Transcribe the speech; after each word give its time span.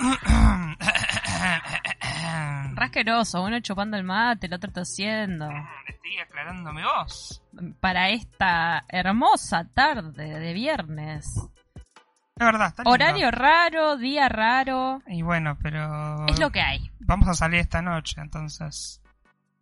Rasqueroso, 2.74 3.42
uno 3.42 3.60
chupando 3.60 3.96
el 3.96 4.04
mate, 4.04 4.46
el 4.46 4.54
otro 4.54 4.70
tosiendo. 4.72 5.48
Estoy 5.86 6.18
aclarando 6.18 6.72
mi 6.72 6.82
voz. 6.82 7.42
Para 7.80 8.08
esta 8.10 8.84
hermosa 8.88 9.68
tarde 9.74 10.40
de 10.40 10.52
viernes. 10.52 11.36
Es 11.36 12.46
verdad, 12.46 12.68
está 12.68 12.82
lindo. 12.82 12.92
Horario 12.92 13.30
raro, 13.30 13.98
día 13.98 14.28
raro. 14.28 15.02
Y 15.06 15.22
bueno, 15.22 15.58
pero... 15.62 16.26
Es 16.26 16.38
lo 16.38 16.50
que 16.50 16.62
hay. 16.62 16.90
Vamos 17.00 17.28
a 17.28 17.34
salir 17.34 17.60
esta 17.60 17.82
noche, 17.82 18.20
entonces... 18.20 19.02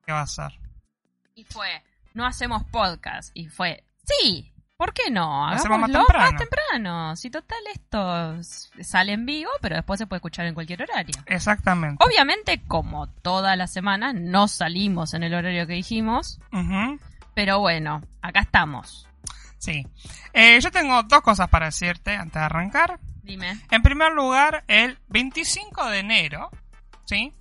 ¿Qué 0.07 0.13
va 0.13 0.23
a 0.23 0.27
ser? 0.27 0.53
Y 1.35 1.45
fue, 1.45 1.83
no 2.15 2.25
hacemos 2.25 2.65
podcast. 2.65 3.31
Y 3.35 3.49
fue, 3.49 3.85
sí, 4.05 4.53
¿por 4.79 4.95
qué 4.95 5.11
no? 5.11 5.49
Lo 5.49 5.55
hacemos 5.57 5.81
más 5.81 5.91
Hagámoslo 5.91 6.07
temprano. 6.07 6.31
más 6.33 6.41
temprano. 6.41 7.17
Si 7.17 7.31
total 7.31 7.59
esto 7.75 8.43
sale 8.83 9.13
en 9.13 9.27
vivo, 9.27 9.51
pero 9.61 9.75
después 9.75 9.99
se 9.99 10.07
puede 10.07 10.19
escuchar 10.19 10.47
en 10.47 10.55
cualquier 10.55 10.83
horario. 10.83 11.15
Exactamente. 11.27 12.03
Obviamente, 12.07 12.63
como 12.67 13.09
toda 13.09 13.57
la 13.57 13.67
semana, 13.67 14.13
no 14.13 14.47
salimos 14.47 15.15
en 15.15 15.25
el 15.25 15.35
horario 15.35 15.67
que 15.67 15.75
dijimos. 15.75 16.41
Pero 17.35 17.59
bueno, 17.59 18.03
acá 18.23 18.41
estamos. 18.41 19.09
Sí. 19.59 19.85
Eh, 20.33 20.61
yo 20.61 20.71
tengo 20.71 21.03
dos 21.03 21.21
cosas 21.23 21.49
para 21.49 21.67
decirte 21.67 22.15
antes 22.15 22.35
de 22.35 22.41
arrancar. 22.41 23.01
Dime. 23.25 23.61
En 23.73 23.83
primer 23.83 24.13
lugar, 24.13 24.63
el 24.69 24.97
25 25.09 25.87
de 25.91 25.99
enero, 25.99 26.51
¿sí? 27.05 27.33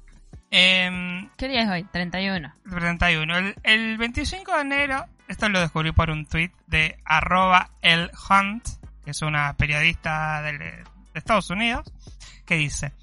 Em, 0.49 1.29
¿Qué 1.37 1.47
día 1.47 1.61
es 1.61 1.69
hoy? 1.69 1.83
31. 1.83 2.51
31. 2.69 3.37
El, 3.37 3.55
el 3.63 3.97
25 3.97 4.55
de 4.55 4.61
enero, 4.61 5.05
esto 5.27 5.49
lo 5.49 5.59
descubrí 5.59 5.91
por 5.91 6.09
un 6.09 6.25
tweet 6.25 6.51
de 6.67 6.97
arroba 7.05 7.69
el 7.81 8.11
Hunt, 8.29 8.67
que 9.03 9.11
es 9.11 9.21
una 9.21 9.53
periodista 9.53 10.41
del- 10.41 10.59
de 10.59 10.83
Estados 11.13 11.49
Unidos, 11.49 11.91
que 12.45 12.55
dice, 12.55 12.93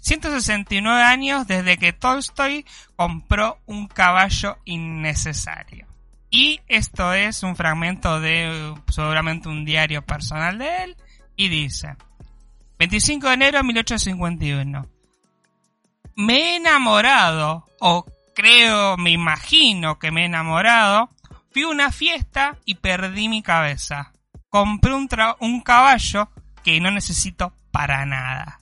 169 0.00 1.02
años 1.02 1.46
desde 1.46 1.76
que 1.76 1.92
Tolstoy 1.92 2.64
compró 2.96 3.58
un 3.66 3.86
caballo 3.88 4.58
innecesario. 4.64 5.86
Y 6.30 6.60
esto 6.68 7.12
es 7.12 7.42
un 7.42 7.54
fragmento 7.56 8.20
de 8.20 8.74
seguramente 8.90 9.48
un 9.48 9.64
diario 9.64 10.02
personal 10.02 10.58
de 10.58 10.84
él, 10.84 10.96
y 11.36 11.48
dice, 11.48 11.96
25 12.78 13.28
de 13.28 13.34
enero 13.34 13.58
de 13.58 13.64
1851 13.64 14.86
me 16.16 16.34
he 16.34 16.56
enamorado, 16.56 17.66
o 17.80 18.04
creo, 18.34 18.96
me 18.96 19.10
imagino 19.10 19.98
que 19.98 20.10
me 20.12 20.22
he 20.22 20.26
enamorado, 20.26 21.08
fui 21.54 21.62
a 21.62 21.68
una 21.68 21.92
fiesta 21.92 22.58
y 22.64 22.74
perdí 22.74 23.28
mi 23.28 23.40
cabeza. 23.40 24.12
Compré 24.48 24.92
un, 24.92 25.60
caballo 25.60 26.28
que 26.64 26.80
no 26.80 26.90
necesito 26.90 27.54
para 27.70 28.04
nada. 28.04 28.60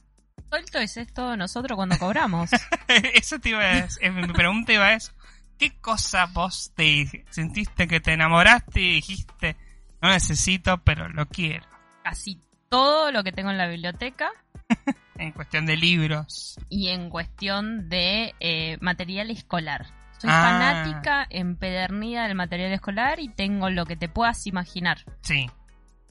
Suelto 0.51 0.79
es 0.79 0.99
esto 0.99 1.37
nosotros 1.37 1.75
cuando 1.77 1.99
cobramos. 1.99 2.51
Eso 3.15 3.39
te 3.39 3.49
iba 3.49 3.61
a 3.61 3.83
decir, 3.83 4.13
mi 4.13 4.27
pregunta 4.29 4.73
iba 4.75 4.85
a 4.85 4.95
eso. 4.95 5.13
¿Qué 5.59 5.79
cosa 5.81 6.27
vos 6.27 6.73
te 6.75 7.25
sentiste 7.31 7.89
que 7.89 8.01
te 8.01 8.13
enamoraste 8.13 8.81
y 8.81 8.95
dijiste, 8.95 9.57
no 10.03 10.11
necesito, 10.11 10.79
pero 10.79 11.09
lo 11.09 11.27
quiero? 11.27 11.67
Casi 12.03 12.39
todo 12.69 13.11
lo 13.13 13.25
que 13.25 13.33
tengo 13.33 13.51
en 13.51 13.59
la 13.59 13.69
biblioteca 13.69 14.31
En 15.17 15.33
cuestión 15.33 15.67
de 15.67 15.77
libros. 15.77 16.59
y 16.69 16.89
en 16.89 17.09
cuestión 17.09 17.89
de 17.89 18.35
eh, 18.41 18.77
material 18.81 19.31
escolar. 19.31 20.02
Soy 20.23 20.31
Ah. 20.33 20.43
fanática 20.43 21.27
empedernida 21.31 22.29
del 22.29 22.37
material 22.37 22.73
escolar 22.73 23.19
y 23.19 23.29
tengo 23.29 23.71
lo 23.71 23.85
que 23.87 23.97
te 23.97 24.09
puedas 24.09 24.47
imaginar. 24.47 24.99
Sí, 25.23 25.51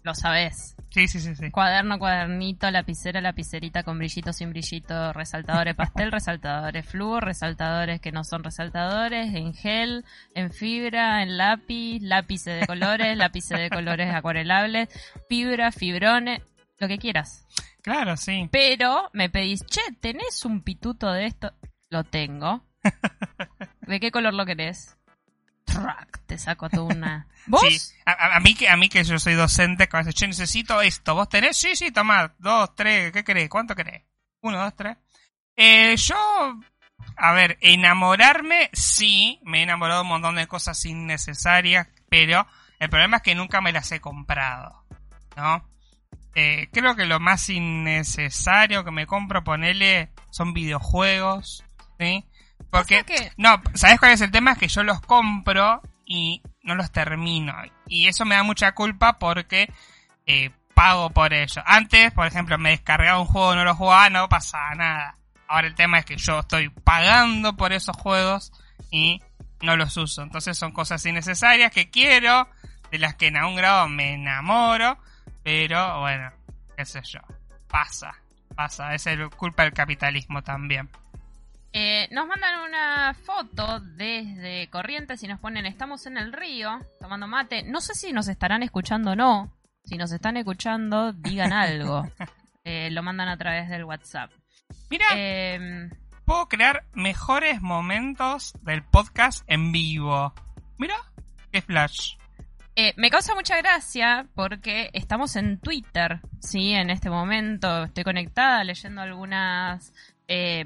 Lo 0.04 0.14
sabes. 0.14 0.76
sí, 0.90 1.08
sí, 1.08 1.22
sí. 1.22 1.34
sí. 1.34 1.50
Cuaderno, 1.50 1.98
cuadernito, 1.98 2.70
lapicera, 2.72 3.22
lapicerita 3.22 3.84
con 3.84 3.98
brillito, 4.00 4.34
sin 4.34 4.50
brillito, 4.50 5.14
resaltadores 5.14 5.76
pastel, 5.76 6.12
resaltadores 6.12 6.86
fluo, 6.86 7.22
resaltadores 7.22 8.02
que 8.02 8.12
no 8.12 8.26
son 8.26 8.44
resaltadores, 8.44 9.34
en 9.34 9.54
gel, 9.54 10.04
en 10.36 10.52
fibra, 10.52 11.24
en 11.24 11.38
lápiz, 11.38 12.02
lápices 12.02 12.60
de 12.60 12.68
colores, 12.68 13.16
lápices 13.18 13.58
de 13.60 13.70
colores 13.70 14.14
acuarelables, 14.14 14.90
fibra, 15.30 15.72
fibrones, 15.72 16.42
lo 16.80 16.88
que 16.90 16.98
quieras. 16.98 17.46
Claro, 17.82 18.18
sí. 18.18 18.50
Pero 18.52 19.10
me 19.14 19.30
pedís, 19.30 19.66
che, 19.68 19.82
¿tenés 20.02 20.44
un 20.44 20.62
pituto 20.64 21.14
de 21.14 21.28
esto? 21.28 21.54
Lo 21.90 22.04
tengo. 22.04 22.66
¿De 23.92 24.00
qué 24.00 24.10
color 24.10 24.34
lo 24.34 24.46
querés? 24.46 24.96
Track, 25.66 26.22
te 26.26 26.38
saco 26.38 26.70
toda 26.70 26.84
una. 26.96 27.28
¿Vos? 27.46 27.62
Sí, 27.62 27.94
a, 28.06 28.38
a- 28.38 28.40
mí 28.40 28.56
que 28.56 28.70
a 28.70 28.78
mí 28.78 28.88
que 28.88 29.04
yo 29.04 29.20
soy 29.20 29.34
docente, 29.34 29.90
que 29.90 30.14
che, 30.14 30.28
necesito 30.28 30.82
esto. 30.82 31.14
¿Vos 31.14 31.28
tenés? 31.28 31.58
Sí, 31.58 31.76
sí, 31.76 31.92
tomá. 31.92 32.34
Dos, 32.40 32.74
tres, 32.74 33.12
¿qué 33.12 33.26
querés? 33.26 33.50
¿Cuánto 33.50 33.76
querés? 33.76 34.04
Uno, 34.42 34.58
dos, 34.64 34.74
tres. 34.78 34.96
Eh, 35.58 35.98
yo, 35.98 36.16
a 37.18 37.34
ver, 37.34 37.58
enamorarme, 37.60 38.70
sí, 38.72 39.42
me 39.44 39.60
he 39.60 39.64
enamorado 39.64 40.00
de 40.00 40.04
un 40.04 40.08
montón 40.08 40.36
de 40.36 40.48
cosas 40.48 40.86
innecesarias, 40.86 41.86
pero 42.10 42.48
el 42.80 42.90
problema 42.90 43.18
es 43.18 43.24
que 43.24 43.36
nunca 43.36 43.60
me 43.60 43.74
las 43.74 43.92
he 43.92 44.00
comprado, 44.00 44.86
¿no? 45.36 45.68
Eh, 46.34 46.70
creo 46.72 46.96
que 46.96 47.04
lo 47.06 47.20
más 47.20 47.50
innecesario 47.50 48.86
que 48.86 48.92
me 48.92 49.06
compro, 49.06 49.44
ponele, 49.44 50.12
son 50.30 50.54
videojuegos, 50.54 51.66
¿sí? 52.00 52.26
Porque, 52.70 53.04
que- 53.04 53.32
no, 53.38 53.62
¿sabes 53.74 54.00
cuál 54.00 54.12
es 54.12 54.22
el 54.22 54.32
tema? 54.32 54.52
Es 54.54 54.58
que 54.58 54.68
yo 54.68 54.84
los 54.84 55.02
compro 55.02 55.82
y 56.06 56.42
no 56.64 56.76
los 56.76 56.92
termino. 56.92 57.54
Y 57.88 58.08
eso 58.08 58.26
me 58.26 58.36
da 58.36 58.44
mucha 58.44 58.74
culpa 58.74 59.18
porque 59.20 59.72
eh, 60.26 60.52
pago 60.74 61.10
por 61.10 61.34
ello. 61.34 61.62
Antes, 61.66 62.12
por 62.14 62.28
ejemplo, 62.28 62.58
me 62.58 62.70
descargaba 62.72 63.20
un 63.20 63.26
juego, 63.28 63.56
no 63.56 63.64
lo 63.64 63.76
jugaba, 63.76 64.10
no 64.10 64.30
pasaba 64.30 64.76
nada. 64.76 65.18
Ahora 65.48 65.68
el 65.68 65.76
tema 65.76 66.00
es 66.00 66.06
que 66.06 66.16
yo 66.18 66.40
estoy 66.40 66.70
pagando 66.70 67.58
por 67.58 67.74
esos 67.74 67.96
juegos 67.98 68.54
y 68.90 69.22
no 69.62 69.76
los 69.76 69.98
uso. 69.98 70.22
Entonces 70.22 70.58
son 70.58 70.72
cosas 70.72 71.06
innecesarias 71.06 71.72
que 71.72 71.90
quiero, 71.90 72.48
de 72.90 73.00
las 73.00 73.16
que 73.16 73.28
en 73.28 73.38
algún 73.38 73.56
grado 73.56 73.88
me 73.90 74.14
enamoro, 74.14 74.98
pero 75.44 76.00
bueno, 76.02 76.30
qué 76.78 76.86
sé 76.86 77.02
yo. 77.04 77.20
Pasa, 77.68 78.14
pasa. 78.56 78.94
Es 78.94 79.08
el 79.08 79.30
culpa 79.30 79.64
del 79.64 79.74
capitalismo 79.74 80.42
también. 80.42 80.90
Eh, 81.74 82.08
nos 82.12 82.28
mandan 82.28 82.62
una 82.68 83.14
foto 83.14 83.80
desde 83.80 84.70
Corrientes 84.70 85.24
y 85.24 85.28
nos 85.28 85.40
ponen, 85.40 85.66
estamos 85.66 86.06
en 86.06 86.18
el 86.18 86.34
río 86.34 86.80
tomando 87.00 87.28
mate. 87.28 87.64
No 87.64 87.80
sé 87.80 87.94
si 87.96 88.12
nos 88.12 88.28
estarán 88.28 88.62
escuchando 88.64 89.12
o 89.12 89.16
no. 89.16 89.54
Si 89.86 89.98
nos 89.98 90.12
están 90.12 90.38
escuchando, 90.38 91.14
digan 91.14 91.54
algo. 91.54 92.08
Eh, 92.64 92.92
lo 92.92 93.02
mandan 93.02 93.28
a 93.28 93.38
través 93.38 93.70
del 93.70 93.86
WhatsApp. 93.86 94.30
Mira, 94.92 95.06
Eh, 95.16 95.90
puedo 96.26 96.48
crear 96.48 96.84
mejores 96.94 97.60
momentos 97.60 98.54
del 98.62 98.84
podcast 98.84 99.44
en 99.48 99.72
vivo. 99.72 100.32
Mira, 100.78 100.94
qué 101.52 101.64
flash. 101.64 102.18
eh, 102.76 102.94
me 102.98 103.10
causa 103.10 103.34
mucha 103.34 103.58
gracia 103.58 104.28
porque 104.36 104.92
estamos 104.94 105.36
en 105.38 105.60
Twitter, 105.60 106.22
¿sí? 106.40 106.74
En 106.74 106.92
este 106.92 107.10
momento 107.10 107.86
estoy 107.86 108.04
conectada 108.04 108.64
leyendo 108.64 109.02
algunas... 109.02 109.92
eh, 110.28 110.64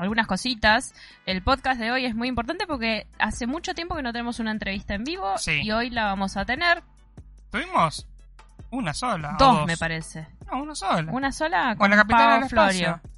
algunas 0.00 0.26
cositas. 0.26 0.94
El 1.26 1.42
podcast 1.42 1.78
de 1.80 1.90
hoy 1.92 2.06
es 2.06 2.14
muy 2.14 2.28
importante 2.28 2.66
porque 2.66 3.06
hace 3.18 3.46
mucho 3.46 3.74
tiempo 3.74 3.94
que 3.96 4.02
no 4.02 4.12
tenemos 4.12 4.40
una 4.40 4.50
entrevista 4.50 4.94
en 4.94 5.04
vivo 5.04 5.36
Sí. 5.38 5.60
y 5.62 5.70
hoy 5.70 5.90
la 5.90 6.04
vamos 6.04 6.36
a 6.36 6.44
tener. 6.44 6.82
Tuvimos 7.50 8.06
una 8.70 8.94
sola. 8.94 9.36
Dos, 9.38 9.66
me 9.66 9.76
parece. 9.76 10.26
No, 10.50 10.62
una 10.62 10.74
sola. 10.74 11.12
Una 11.12 11.32
sola 11.32 11.74
Con 11.76 11.90
la 11.90 11.96
capitana 11.96 12.28
Pau 12.30 12.40
del 12.40 12.48
Florio, 12.48 12.88
espacio. 12.90 13.10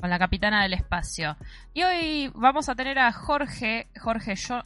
con 0.00 0.10
la 0.10 0.18
capitana 0.18 0.62
del 0.62 0.72
espacio. 0.74 1.36
Y 1.72 1.82
hoy 1.82 2.30
vamos 2.34 2.68
a 2.68 2.74
tener 2.74 2.98
a 2.98 3.12
Jorge, 3.12 3.88
Jorge, 4.00 4.34
yo, 4.36 4.62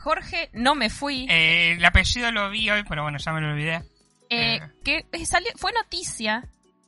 Jorge, 0.00 0.50
no 0.52 0.74
me 0.74 0.90
fui, 0.90 1.26
Eh, 1.28 1.72
el 1.72 1.84
apellido 1.84 2.30
lo 2.32 2.50
vi 2.50 2.70
hoy, 2.70 2.84
pero 2.88 3.02
bueno, 3.02 3.18
ya 3.18 3.32
me 3.32 3.40
lo 3.40 3.48
olvidé. 3.50 3.82
eh, 4.30 4.60
eh. 4.86 5.04
que 5.12 5.26
salió, 5.26 5.50
fue 5.56 5.72
noticia 5.72 6.44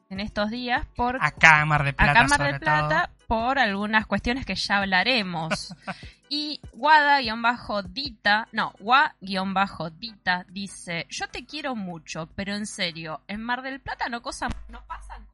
en 0.08 0.20
estos 0.20 0.50
días 0.50 0.86
por 0.96 1.18
Acá 1.20 1.62
en 1.62 1.68
Mar 1.68 1.82
de 1.84 1.92
Plata. 1.92 2.10
acá 2.12 2.20
en 2.22 2.28
Mar 2.28 2.42
del 2.52 2.60
Plata 2.60 3.10
por 3.26 3.58
algunas 3.58 4.06
cuestiones 4.06 4.44
que 4.46 4.54
ya 4.54 4.78
hablaremos. 4.78 5.74
y 6.28 6.60
Guada-Dita, 6.72 8.48
no, 8.52 8.72
Gua-Dita 8.80 10.44
dice, 10.48 11.06
yo 11.10 11.28
te 11.28 11.44
quiero 11.46 11.74
mucho, 11.76 12.28
pero 12.34 12.54
en 12.54 12.66
serio, 12.66 13.20
en 13.28 13.42
Mar 13.42 13.62
del 13.62 13.80
Plata 13.80 14.08
no, 14.08 14.22
cosa, 14.22 14.48
no 14.68 14.84
pasan. 14.86 15.26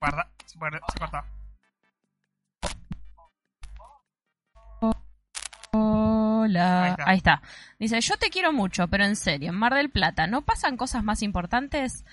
Guarda, 0.00 0.28
se, 0.46 0.58
guarda- 0.58 0.80
se 0.92 0.98
cortó. 0.98 1.18
Hola. 5.74 6.84
Ahí 6.84 6.94
Ahí 7.06 7.16
está. 7.18 7.34
está. 7.34 7.48
Dice, 7.78 8.00
yo 8.00 8.16
te 8.18 8.30
quiero 8.30 8.52
mucho, 8.52 8.88
pero 8.88 9.04
en 9.04 9.16
serio, 9.16 9.50
en 9.50 9.56
Mar 9.56 9.74
del 9.74 9.90
Plata, 9.90 10.26
¿no 10.26 10.42
pasan 10.42 10.76
cosas 10.76 11.02
más 11.02 11.22
importantes? 11.22 12.04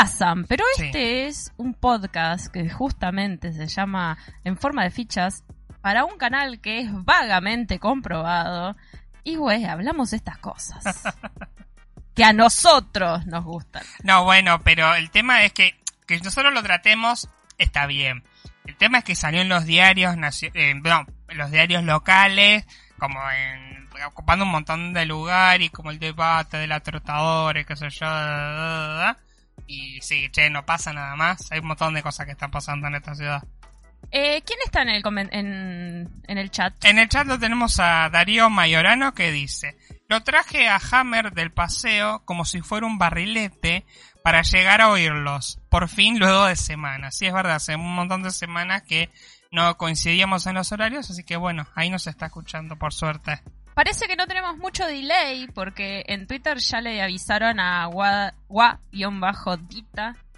Pasan, 0.00 0.44
pero 0.44 0.64
Sí. 0.76 0.84
este 0.86 1.26
es 1.26 1.52
un 1.56 1.74
podcast 1.74 2.46
que 2.46 2.70
justamente 2.70 3.52
se 3.52 3.66
llama 3.66 4.16
En 4.44 4.56
forma 4.56 4.84
de 4.84 4.90
fichas 4.92 5.42
para 5.82 6.04
un 6.04 6.16
canal 6.16 6.60
que 6.60 6.78
es 6.80 6.88
vagamente 6.92 7.80
comprobado. 7.80 8.76
Y 9.24 9.34
güey, 9.34 9.64
hablamos 9.64 10.12
de 10.12 10.18
estas 10.18 10.38
cosas. 10.38 10.84
que 12.14 12.22
a 12.22 12.32
nosotros 12.32 13.26
nos 13.26 13.44
gustan. 13.44 13.82
No, 14.04 14.22
bueno, 14.22 14.60
pero 14.62 14.94
el 14.94 15.10
tema 15.10 15.42
es 15.42 15.52
que, 15.52 15.74
que 16.06 16.18
nosotros 16.20 16.54
lo 16.54 16.62
tratemos 16.62 17.28
está 17.58 17.86
bien. 17.86 18.22
tema 18.78 18.98
es 18.98 19.04
que 19.04 19.16
salió 19.16 19.40
en 19.40 19.48
los 19.48 19.64
diarios, 19.64 20.14
eh, 20.54 20.74
no, 20.84 21.04
los 21.30 21.50
diarios 21.50 21.82
locales, 21.82 22.64
como 22.96 23.18
en, 23.32 23.88
ocupando 24.06 24.44
un 24.44 24.52
montón 24.52 24.92
de 24.92 25.04
lugar 25.04 25.60
y 25.62 25.68
como 25.68 25.90
el 25.90 25.98
debate 25.98 26.58
de 26.58 26.68
la 26.68 26.78
trotadora 26.78 27.60
y 27.60 27.64
qué 27.64 27.74
sé 27.74 27.90
yo. 27.90 28.06
da, 28.06 28.24
da, 28.24 28.52
da, 28.54 28.94
da. 28.94 29.18
Y 29.70 30.00
sí, 30.00 30.28
che, 30.32 30.50
no 30.50 30.66
pasa 30.66 30.92
nada 30.92 31.14
más. 31.14 31.52
Hay 31.52 31.60
un 31.60 31.68
montón 31.68 31.94
de 31.94 32.02
cosas 32.02 32.26
que 32.26 32.32
están 32.32 32.50
pasando 32.50 32.88
en 32.88 32.96
esta 32.96 33.14
ciudad. 33.14 33.44
Eh, 34.10 34.42
¿Quién 34.44 34.58
está 34.64 34.82
en 34.82 34.88
el, 34.88 36.08
en 36.26 36.38
el 36.38 36.50
chat? 36.50 36.84
En 36.84 36.98
el 36.98 37.08
chat 37.08 37.24
lo 37.28 37.38
tenemos 37.38 37.78
a 37.78 38.08
Darío 38.10 38.50
Mayorano 38.50 39.14
que 39.14 39.30
dice, 39.30 39.76
lo 40.08 40.24
traje 40.24 40.66
a 40.66 40.80
Hammer 40.90 41.32
del 41.32 41.52
paseo 41.52 42.24
como 42.24 42.44
si 42.44 42.62
fuera 42.62 42.84
un 42.84 42.98
barrilete 42.98 43.84
para 44.24 44.42
llegar 44.42 44.80
a 44.80 44.90
oírlos, 44.90 45.60
por 45.68 45.88
fin 45.88 46.18
luego 46.18 46.46
de 46.46 46.56
semanas. 46.56 47.16
Sí, 47.16 47.26
es 47.26 47.32
verdad, 47.32 47.56
hace 47.56 47.76
un 47.76 47.94
montón 47.94 48.24
de 48.24 48.32
semanas 48.32 48.82
que 48.82 49.08
no 49.52 49.76
coincidíamos 49.76 50.46
en 50.48 50.54
los 50.54 50.72
horarios, 50.72 51.10
así 51.10 51.22
que 51.22 51.36
bueno, 51.36 51.68
ahí 51.76 51.90
nos 51.90 52.08
está 52.08 52.26
escuchando 52.26 52.76
por 52.76 52.92
suerte. 52.92 53.40
Parece 53.80 54.06
que 54.06 54.14
no 54.14 54.26
tenemos 54.26 54.58
mucho 54.58 54.84
delay 54.86 55.46
porque 55.54 56.04
en 56.06 56.26
Twitter 56.26 56.58
ya 56.58 56.82
le 56.82 57.00
avisaron 57.00 57.58
a 57.60 57.86
Gua-Dita 57.86 58.76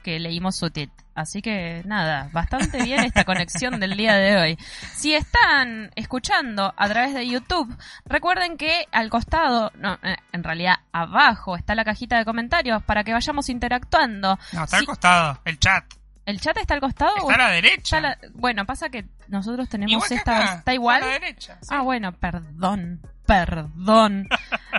que 0.05 0.21
leímos 0.21 0.55
su 0.55 0.71
tweet. 0.71 0.91
Así 1.17 1.43
que 1.43 1.83
nada, 1.85 2.31
bastante 2.33 2.85
bien 2.85 3.01
esta 3.05 3.25
conexión 3.25 3.81
del 3.81 3.97
día 3.97 4.15
de 4.15 4.37
hoy. 4.37 4.57
Si 4.95 5.13
están 5.17 5.91
escuchando 5.97 6.73
a 6.77 6.89
través 6.89 7.15
de 7.15 7.27
YouTube, 7.27 7.77
recuerden 8.05 8.57
que 8.57 8.87
al 8.93 9.11
costado, 9.11 9.73
no, 9.75 9.95
eh, 10.05 10.15
en 10.31 10.45
realidad 10.45 10.77
abajo 10.93 11.57
está 11.57 11.75
la 11.75 11.85
cajita 11.85 12.19
de 12.19 12.25
comentarios 12.25 12.81
para 12.85 13.03
que 13.03 13.13
vayamos 13.13 13.49
interactuando. 13.49 14.39
No, 14.53 14.63
está 14.65 14.77
al 14.77 14.87
costado, 14.87 15.41
el 15.45 15.59
chat. 15.59 15.83
¿El 16.25 16.41
chat 16.41 16.57
está 16.59 16.75
al 16.75 16.81
costado? 16.81 17.13
o 17.17 17.29
Está 17.29 17.35
a 17.45 17.49
la 17.49 17.55
derecha. 17.55 18.01
la- 18.01 18.17
Bueno, 18.35 18.65
pasa 18.67 18.89
que 18.89 19.05
nosotros 19.27 19.69
tenemos 19.69 19.91
Igual 19.91 20.09
que 20.09 20.15
esta... 20.15 20.37
acá, 20.39 20.55
¿Está 20.59 20.75
igual? 20.75 21.03
A 21.03 21.07
la 21.07 21.13
derecha. 21.15 21.59
sí. 21.61 21.67
Ah, 21.73 21.83
bueno, 21.83 22.13
perdón, 22.13 23.01
perdón. 23.27 24.29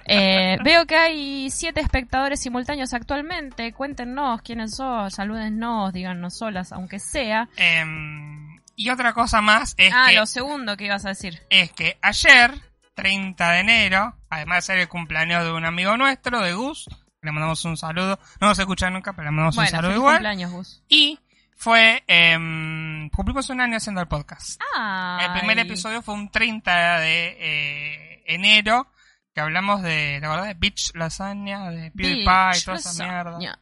Eh, 0.06 0.58
veo 0.64 0.86
que 0.86 0.96
hay 0.98 1.50
siete 1.50 1.80
espectadores 1.80 2.42
simultáneos 2.42 2.94
actualmente. 2.94 3.72
Cuéntenos 3.74 4.42
quiénes 4.42 4.76
son, 4.76 5.10
salúdennos, 5.10 5.94
díganos 5.94 6.38
solas, 6.38 6.72
aunque 6.72 7.00
sea. 7.00 7.48
Em, 7.56 8.60
y 8.76 8.90
otra 8.90 9.14
cosa 9.14 9.42
más 9.42 9.76
es 9.78 9.94
ah, 9.96 10.08
que 10.10 10.16
lo 10.16 10.26
segundo 10.26 10.76
que 10.76 10.86
ibas 10.86 11.06
a 11.06 11.10
decir. 11.10 11.42
es 11.50 11.72
que 11.72 11.98
ayer, 12.02 12.54
30 12.96 13.52
de 13.52 13.60
enero, 13.60 14.16
además 14.30 14.58
de 14.58 14.74
ser 14.74 14.80
el 14.80 14.88
cumpleaños 14.90 15.44
de 15.44 15.52
un 15.52 15.66
amigo 15.66 15.96
nuestro, 15.96 16.42
de 16.42 16.54
Gus, 16.54 16.90
le 17.22 17.32
mandamos 17.32 17.64
un 17.66 17.78
saludo, 17.78 18.20
no 18.42 18.48
nos 18.48 18.60
escucha 18.60 18.90
nunca, 18.90 19.14
pero 19.14 19.26
le 19.26 19.32
mandamos 19.32 19.58
un 19.58 19.68
saludo 19.68 19.90
feliz 19.90 19.98
igual. 19.98 20.16
cumpleaños, 20.16 20.52
Gus. 20.52 20.84
Y 20.90 21.20
fue, 21.56 22.04
eh, 22.08 23.10
cumplimos 23.16 23.50
un 23.50 23.62
año 23.62 23.78
haciendo 23.78 24.02
el 24.02 24.08
podcast. 24.08 24.60
Ah, 24.76 25.20
El 25.24 25.40
primer 25.40 25.60
episodio 25.60 26.02
fue 26.02 26.14
un 26.14 26.30
30 26.30 27.00
de 27.00 27.38
eh, 27.40 28.13
enero, 28.26 28.88
que 29.34 29.42
hablamos 29.42 29.82
de, 29.82 30.18
¿te 30.20 30.26
acordás? 30.26 30.48
De 30.48 30.54
Beach 30.56 30.92
Lasagna, 30.96 31.70
de 31.72 31.92
PewDiePie 31.92 32.58
y 32.58 32.62
toda 32.64 32.78
esa 32.78 33.04
mierda. 33.04 33.60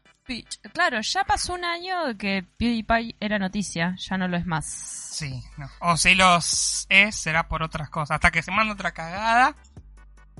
Claro, 0.74 1.02
ya 1.02 1.24
pasó 1.24 1.54
un 1.54 1.66
año 1.66 2.18
que 2.18 2.46
PewDiePie 2.58 3.16
era 3.20 3.40
noticia, 3.40 3.96
ya 3.98 4.18
no 4.18 4.28
lo 4.28 4.38
es 4.38 4.46
más. 4.46 4.66
Sí, 4.66 5.44
no. 5.58 5.70
O 5.80 5.98
si 5.98 6.16
los 6.16 6.86
es, 6.90 7.16
será 7.16 7.48
por 7.48 7.64
otras 7.64 7.90
cosas. 7.90 8.16
Hasta 8.16 8.32
que 8.32 8.42
se 8.42 8.52
manda 8.52 8.74
otra 8.74 8.92
cagada. 8.92 9.56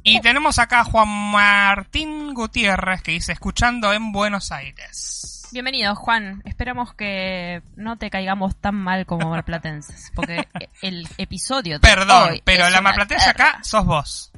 Y 0.04 0.20
tenemos 0.22 0.58
acá 0.60 0.80
a 0.80 0.84
Juan 0.86 1.08
Martín 1.08 2.34
Gutiérrez 2.34 3.04
que 3.04 3.12
dice, 3.12 3.34
escuchando 3.34 3.94
en 3.94 4.12
Buenos 4.12 4.52
Aires. 4.52 5.41
Bienvenido, 5.52 5.96
Juan. 5.96 6.42
Esperamos 6.46 6.94
que 6.94 7.62
no 7.76 7.98
te 7.98 8.10
caigamos 8.10 8.56
tan 8.56 8.76
mal 8.76 9.06
como 9.06 9.30
marplatenses, 9.30 10.12
porque 10.16 10.48
el 10.82 11.08
episodio 11.18 11.76
de 11.76 11.80
Perdón, 11.80 12.30
hoy 12.32 12.42
pero 12.46 12.66
es 12.66 12.72
la 12.72 12.82
marplatense 12.82 13.30
acá 13.30 13.60
sos 13.64 13.86
vos. 13.86 14.32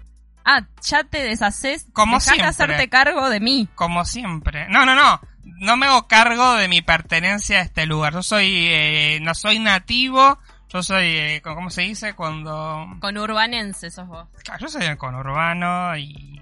Ah, 0.45 0.61
ya 0.81 1.03
te 1.03 1.23
deshaces. 1.23 1.85
Como 1.93 2.17
Dejá 2.17 2.31
de 2.31 2.35
siempre. 2.35 2.45
hacerte 2.49 2.89
cargo 2.89 3.29
de 3.29 3.39
mí. 3.39 3.69
Como 3.75 4.03
siempre. 4.03 4.67
No, 4.69 4.85
no, 4.85 4.93
no. 4.95 5.21
No 5.43 5.77
me 5.77 5.85
hago 5.85 6.07
cargo 6.07 6.55
de 6.55 6.67
mi 6.67 6.81
pertenencia 6.81 7.59
a 7.59 7.61
este 7.61 7.85
lugar. 7.85 8.13
Yo 8.13 8.23
soy, 8.23 8.67
eh, 8.69 9.19
no 9.21 9.33
soy 9.35 9.59
nativo. 9.59 10.39
Yo 10.67 10.83
soy, 10.83 11.05
eh, 11.15 11.41
¿cómo 11.43 11.69
se 11.69 11.83
dice? 11.83 12.13
Cuando... 12.13 12.87
Con 12.99 13.17
urbanense 13.17 13.89
sos 13.89 14.07
vos. 14.07 14.27
Claro, 14.43 14.59
Yo 14.61 14.67
soy 14.67 14.97
conurbano 14.97 15.95
y 15.95 16.41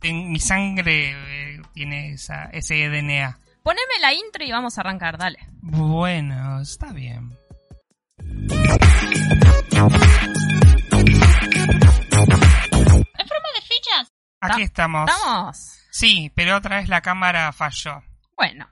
ten- 0.00 0.30
mi 0.30 0.40
sangre 0.40 1.12
eh, 1.54 1.62
tiene 1.72 2.12
esa, 2.12 2.46
ese 2.52 2.74
DNA. 2.90 3.38
Poneme 3.68 4.00
la 4.00 4.14
intro 4.14 4.42
y 4.46 4.50
vamos 4.50 4.78
a 4.78 4.80
arrancar, 4.80 5.18
dale. 5.18 5.40
Bueno, 5.60 6.62
está 6.62 6.90
bien. 6.90 7.36
En 11.98 13.26
forma 13.28 13.48
de 13.54 13.60
fichas. 13.62 14.12
Aquí 14.40 14.62
estamos. 14.62 15.10
¿Estamos? 15.10 15.56
Sí, 15.90 16.32
pero 16.34 16.56
otra 16.56 16.76
vez 16.78 16.88
la 16.88 17.00
cámara 17.02 17.52
falló. 17.52 18.02
Bueno, 18.36 18.68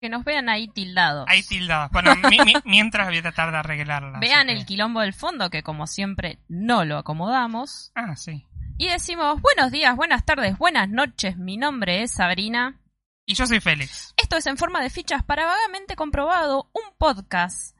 que 0.00 0.08
nos 0.08 0.24
vean 0.24 0.48
ahí 0.48 0.68
tildados. 0.68 1.26
Hay 1.28 1.42
tildados. 1.42 1.90
Bueno, 1.90 2.14
mi- 2.16 2.38
mi- 2.40 2.54
mientras 2.64 3.08
voy 3.08 3.18
a 3.18 3.22
tratar 3.22 3.50
de 3.50 3.58
arreglarla. 3.58 4.18
Vean 4.18 4.48
el 4.48 4.60
que- 4.60 4.66
quilombo 4.66 5.00
del 5.00 5.12
fondo, 5.12 5.50
que 5.50 5.62
como 5.62 5.86
siempre 5.86 6.38
no 6.48 6.84
lo 6.84 6.98
acomodamos. 6.98 7.92
Ah, 7.94 8.16
sí. 8.16 8.46
Y 8.78 8.88
decimos, 8.88 9.42
buenos 9.42 9.72
días, 9.72 9.96
buenas 9.96 10.24
tardes, 10.24 10.56
buenas 10.56 10.88
noches, 10.88 11.36
mi 11.36 11.56
nombre 11.56 12.02
es 12.02 12.12
Sabrina. 12.12 12.80
Y 13.26 13.34
yo 13.34 13.44
soy 13.46 13.60
Félix. 13.60 14.14
Esto 14.28 14.36
es 14.36 14.46
en 14.46 14.58
forma 14.58 14.82
de 14.82 14.90
fichas 14.90 15.24
para 15.24 15.46
vagamente 15.46 15.96
comprobado, 15.96 16.68
un 16.74 16.82
podcast 16.98 17.74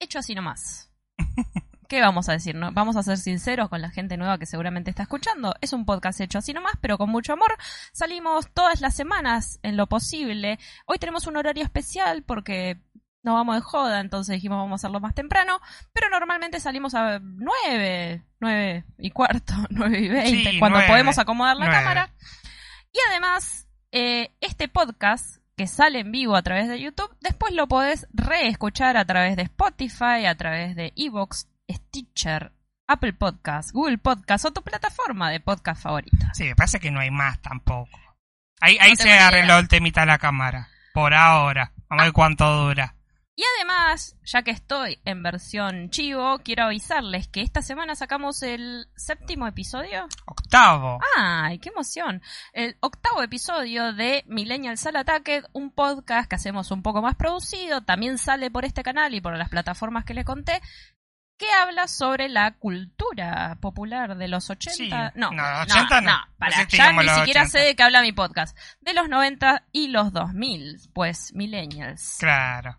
hecho 0.00 0.18
así 0.18 0.34
nomás. 0.34 0.90
¿Qué 1.88 2.00
vamos 2.00 2.28
a 2.28 2.32
decir? 2.32 2.56
No? 2.56 2.72
Vamos 2.72 2.96
a 2.96 3.04
ser 3.04 3.16
sinceros 3.16 3.68
con 3.68 3.80
la 3.80 3.90
gente 3.90 4.16
nueva 4.16 4.36
que 4.36 4.44
seguramente 4.44 4.90
está 4.90 5.04
escuchando. 5.04 5.54
Es 5.60 5.72
un 5.72 5.86
podcast 5.86 6.20
hecho 6.20 6.38
así 6.38 6.52
nomás, 6.52 6.72
pero 6.80 6.98
con 6.98 7.10
mucho 7.10 7.32
amor. 7.32 7.56
Salimos 7.92 8.50
todas 8.52 8.80
las 8.80 8.96
semanas 8.96 9.60
en 9.62 9.76
lo 9.76 9.86
posible. 9.86 10.58
Hoy 10.86 10.98
tenemos 10.98 11.28
un 11.28 11.36
horario 11.36 11.62
especial 11.62 12.24
porque 12.24 12.80
no 13.22 13.34
vamos 13.34 13.54
de 13.54 13.62
joda, 13.62 14.00
entonces 14.00 14.34
dijimos 14.34 14.58
vamos 14.58 14.72
a 14.72 14.80
hacerlo 14.80 14.98
más 14.98 15.14
temprano. 15.14 15.60
Pero 15.92 16.10
normalmente 16.10 16.58
salimos 16.58 16.96
a 16.96 17.20
nueve, 17.20 18.24
nueve 18.40 18.84
y 18.98 19.12
cuarto, 19.12 19.54
nueve 19.70 20.00
y 20.00 20.08
veinte, 20.08 20.50
Sí, 20.50 20.58
cuando 20.58 20.78
nueve, 20.78 20.92
podemos 20.92 21.18
acomodar 21.20 21.56
la 21.56 21.70
cámara. 21.70 22.12
Y 22.92 22.98
además, 23.10 23.68
eh, 23.92 24.34
este 24.40 24.66
podcast 24.66 25.43
que 25.56 25.66
sale 25.66 26.00
en 26.00 26.12
vivo 26.12 26.36
a 26.36 26.42
través 26.42 26.68
de 26.68 26.80
YouTube, 26.80 27.14
después 27.20 27.54
lo 27.54 27.68
podés 27.68 28.06
reescuchar 28.12 28.96
a 28.96 29.04
través 29.04 29.36
de 29.36 29.42
Spotify, 29.42 30.26
a 30.26 30.34
través 30.36 30.74
de 30.74 30.92
Evox, 30.96 31.48
Stitcher, 31.70 32.52
Apple 32.86 33.14
Podcast, 33.14 33.72
Google 33.72 33.98
Podcast 33.98 34.44
o 34.46 34.52
tu 34.52 34.62
plataforma 34.62 35.30
de 35.30 35.40
podcast 35.40 35.82
favorita. 35.82 36.32
Sí, 36.34 36.44
me 36.44 36.56
parece 36.56 36.80
que 36.80 36.90
no 36.90 37.00
hay 37.00 37.10
más 37.10 37.40
tampoco. 37.40 37.98
Ahí, 38.60 38.76
ahí 38.80 38.96
se 38.96 39.12
arregló 39.12 39.54
idea. 39.54 39.58
el 39.58 39.68
temita 39.68 40.06
la 40.06 40.18
cámara. 40.18 40.68
Por 40.92 41.14
ahora. 41.14 41.72
Vamos 41.88 42.02
a 42.02 42.04
ver 42.06 42.12
cuánto 42.12 42.64
dura. 42.66 42.94
Y 43.36 43.42
además, 43.56 44.16
ya 44.24 44.42
que 44.42 44.52
estoy 44.52 45.00
en 45.04 45.24
versión 45.24 45.90
chivo, 45.90 46.38
quiero 46.44 46.64
avisarles 46.66 47.26
que 47.26 47.40
esta 47.40 47.62
semana 47.62 47.96
sacamos 47.96 48.42
el 48.44 48.86
séptimo 48.94 49.48
episodio. 49.48 50.06
Octavo. 50.26 51.00
¡Ay, 51.16 51.58
qué 51.58 51.70
emoción! 51.70 52.22
El 52.52 52.76
octavo 52.78 53.24
episodio 53.24 53.92
de 53.92 54.22
Millennials 54.28 54.86
al 54.86 54.94
Ataque, 54.96 55.42
un 55.52 55.72
podcast 55.72 56.28
que 56.28 56.36
hacemos 56.36 56.70
un 56.70 56.82
poco 56.82 57.02
más 57.02 57.16
producido, 57.16 57.80
también 57.82 58.18
sale 58.18 58.52
por 58.52 58.64
este 58.64 58.84
canal 58.84 59.12
y 59.14 59.20
por 59.20 59.36
las 59.36 59.48
plataformas 59.48 60.04
que 60.04 60.14
les 60.14 60.24
conté, 60.24 60.62
que 61.36 61.50
habla 61.60 61.88
sobre 61.88 62.28
la 62.28 62.52
cultura 62.52 63.58
popular 63.60 64.16
de 64.16 64.28
los 64.28 64.48
80. 64.48 64.76
Sí. 64.76 65.18
No, 65.18 65.32
No, 65.32 65.42
80 65.62 66.00
no. 66.02 66.12
para, 66.38 66.56
No 66.58 66.68
ya 66.68 66.92
ni 66.92 67.08
siquiera 67.08 67.42
80. 67.42 67.46
sé 67.48 67.58
de 67.58 67.74
qué 67.74 67.82
habla 67.82 68.00
mi 68.00 68.12
podcast. 68.12 68.56
De 68.80 68.94
los 68.94 69.08
90 69.08 69.64
y 69.72 69.88
los 69.88 70.12
2000, 70.12 70.78
pues 70.92 71.32
Millennials. 71.34 72.18
Claro. 72.20 72.78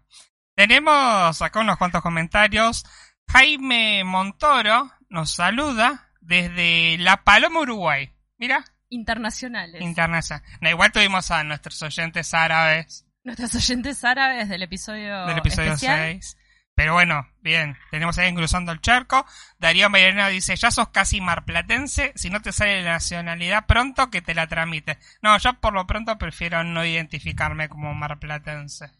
Tenemos 0.56 1.42
acá 1.42 1.60
unos 1.60 1.78
cuantos 1.78 2.02
comentarios. 2.02 2.86
Jaime 3.28 4.04
Montoro 4.04 4.92
nos 5.10 5.36
saluda 5.36 6.10
desde 6.22 6.98
La 6.98 7.24
Paloma, 7.24 7.62
Uruguay. 7.62 8.14
Mira, 8.38 8.64
Internacionales. 8.90 9.82
internacional. 9.82 10.44
No, 10.62 10.70
igual 10.70 10.92
tuvimos 10.92 11.32
a 11.32 11.44
nuestros 11.44 11.82
oyentes 11.82 12.34
árabes 12.34 13.06
Nuestros 13.24 13.56
oyentes 13.56 14.04
árabes 14.04 14.48
del 14.50 14.62
episodio, 14.62 15.26
del 15.26 15.40
episodio 15.40 15.74
especial. 15.74 16.12
6. 16.22 16.38
Pero 16.76 16.94
bueno, 16.94 17.28
bien, 17.40 17.76
tenemos 17.90 18.18
ahí 18.18 18.34
cruzando 18.36 18.72
el 18.72 18.82
charco. 18.82 19.26
Darío 19.58 19.90
Mayorano 19.90 20.30
dice, 20.30 20.56
ya 20.56 20.70
sos 20.72 20.90
casi 20.90 21.22
marplatense, 21.22 22.12
si 22.16 22.30
no 22.30 22.42
te 22.42 22.52
sale 22.52 22.84
la 22.84 22.94
nacionalidad 22.94 23.66
pronto 23.66 24.12
que 24.12 24.22
te 24.22 24.36
la 24.36 24.48
tramite. 24.48 25.00
No, 25.22 25.38
yo 25.38 25.54
por 25.60 25.74
lo 25.74 25.88
pronto 25.88 26.18
prefiero 26.18 26.64
no 26.64 26.86
identificarme 26.86 27.68
como 27.68 27.94
marplatense. 27.96 28.92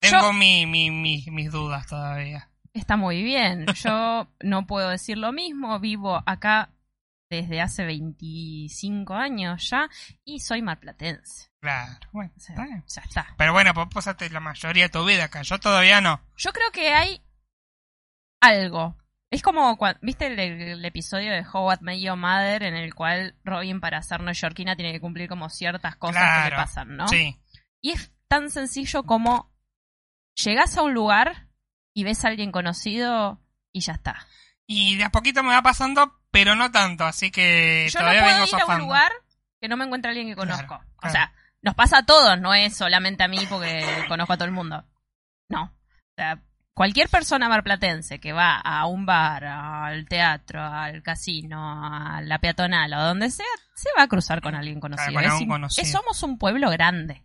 Tengo 0.00 0.20
Yo- 0.20 0.32
mi, 0.32 0.66
mi, 0.66 0.90
mi- 0.90 1.24
mis 1.30 1.50
dudas 1.50 1.86
todavía. 1.86 2.50
Está 2.72 2.96
muy 2.96 3.22
bien. 3.22 3.66
Yo 3.82 4.28
no 4.42 4.66
puedo 4.66 4.88
decir 4.90 5.16
lo 5.18 5.32
mismo. 5.32 5.78
Vivo 5.80 6.22
acá 6.26 6.70
desde 7.30 7.60
hace 7.60 7.84
25 7.84 9.14
años 9.14 9.68
ya 9.70 9.88
y 10.24 10.40
soy 10.40 10.62
marplatense. 10.62 11.50
Claro, 11.60 11.98
bueno, 12.12 12.30
O 12.36 12.40
sea, 12.40 12.54
está 12.54 12.64
bien. 12.66 12.84
ya 12.86 13.00
está. 13.02 13.26
Pero 13.38 13.52
bueno, 13.52 13.72
pues 13.74 13.86
pasaste 13.92 14.28
la 14.30 14.40
mayoría 14.40 14.84
de 14.84 14.88
tu 14.90 15.04
vida 15.04 15.24
acá, 15.24 15.42
yo 15.42 15.58
todavía 15.58 16.00
no. 16.00 16.20
Yo 16.36 16.52
creo 16.52 16.70
que 16.72 16.90
hay 16.92 17.22
algo. 18.40 18.96
Es 19.30 19.42
como, 19.42 19.76
cua- 19.78 19.98
¿viste 20.02 20.26
el, 20.26 20.38
el 20.38 20.84
episodio 20.84 21.32
de 21.32 21.44
How 21.50 21.72
I 21.72 21.76
Met 21.80 22.00
Your 22.00 22.16
Mother 22.16 22.62
en 22.64 22.74
el 22.74 22.94
cual 22.94 23.34
Robin 23.42 23.80
para 23.80 24.02
ser 24.02 24.20
neoyorquina 24.20 24.76
tiene 24.76 24.92
que 24.92 25.00
cumplir 25.00 25.28
como 25.28 25.48
ciertas 25.48 25.96
cosas 25.96 26.44
que 26.44 26.50
le 26.50 26.56
pasan, 26.56 26.96
¿no? 26.96 27.08
Sí, 27.08 27.36
Y 27.80 27.90
es 27.92 28.12
tan 28.28 28.50
sencillo 28.50 29.02
como 29.04 29.50
llegás 30.34 30.76
a 30.76 30.82
un 30.82 30.94
lugar 30.94 31.48
y 31.92 32.04
ves 32.04 32.24
a 32.24 32.28
alguien 32.28 32.52
conocido 32.52 33.40
y 33.72 33.80
ya 33.80 33.94
está. 33.94 34.26
y 34.66 34.96
de 34.96 35.04
a 35.04 35.10
poquito 35.10 35.42
me 35.42 35.50
va 35.52 35.62
pasando, 35.62 36.20
pero 36.30 36.54
no 36.56 36.70
tanto, 36.72 37.04
así 37.04 37.30
que 37.30 37.88
Yo 37.90 38.00
no 38.00 38.04
todavía 38.06 38.22
puedo 38.24 38.34
vengo 38.44 38.56
ir 38.56 38.62
a 38.62 38.66
un 38.74 38.78
lugar 38.80 39.12
que 39.60 39.68
no 39.68 39.76
me 39.76 39.84
encuentre 39.84 40.10
alguien 40.10 40.28
que 40.28 40.34
Claro, 40.34 40.50
conozco. 40.50 40.74
O 40.96 41.00
claro. 41.00 41.12
sea, 41.12 41.32
nos 41.62 41.74
pasa 41.74 41.98
a 41.98 42.06
todos, 42.06 42.38
no 42.40 42.54
es 42.54 42.76
solamente 42.76 43.22
a 43.24 43.28
mí 43.28 43.38
porque 43.48 43.84
conozco 44.08 44.32
a 44.32 44.36
todo 44.36 44.46
el 44.46 44.52
mundo. 44.52 44.84
No. 45.48 45.64
O 45.64 46.14
sea, 46.16 46.38
cualquier 46.74 47.08
persona 47.08 47.48
marplatense 47.48 48.18
que 48.20 48.32
va 48.32 48.56
a 48.58 48.86
un 48.86 49.06
bar, 49.06 49.44
al 49.44 50.06
teatro, 50.06 50.62
al 50.62 51.02
casino, 51.02 51.82
a 51.84 52.20
la 52.22 52.38
peatonal 52.38 52.92
o 52.94 53.02
donde 53.02 53.30
sea, 53.30 53.46
se 53.74 53.88
va 53.96 54.02
a 54.02 54.08
cruzar 54.08 54.40
con 54.40 54.54
alguien 54.54 54.80
conocido. 54.80 55.12
con 55.14 55.24
Es 55.24 55.46
conocido. 55.46 55.86
somos 55.86 56.22
un 56.22 56.38
pueblo 56.38 56.70
grande. 56.70 57.22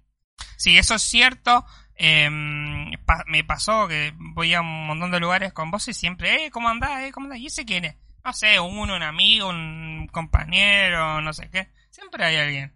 Sí, 0.57 0.77
eso 0.77 0.95
es 0.95 1.01
cierto. 1.03 1.65
Em, 1.99 2.91
me 3.27 3.43
pasó 3.43 3.87
que 3.87 4.13
voy 4.15 4.53
a 4.53 4.61
un 4.61 4.87
montón 4.87 5.11
de 5.11 5.19
lugares 5.19 5.53
con 5.53 5.69
vos 5.69 5.87
y 5.89 5.93
siempre, 5.93 6.45
eh, 6.45 6.51
¿cómo 6.51 6.69
andás? 6.69 7.03
Eh, 7.03 7.11
¿Cómo 7.11 7.25
andás? 7.25 7.39
¿Y 7.39 7.47
ese 7.47 7.65
quién 7.65 7.85
es? 7.85 7.95
No 8.23 8.33
sé, 8.33 8.59
uno, 8.59 8.95
un 8.95 9.03
amigo, 9.03 9.49
un 9.49 10.07
compañero, 10.11 11.21
no 11.21 11.33
sé 11.33 11.49
qué. 11.49 11.69
Siempre 11.89 12.23
hay 12.23 12.37
alguien. 12.37 12.73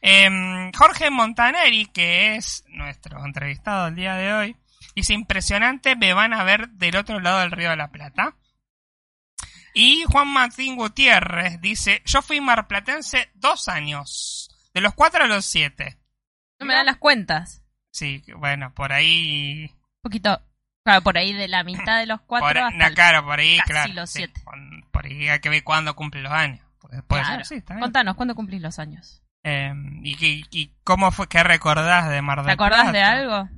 Em, 0.00 0.72
Jorge 0.72 1.10
Montaneri, 1.10 1.86
que 1.86 2.36
es 2.36 2.64
nuestro 2.68 3.24
entrevistado 3.24 3.88
el 3.88 3.96
día 3.96 4.14
de 4.14 4.32
hoy, 4.32 4.56
dice, 4.94 5.14
impresionante, 5.14 5.96
me 5.96 6.12
van 6.12 6.32
a 6.32 6.44
ver 6.44 6.68
del 6.70 6.96
otro 6.96 7.18
lado 7.20 7.40
del 7.40 7.50
río 7.50 7.70
de 7.70 7.76
la 7.76 7.90
Plata. 7.90 8.36
Y 9.74 10.04
Juan 10.04 10.28
Martín 10.28 10.76
Gutiérrez 10.76 11.60
dice, 11.60 12.02
yo 12.04 12.22
fui 12.22 12.40
marplatense 12.40 13.30
dos 13.34 13.68
años, 13.68 14.48
de 14.72 14.80
los 14.80 14.94
cuatro 14.94 15.24
a 15.24 15.26
los 15.26 15.44
siete. 15.44 15.98
No 16.60 16.66
me 16.66 16.74
dan 16.74 16.86
las 16.86 16.96
cuentas. 16.96 17.65
Sí, 17.96 18.22
bueno, 18.36 18.74
por 18.74 18.92
ahí. 18.92 19.70
Un 19.72 20.00
poquito, 20.02 20.38
claro, 20.84 21.00
por 21.02 21.16
ahí 21.16 21.32
de 21.32 21.48
la 21.48 21.64
mitad 21.64 21.98
de 21.98 22.04
los 22.04 22.20
cuatro 22.20 22.48
por, 22.48 22.58
hasta 22.58 22.90
claro, 22.92 23.24
por 23.24 23.38
ahí, 23.40 23.56
casi 23.58 23.70
claro. 23.72 23.92
los 23.94 24.10
sí, 24.10 24.18
siete. 24.18 24.40
con- 24.44 24.84
por 24.92 25.06
ahí 25.06 25.28
hay 25.28 25.40
que 25.40 25.48
ver 25.48 25.64
cuándo 25.64 25.96
cumple 25.96 26.20
los 26.20 26.32
años. 26.32 26.60
Claro. 27.08 27.44
sí. 27.44 27.62
Contanos, 27.62 28.14
¿cuándo 28.16 28.34
cumplís 28.34 28.60
los 28.60 28.78
años? 28.78 29.22
Eh, 29.44 29.72
¿y, 30.02 30.14
qué- 30.16 30.42
y 30.50 30.72
cómo 30.84 31.10
fue 31.10 31.26
que 31.26 31.42
recordás 31.42 32.10
de 32.10 32.20
Mar 32.20 32.38
del 32.38 32.46
¿Te 32.48 32.52
acordás 32.52 32.92
de 32.92 33.02
algo? 33.02 33.48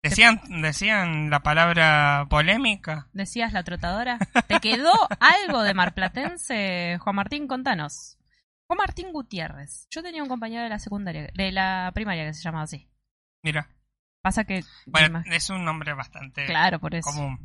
¿Decían, 0.00 0.40
¿Decían 0.62 1.28
la 1.28 1.40
palabra 1.40 2.26
polémica? 2.30 3.08
¿Decías 3.12 3.52
la 3.52 3.64
trotadora? 3.64 4.18
¿Te 4.46 4.60
quedó 4.60 4.92
algo 5.18 5.62
de 5.62 5.74
marplatense, 5.74 6.98
Juan 7.00 7.16
Martín? 7.16 7.48
Contanos. 7.48 8.16
Juan 8.68 8.76
Martín 8.78 9.12
Gutiérrez. 9.12 9.88
Yo 9.90 10.02
tenía 10.02 10.22
un 10.22 10.28
compañero 10.28 10.62
de 10.62 10.68
la 10.68 10.78
secundaria, 10.78 11.28
de 11.34 11.52
la 11.52 11.90
primaria 11.94 12.24
que 12.26 12.34
se 12.34 12.42
llamaba 12.42 12.64
así. 12.64 12.88
Mira, 13.42 13.68
Pasa 14.28 14.44
que... 14.44 14.62
bueno, 14.84 15.22
es 15.24 15.48
un 15.48 15.64
nombre 15.64 15.94
bastante 15.94 16.44
claro, 16.44 16.78
por 16.78 16.94
eso. 16.94 17.08
común. 17.10 17.38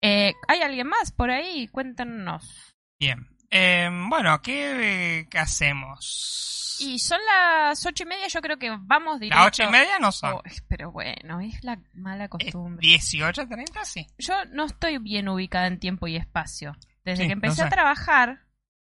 Eh, 0.00 0.32
¿Hay 0.48 0.62
alguien 0.62 0.86
más 0.86 1.12
por 1.12 1.30
ahí? 1.30 1.68
Cuéntenos. 1.68 2.74
Bien. 2.98 3.28
Eh, 3.50 3.90
bueno, 4.08 4.40
¿qué, 4.40 5.26
qué 5.30 5.38
hacemos? 5.38 6.78
Y 6.80 6.98
son 6.98 7.18
las 7.26 7.84
ocho 7.84 8.04
y 8.04 8.06
media, 8.06 8.26
yo 8.28 8.40
creo 8.40 8.58
que 8.58 8.74
vamos 8.80 9.20
directo... 9.20 9.38
Las 9.38 9.48
ocho 9.48 9.64
y 9.64 9.70
media 9.70 9.98
no 9.98 10.12
son. 10.12 10.32
Oh, 10.32 10.42
pero 10.66 10.90
bueno, 10.90 11.40
es 11.40 11.62
la 11.62 11.78
mala 11.92 12.28
costumbre. 12.28 12.86
18.30, 12.86 13.84
sí. 13.84 14.06
Yo 14.16 14.46
no 14.46 14.64
estoy 14.64 14.96
bien 14.96 15.28
ubicada 15.28 15.66
en 15.66 15.78
tiempo 15.78 16.06
y 16.06 16.16
espacio. 16.16 16.74
Desde 17.04 17.24
Sí, 17.24 17.26
que 17.26 17.34
empecé 17.34 17.62
a 17.62 17.68
trabajar, 17.68 18.46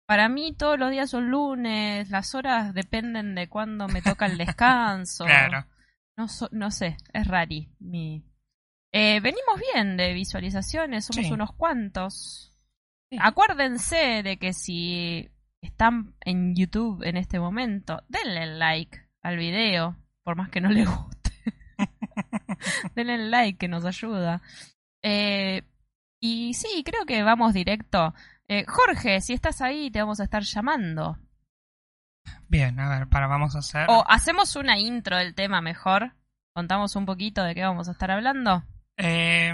para 0.07 0.29
mí 0.29 0.55
todos 0.57 0.79
los 0.79 0.93
días 0.93 1.11
son 1.11 1.29
lunes, 1.29 2.09
las 2.11 2.37
horas 2.37 2.73
dependen 2.73 3.35
de 3.35 3.49
cuándo 3.49 3.89
me 3.89 4.01
toca 4.01 4.27
el 4.27 4.39
descanso. 4.39 5.25
Claro. 5.25 5.67
No, 6.16 6.28
so- 6.28 6.49
no 6.52 6.71
sé, 6.71 6.97
es 7.12 7.26
rari. 7.26 7.68
Mi... 7.80 8.23
Eh, 8.92 9.18
venimos 9.21 9.61
bien 9.73 9.97
de 9.97 10.12
visualizaciones, 10.12 11.06
somos 11.06 11.26
Sí. 11.26 11.33
unos 11.33 11.52
cuantos. 11.54 12.52
Sí. 13.11 13.18
Acuérdense 13.21 14.23
de 14.23 14.37
que 14.38 14.52
si 14.52 15.28
están 15.61 16.14
en 16.21 16.54
YouTube 16.54 17.02
en 17.02 17.16
este 17.16 17.40
momento, 17.40 18.02
denle 18.09 18.47
like 18.47 19.00
al 19.23 19.37
video, 19.37 19.97
por 20.23 20.37
más 20.37 20.50
que 20.50 20.61
no 20.61 20.68
les 20.71 20.87
guste. 20.88 21.30
denle 22.94 23.18
like 23.28 23.59
que 23.59 23.68
nos 23.68 23.85
ayuda. 23.85 24.42
Eh, 25.02 25.62
y 26.21 26.54
sí, 26.54 26.83
creo 26.85 27.04
que 27.04 27.23
vamos 27.23 27.52
directo. 27.52 28.14
Eh, 28.49 28.64
Jorge, 28.68 29.21
si 29.21 29.33
estás 29.33 29.61
ahí, 29.61 29.90
te 29.90 30.00
vamos 30.00 30.21
a 30.21 30.25
estar 30.25 30.42
llamando. 30.42 31.18
Bien, 32.49 32.78
a 32.78 32.88
ver, 32.88 33.09
para 33.09 33.26
vamos 33.26 33.57
a 33.57 33.59
hacer. 33.59 33.87
O 33.88 34.04
hacemos 34.09 34.57
una 34.57 34.78
intro 34.78 35.16
del 35.16 35.35
tema 35.35 35.61
mejor. 35.61 36.12
Contamos 36.54 36.95
un 36.95 37.07
poquito 37.07 37.43
de 37.43 37.54
qué 37.54 37.62
vamos 37.62 37.88
a 37.88 37.93
estar 37.93 38.11
hablando. 38.11 38.62
Eh, 38.97 39.52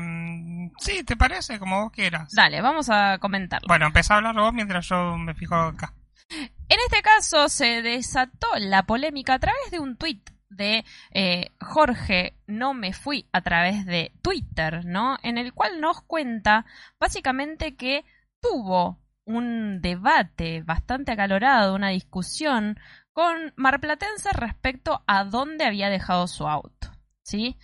sí, 0.78 1.02
¿te 1.04 1.16
parece? 1.16 1.58
Como 1.58 1.82
vos 1.82 1.92
quieras. 1.92 2.32
Dale, 2.34 2.60
vamos 2.60 2.90
a 2.90 3.18
comentarlo. 3.18 3.68
Bueno, 3.68 3.86
empezá 3.86 4.14
a 4.14 4.16
hablar 4.18 4.34
vos 4.34 4.52
mientras 4.52 4.86
yo 4.86 5.16
me 5.16 5.34
fijo 5.34 5.54
acá. 5.54 5.94
En 6.28 6.78
este 6.86 7.02
caso 7.02 7.48
se 7.48 7.82
desató 7.82 8.48
la 8.58 8.84
polémica 8.84 9.34
a 9.34 9.38
través 9.38 9.70
de 9.70 9.80
un 9.80 9.96
tuit 9.96 10.30
de 10.50 10.84
eh, 11.12 11.50
Jorge 11.60 12.34
No 12.46 12.74
Me 12.74 12.92
Fui 12.92 13.26
a 13.32 13.40
través 13.40 13.86
de 13.86 14.12
Twitter, 14.22 14.84
¿no? 14.84 15.18
En 15.22 15.38
el 15.38 15.52
cual 15.54 15.80
nos 15.80 16.02
cuenta 16.02 16.66
básicamente 16.98 17.76
que 17.76 18.04
tuvo 18.40 19.00
un 19.24 19.80
debate 19.80 20.62
bastante 20.62 21.12
acalorado, 21.12 21.74
una 21.74 21.90
discusión 21.90 22.78
con 23.12 23.52
marplatense 23.56 24.30
respecto 24.32 25.02
a 25.06 25.24
dónde 25.24 25.64
había 25.64 25.90
dejado 25.90 26.26
su 26.26 26.46
auto, 26.48 26.90
¿sí? 27.22 27.56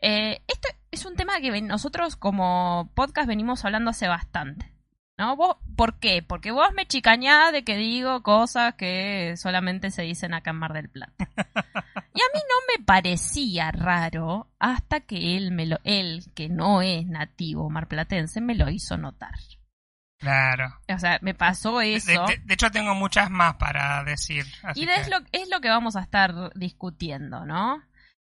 Eh, 0.00 0.42
esto 0.48 0.68
es 0.90 1.06
un 1.06 1.16
tema 1.16 1.40
que 1.40 1.62
nosotros 1.62 2.16
como 2.16 2.90
podcast 2.94 3.26
venimos 3.28 3.64
hablando 3.64 3.90
hace 3.90 4.08
bastante. 4.08 4.70
¿No? 5.16 5.36
¿Vos, 5.36 5.58
¿Por 5.76 6.00
qué? 6.00 6.24
Porque 6.26 6.50
vos 6.50 6.72
me 6.74 6.86
chicañás 6.86 7.52
de 7.52 7.62
que 7.62 7.76
digo 7.76 8.24
cosas 8.24 8.74
que 8.74 9.36
solamente 9.36 9.92
se 9.92 10.02
dicen 10.02 10.34
acá 10.34 10.50
en 10.50 10.56
Mar 10.56 10.72
del 10.72 10.88
Plata. 10.88 11.28
Y 12.16 12.20
a 12.20 12.30
mí 12.32 12.40
no 12.48 12.78
me 12.78 12.84
parecía 12.84 13.72
raro 13.72 14.48
hasta 14.58 15.00
que 15.00 15.36
él, 15.36 15.50
me 15.50 15.66
lo, 15.66 15.78
él 15.82 16.24
que 16.34 16.48
no 16.48 16.80
es 16.80 17.06
nativo 17.06 17.70
marplatense, 17.70 18.40
me 18.40 18.54
lo 18.54 18.70
hizo 18.70 18.96
notar. 18.96 19.34
Claro. 20.24 20.74
O 20.88 20.98
sea, 20.98 21.18
me 21.20 21.34
pasó 21.34 21.80
eso. 21.82 22.26
de- 22.26 22.38
de 22.44 22.54
hecho, 22.54 22.70
tengo 22.70 22.94
muchas 22.94 23.30
más 23.30 23.54
para 23.56 24.02
decir. 24.04 24.44
Y 24.74 24.86
que- 24.86 24.94
es 24.94 25.08
lo, 25.10 25.18
es 25.32 25.50
lo 25.50 25.60
que 25.60 25.68
vamos 25.68 25.96
a 25.96 26.00
estar 26.00 26.50
discutiendo, 26.54 27.44
¿no? 27.44 27.82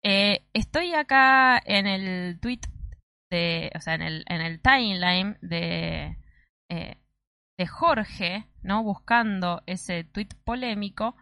Eh, 0.03 0.45
estoy 0.53 0.93
acá 0.93 1.61
en 1.65 1.87
el 1.87 2.39
tweet 2.39 2.59
de, 3.31 3.71
o 3.75 3.79
sea, 3.79 3.95
en 3.95 4.01
el, 4.01 4.23
en 4.27 4.41
el 4.41 4.61
timeline 4.61 5.37
de, 5.41 6.17
eh, 6.69 6.97
de 7.57 7.67
Jorge, 7.67 8.45
¿no? 8.61 8.83
Buscando 8.83 9.63
ese 9.65 10.03
tweet 10.03 10.29
polémico, 10.43 11.15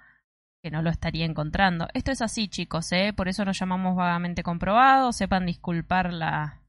que 0.63 0.71
no 0.71 0.81
lo 0.81 0.89
estaría 0.89 1.25
encontrando. 1.25 1.87
Esto 1.93 2.11
es 2.11 2.21
así, 2.23 2.47
chicos, 2.47 2.91
¿eh? 2.91 3.13
Por 3.13 3.27
eso 3.27 3.45
nos 3.45 3.57
llamamos 3.59 3.95
vagamente 3.95 4.41
comprobados, 4.43 5.15
sepan 5.15 5.45
disculpar 5.45 6.11
la... 6.11 6.59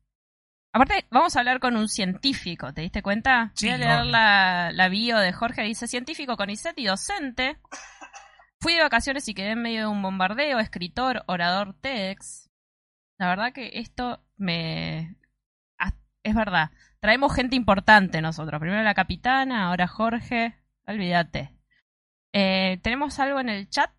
Aparte, 0.76 1.06
vamos 1.11 1.35
a 1.35 1.38
hablar 1.38 1.59
con 1.59 1.75
un 1.75 1.88
científico, 1.88 2.71
¿te 2.75 2.83
diste 2.83 3.00
cuenta? 3.00 3.50
Sí, 3.54 3.64
Voy 3.66 3.76
a 3.76 3.78
leer 3.78 4.04
la, 4.04 4.71
la 4.75 4.88
bio 4.90 5.16
de 5.16 5.33
Jorge, 5.33 5.62
dice 5.62 5.88
científico 5.88 6.37
con 6.37 6.50
ISET 6.50 6.78
y 6.78 6.85
docente. 6.85 7.56
Fui 8.61 8.75
de 8.75 8.83
vacaciones 8.83 9.26
y 9.26 9.33
quedé 9.33 9.52
en 9.52 9.62
medio 9.62 9.80
de 9.80 9.87
un 9.87 10.02
bombardeo, 10.02 10.59
escritor, 10.59 11.25
orador 11.28 11.75
TEDx. 11.80 12.50
La 13.16 13.28
verdad 13.28 13.54
que 13.54 13.71
esto 13.80 14.23
me... 14.37 15.16
ah, 15.78 15.95
Es 16.23 16.35
verdad, 16.35 16.71
traemos 17.00 17.35
gente 17.35 17.56
importante 17.56 18.21
nosotros. 18.21 18.61
Primero 18.61 18.83
la 18.83 18.92
capitana, 18.92 19.68
ahora 19.68 19.87
Jorge. 19.88 20.56
Olvídate. 20.87 21.54
Eh, 22.35 22.80
¿Tenemos 22.83 23.18
algo 23.18 23.40
en 23.40 23.49
el 23.49 23.71
chat? 23.71 23.90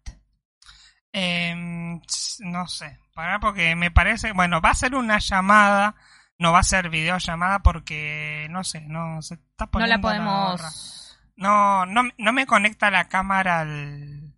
Ts- 2.05 2.37
no 2.41 2.67
sé. 2.67 2.99
Para 3.15 3.39
porque 3.39 3.75
me 3.75 3.89
parece. 3.89 4.31
Bueno, 4.33 4.61
va 4.61 4.69
a 4.69 4.75
ser 4.75 4.93
una 4.93 5.17
llamada. 5.17 5.95
No 6.39 6.51
va 6.51 6.59
a 6.59 6.63
ser 6.63 6.89
videollamada 6.89 7.59
porque. 7.59 8.47
No 8.49 8.63
sé, 8.63 8.81
no 8.81 9.21
se 9.21 9.35
está 9.35 9.65
No 9.65 9.71
poniendo. 9.71 9.95
la 9.95 10.01
podemos... 10.01 11.17
No, 11.35 11.85
no, 11.85 12.03
no 12.17 12.33
me 12.33 12.45
conecta 12.47 12.89
la 12.89 13.07
cámara 13.09 13.59
al, 13.61 14.33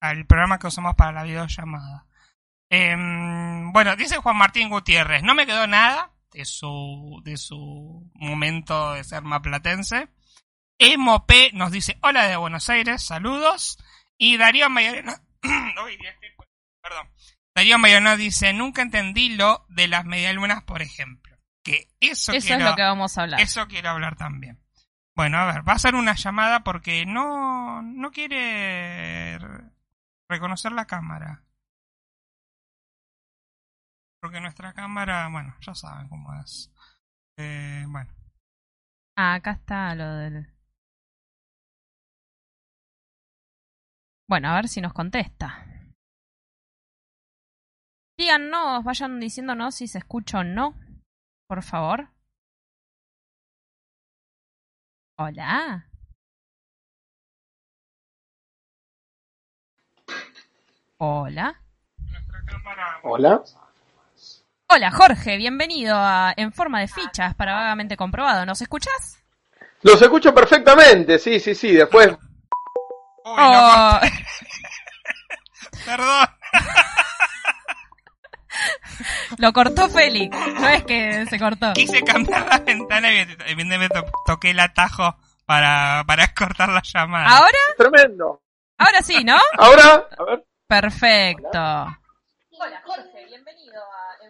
al 0.00 0.26
programa 0.26 0.58
que 0.58 0.66
usamos 0.66 0.94
para 0.96 1.12
la 1.12 1.22
videollamada. 1.22 2.06
Em, 2.70 3.72
bueno, 3.72 3.96
dice 3.96 4.16
Juan 4.18 4.36
Martín 4.36 4.68
Gutiérrez, 4.68 5.22
no 5.22 5.34
me 5.34 5.46
quedó 5.46 5.66
nada 5.66 6.10
de 6.32 6.44
su, 6.44 7.20
de 7.24 7.36
su 7.36 8.10
momento 8.14 8.92
de 8.94 9.04
ser 9.04 9.22
maplatense. 9.22 10.08
Emo 10.78 11.26
P 11.26 11.50
nos 11.54 11.70
dice, 11.70 11.98
hola 12.02 12.24
de 12.24 12.36
Buenos 12.36 12.68
Aires, 12.70 13.02
saludos. 13.02 13.78
Y 14.18 14.36
Darío 14.36 14.68
estoy- 14.70 15.98
perdón. 16.82 17.08
Darío 17.54 17.78
Mayorino 17.78 18.16
dice, 18.16 18.52
nunca 18.52 18.82
entendí 18.82 19.30
lo 19.36 19.64
de 19.68 19.88
las 19.88 20.04
medialunas, 20.04 20.62
por 20.64 20.80
ejemplo. 20.82 21.31
Que 21.64 21.88
eso, 22.00 22.32
Eso 22.32 22.46
quiero, 22.46 22.64
es 22.64 22.70
lo 22.70 22.76
que 22.76 22.82
vamos 22.82 23.16
a 23.16 23.22
hablar. 23.22 23.40
eso 23.40 23.66
quiero 23.68 23.90
hablar 23.90 24.16
también. 24.16 24.58
Bueno, 25.14 25.38
a 25.38 25.46
ver, 25.52 25.68
va 25.68 25.74
a 25.74 25.78
ser 25.78 25.94
una 25.94 26.14
llamada 26.14 26.64
porque 26.64 27.04
no, 27.06 27.82
no 27.82 28.10
quiere 28.10 29.38
re- 29.38 29.70
reconocer 30.28 30.72
la 30.72 30.86
cámara. 30.86 31.44
Porque 34.20 34.40
nuestra 34.40 34.72
cámara, 34.72 35.28
bueno, 35.28 35.54
ya 35.60 35.74
saben 35.74 36.08
cómo 36.08 36.32
es. 36.40 36.72
Eh, 37.36 37.84
bueno, 37.88 38.10
Ah, 39.16 39.34
acá 39.34 39.52
está 39.52 39.94
lo 39.94 40.14
del. 40.16 40.48
Bueno, 44.28 44.48
a 44.48 44.54
ver 44.54 44.68
si 44.68 44.80
nos 44.80 44.92
contesta. 44.94 45.64
Díganos, 48.18 48.84
vayan 48.84 49.20
diciéndonos 49.20 49.74
si 49.74 49.86
se 49.88 49.98
escucha 49.98 50.38
o 50.40 50.44
no. 50.44 50.74
Por 51.52 51.62
favor. 51.62 52.08
Hola. 55.18 55.86
Hola. 60.96 61.60
nuestra 61.98 62.42
cámara. 62.46 63.00
Hola. 63.02 63.42
Hola, 64.70 64.90
Jorge, 64.92 65.36
bienvenido 65.36 65.94
a 65.94 66.32
En 66.38 66.54
Forma 66.54 66.80
de 66.80 66.88
Fichas 66.88 67.34
para 67.34 67.52
Vagamente 67.52 67.98
Comprobado. 67.98 68.46
¿Nos 68.46 68.62
escuchás? 68.62 69.22
Los 69.82 70.00
escucho 70.00 70.32
perfectamente, 70.32 71.18
sí, 71.18 71.38
sí, 71.38 71.54
sí. 71.54 71.72
Después, 71.74 72.08
Uy, 72.08 72.18
Oh, 73.26 74.00
perdón. 75.84 76.28
lo 79.38 79.52
cortó 79.52 79.88
Félix. 79.88 80.36
No 80.60 80.68
es 80.68 80.84
que 80.84 81.26
se 81.26 81.38
cortó. 81.38 81.72
Quise 81.74 82.02
cambiar 82.02 82.46
la 82.46 82.58
ventana 82.58 83.12
y 83.12 83.18
evidentemente 83.46 84.00
to- 84.00 84.10
toqué 84.26 84.50
el 84.50 84.60
atajo 84.60 85.16
para, 85.46 86.04
para 86.06 86.32
cortar 86.34 86.68
la 86.70 86.82
llamada. 86.82 87.28
¿Ahora? 87.28 87.58
tremendo. 87.76 88.42
Ahora 88.78 89.02
sí, 89.02 89.22
¿no? 89.24 89.38
Ahora, 89.58 90.06
a 90.18 90.24
ver. 90.24 90.44
Perfecto. 90.66 91.58
Hola, 91.58 92.82
Jorge, 92.84 93.26
bienvenido 93.28 93.80
a... 93.82 94.26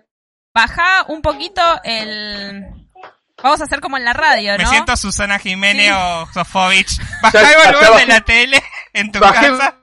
Baja 0.54 1.04
un 1.08 1.22
poquito 1.22 1.62
el... 1.84 2.64
Vamos 3.42 3.60
a 3.60 3.64
hacer 3.64 3.80
como 3.80 3.96
en 3.96 4.04
la 4.04 4.12
radio, 4.12 4.52
Me 4.56 4.64
¿no? 4.64 4.70
siento 4.70 4.96
Susana 4.96 5.38
Jiménez 5.38 5.86
Sí. 5.86 5.92
o 5.92 6.26
Sofovich. 6.32 6.98
Bajá 7.22 7.40
Ya- 7.42 7.50
el 7.70 7.74
volumen 7.76 8.06
de 8.08 8.14
la 8.14 8.20
tele 8.20 8.62
en 8.92 9.10
tu 9.10 9.18
Bajé- 9.18 9.50
casa. 9.50 9.76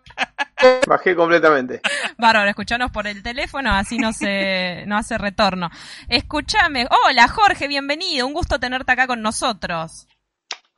Bajé 0.88 1.16
completamente. 1.16 1.82
Bárbaro, 2.18 2.50
escuchanos 2.50 2.92
por 2.92 3.08
el 3.08 3.24
teléfono, 3.24 3.74
así 3.74 3.98
no 3.98 4.12
se 4.12 4.84
no 4.88 4.98
hace 4.98 5.18
retorno. 5.18 5.70
Escúchame. 6.10 6.86
Hola, 7.06 7.28
Jorge, 7.30 7.68
bienvenido. 7.68 8.28
Un 8.28 8.34
gusto 8.34 8.60
tenerte 8.60 8.92
acá 8.92 9.08
con 9.08 9.22
nosotros. 9.22 10.08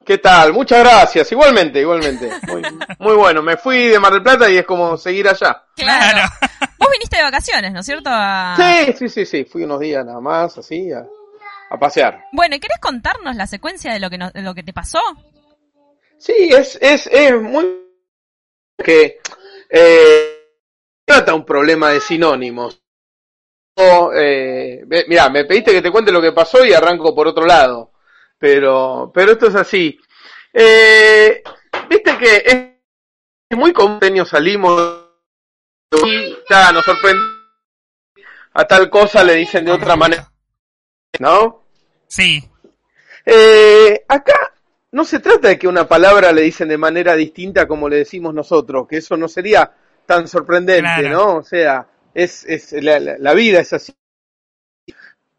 ¿Qué 0.06 0.18
tal? 0.18 0.54
Muchas 0.54 0.80
gracias. 0.80 1.32
Igualmente, 1.32 1.80
igualmente. 1.80 2.30
Muy, 2.48 2.62
muy 3.00 3.16
bueno. 3.16 3.42
Me 3.42 3.56
fui 3.58 3.88
de 3.88 4.00
Mar 4.00 4.12
del 4.14 4.24
Plata 4.24 4.50
y 4.50 4.58
es 4.58 4.66
como 4.66 4.98
seguir 4.98 5.28
allá. 5.28 5.64
Claro. 5.76 6.28
Vos 6.78 6.90
viniste 6.92 7.18
de 7.18 7.24
vacaciones, 7.24 7.72
¿no 7.72 7.80
es 7.82 7.86
cierto? 7.86 8.10
A- 8.12 8.56
Sí, 8.58 8.94
sí, 8.98 9.10
sí, 9.10 9.26
sí. 9.26 9.46
Fui 9.46 9.64
unos 9.64 9.80
días 9.80 10.04
nada 10.06 10.20
más, 10.20 10.58
así, 10.58 10.92
a, 10.92 11.06
a 11.70 11.78
pasear. 11.80 12.26
Bueno, 12.32 12.56
¿y 12.56 12.60
querés 12.60 12.80
contarnos 12.80 13.36
la 13.36 13.46
secuencia 13.48 13.94
de 13.94 14.00
lo 14.00 14.10
que, 14.10 14.18
de 14.18 14.42
lo 14.42 14.54
que 14.56 14.64
te 14.64 14.74
pasó? 14.74 15.00
Sí, 16.18 16.50
es, 16.52 16.78
es, 16.82 17.08
es 17.08 17.40
muy... 17.42 17.80
que 18.82 19.20
eh, 19.70 20.56
trata 21.06 21.34
un 21.34 21.46
problema 21.46 21.90
de 21.90 22.00
sinónimos. 22.00 22.82
O, 23.76 24.12
eh, 24.14 24.84
mirá, 25.08 25.30
me 25.30 25.46
pediste 25.46 25.72
que 25.72 25.82
te 25.82 25.92
cuente 25.92 26.12
lo 26.12 26.22
que 26.22 26.34
pasó 26.34 26.66
y 26.66 26.74
arranco 26.74 27.16
por 27.16 27.28
otro 27.28 27.46
lado. 27.46 27.94
Pero, 28.38 29.12
pero 29.14 29.32
esto 29.34 29.48
es 29.48 29.56
así. 29.56 30.00
Eh, 30.54 31.42
Viste 31.90 32.18
que 32.18 32.36
es, 32.38 32.56
es 33.50 33.58
muy 33.58 33.74
común, 33.74 34.00
salimos 34.26 35.08
y 36.06 36.38
ya 36.50 36.72
nos 36.72 36.86
sorprende 36.86 37.22
a 38.54 38.66
tal 38.66 38.90
cosa 38.90 39.24
le 39.24 39.36
dicen 39.36 39.66
de 39.66 39.72
otra 39.72 39.96
manera, 39.96 40.32
¿no? 41.20 41.66
Sí, 42.08 42.44
Eh, 43.26 44.04
acá 44.08 44.51
no 44.92 45.06
se 45.06 45.20
trata 45.20 45.48
de 45.50 45.58
que 45.60 45.68
una 45.68 45.88
palabra 45.88 46.32
le 46.32 46.42
dicen 46.42 46.68
de 46.68 46.78
manera 46.78 47.16
distinta 47.16 47.68
como 47.68 47.88
le 47.90 47.98
decimos 47.98 48.34
nosotros, 48.34 48.88
que 48.88 48.98
eso 48.98 49.16
no 49.18 49.28
sería 49.28 49.74
tan 50.06 50.28
sorprendente, 50.28 50.82
Claro. 50.82 51.10
¿no? 51.10 51.36
O 51.38 51.44
sea, 51.44 51.88
es, 52.14 52.44
es 52.46 52.74
la, 52.74 53.00
la- 53.00 53.18
la 53.18 53.34
vida 53.34 53.60
es 53.62 53.72
así. 53.74 53.94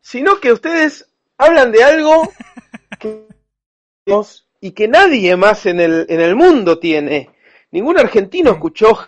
Sino 0.00 0.40
que 0.40 0.52
ustedes 0.52 1.06
hablan 1.38 1.70
de 1.72 1.84
algo 1.84 2.32
que 2.98 3.26
y 4.60 4.72
que 4.72 4.88
nadie 4.88 5.36
más 5.36 5.66
en 5.66 5.80
el, 5.80 6.06
en 6.08 6.20
el 6.20 6.34
mundo 6.36 6.78
tiene. 6.78 7.30
Ningún 7.70 7.98
argentino 7.98 8.50
escuchó 8.52 8.98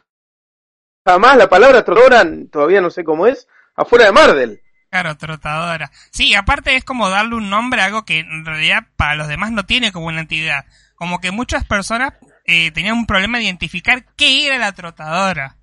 jamás 1.06 1.36
la 1.36 1.48
palabra 1.48 1.84
trotadora, 1.84 2.24
todavía 2.50 2.80
no 2.80 2.90
sé 2.90 3.04
cómo 3.04 3.26
es, 3.26 3.46
afuera 3.74 4.06
de 4.06 4.12
Mardel. 4.12 4.62
Claro, 4.94 5.16
trotadora. 5.16 5.90
Sí, 6.12 6.34
aparte 6.36 6.76
es 6.76 6.84
como 6.84 7.10
darle 7.10 7.34
un 7.34 7.50
nombre 7.50 7.82
a 7.82 7.86
algo 7.86 8.04
que 8.04 8.20
en 8.20 8.44
realidad 8.44 8.84
para 8.96 9.16
los 9.16 9.26
demás 9.26 9.50
no 9.50 9.66
tiene 9.66 9.90
como 9.90 10.06
una 10.06 10.20
entidad. 10.20 10.66
Como 10.94 11.20
que 11.20 11.32
muchas 11.32 11.64
personas 11.64 12.12
eh, 12.44 12.70
tenían 12.70 12.96
un 12.96 13.06
problema 13.06 13.38
de 13.38 13.44
identificar 13.44 14.04
qué 14.14 14.46
era 14.46 14.56
la 14.56 14.70
trotadora. 14.70 15.56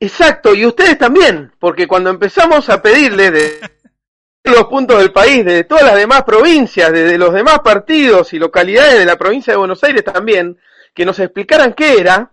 Exacto, 0.00 0.54
y 0.54 0.64
ustedes 0.64 0.96
también, 0.96 1.52
porque 1.58 1.86
cuando 1.86 2.08
empezamos 2.08 2.70
a 2.70 2.80
pedirle 2.80 3.30
de 3.30 3.60
los 4.44 4.64
puntos 4.64 4.98
del 5.00 5.12
país, 5.12 5.44
de 5.44 5.64
todas 5.64 5.84
las 5.84 5.96
demás 5.96 6.22
provincias, 6.22 6.90
de 6.90 7.18
los 7.18 7.34
demás 7.34 7.58
partidos 7.58 8.32
y 8.32 8.38
localidades 8.38 8.98
de 8.98 9.04
la 9.04 9.16
provincia 9.16 9.52
de 9.52 9.58
Buenos 9.58 9.84
Aires 9.84 10.02
también, 10.02 10.56
que 10.94 11.04
nos 11.04 11.18
explicaran 11.18 11.74
qué 11.74 11.98
era, 12.00 12.30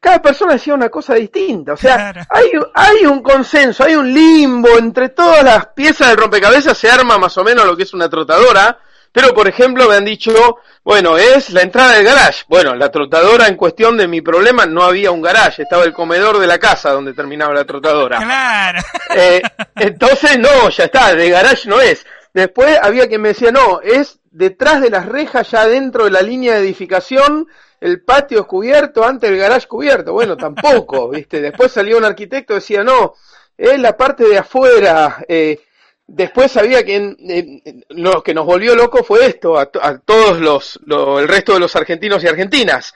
cada 0.00 0.20
persona 0.22 0.52
decía 0.54 0.74
una 0.74 0.88
cosa 0.88 1.14
distinta. 1.14 1.72
O 1.72 1.76
sea, 1.76 2.12
Claro. 2.12 2.20
hay, 2.30 2.50
hay 2.74 3.06
un 3.06 3.22
consenso, 3.22 3.84
hay 3.84 3.94
un 3.96 4.12
limbo 4.12 4.78
entre 4.78 5.08
todas 5.10 5.42
las 5.42 5.66
piezas 5.68 6.08
del 6.08 6.16
rompecabezas, 6.18 6.76
se 6.78 6.88
arma 6.90 7.18
más 7.18 7.36
o 7.38 7.44
menos 7.44 7.64
lo 7.66 7.76
que 7.76 7.82
es 7.84 7.94
una 7.94 8.08
trotadora. 8.08 8.78
Pero, 9.12 9.32
por 9.32 9.48
ejemplo, 9.48 9.88
me 9.88 9.94
han 9.94 10.04
dicho, 10.04 10.58
bueno, 10.84 11.16
es 11.16 11.48
la 11.50 11.62
entrada 11.62 11.94
del 11.94 12.04
garage. 12.04 12.44
Bueno, 12.48 12.74
la 12.74 12.90
trotadora 12.90 13.46
en 13.48 13.56
cuestión 13.56 13.96
de 13.96 14.06
mi 14.06 14.20
problema 14.20 14.66
no 14.66 14.82
había 14.82 15.10
un 15.10 15.22
garage, 15.22 15.62
estaba 15.62 15.84
el 15.84 15.94
comedor 15.94 16.38
de 16.38 16.46
la 16.46 16.58
casa 16.58 16.90
donde 16.92 17.14
terminaba 17.14 17.54
la 17.54 17.64
trotadora. 17.64 18.18
Claro. 18.18 18.82
Eh, 19.14 19.40
entonces, 19.76 20.38
no, 20.38 20.68
ya 20.68 20.84
está, 20.84 21.14
de 21.14 21.30
garage 21.30 21.66
no 21.66 21.80
es. 21.80 22.04
Después 22.34 22.78
había 22.82 23.08
quien 23.08 23.22
me 23.22 23.28
decía, 23.28 23.50
no, 23.50 23.80
es 23.80 24.18
detrás 24.30 24.82
de 24.82 24.90
las 24.90 25.06
rejas, 25.06 25.50
ya 25.50 25.66
dentro 25.66 26.04
de 26.04 26.10
la 26.10 26.20
línea 26.20 26.52
de 26.54 26.60
edificación, 26.60 27.46
el 27.86 28.02
patio 28.02 28.40
es 28.40 28.46
cubierto, 28.46 29.04
antes 29.04 29.30
el 29.30 29.38
garage 29.38 29.66
cubierto. 29.66 30.12
Bueno, 30.12 30.36
tampoco, 30.46 31.08
¿viste? 31.10 31.40
Después 31.40 31.72
salió 31.72 31.96
un 31.98 32.04
arquitecto 32.04 32.52
y 32.52 32.56
decía, 32.56 32.82
no, 32.84 33.14
es 33.56 33.78
la 33.78 33.96
parte 33.96 34.24
de 34.24 34.38
afuera. 34.38 35.24
Eh, 35.28 35.60
después 36.06 36.56
había 36.56 36.84
quien, 36.84 37.16
eh, 37.28 37.82
lo 37.90 38.22
que 38.22 38.34
nos 38.34 38.44
volvió 38.46 38.74
loco 38.76 39.02
fue 39.02 39.26
esto, 39.26 39.58
a, 39.58 39.66
to- 39.66 39.82
a 39.82 39.98
todos 39.98 40.38
los, 40.40 40.78
lo- 40.84 41.18
el 41.20 41.28
resto 41.28 41.54
de 41.54 41.60
los 41.60 41.74
argentinos 41.76 42.22
y 42.22 42.28
argentinas. 42.28 42.92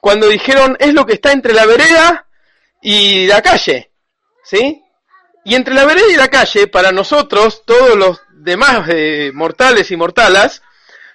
Cuando 0.00 0.28
dijeron, 0.28 0.76
es 0.80 0.92
lo 0.94 1.06
que 1.06 1.14
está 1.14 1.32
entre 1.32 1.52
la 1.54 1.64
vereda 1.64 2.26
y 2.80 3.26
la 3.28 3.40
calle, 3.40 3.92
¿sí? 4.44 4.82
Y 5.44 5.54
entre 5.54 5.74
la 5.74 5.84
vereda 5.84 6.06
y 6.12 6.16
la 6.16 6.28
calle, 6.28 6.66
para 6.68 6.90
nosotros, 6.92 7.62
todos 7.64 7.96
los 7.96 8.20
demás 8.32 8.88
eh, 8.88 9.30
mortales 9.34 9.90
y 9.92 9.96
mortalas, 9.96 10.62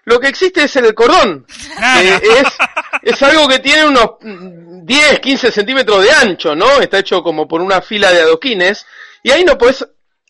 lo 0.06 0.20
que 0.22 0.28
existe 0.30 0.63
es 0.63 0.76
el 0.78 0.94
cordón. 0.94 1.46
Es, 2.22 2.46
es 3.02 3.22
algo 3.24 3.48
que 3.48 3.60
tiene 3.60 3.86
unos 3.86 4.12
mm, 4.22 4.86
10, 4.86 5.20
15 5.20 5.52
centímetros 5.52 6.04
de 6.04 6.12
ancho, 6.12 6.56
¿no? 6.56 6.80
Está 6.80 7.00
hecho 7.00 7.22
como 7.22 7.48
por 7.48 7.62
una 7.62 7.82
fila 7.82 8.12
de 8.12 8.22
adoquines. 8.22 8.86
Y 9.24 9.32
ahí 9.32 9.44
no 9.44 9.58
puedes 9.58 9.86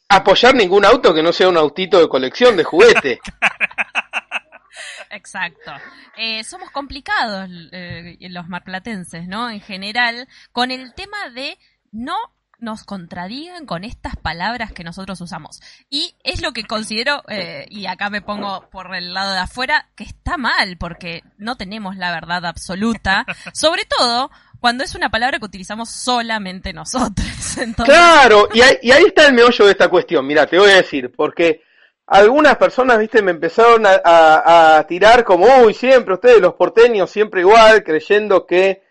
apoyar 0.09 0.55
ningún 0.55 0.85
auto 0.85 1.13
que 1.13 1.23
no 1.23 1.31
sea 1.33 1.49
un 1.49 1.57
autito 1.57 1.99
de 1.99 2.09
colección, 2.09 2.57
de 2.57 2.63
juguete. 2.63 3.19
Exacto. 5.09 5.71
Eh, 6.17 6.43
somos 6.43 6.71
complicados 6.71 7.49
eh, 7.71 8.17
los 8.29 8.47
marplatenses, 8.47 9.27
¿no? 9.27 9.49
En 9.49 9.61
general, 9.61 10.27
con 10.51 10.71
el 10.71 10.93
tema 10.93 11.29
de 11.29 11.57
no 11.91 12.17
nos 12.59 12.83
contradigan 12.83 13.65
con 13.65 13.83
estas 13.83 14.15
palabras 14.15 14.71
que 14.71 14.83
nosotros 14.83 15.21
usamos. 15.21 15.61
Y 15.89 16.15
es 16.23 16.41
lo 16.41 16.51
que 16.53 16.63
considero, 16.63 17.21
eh, 17.29 17.65
y 17.69 17.85
acá 17.85 18.09
me 18.09 18.21
pongo 18.21 18.67
por 18.71 18.95
el 18.95 19.13
lado 19.13 19.33
de 19.33 19.39
afuera, 19.39 19.89
que 19.95 20.03
está 20.03 20.37
mal, 20.37 20.77
porque 20.79 21.21
no 21.37 21.55
tenemos 21.55 21.95
la 21.97 22.11
verdad 22.11 22.45
absoluta, 22.45 23.25
sobre 23.53 23.83
todo 23.85 24.31
cuando 24.59 24.83
es 24.83 24.95
una 24.95 25.09
palabra 25.09 25.37
que 25.37 25.45
utilizamos 25.45 25.89
solamente 25.91 26.73
nosotros. 26.73 27.27
Entonces, 27.57 27.93
Claro, 27.95 28.49
y 28.53 28.61
ahí, 28.61 28.77
y 28.81 28.91
ahí 28.91 29.03
está 29.05 29.27
el 29.27 29.33
meollo 29.33 29.65
de 29.65 29.71
esta 29.71 29.87
cuestión. 29.89 30.25
Mira, 30.25 30.47
te 30.47 30.57
voy 30.57 30.71
a 30.71 30.77
decir, 30.77 31.11
porque 31.15 31.61
algunas 32.07 32.55
personas, 32.57 32.97
viste, 32.97 33.21
me 33.21 33.31
empezaron 33.31 33.85
a, 33.85 34.01
a- 34.03 34.77
a 34.79 34.87
tirar 34.87 35.23
como, 35.23 35.45
uy, 35.63 35.73
siempre 35.75 36.15
ustedes, 36.15 36.41
los 36.41 36.55
porteños, 36.55 37.11
siempre 37.11 37.41
igual, 37.41 37.83
creyendo 37.83 38.47
que 38.47 38.86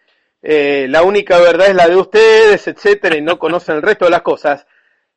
eh, 0.49 0.87
la 0.89 1.03
única 1.03 1.39
verdad 1.39 1.67
es 1.67 1.75
la 1.75 1.89
de 1.89 1.97
ustedes, 1.97 2.69
etcétera, 2.69 3.17
y 3.17 3.21
no 3.21 3.37
conocen 3.37 3.75
el 3.75 3.83
resto 3.83 4.05
de 4.05 4.13
las 4.13 4.23
cosas. 4.23 4.65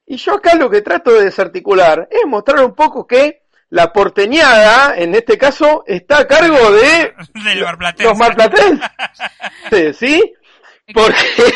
Y 0.07 0.17
yo 0.17 0.33
acá 0.33 0.55
lo 0.55 0.71
que 0.71 0.81
trato 0.81 1.13
de 1.13 1.25
desarticular 1.25 2.07
es 2.09 2.21
mostrar 2.25 2.65
un 2.65 2.73
poco 2.73 3.05
que 3.05 3.43
la 3.69 3.93
porteñada, 3.93 4.97
en 4.97 5.13
este 5.13 5.37
caso, 5.37 5.83
está 5.85 6.21
a 6.21 6.27
cargo 6.27 6.71
de 6.71 7.13
Del 7.43 7.59
los 7.99 8.17
marplatenses, 8.17 8.89
¿sí? 9.95 10.33
Porque, 10.95 11.53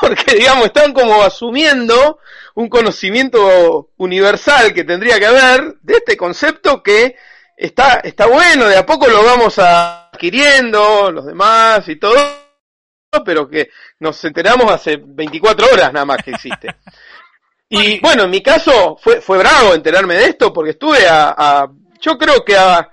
porque, 0.00 0.36
digamos, 0.36 0.66
están 0.66 0.92
como 0.92 1.20
asumiendo 1.20 2.20
un 2.54 2.68
conocimiento 2.68 3.90
universal 3.96 4.72
que 4.72 4.84
tendría 4.84 5.18
que 5.18 5.26
haber 5.26 5.74
de 5.82 5.94
este 5.94 6.16
concepto 6.16 6.84
que 6.84 7.16
está, 7.56 7.94
está 8.04 8.26
bueno, 8.26 8.66
de 8.68 8.76
a 8.76 8.86
poco 8.86 9.08
lo 9.08 9.24
vamos 9.24 9.58
adquiriendo, 9.58 11.10
los 11.10 11.26
demás 11.26 11.88
y 11.88 11.96
todo, 11.96 12.45
pero 13.24 13.48
que 13.48 13.70
nos 14.00 14.22
enteramos 14.24 14.70
hace 14.70 14.98
24 15.02 15.66
horas 15.72 15.92
nada 15.92 16.04
más 16.06 16.18
que 16.22 16.30
existe. 16.32 16.74
Y 17.68 17.98
bueno, 17.98 18.22
en 18.22 18.30
mi 18.30 18.42
caso 18.44 18.96
fue, 19.02 19.20
fue 19.20 19.38
bravo 19.38 19.74
enterarme 19.74 20.14
de 20.14 20.26
esto 20.26 20.52
porque 20.52 20.70
estuve 20.70 21.08
a, 21.08 21.34
a 21.36 21.66
yo 22.00 22.16
creo 22.16 22.44
que 22.44 22.56
a 22.56 22.88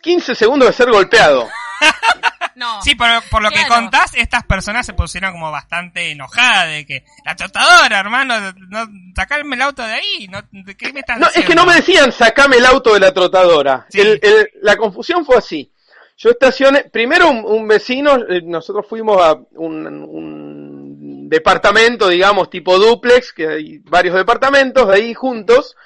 15 0.00 0.34
segundos 0.34 0.66
de 0.68 0.72
ser 0.72 0.90
golpeado. 0.90 1.46
No. 2.54 2.82
Sí, 2.82 2.96
por, 2.96 3.06
por 3.30 3.40
lo 3.40 3.50
que 3.50 3.64
Claro. 3.64 3.74
contás, 3.76 4.14
estas 4.14 4.42
personas 4.42 4.84
se 4.84 4.92
pusieron 4.92 5.30
como 5.30 5.52
bastante 5.52 6.10
enojadas 6.10 6.66
de 6.68 6.84
que 6.86 7.04
la 7.24 7.36
trotadora, 7.36 8.00
hermano, 8.00 8.34
no, 8.68 8.84
sacarme 9.14 9.54
el 9.54 9.62
auto 9.62 9.84
de 9.84 9.92
ahí, 9.92 10.26
no, 10.28 10.40
¿de 10.50 10.76
qué 10.76 10.92
me 10.92 10.98
estás 11.00 11.20
No, 11.20 11.28
es 11.32 11.44
que 11.44 11.54
no 11.54 11.64
me 11.64 11.74
decían 11.74 12.10
sacame 12.10 12.56
el 12.56 12.66
auto 12.66 12.94
de 12.94 12.98
la 13.00 13.12
trotadora. 13.14 13.86
Sí. 13.90 14.00
El- 14.00 14.18
el- 14.22 14.50
la 14.62 14.76
confusión 14.76 15.24
fue 15.24 15.36
así. 15.36 15.70
Yo 16.20 16.30
estacioné, 16.30 16.84
primero 16.90 17.30
un, 17.30 17.68
vecino, 17.68 18.16
eh, 18.28 18.42
nosotros 18.42 18.84
fuimos 18.88 19.22
a 19.22 19.40
un, 19.52 19.86
un 19.86 21.28
departamento, 21.28 22.08
digamos, 22.08 22.50
tipo 22.50 22.76
duplex, 22.76 23.32
que 23.32 23.46
hay 23.46 23.78
varios 23.84 24.16
departamentos 24.16 24.88
de 24.88 24.94
ahí 24.94 25.14
juntos. 25.14 25.76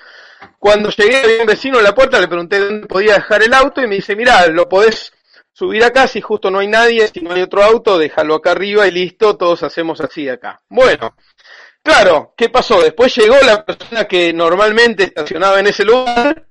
Cuando 0.59 0.89
llegué 0.89 1.19
había 1.19 1.41
un 1.43 1.47
vecino 1.47 1.77
en 1.79 1.85
la 1.85 1.95
puerta, 1.95 2.19
le 2.19 2.29
pregunté 2.29 2.61
dónde 2.61 2.87
podía 2.87 3.15
dejar 3.15 3.43
el 3.43 3.53
auto 3.53 3.83
y 3.83 3.87
me 3.87 3.97
dice, 3.97 4.17
mira, 4.17 4.47
lo 4.47 4.71
podés 4.71 5.13
subir 5.53 5.85
acá, 5.85 6.09
si 6.09 6.23
justo 6.23 6.51
no 6.51 6.61
hay 6.61 6.69
nadie, 6.69 7.07
si 7.09 7.21
no 7.21 7.35
hay 7.35 7.43
otro 7.43 7.63
auto, 7.63 7.99
déjalo 7.99 8.37
acá 8.37 8.53
arriba 8.53 8.89
y 8.89 8.91
listo, 8.91 9.37
todos 9.37 9.63
hacemos 9.63 10.01
así 10.01 10.31
acá. 10.31 10.63
Bueno, 10.71 11.15
claro, 11.83 12.33
¿qué 12.39 12.49
pasó? 12.49 12.81
Después 12.81 13.15
llegó 13.15 13.37
la 13.45 13.67
persona 13.67 14.07
que 14.07 14.33
normalmente 14.33 15.05
estacionaba 15.05 15.61
en 15.61 15.67
ese 15.67 15.85
lugar, 15.85 16.47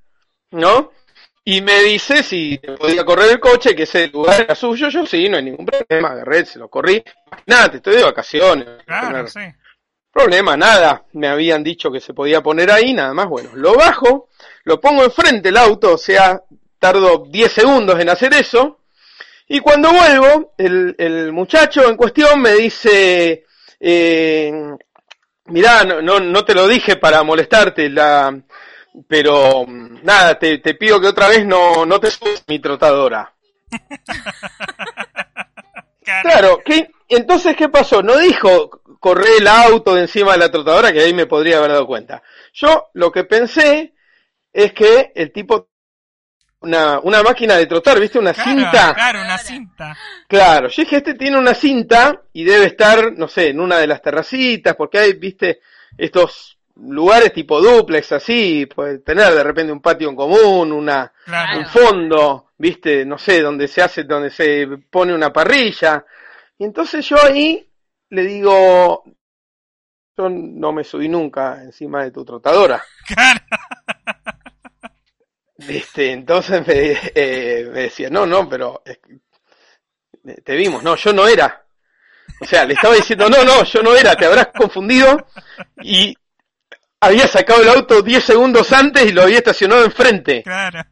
¿no? 0.51 0.91
Y 1.43 1.61
me 1.61 1.81
dice 1.81 2.21
si 2.21 2.59
podía 2.59 3.03
correr 3.03 3.31
el 3.31 3.39
coche, 3.39 3.75
que 3.75 3.83
ese 3.83 4.07
lugar 4.09 4.41
era 4.41 4.55
suyo, 4.55 4.89
yo 4.89 5.05
sí, 5.05 5.27
no 5.27 5.37
hay 5.37 5.43
ningún 5.43 5.65
problema, 5.65 6.09
agarré, 6.09 6.45
se 6.45 6.59
lo 6.59 6.69
corrí. 6.69 7.03
Nada, 7.47 7.71
te 7.71 7.77
estoy 7.77 7.95
de 7.95 8.03
vacaciones. 8.03 8.67
Claro, 8.85 9.27
sí. 9.27 9.39
Problema, 10.11 10.55
nada. 10.55 11.05
Me 11.13 11.27
habían 11.27 11.63
dicho 11.63 11.91
que 11.91 11.99
se 11.99 12.13
podía 12.13 12.41
poner 12.41 12.69
ahí, 12.69 12.93
nada 12.93 13.13
más. 13.13 13.27
Bueno, 13.27 13.49
lo 13.55 13.73
bajo, 13.75 14.29
lo 14.65 14.79
pongo 14.79 15.03
enfrente 15.03 15.49
el 15.49 15.57
auto, 15.57 15.95
o 15.95 15.97
sea, 15.97 16.41
tardo 16.77 17.25
10 17.27 17.51
segundos 17.51 17.99
en 17.99 18.09
hacer 18.09 18.33
eso. 18.33 18.79
Y 19.47 19.61
cuando 19.61 19.91
vuelvo, 19.91 20.53
el, 20.57 20.95
el 20.97 21.31
muchacho 21.31 21.89
en 21.89 21.97
cuestión 21.97 22.39
me 22.39 22.53
dice, 22.53 23.45
eh, 23.79 24.53
mirá, 25.45 25.83
no, 25.85 26.01
no, 26.01 26.19
no 26.19 26.45
te 26.45 26.53
lo 26.53 26.67
dije 26.67 26.97
para 26.97 27.23
molestarte, 27.23 27.89
la, 27.89 28.37
pero 29.07 29.65
mm, 29.67 29.99
nada, 30.03 30.37
te, 30.39 30.57
te 30.59 30.75
pido 30.75 30.99
que 30.99 31.07
otra 31.07 31.27
vez 31.27 31.45
no, 31.45 31.85
no 31.85 31.99
te 31.99 32.11
subas 32.11 32.39
a 32.41 32.43
mi 32.47 32.59
trotadora. 32.59 33.33
Claro. 36.03 36.29
Claro, 36.29 36.61
¿qué? 36.65 36.89
entonces, 37.09 37.55
¿qué 37.55 37.69
pasó? 37.69 38.01
No 38.01 38.17
dijo 38.17 38.81
correr 38.99 39.35
el 39.39 39.47
auto 39.47 39.93
de 39.95 40.01
encima 40.01 40.31
de 40.33 40.39
la 40.39 40.51
trotadora, 40.51 40.91
que 40.91 40.99
ahí 40.99 41.13
me 41.13 41.27
podría 41.27 41.59
haber 41.59 41.71
dado 41.71 41.85
cuenta. 41.87 42.23
Yo 42.53 42.89
lo 42.93 43.11
que 43.11 43.23
pensé 43.23 43.93
es 44.51 44.73
que 44.73 45.11
el 45.15 45.31
tipo, 45.31 45.69
una, 46.61 46.99
una 46.99 47.21
máquina 47.21 47.55
de 47.55 47.67
trotar, 47.67 47.99
¿viste? 47.99 48.17
Una 48.19 48.33
Claro, 48.33 48.49
cinta. 48.51 48.93
claro, 48.95 49.21
una 49.21 49.37
cinta. 49.37 49.97
Claro, 50.27 50.67
yo 50.69 50.81
dije, 50.83 50.97
este 50.97 51.13
tiene 51.13 51.37
una 51.37 51.53
cinta 51.53 52.23
y 52.33 52.43
debe 52.43 52.65
estar, 52.65 53.13
no 53.13 53.27
sé, 53.27 53.49
en 53.49 53.59
una 53.59 53.77
de 53.77 53.87
las 53.87 54.01
terracitas, 54.01 54.75
porque 54.75 54.97
hay, 54.99 55.13
viste, 55.13 55.59
estos 55.97 56.57
lugares 56.83 57.33
tipo 57.33 57.61
duplex, 57.61 58.11
así, 58.13 58.65
puede 58.65 58.99
tener 58.99 59.33
de 59.33 59.43
repente 59.43 59.71
un 59.71 59.81
patio 59.81 60.09
en 60.09 60.15
común, 60.15 60.71
una, 60.71 61.11
Claro. 61.25 61.59
un 61.59 61.65
fondo, 61.67 62.51
viste, 62.57 63.05
no 63.05 63.17
sé, 63.17 63.41
donde 63.41 63.67
se 63.67 63.81
hace, 63.81 64.03
donde 64.03 64.29
se 64.29 64.67
pone 64.89 65.13
una 65.13 65.31
parrilla. 65.31 66.05
Y 66.57 66.63
entonces 66.65 67.07
yo 67.07 67.17
ahí 67.21 67.67
le 68.09 68.23
digo, 68.23 69.03
yo 70.17 70.29
no 70.29 70.71
me 70.73 70.83
subí 70.83 71.07
nunca 71.07 71.61
encima 71.63 72.03
de 72.03 72.11
tu 72.11 72.25
trotadora. 72.25 72.83
Claro. 73.07 73.39
Viste, 75.57 76.11
entonces 76.11 76.65
me, 76.65 76.97
eh, 77.13 77.69
me 77.71 77.81
decía, 77.81 78.09
no, 78.09 78.25
no, 78.25 78.49
pero 78.49 78.81
es 78.85 78.97
que 78.97 79.19
te 80.41 80.55
vimos, 80.55 80.81
no, 80.83 80.95
yo 80.95 81.13
no 81.13 81.27
era. 81.27 81.63
O 82.39 82.45
sea, 82.45 82.65
le 82.65 82.73
estaba 82.73 82.95
diciendo, 82.95 83.29
no, 83.29 83.43
no, 83.43 83.63
yo 83.63 83.83
no 83.83 83.95
era, 83.95 84.15
te 84.15 84.25
habrás 84.25 84.47
confundido 84.47 85.27
y 85.83 86.15
había 87.01 87.27
sacado 87.27 87.63
el 87.63 87.69
auto 87.69 88.01
10 88.01 88.23
segundos 88.23 88.71
antes 88.71 89.05
y 89.05 89.11
lo 89.11 89.23
había 89.23 89.39
estacionado 89.39 89.83
enfrente. 89.83 90.43
Claro. 90.43 90.83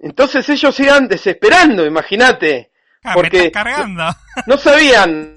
Entonces 0.00 0.48
ellos 0.48 0.78
iban 0.80 1.06
desesperando, 1.06 1.84
imagínate. 1.84 2.72
Ah, 3.04 3.12
Porque- 3.14 3.52
cargando. 3.52 4.04
No 4.46 4.56
sabían. 4.56 5.34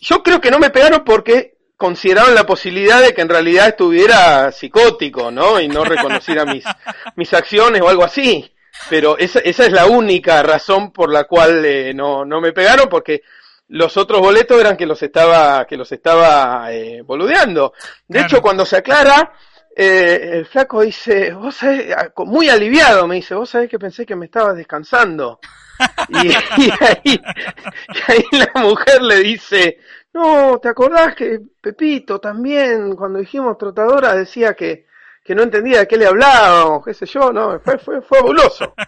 Yo 0.00 0.22
creo 0.22 0.40
que 0.40 0.50
no 0.50 0.58
me 0.58 0.70
pegaron 0.70 1.02
porque 1.04 1.56
consideraban 1.76 2.34
la 2.34 2.44
posibilidad 2.44 3.00
de 3.02 3.14
que 3.14 3.22
en 3.22 3.28
realidad 3.28 3.68
estuviera 3.68 4.52
psicótico, 4.52 5.30
¿no? 5.30 5.58
Y 5.60 5.68
no 5.68 5.84
reconociera 5.84 6.44
mis, 6.44 6.64
mis 7.16 7.32
acciones 7.34 7.80
o 7.82 7.88
algo 7.88 8.04
así. 8.04 8.52
Pero 8.90 9.16
esa, 9.16 9.38
esa 9.40 9.64
es 9.64 9.72
la 9.72 9.86
única 9.86 10.42
razón 10.42 10.92
por 10.92 11.10
la 11.10 11.24
cual 11.24 11.64
eh, 11.64 11.94
no, 11.94 12.24
no 12.26 12.40
me 12.42 12.52
pegaron, 12.52 12.88
porque 12.90 13.22
los 13.68 13.96
otros 13.96 14.20
boletos 14.20 14.60
eran 14.60 14.76
que 14.76 14.86
los 14.86 15.02
estaba, 15.02 15.66
que 15.66 15.76
los 15.76 15.90
estaba 15.92 16.72
eh, 16.72 17.02
boludeando. 17.02 17.72
De 18.08 18.20
Claro. 18.20 18.22
hecho, 18.22 18.40
cuando 18.42 18.64
se 18.64 18.76
aclara, 18.76 19.32
eh, 19.74 20.30
el 20.34 20.46
flaco 20.46 20.82
dice, 20.82 21.32
vos 21.34 21.54
sabés, 21.56 21.94
ah, 21.96 22.10
muy 22.24 22.48
aliviado 22.48 23.06
me 23.06 23.16
dice, 23.16 23.34
vos 23.34 23.50
sabés 23.50 23.68
que 23.68 23.78
pensé 23.78 24.06
que 24.06 24.16
me 24.16 24.26
estabas 24.26 24.56
descansando. 24.56 25.40
Y, 26.08 26.28
y 26.28 26.70
ahí, 26.80 27.02
y 27.04 28.12
ahí 28.12 28.24
la 28.32 28.60
mujer 28.62 29.02
le 29.02 29.16
dice, 29.18 29.78
no, 30.14 30.58
¿te 30.60 30.68
acordás 30.68 31.14
que 31.14 31.40
Pepito 31.60 32.18
también, 32.20 32.96
cuando 32.96 33.18
dijimos 33.18 33.58
trotadora, 33.58 34.14
decía 34.14 34.54
que, 34.54 34.85
que 35.26 35.34
no 35.34 35.42
entendía 35.42 35.80
de 35.80 35.88
qué 35.88 35.96
le 35.96 36.06
hablábamos, 36.06 36.84
qué 36.84 36.94
sé 36.94 37.04
yo, 37.06 37.32
no, 37.32 37.58
fue, 37.60 37.78
fue, 37.78 38.00
fue 38.02 38.18
fabuloso. 38.18 38.74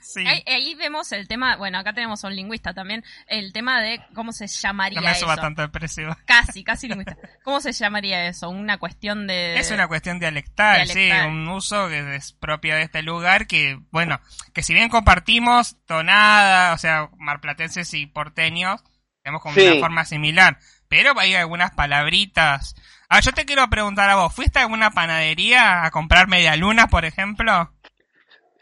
Sí. 0.00 0.24
Ahí, 0.26 0.42
ahí 0.46 0.74
vemos 0.74 1.12
el 1.12 1.28
tema, 1.28 1.56
bueno, 1.56 1.76
acá 1.78 1.92
tenemos 1.92 2.24
a 2.24 2.28
un 2.28 2.36
lingüista 2.36 2.72
también, 2.72 3.04
el 3.26 3.52
tema 3.52 3.82
de 3.82 4.00
cómo 4.14 4.32
se 4.32 4.46
llamaría 4.46 5.00
No 5.02 5.06
me 5.06 5.14
suba 5.14 5.34
eso. 5.34 5.42
tanto 5.42 5.62
el 5.62 5.70
precio. 5.70 6.16
Casi, 6.24 6.64
casi 6.64 6.88
lingüista. 6.88 7.14
¿Cómo 7.44 7.60
se 7.60 7.72
llamaría 7.72 8.26
eso? 8.26 8.48
Una 8.48 8.78
cuestión 8.78 9.26
de... 9.26 9.58
Es 9.58 9.70
una 9.70 9.86
cuestión 9.86 10.18
dialectal, 10.18 10.86
Dialectal. 10.86 11.24
sí, 11.24 11.28
un 11.28 11.46
uso 11.48 11.88
que 11.88 12.16
es 12.16 12.32
propio 12.32 12.74
de 12.76 12.84
este 12.84 13.02
lugar 13.02 13.46
que, 13.46 13.78
bueno, 13.90 14.18
que 14.54 14.62
si 14.62 14.72
bien 14.72 14.88
compartimos 14.88 15.76
tonada, 15.84 16.72
o 16.72 16.78
sea, 16.78 17.10
marplatenses 17.18 17.92
y 17.92 18.06
porteños, 18.06 18.82
tenemos 19.22 19.42
como 19.42 19.56
Sí. 19.56 19.66
una 19.66 19.80
forma 19.80 20.04
similar, 20.06 20.58
pero 20.88 21.18
hay 21.18 21.34
algunas 21.34 21.72
palabritas. 21.72 22.74
Ah, 23.08 23.20
yo 23.20 23.32
te 23.32 23.46
quiero 23.46 23.68
preguntar 23.70 24.10
a 24.10 24.16
vos, 24.16 24.34
¿fuiste 24.34 24.58
a 24.58 24.62
alguna 24.62 24.90
panadería 24.90 25.84
a 25.84 25.90
comprar 25.90 26.28
medialunas, 26.28 26.88
por 26.88 27.04
ejemplo? 27.04 27.70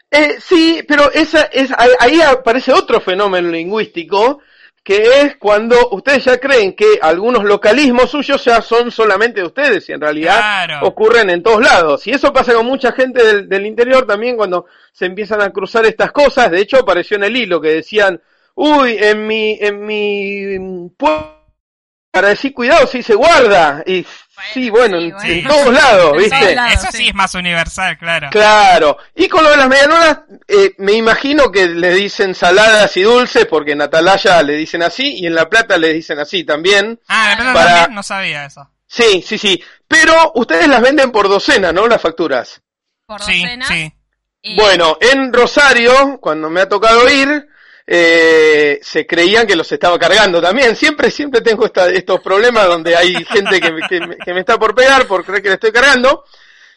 Eh, 0.09 0.37
sí, 0.39 0.83
pero 0.87 1.11
esa 1.11 1.43
es, 1.51 1.69
ahí, 1.99 2.21
aparece 2.21 2.71
otro 2.71 3.01
fenómeno 3.01 3.49
lingüístico, 3.49 4.39
que 4.81 5.21
es 5.21 5.35
cuando 5.35 5.89
ustedes 5.89 6.23
ya 6.23 6.37
creen 6.37 6.73
que 6.73 6.97
algunos 7.01 7.43
localismos 7.43 8.09
suyos 8.09 8.43
ya 8.45 8.61
son 8.61 8.89
solamente 8.89 9.41
de 9.41 9.47
ustedes 9.47 9.89
y 9.89 9.91
en 9.91 9.99
realidad 9.99 10.37
Claro. 10.37 10.87
ocurren 10.87 11.29
en 11.29 11.43
todos 11.43 11.61
lados. 11.61 12.07
Y 12.07 12.11
eso 12.11 12.31
pasa 12.31 12.53
con 12.53 12.65
mucha 12.65 12.93
gente 12.93 13.21
del, 13.21 13.49
del 13.49 13.65
interior 13.65 14.07
también 14.07 14.37
cuando 14.37 14.65
se 14.93 15.07
empiezan 15.07 15.41
a 15.41 15.49
cruzar 15.51 15.85
estas 15.85 16.13
cosas. 16.13 16.49
De 16.49 16.61
hecho, 16.61 16.77
apareció 16.77 17.17
en 17.17 17.25
el 17.25 17.35
hilo 17.35 17.59
que 17.59 17.73
decían, 17.73 18.21
uy, 18.55 18.95
en 18.97 19.27
mi, 19.27 19.57
en 19.59 19.85
mi 19.85 20.89
pueblo, 20.95 21.36
para 22.17 22.29
decir 22.29 22.53
cuidado, 22.53 22.87
sí 22.87 23.01
se 23.03 23.13
guarda. 23.15 23.83
Y 23.85 24.05
sí, 24.53 24.69
bueno, 24.69 24.99
sí, 24.99 25.05
en, 25.07 25.11
bueno. 25.13 25.29
en 25.33 25.47
todos 25.47 25.73
lados, 25.73 26.11
En 26.13 26.17
¿viste? 26.19 26.39
todos 26.39 26.53
lados. 26.55 26.73
Eso 26.73 26.87
sí. 26.91 26.97
sí. 26.97 27.07
es 27.09 27.15
más 27.15 27.33
universal, 27.35 27.97
claro. 27.97 28.29
Claro. 28.31 28.97
Y 29.15 29.27
con 29.27 29.43
lo 29.43 29.49
de 29.51 29.57
las 29.57 29.67
medialunas, 29.67 30.19
eh, 30.47 30.73
me 30.79 30.93
imagino 30.93 31.51
que 31.51 31.67
le 31.67 31.93
dicen 31.93 32.33
saladas 32.35 32.95
y 32.97 33.03
dulces, 33.03 33.45
porque 33.45 33.71
en 33.73 33.81
Atalaya 33.81 34.41
le 34.43 34.53
dicen 34.53 34.83
así, 34.83 35.15
y 35.19 35.27
en 35.27 35.35
La 35.35 35.47
Plata 35.49 35.77
le 35.77 35.93
dicen 35.93 36.19
así 36.19 36.43
también. 36.43 36.99
Ah, 37.07 37.29
¿la 37.29 37.35
plata 37.37 37.53
Para- 37.53 37.69
también? 37.75 37.95
No 37.95 38.03
sabía 38.03 38.45
eso. 38.45 38.69
Sí, 38.87 39.23
sí, 39.25 39.37
sí. 39.37 39.61
Pero 39.87 40.31
ustedes 40.35 40.67
las 40.67 40.81
venden 40.81 41.11
por 41.11 41.27
docena, 41.29 41.71
¿no? 41.71 41.87
Las 41.87 42.01
facturas. 42.01 42.61
Por 43.05 43.21
Sí, 43.23 43.41
docenas. 43.41 43.67
sí. 43.67 43.93
y- 44.41 44.55
Bueno, 44.55 44.97
en 45.01 45.31
Rosario, 45.33 46.19
cuando 46.21 46.49
me 46.49 46.61
ha 46.61 46.69
tocado 46.69 47.07
ir, 47.09 47.47
eh, 47.89 48.79
se 48.83 49.07
creían 49.07 49.47
que 49.47 49.55
los 49.55 49.71
estaba 49.71 49.97
cargando 49.97 50.41
también. 50.41 50.75
Siempre, 50.75 51.09
siempre 51.09 51.39
tengo 51.41 51.65
esta- 51.65 51.89
estos 51.89 52.19
problemas 52.19 52.67
donde 52.67 52.95
hay 52.95 53.13
gente 53.25 53.61
que, 53.61 53.71
me- 53.71 54.17
que 54.17 54.39
está 54.39 54.57
por 54.59 54.75
pegar 54.75 55.07
por 55.07 55.23
creer 55.23 55.41
que 55.41 55.49
le 55.49 55.53
estoy 55.55 55.71
cargando. 55.71 56.25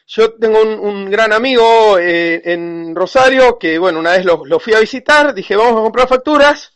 yo 0.07 0.33
tengo 0.35 0.61
un, 0.63 0.71
un 0.79 1.11
gran 1.11 1.33
amigo 1.33 1.99
eh, 1.99 2.41
en 2.45 2.95
Rosario 2.95 3.59
que, 3.59 3.79
bueno, 3.79 3.99
una 4.01 4.13
vez 4.13 4.25
lo, 4.25 4.45
lo 4.45 4.59
fui 4.61 4.73
a 4.75 4.81
visitar, 4.81 5.35
dije, 5.35 5.55
vamos 5.57 5.81
a 5.81 5.83
comprar 5.83 6.09
facturas. 6.09 6.73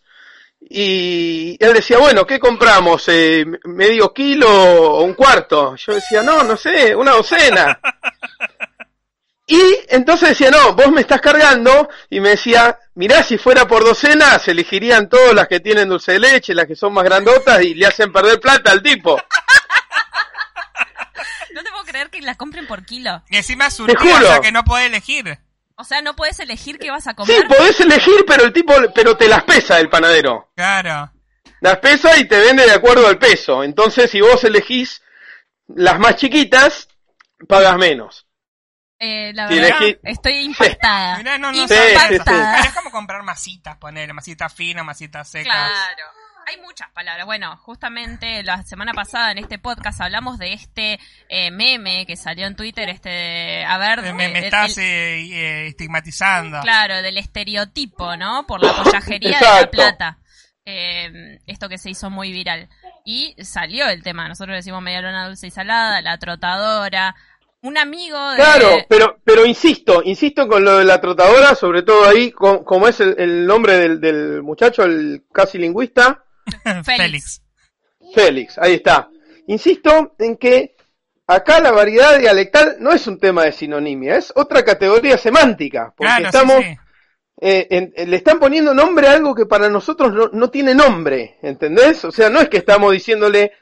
Y 0.66 1.56
él 1.60 1.74
decía, 1.74 1.98
bueno, 1.98 2.26
¿qué 2.26 2.38
compramos? 2.38 3.04
Eh, 3.08 3.44
¿Medio 3.64 4.12
kilo 4.14 4.48
o 4.48 5.02
un 5.04 5.12
cuarto? 5.14 5.76
Yo 5.76 5.94
decía, 5.94 6.22
no, 6.22 6.42
no 6.42 6.56
sé, 6.56 6.94
una 6.96 7.12
docena. 7.12 7.78
Y 9.56 9.60
entonces 9.88 10.30
decía, 10.30 10.50
no, 10.50 10.72
vos 10.74 10.90
me 10.90 11.00
estás 11.02 11.20
cargando, 11.20 11.88
y 12.10 12.18
me 12.20 12.30
decía, 12.30 12.78
mirá, 12.94 13.22
si 13.22 13.38
fuera 13.38 13.66
por 13.68 13.84
docena, 13.84 14.38
se 14.38 14.50
elegirían 14.50 15.08
todas 15.08 15.32
las 15.34 15.46
que 15.48 15.60
tienen 15.60 15.88
dulce 15.88 16.12
de 16.12 16.18
leche, 16.20 16.54
las 16.54 16.66
que 16.66 16.74
son 16.74 16.92
más 16.92 17.04
grandotas, 17.04 17.62
y 17.62 17.74
le 17.74 17.86
hacen 17.86 18.12
perder 18.12 18.40
plata 18.40 18.72
al 18.72 18.82
tipo. 18.82 19.20
No 21.52 21.62
te 21.62 21.70
puedo 21.70 21.84
creer 21.84 22.10
que 22.10 22.20
la 22.20 22.34
compren 22.34 22.66
por 22.66 22.84
kilo. 22.84 23.22
Y 23.28 23.36
encima 23.36 23.66
es 23.68 23.76
Te 23.76 23.94
juro. 23.96 24.16
o 24.16 24.20
sea 24.20 24.40
que 24.40 24.50
no 24.50 24.64
puede 24.64 24.86
elegir. 24.86 25.38
O 25.76 25.84
sea, 25.84 26.02
no 26.02 26.14
puedes 26.16 26.40
elegir 26.40 26.78
qué 26.78 26.90
vas 26.90 27.06
a 27.06 27.10
Sí, 27.10 27.16
comer. 27.16 27.46
podés 27.48 27.78
elegir, 27.80 28.24
pero 28.26 28.44
el 28.44 28.52
tipo, 28.52 28.74
pero 28.94 29.16
te 29.16 29.28
las 29.28 29.44
pesa 29.44 29.78
el 29.78 29.88
panadero. 29.88 30.50
Claro. 30.56 31.12
Las 31.60 31.78
pesa 31.78 32.16
y 32.18 32.26
te 32.26 32.38
vende 32.40 32.64
de 32.64 32.72
acuerdo 32.72 33.06
al 33.06 33.18
peso. 33.18 33.62
Entonces, 33.62 34.10
si 34.10 34.20
vos 34.20 34.42
elegís 34.44 35.02
las 35.68 35.98
más 35.98 36.16
chiquitas, 36.16 36.88
pagas 37.48 37.76
menos. 37.76 38.23
Eh, 39.04 39.32
la 39.34 39.48
Sí, 39.48 39.58
verdad, 39.58 39.80
elegí- 39.80 39.98
estoy 40.04 40.32
impactada. 40.44 41.18
Mirá, 41.18 41.38
no, 41.38 41.52
no 41.52 41.62
Sí, 41.62 41.68
sé. 41.68 41.76
sí, 41.76 41.82
sí. 42.06 42.12
impactada. 42.12 42.60
Es 42.60 42.72
como 42.74 42.90
comprar 42.90 43.22
masitas, 43.22 43.76
ponerle, 43.76 44.12
masitas 44.14 44.52
finas, 44.54 44.84
masitas 44.84 45.28
secas. 45.28 45.52
Claro. 45.54 46.04
Hay 46.46 46.60
muchas 46.60 46.90
palabras. 46.90 47.24
Bueno, 47.24 47.56
justamente 47.56 48.42
la 48.42 48.62
semana 48.64 48.92
pasada 48.92 49.32
en 49.32 49.38
este 49.38 49.58
podcast 49.58 50.00
hablamos 50.02 50.38
de 50.38 50.52
este 50.52 51.00
eh, 51.30 51.50
meme 51.50 52.04
que 52.06 52.16
salió 52.16 52.46
en 52.46 52.54
Twitter, 52.54 52.86
este, 52.90 53.08
de- 53.08 53.64
a 53.64 53.78
ver, 53.78 54.00
Eh, 54.00 54.12
Me, 54.12 54.28
me 54.28 54.38
el- 54.38 54.44
estás 54.44 54.76
el- 54.76 54.84
eh, 54.84 55.20
eh, 55.32 55.66
estigmatizando. 55.68 56.60
claro, 56.60 57.00
del 57.00 57.16
estereotipo, 57.16 58.16
¿no? 58.18 58.46
Por 58.46 58.62
la 58.62 58.74
pollajería 58.76 59.38
de 59.38 59.60
la 59.62 59.70
plata. 59.70 60.18
Eh, 60.66 61.40
esto 61.46 61.68
que 61.68 61.78
se 61.78 61.90
hizo 61.90 62.10
muy 62.10 62.32
viral. 62.32 62.68
Y 63.04 63.34
salió 63.42 63.86
el 63.88 64.02
tema. 64.02 64.28
Nosotros 64.28 64.52
le 64.52 64.56
decimos 64.56 64.82
medialuna 64.82 65.26
dulce 65.26 65.46
y 65.46 65.50
salada, 65.50 66.00
la 66.02 66.16
trotadora. 66.18 67.14
Un 67.64 67.78
amigo 67.78 68.18
de... 68.30 68.36
Claro, 68.36 68.68
pero, 68.88 69.16
pero 69.24 69.44
insisto, 69.46 70.02
insisto 70.04 70.46
con 70.46 70.64
lo 70.64 70.78
de 70.78 70.84
la 70.84 71.00
trotadora, 71.00 71.54
sobre 71.54 71.82
todo 71.82 72.04
ahí, 72.06 72.30
con- 72.30 72.62
como 72.62 72.86
es 72.88 73.00
el, 73.00 73.14
el 73.18 73.46
nombre 73.46 73.74
del, 73.78 74.00
del 74.00 74.42
muchacho, 74.42 74.82
el 74.84 75.24
casi 75.32 75.58
lingüista, 75.58 76.24
Félix. 76.84 77.42
Félix, 78.14 78.58
ahí 78.58 78.74
está. 78.74 79.08
Insisto 79.46 80.14
en 80.18 80.36
que 80.36 80.76
acá 81.26 81.60
la 81.60 81.72
variedad 81.72 82.18
dialectal 82.18 82.76
no 82.80 82.92
es 82.92 83.06
un 83.06 83.18
tema 83.18 83.44
de 83.44 83.52
sinonimia, 83.52 84.16
es 84.16 84.32
otra 84.36 84.62
categoría 84.64 85.16
semántica, 85.16 85.92
porque 85.96 86.08
Claro, 86.12 86.24
sí, 86.24 86.26
estamos, 86.36 86.64
sí. 86.64 86.76
eh, 87.40 87.66
en- 87.70 87.92
en- 87.96 88.10
le 88.10 88.16
están 88.16 88.38
poniendo 88.38 88.74
nombre 88.74 89.08
a 89.08 89.12
algo 89.12 89.34
que 89.34 89.46
para 89.46 89.70
nosotros 89.70 90.12
no, 90.12 90.28
no 90.32 90.50
tiene 90.50 90.74
nombre, 90.74 91.38
¿entendés? 91.42 92.04
O 92.04 92.12
sea, 92.12 92.28
no 92.28 92.40
es 92.40 92.48
que 92.50 92.58
estamos 92.58 92.92
diciéndole 92.92 93.52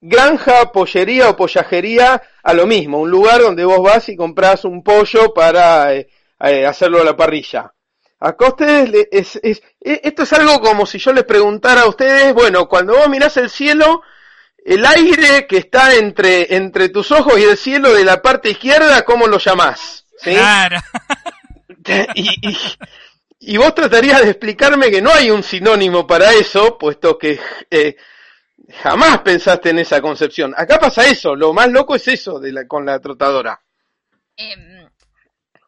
granja, 0.00 0.72
pollería 0.72 1.28
o 1.30 1.36
pollajería 1.36 2.22
a 2.42 2.54
lo 2.54 2.66
mismo, 2.66 3.00
un 3.00 3.10
lugar 3.10 3.40
donde 3.42 3.64
vos 3.64 3.82
vas 3.82 4.08
y 4.08 4.16
comprás 4.16 4.64
un 4.64 4.82
pollo 4.82 5.34
para 5.34 5.94
eh, 5.94 6.08
eh, 6.40 6.66
hacerlo 6.66 7.00
a 7.00 7.04
la 7.04 7.16
parrilla. 7.16 7.72
Acá 8.18 8.48
ustedes, 8.48 8.90
le- 8.90 9.08
es, 9.12 9.38
es- 9.42 9.62
e- 9.80 10.00
esto 10.04 10.22
es 10.24 10.32
algo 10.32 10.60
como 10.60 10.86
si 10.86 10.98
yo 10.98 11.12
les 11.12 11.24
preguntara 11.24 11.82
a 11.82 11.88
ustedes, 11.88 12.32
bueno, 12.34 12.68
cuando 12.68 12.94
vos 12.96 13.08
mirás 13.08 13.36
el 13.36 13.50
cielo, 13.50 14.02
el 14.64 14.84
aire 14.84 15.46
que 15.46 15.56
está 15.58 15.94
entre, 15.94 16.54
entre 16.54 16.88
tus 16.90 17.10
ojos 17.12 17.38
y 17.38 17.44
el 17.44 17.56
cielo 17.56 17.92
de 17.94 18.04
la 18.04 18.20
parte 18.20 18.50
izquierda, 18.50 19.02
¿cómo 19.04 19.26
lo 19.26 19.38
llamás? 19.38 20.04
¿Sí? 20.18 20.34
Claro. 20.34 20.78
y, 22.14 22.28
y- 22.48 22.58
y 23.42 23.56
vos 23.56 23.74
tratarías 23.74 24.20
de 24.22 24.30
explicarme 24.30 24.90
que 24.90 25.00
no 25.00 25.10
hay 25.10 25.30
un 25.30 25.42
sinónimo 25.42 26.06
para 26.06 26.30
eso, 26.34 26.76
puesto 26.76 27.16
que 27.16 27.40
eh, 27.70 27.96
jamás 28.82 29.18
pensaste 29.20 29.70
en 29.70 29.78
esa 29.78 30.00
concepción. 30.00 30.54
Acá 30.56 30.78
pasa 30.78 31.04
eso, 31.06 31.34
lo 31.34 31.52
más 31.52 31.68
loco 31.70 31.94
es 31.94 32.06
eso 32.08 32.38
de 32.40 32.52
la, 32.52 32.66
con 32.66 32.84
la 32.86 32.98
trotadora. 33.00 33.60
Em, 34.36 34.88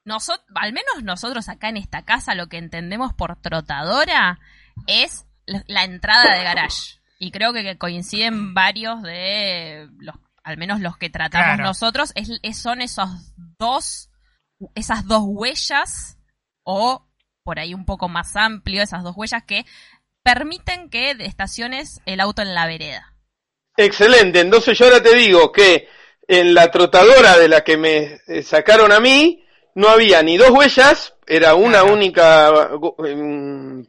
nosot- 0.04 0.42
al 0.54 0.72
menos 0.72 1.02
nosotros 1.02 1.48
acá 1.48 1.68
en 1.68 1.76
esta 1.76 2.04
casa 2.04 2.34
lo 2.34 2.48
que 2.48 2.58
entendemos 2.58 3.12
por 3.12 3.36
trotadora 3.40 4.38
es 4.86 5.26
la, 5.46 5.62
la 5.66 5.84
entrada 5.84 6.34
de 6.36 6.44
garage. 6.44 6.98
Y 7.18 7.30
creo 7.30 7.52
que, 7.52 7.62
que 7.62 7.78
coinciden 7.78 8.52
varios 8.54 9.02
de 9.02 9.88
los, 9.98 10.16
al 10.42 10.56
menos 10.56 10.80
los 10.80 10.96
que 10.96 11.08
tratamos 11.10 11.46
Claro. 11.54 11.64
nosotros, 11.64 12.12
es, 12.14 12.30
es- 12.42 12.58
son 12.58 12.80
esos 12.80 13.08
dos, 13.58 14.10
esas 14.74 15.06
dos 15.06 15.22
huellas, 15.24 16.18
o 16.64 17.06
por 17.44 17.58
ahí 17.58 17.74
un 17.74 17.84
poco 17.84 18.08
más 18.08 18.36
amplio, 18.36 18.82
esas 18.82 19.02
dos 19.02 19.16
huellas 19.16 19.42
que 19.44 19.64
permiten 20.22 20.88
que 20.90 21.10
estaciones 21.20 22.00
el 22.06 22.20
auto 22.20 22.42
en 22.42 22.54
la 22.54 22.66
vereda. 22.66 23.14
Excelente, 23.76 24.40
entonces 24.40 24.78
yo 24.78 24.84
ahora 24.86 25.02
te 25.02 25.14
digo 25.14 25.50
que 25.50 25.88
en 26.28 26.54
la 26.54 26.70
trotadora 26.70 27.36
de 27.38 27.48
la 27.48 27.62
que 27.62 27.76
me 27.76 28.20
eh, 28.26 28.42
sacaron 28.42 28.92
a 28.92 29.00
mí, 29.00 29.44
no 29.74 29.88
había 29.88 30.22
ni 30.22 30.36
dos 30.36 30.50
huellas, 30.50 31.14
era 31.26 31.54
una 31.54 31.78
Ajá. 31.80 31.92
única 31.92 32.52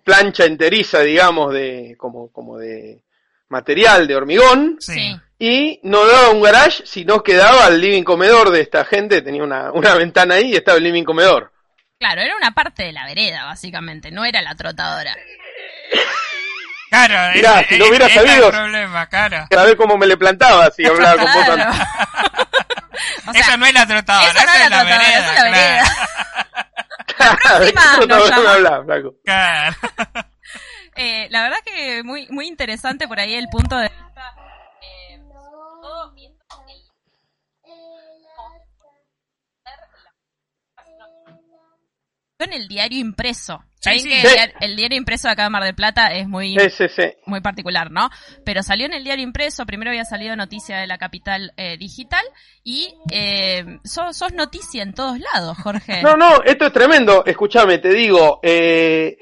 plancha 0.04 0.46
enteriza, 0.46 1.02
digamos, 1.02 1.54
de 1.54 1.96
como, 1.98 2.32
como 2.32 2.58
de 2.58 3.04
material 3.50 4.08
de 4.08 4.16
hormigón, 4.16 4.78
Sí. 4.80 5.16
y 5.38 5.80
no 5.84 6.06
daba 6.08 6.30
un 6.30 6.42
garage, 6.42 6.84
sino 6.86 7.22
que 7.22 7.36
daba 7.36 7.66
al 7.66 7.80
living 7.80 8.04
comedor 8.04 8.50
de 8.50 8.62
esta 8.62 8.86
gente, 8.86 9.22
tenía 9.22 9.44
una, 9.44 9.72
una 9.72 9.94
ventana 9.96 10.36
ahí 10.36 10.52
y 10.54 10.56
estaba 10.56 10.78
el 10.78 10.86
living 10.86 11.04
comedor. 11.04 11.52
Claro, 12.00 12.22
era 12.22 12.36
una 12.36 12.52
parte 12.52 12.84
de 12.84 12.92
la 12.94 13.06
vereda, 13.06 13.46
básicamente, 13.46 14.12
no 14.12 14.26
era 14.26 14.42
la 14.42 14.56
trotadora. 14.56 15.16
Claro, 16.90 17.34
Mirá, 17.36 17.62
ese- 17.62 17.70
si 17.70 17.78
lo 17.78 17.86
ese- 17.86 17.90
hubiera 17.90 18.06
es 18.08 18.14
sabido. 18.14 18.46
el 18.46 18.52
problema, 18.52 19.08
claro. 19.10 19.48
A 19.58 19.64
ver 19.64 19.76
cómo 19.78 19.98
me 19.98 20.06
le 20.06 20.16
plantaba 20.18 20.70
si 20.72 20.86
hablaba 20.86 21.16
con 21.22 21.34
vos 21.34 21.46
Claro. 21.46 21.64
antes. 21.64 21.88
O 23.26 23.32
sea, 23.32 23.42
eso 23.42 23.58
no 23.58 23.66
es 23.66 23.74
la 23.74 23.88
trotadora, 23.88 24.28
eso 24.30 24.34
no 24.34 24.44
esa 24.44 24.54
es 24.58 24.64
es 24.64 24.70
la 24.70 24.84
la 24.84 24.84
trotadora, 24.84 25.08
vereda. 25.08 25.20
esa 25.20 25.34
es 25.34 25.44
la 25.44 25.50
vereda. 25.50 25.84
claro. 27.42 27.60
¿De 27.60 27.74
qué 27.74 28.08
próxima 28.08 28.52
hablás, 28.54 28.86
flaco? 28.86 29.16
Claro. 29.26 29.76
Eh, 30.96 31.28
la 31.32 31.44
verdad 31.44 31.58
que 31.66 32.04
muy 32.04 32.28
muy 32.30 32.48
interesante 32.48 33.08
por 33.08 33.20
ahí 33.20 33.34
el 33.34 33.48
punto 33.50 33.78
de 33.78 33.90
vista. 33.90 34.36
eh, 34.82 35.20
todo 35.82 36.12
viendo 36.14 36.44
el- 36.68 36.92
en 42.44 42.54
el 42.54 42.68
diario 42.68 43.00
impreso. 43.00 43.64
Sí, 43.80 43.90
Saben 43.90 44.00
sí. 44.00 44.10
que 44.10 44.16
Sí. 44.22 44.28
el, 44.28 44.34
diario, 44.34 44.56
el 44.62 44.76
diario 44.78 44.98
impreso 44.98 45.28
de 45.28 45.34
acá 45.34 45.44
de 45.44 45.50
Mar 45.50 45.64
del 45.64 45.76
Plata 45.76 46.08
es 46.14 46.28
muy, 46.28 46.58
Sí, 46.58 46.70
sí, 46.70 46.86
sí. 46.88 47.04
muy 47.26 47.42
particular, 47.42 47.92
¿no? 47.92 48.10
Pero 48.46 48.64
salió 48.64 48.86
en 48.86 48.94
el 48.94 49.04
diario 49.04 49.24
impreso, 49.24 49.66
primero 49.66 49.92
había 49.92 50.06
salido 50.06 50.36
noticia 50.36 50.78
de 50.78 50.88
la 50.88 50.98
capital 50.98 51.52
eh, 51.58 51.78
digital 51.78 52.24
y 52.64 52.94
eh, 53.12 53.66
sos, 53.84 54.16
sos 54.16 54.32
noticia 54.34 54.84
en 54.84 54.94
todos 54.94 55.18
lados, 55.20 55.58
Jorge. 55.62 56.02
No, 56.02 56.16
no, 56.16 56.42
esto 56.46 56.68
es 56.68 56.74
tremendo. 56.74 57.26
Escúchame, 57.26 57.80
te 57.80 57.90
digo, 57.90 58.40
eh, 58.42 59.18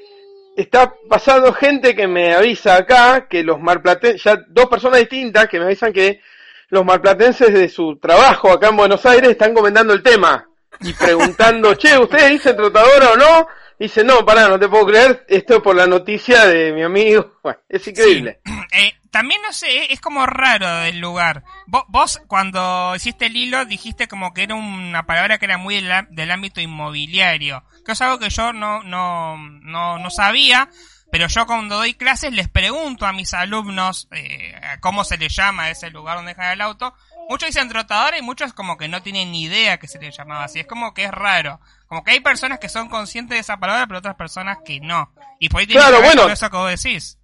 está 0.56 0.94
pasando 1.08 1.52
gente 1.52 1.96
que 1.96 2.06
me 2.06 2.32
avisa 2.34 2.76
acá 2.76 3.26
que 3.28 3.42
los 3.42 3.58
marplatenses, 3.60 4.22
ya 4.22 4.36
dos 4.48 4.66
personas 4.66 5.00
distintas 5.00 5.48
que 5.48 5.58
me 5.58 5.64
avisan 5.64 5.92
que 5.92 6.20
los 6.68 6.84
marplatenses 6.84 7.52
de 7.52 7.68
su 7.68 7.98
trabajo 7.98 8.50
acá 8.52 8.68
en 8.68 8.76
Buenos 8.76 9.04
Aires 9.06 9.30
están 9.30 9.54
comentando 9.54 9.92
el 9.92 10.02
tema 10.02 10.48
y 10.82 10.92
preguntando, 10.92 11.74
che, 11.74 11.98
¿ustedes 11.98 12.30
dicen 12.30 12.56
trotadora 12.56 13.12
o 13.12 13.16
no? 13.16 13.46
Dice, 13.78 14.04
no, 14.04 14.24
pará, 14.24 14.48
no 14.48 14.58
te 14.60 14.68
puedo 14.68 14.86
creer, 14.86 15.24
esto 15.28 15.56
es 15.56 15.60
por 15.60 15.74
la 15.74 15.86
noticia 15.86 16.46
de 16.46 16.72
mi 16.72 16.82
amigo. 16.82 17.38
Bueno, 17.42 17.58
es 17.68 17.86
increíble. 17.86 18.40
Eh, 18.74 18.94
también 19.10 19.42
no 19.42 19.52
sé, 19.52 19.92
es 19.92 20.00
como 20.00 20.24
raro 20.24 20.66
del 20.76 20.98
lugar. 20.98 21.44
Vos, 21.66 21.84
vos 21.88 22.22
cuando 22.26 22.94
hiciste 22.96 23.26
el 23.26 23.36
hilo 23.36 23.66
dijiste 23.66 24.08
como 24.08 24.32
que 24.32 24.44
era 24.44 24.54
una 24.54 25.04
palabra 25.04 25.36
que 25.36 25.44
era 25.44 25.58
muy 25.58 25.74
del, 25.74 26.06
del 26.08 26.30
ámbito 26.30 26.62
inmobiliario, 26.62 27.62
que 27.84 27.92
es 27.92 28.00
algo 28.00 28.18
que 28.18 28.30
yo 28.30 28.54
no, 28.54 28.82
no, 28.82 29.36
no, 29.36 29.98
no 29.98 30.10
sabía, 30.10 30.70
pero 31.12 31.26
yo 31.26 31.44
cuando 31.46 31.76
doy 31.76 31.92
clases 31.92 32.32
les 32.32 32.48
pregunto 32.48 33.04
a 33.04 33.12
mis 33.12 33.34
alumnos 33.34 34.08
eh, 34.12 34.54
cómo 34.80 35.04
se 35.04 35.18
les 35.18 35.36
llama 35.36 35.64
a 35.64 35.70
ese 35.70 35.90
lugar 35.90 36.16
donde 36.16 36.30
dejan 36.32 36.52
el 36.52 36.62
auto. 36.62 36.94
Muchos 37.28 37.48
dicen 37.48 37.68
trotadora 37.68 38.18
y 38.18 38.22
muchos 38.22 38.52
como 38.52 38.76
que 38.76 38.88
no 38.88 39.02
tienen 39.02 39.30
ni 39.32 39.42
idea 39.44 39.78
que 39.78 39.88
se 39.88 39.98
les 39.98 40.16
llamaba 40.16 40.44
así. 40.44 40.60
Es 40.60 40.66
como 40.66 40.92
que 40.92 41.04
es 41.04 41.10
raro. 41.10 41.60
Como 41.86 42.04
que 42.04 42.12
hay 42.12 42.20
personas 42.20 42.58
que 42.58 42.68
son 42.68 42.88
conscientes 42.88 43.36
de 43.36 43.40
esa 43.40 43.56
palabra, 43.58 43.86
pero 43.86 43.98
otras 43.98 44.16
personas 44.16 44.58
que 44.64 44.80
no. 44.80 45.12
Y 45.38 45.48
por 45.48 45.60
ahí 45.60 45.66
tiene 45.66 45.80
Claro, 45.80 45.98
que 45.98 46.04
bueno. 46.04 46.28
eso 46.28 46.50
que 46.50 46.56
vos 46.56 46.70
decís. 46.82 47.18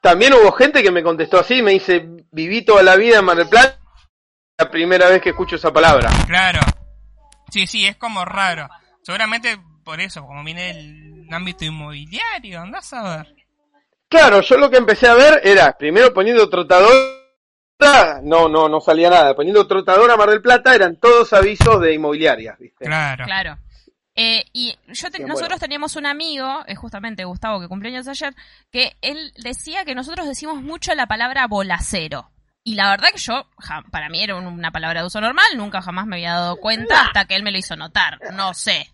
También 0.00 0.32
hubo 0.34 0.52
gente 0.52 0.82
que 0.82 0.92
me 0.92 1.02
contestó 1.02 1.40
así, 1.40 1.60
me 1.62 1.72
dice, 1.72 2.06
viví 2.30 2.64
toda 2.64 2.82
la 2.84 2.94
vida 2.96 3.18
en 3.18 3.24
Mar 3.24 3.36
del 3.36 3.48
Plata, 3.48 3.78
la 4.56 4.70
primera 4.70 5.08
vez 5.08 5.20
que 5.20 5.30
escucho 5.30 5.56
esa 5.56 5.72
palabra. 5.72 6.08
Claro. 6.26 6.60
Sí, 7.50 7.66
sí, 7.66 7.86
es 7.86 7.96
como 7.96 8.24
raro. 8.24 8.68
Seguramente 9.02 9.58
por 9.84 10.00
eso, 10.00 10.24
como 10.24 10.44
viene 10.44 10.74
del 10.74 11.26
ámbito 11.32 11.64
inmobiliario, 11.64 12.60
andás 12.60 12.92
a 12.92 13.16
ver. 13.18 13.34
Claro, 14.08 14.40
yo 14.40 14.56
lo 14.56 14.70
que 14.70 14.76
empecé 14.76 15.08
a 15.08 15.14
ver 15.14 15.40
era, 15.44 15.76
primero 15.76 16.14
poniendo 16.14 16.48
trotadora 16.48 16.94
no, 18.22 18.48
no, 18.48 18.68
no 18.68 18.80
salía 18.80 19.10
nada. 19.10 19.34
Poniendo 19.34 19.66
trotadora 19.66 20.16
Mar 20.16 20.30
del 20.30 20.42
Plata 20.42 20.74
eran 20.74 20.96
todos 20.96 21.32
avisos 21.32 21.80
de 21.80 21.94
inmobiliarias, 21.94 22.58
¿viste? 22.58 22.84
Claro. 22.84 23.24
Claro. 23.24 23.58
Eh, 24.14 24.44
y 24.52 24.76
yo 24.88 25.10
te- 25.10 25.18
Bien, 25.18 25.28
nosotros 25.28 25.50
bueno. 25.50 25.60
teníamos 25.60 25.94
un 25.94 26.06
amigo, 26.06 26.64
eh, 26.66 26.74
justamente 26.74 27.24
Gustavo, 27.24 27.60
que 27.60 27.68
cumplió 27.68 27.92
años 27.92 28.08
ayer, 28.08 28.34
que 28.72 28.96
él 29.00 29.32
decía 29.36 29.84
que 29.84 29.94
nosotros 29.94 30.26
decimos 30.26 30.60
mucho 30.60 30.92
la 30.96 31.06
palabra 31.06 31.46
bolacero. 31.46 32.30
Y 32.64 32.74
la 32.74 32.90
verdad 32.90 33.10
que 33.12 33.18
yo, 33.20 33.46
ja- 33.58 33.84
para 33.92 34.08
mí 34.08 34.22
era 34.22 34.34
un- 34.34 34.46
una 34.46 34.72
palabra 34.72 35.00
de 35.00 35.06
uso 35.06 35.20
normal, 35.20 35.46
nunca 35.56 35.80
jamás 35.80 36.06
me 36.06 36.16
había 36.16 36.32
dado 36.34 36.56
cuenta 36.56 37.02
hasta 37.02 37.26
que 37.26 37.36
él 37.36 37.44
me 37.44 37.52
lo 37.52 37.58
hizo 37.58 37.76
notar. 37.76 38.18
No 38.34 38.54
sé. 38.54 38.90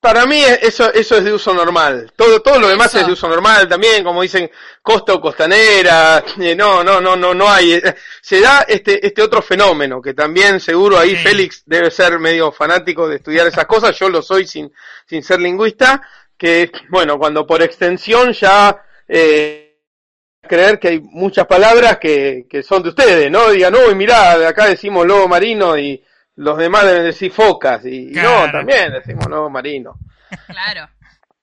Para 0.00 0.26
mí 0.26 0.42
eso, 0.62 0.92
eso 0.92 1.16
es 1.16 1.24
de 1.24 1.32
uso 1.32 1.52
normal. 1.54 2.12
Todo, 2.16 2.40
todo 2.40 2.58
lo 2.58 2.68
demás 2.68 2.88
Eso. 2.88 3.00
es 3.00 3.06
de 3.06 3.12
uso 3.12 3.28
normal 3.28 3.68
también, 3.68 4.02
como 4.04 4.22
dicen, 4.22 4.50
costa 4.82 5.14
o 5.14 5.20
costanera. 5.20 6.24
eh, 6.40 6.54
no, 6.56 6.82
no, 6.82 7.00
no, 7.00 7.16
no, 7.16 7.34
no 7.34 7.48
hay. 7.48 7.74
eh, 7.74 7.94
Se 8.20 8.40
da 8.40 8.62
este, 8.68 9.04
este 9.06 9.22
otro 9.22 9.40
fenómeno 9.42 10.00
que 10.02 10.14
también 10.14 10.60
seguro 10.60 10.98
ahí 10.98 11.10
Sí. 11.10 11.16
Félix 11.16 11.62
debe 11.66 11.90
ser 11.90 12.18
medio 12.18 12.50
fanático 12.52 13.08
de 13.08 13.16
estudiar 13.16 13.46
esas 13.46 13.66
cosas. 13.66 13.96
Yo 13.98 14.08
lo 14.08 14.22
soy 14.22 14.46
sin, 14.46 14.72
sin 15.06 15.22
ser 15.22 15.40
lingüista. 15.40 16.02
Que, 16.36 16.70
bueno, 16.90 17.18
cuando 17.18 17.46
por 17.46 17.62
extensión 17.62 18.32
ya, 18.32 18.80
eh, 19.08 19.76
creer 20.48 20.78
que 20.78 20.88
hay 20.88 21.00
muchas 21.00 21.46
palabras 21.46 21.98
que, 21.98 22.46
que 22.48 22.62
son 22.62 22.82
de 22.82 22.90
ustedes, 22.90 23.30
¿no? 23.30 23.50
Digan, 23.50 23.74
uy, 23.74 23.94
mirá, 23.94 24.48
acá 24.48 24.66
decimos 24.66 25.06
lobo 25.06 25.28
marino 25.28 25.76
y 25.76 26.02
los 26.38 26.56
demás 26.58 26.84
deben 26.84 27.04
decir 27.04 27.30
focas. 27.32 27.84
Y, 27.84 28.10
y 28.10 28.12
Claro. 28.12 28.46
no, 28.46 28.52
también 28.52 28.92
decimos 28.92 29.26
lobo 29.28 29.50
marino. 29.50 29.94
Claro. 30.46 30.88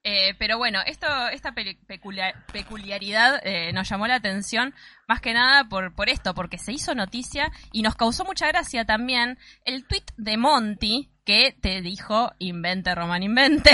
Eh, 0.07 0.35
pero 0.37 0.59
bueno, 0.59 0.81
esto, 0.85 1.07
esta 1.29 1.53
pe- 1.53 1.79
peculiar- 1.87 2.35
peculiaridad 2.53 3.39
eh, 3.43 3.73
nos 3.73 3.89
llamó 3.89 4.05
la 4.05 4.15
atención 4.15 4.75
más 5.07 5.19
que 5.19 5.33
nada 5.33 5.63
por, 5.67 5.95
por 5.95 6.09
esto, 6.09 6.35
porque 6.35 6.59
se 6.59 6.71
hizo 6.73 6.93
noticia 6.93 7.51
y 7.71 7.81
nos 7.81 7.95
causó 7.95 8.23
mucha 8.23 8.47
gracia 8.47 8.85
también 8.85 9.39
el 9.65 9.83
tweet 9.87 10.05
de 10.17 10.37
Monty 10.37 11.09
que 11.25 11.55
te 11.59 11.81
dijo 11.81 12.31
invente 12.37 12.93
Roman 12.93 13.23
invente. 13.23 13.71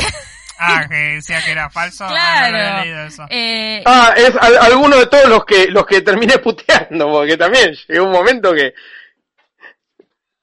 Ah, 0.64 0.86
que 0.88 0.96
decía 0.96 1.44
que 1.44 1.52
era 1.52 1.70
falso. 1.70 2.06
Ah, 2.06 2.10
no 2.10 2.14
claro. 2.14 2.58
había 2.58 2.82
leído 2.84 3.04
eso. 3.08 3.26
Eh, 3.30 3.84
Ah, 3.86 4.14
es 4.16 4.34
al- 4.40 4.58
alguno 4.60 4.96
de 4.98 5.08
todos 5.08 5.28
los 5.28 5.44
que 5.44 5.68
los 5.68 5.86
que 5.86 6.02
terminé 6.02 6.38
puteando, 6.38 7.08
porque 7.10 7.36
también 7.36 7.74
llegó 7.90 8.06
un 8.06 8.12
momento 8.12 8.54
que 8.54 8.74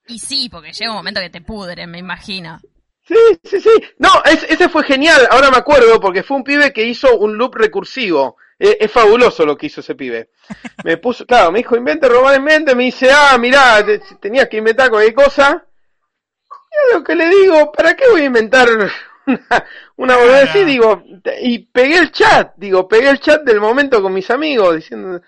y 0.09 0.19
sí, 0.19 0.49
porque 0.51 0.73
llega 0.73 0.91
un 0.91 0.97
momento 0.97 1.21
que 1.21 1.31
te 1.31 1.41
pudren, 1.41 1.91
me 1.91 1.99
imagino. 1.99 2.59
sí, 3.07 3.15
sí, 3.45 3.61
sí. 3.61 3.71
No, 3.99 4.11
es- 4.25 4.45
ese 4.49 4.69
fue 4.69 4.85
genial. 4.85 5.27
Ahora 5.31 5.51
me 5.51 5.57
acuerdo 5.59 6.01
porque 6.01 6.23
fue 6.23 6.37
un 6.37 6.45
pibe 6.45 6.73
que 6.73 6.85
hizo 6.85 7.17
un 7.19 7.37
loop 7.39 7.55
recursivo. 7.57 8.37
Eh, 8.59 8.77
es 8.81 8.91
fabuloso 8.91 9.47
lo 9.47 9.57
que 9.57 9.67
hizo 9.67 9.81
ese 9.81 9.95
pibe. 9.95 10.31
Me 10.85 10.97
puso, 10.99 11.25
claro, 11.27 11.53
me 11.53 11.59
dijo 11.61 11.77
invente, 11.77 12.09
robar 12.09 12.35
en 12.35 12.43
mente, 12.45 12.75
me 12.75 12.85
dice, 12.85 13.11
ah, 13.13 13.37
mirá, 13.39 13.85
te- 13.85 14.01
tenías 14.21 14.49
que 14.49 14.57
inventar 14.59 14.91
cualquier 14.91 15.15
cosa. 15.15 15.65
Y 16.71 16.95
a 16.95 16.99
lo 16.99 17.05
que 17.05 17.15
le 17.15 17.29
digo, 17.29 17.73
¿para 17.73 17.95
qué 17.95 18.05
voy 18.11 18.23
a 18.23 18.27
inventar 18.27 18.69
una, 18.71 18.93
una 19.97 20.17
boludez 20.17 20.51
así? 20.51 20.65
Claro. 20.65 20.67
Digo, 20.67 21.03
y 21.43 21.59
pegué 21.67 21.99
el 21.99 22.11
chat, 22.13 22.53
digo, 22.57 22.89
pegué 22.89 23.11
el 23.11 23.21
chat 23.21 23.43
del 23.43 23.61
momento 23.61 24.03
con 24.03 24.13
mis 24.13 24.31
amigos, 24.31 24.77
diciendo, 24.77 25.21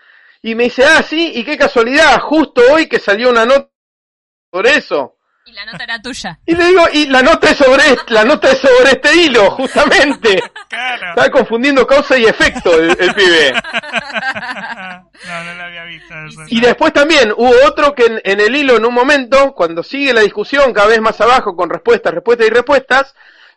y 0.42 0.54
me 0.54 0.64
dice, 0.64 0.84
ah, 0.84 1.02
sí, 1.02 1.32
y 1.34 1.44
qué 1.44 1.56
casualidad, 1.56 2.18
justo 2.20 2.62
hoy 2.72 2.88
que 2.88 2.98
salió 2.98 3.30
una 3.30 3.44
nota 3.46 3.70
sobre 4.50 4.76
eso. 4.76 5.16
Y 5.46 5.52
la 5.52 5.64
nota 5.64 5.84
era 5.84 6.02
tuya. 6.02 6.38
Y 6.46 6.54
le 6.54 6.66
digo, 6.66 6.82
y 6.92 7.06
la 7.06 7.22
nota 7.22 7.50
es 7.50 7.56
sobre, 7.56 7.82
la 8.08 8.24
nota 8.24 8.50
es 8.52 8.58
sobre 8.58 8.90
este 8.90 9.16
hilo, 9.16 9.50
justamente. 9.52 10.42
Claro. 10.70 11.08
Estaba 11.08 11.30
confundiendo 11.30 11.84
causa 11.84 12.16
y 12.16 12.26
efecto 12.26 12.72
el, 12.72 12.90
el 12.90 13.12
pibe. 13.12 13.52
no, 13.52 15.44
no 15.44 15.54
lo 15.54 15.62
había 15.64 15.82
visto 15.82 16.14
eso. 16.28 16.42
Y 16.46 16.60
después 16.60 16.92
también 16.92 17.32
hubo 17.36 17.52
otro 17.66 17.92
que 17.92 18.04
en, 18.06 18.20
en 18.22 18.38
el 18.38 18.54
hilo 18.54 18.76
en 18.76 18.84
un 18.84 18.94
momento, 18.94 19.52
cuando 19.52 19.82
sigue 19.82 20.14
la 20.14 20.20
discusión 20.20 20.72
cada 20.72 20.86
vez 20.86 21.00
más 21.00 21.20
abajo 21.20 21.56
con 21.56 21.70
respuestas, 21.70 22.14
respuestas 22.14 22.46
y 22.46 22.50
respuestas, 22.50 23.14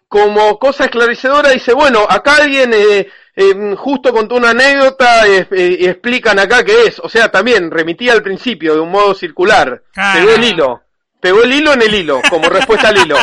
como 0.07 0.57
cosa 0.57 0.85
esclarecedora 0.85 1.51
dice, 1.51 1.73
bueno, 1.73 2.03
acá 2.09 2.37
alguien 2.37 2.73
eh, 2.73 3.07
eh, 3.35 3.75
justo 3.75 4.13
contó 4.13 4.35
una 4.35 4.51
anécdota 4.51 5.27
eh, 5.27 5.47
eh, 5.51 5.77
y 5.79 5.85
explican 5.87 6.37
acá 6.37 6.63
qué 6.63 6.83
es. 6.83 6.99
O 6.99 7.09
sea, 7.09 7.31
también 7.31 7.71
remitía 7.71 8.13
al 8.13 8.21
principio 8.21 8.75
de 8.75 8.79
un 8.79 8.91
modo 8.91 9.15
circular. 9.15 9.83
Claro. 9.91 10.19
Pegó 10.19 10.35
el 10.35 10.43
hilo. 10.43 10.82
Pegó 11.23 11.41
el 11.43 11.53
hilo 11.53 11.73
en 11.73 11.81
el 11.81 11.95
hilo, 11.95 12.21
como 12.29 12.47
respuesta 12.49 12.89
al 12.89 12.97
hilo. 12.97 13.17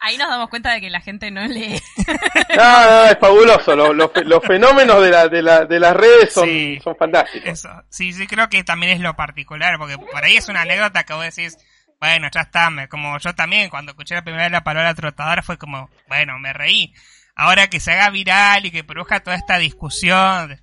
Ahí 0.00 0.16
nos 0.18 0.28
damos 0.30 0.48
cuenta 0.48 0.72
de 0.72 0.80
que 0.80 0.90
la 0.90 1.00
gente 1.00 1.30
no 1.30 1.46
lee. 1.46 1.80
No, 2.56 2.56
no, 2.90 3.04
es 3.04 3.18
fabuloso. 3.20 3.76
Los, 3.76 3.94
los, 3.94 4.10
fe- 4.12 4.24
los 4.24 4.42
fenómenos 4.44 5.00
de, 5.02 5.10
la, 5.10 5.28
de, 5.28 5.42
la, 5.42 5.64
de 5.64 5.78
las 5.78 5.94
redes 5.96 6.32
son, 6.32 6.48
Sí. 6.48 6.80
son 6.82 6.96
fantásticos. 6.96 7.48
Eso, 7.48 7.68
sí, 7.88 8.12
sí, 8.12 8.26
creo 8.26 8.48
que 8.48 8.64
también 8.64 8.92
es 8.92 9.00
lo 9.00 9.14
particular, 9.14 9.76
porque 9.78 9.98
por 9.98 10.24
ahí 10.24 10.36
es 10.36 10.48
una 10.48 10.62
anécdota 10.62 11.04
que 11.04 11.12
vos 11.14 11.24
decís, 11.24 11.56
bueno, 12.00 12.28
ya 12.32 12.40
está, 12.40 12.68
me- 12.70 12.88
como 12.88 13.16
yo 13.18 13.34
también, 13.34 13.70
cuando 13.70 13.92
escuché 13.92 14.14
la 14.16 14.22
primera 14.24 14.42
vez 14.44 14.52
la 14.52 14.64
palabra 14.64 14.94
trotadora 14.94 15.42
fue 15.42 15.56
como, 15.56 15.88
bueno, 16.08 16.36
me 16.40 16.52
reí. 16.52 16.92
Ahora 17.36 17.68
que 17.68 17.78
se 17.80 17.92
haga 17.92 18.10
viral 18.10 18.66
y 18.66 18.70
que 18.72 18.82
produzca 18.84 19.20
toda 19.20 19.36
esta 19.36 19.58
discusión, 19.58 20.60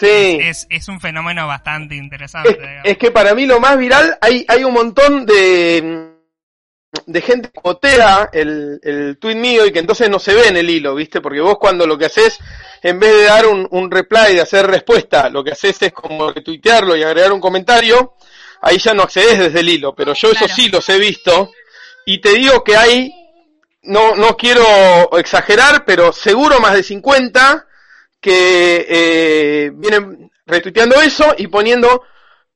Sí. 0.00 0.38
es, 0.40 0.66
es 0.70 0.88
un 0.88 1.00
fenómeno 1.00 1.46
bastante 1.46 1.94
interesante. 1.94 2.58
Es, 2.84 2.96
que 2.96 3.10
para 3.10 3.34
mí 3.34 3.44
lo 3.46 3.60
más 3.60 3.76
viral, 3.76 4.16
hay, 4.20 4.44
hay 4.48 4.64
un 4.64 4.72
montón 4.72 5.26
de, 5.26 6.08
de 7.06 7.20
gente 7.20 7.50
que 7.52 7.60
botea 7.62 8.30
el, 8.32 8.80
el 8.82 9.18
tweet 9.18 9.34
mío 9.36 9.66
y 9.66 9.72
que 9.72 9.78
entonces 9.80 10.08
no 10.08 10.18
se 10.18 10.34
ve 10.34 10.48
en 10.48 10.56
el 10.56 10.70
hilo, 10.70 10.94
¿viste? 10.94 11.20
Porque 11.20 11.40
vos 11.40 11.58
cuando 11.58 11.86
lo 11.86 11.98
que 11.98 12.06
haces, 12.06 12.38
en 12.82 12.98
vez 12.98 13.12
de 13.12 13.24
dar 13.24 13.46
un, 13.46 13.68
un 13.70 13.90
reply, 13.90 14.34
de 14.34 14.40
hacer 14.40 14.66
respuesta, 14.66 15.28
lo 15.28 15.44
que 15.44 15.52
haces 15.52 15.80
es 15.82 15.92
como 15.92 16.32
retuitearlo 16.32 16.96
y 16.96 17.02
agregar 17.02 17.32
un 17.32 17.40
comentario, 17.40 18.14
ahí 18.62 18.78
ya 18.78 18.94
no 18.94 19.02
accedes 19.02 19.38
desde 19.38 19.60
el 19.60 19.68
hilo, 19.68 19.94
pero 19.94 20.14
yo 20.14 20.30
Claro. 20.30 20.46
eso 20.46 20.54
sí 20.54 20.68
los 20.68 20.88
he 20.88 20.98
visto 20.98 21.50
y 22.06 22.20
te 22.20 22.30
digo 22.34 22.64
que 22.64 22.76
hay, 22.76 23.12
no, 23.82 24.14
no 24.16 24.36
quiero 24.36 24.64
exagerar, 25.18 25.84
pero 25.84 26.12
seguro 26.12 26.58
más 26.60 26.72
de 26.74 26.82
50 26.82 27.66
que 28.20 28.86
eh, 28.88 29.70
vienen 29.74 30.30
retuiteando 30.46 31.00
eso 31.00 31.34
y 31.38 31.46
poniendo, 31.46 32.02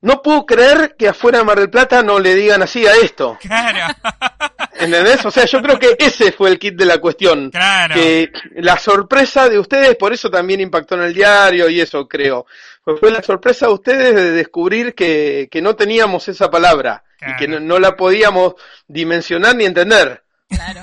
no 0.01 0.21
puedo 0.21 0.45
creer 0.45 0.95
que 0.97 1.07
afuera 1.07 1.39
de 1.39 1.43
Mar 1.45 1.59
del 1.59 1.69
Plata 1.69 2.03
no 2.03 2.19
le 2.19 2.35
digan 2.35 2.61
así 2.61 2.85
a 2.85 2.93
esto. 2.93 3.37
Claro, 3.41 3.93
¿Entendés? 4.79 5.25
O 5.25 5.31
sea, 5.31 5.45
yo 5.45 5.61
creo 5.61 5.79
que 5.79 5.95
ese 5.97 6.31
fue 6.33 6.49
el 6.49 6.59
kit 6.59 6.75
de 6.75 6.85
la 6.85 6.97
cuestión. 6.99 7.49
claro. 7.49 7.95
Que 7.95 8.29
la 8.57 8.77
sorpresa 8.77 9.47
de 9.49 9.57
ustedes, 9.57 9.95
por 9.95 10.13
eso 10.13 10.29
también 10.29 10.59
impactó 10.59 10.95
en 10.95 11.03
el 11.03 11.13
diario 11.13 11.69
y 11.69 11.79
eso 11.81 12.07
creo. 12.07 12.45
Fue 12.83 12.97
fue 12.97 13.09
la 13.11 13.23
sorpresa 13.23 13.65
de 13.67 13.73
ustedes 13.73 14.13
de 14.13 14.31
descubrir 14.31 14.93
que, 14.93 15.47
que 15.49 15.61
no 15.61 15.75
teníamos 15.75 16.27
esa 16.27 16.51
palabra 16.51 17.03
y 17.21 17.35
que 17.37 17.47
no, 17.47 17.53
Claro. 17.57 17.65
no 17.65 17.79
la 17.79 17.95
podíamos 17.95 18.53
dimensionar 18.87 19.55
ni 19.55 19.65
entender. 19.65 20.21
Claro, 20.49 20.81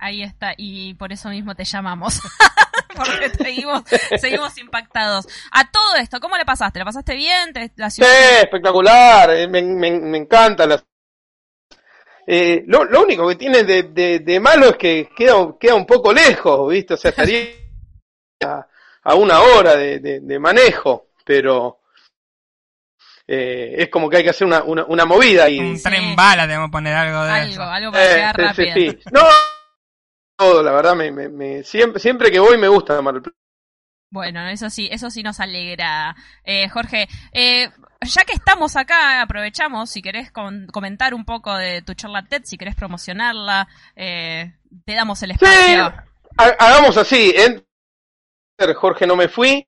ahí 0.00 0.22
está. 0.22 0.54
Y 0.56 0.94
por 0.94 1.12
eso 1.12 1.28
mismo 1.28 1.54
te 1.54 1.64
llamamos. 1.64 2.20
Porque 2.96 3.30
seguimos, 3.30 3.82
seguimos 4.20 4.58
impactados. 4.58 5.26
A 5.52 5.70
todo 5.70 5.94
esto, 5.96 6.18
¿cómo 6.20 6.36
le 6.36 6.44
pasaste? 6.44 6.80
¿Le 6.80 6.84
pasaste 6.84 7.14
bien? 7.14 7.52
¿Te- 7.52 7.72
la 7.76 7.88
Sí, 7.88 8.02
ciudad- 8.02 8.40
espectacular, 8.42 9.30
eh, 9.30 9.46
me, 9.48 9.62
me, 9.62 9.90
me 9.92 10.18
encanta. 10.18 10.66
las- 10.66 10.84
Eh, 12.26 12.64
lo, 12.66 12.84
lo 12.84 13.02
único 13.02 13.26
que 13.28 13.36
tiene 13.36 13.62
de, 13.64 13.84
de, 13.84 14.18
de 14.20 14.40
malo 14.40 14.66
es 14.70 14.76
que 14.76 15.08
queda, 15.16 15.34
queda 15.58 15.74
un 15.74 15.86
poco 15.86 16.12
lejos, 16.12 16.70
¿viste? 16.70 16.94
O 16.94 16.96
sea, 16.96 17.10
estaría 17.10 17.44
a, 18.44 18.66
a 19.04 19.14
una 19.14 19.40
hora 19.40 19.76
de, 19.76 19.98
de, 20.00 20.20
de 20.20 20.38
manejo, 20.38 21.08
pero 21.24 21.80
eh, 23.26 23.76
es 23.78 23.88
como 23.88 24.10
que 24.10 24.18
hay 24.18 24.24
que 24.24 24.30
hacer 24.30 24.46
una, 24.46 24.62
una, 24.64 24.84
una 24.84 25.04
movida 25.04 25.44
ahí. 25.44 25.58
un 25.60 25.76
Sí. 25.76 25.84
tren 25.84 26.14
bala, 26.16 26.46
debemos 26.46 26.70
poner 26.70 26.94
algo 26.94 27.24
de 27.24 27.30
Algo, 27.32 27.52
eso. 27.52 27.62
algo 27.62 27.92
para 27.92 28.04
Eh, 28.04 28.14
llegar 28.16 28.36
sí, 28.36 28.42
rápido. 28.42 28.74
sí, 28.74 28.90
sí. 28.90 28.98
No, 29.12 29.20
todo, 30.40 30.62
la 30.62 30.72
verdad, 30.72 30.96
me, 30.96 31.10
me, 31.12 31.28
me- 31.28 31.62
siempre, 31.62 32.00
siempre 32.00 32.30
que 32.30 32.38
voy 32.40 32.56
me 32.56 32.68
gusta 32.68 33.00
Mar 33.02 33.14
del 33.14 33.22
Plata. 33.24 33.36
Bueno, 34.10 34.48
eso 34.48 34.70
sí, 34.70 34.88
eso 34.90 35.10
sí 35.10 35.22
nos 35.22 35.38
alegra. 35.38 36.16
Eh, 36.42 36.68
Jorge, 36.68 37.06
eh, 37.32 37.70
ya 38.00 38.24
que 38.24 38.32
estamos 38.32 38.74
acá, 38.76 39.20
aprovechamos, 39.20 39.90
si 39.90 40.02
querés 40.02 40.32
con- 40.32 40.66
comentar 40.66 41.12
un 41.14 41.24
poco 41.24 41.54
de 41.54 41.82
tu 41.82 41.94
charla 41.94 42.26
TED, 42.26 42.42
si 42.44 42.56
querés 42.58 42.74
promocionarla, 42.74 43.68
eh, 43.94 44.54
te 44.84 44.94
damos 44.94 45.22
el 45.22 45.30
Sí, 45.32 45.36
espacio. 45.44 45.84
ha- 46.38 46.56
hagamos 46.58 46.96
así, 46.96 47.34
Jorge 48.76 49.06
no 49.06 49.16
me 49.16 49.28
fui, 49.28 49.66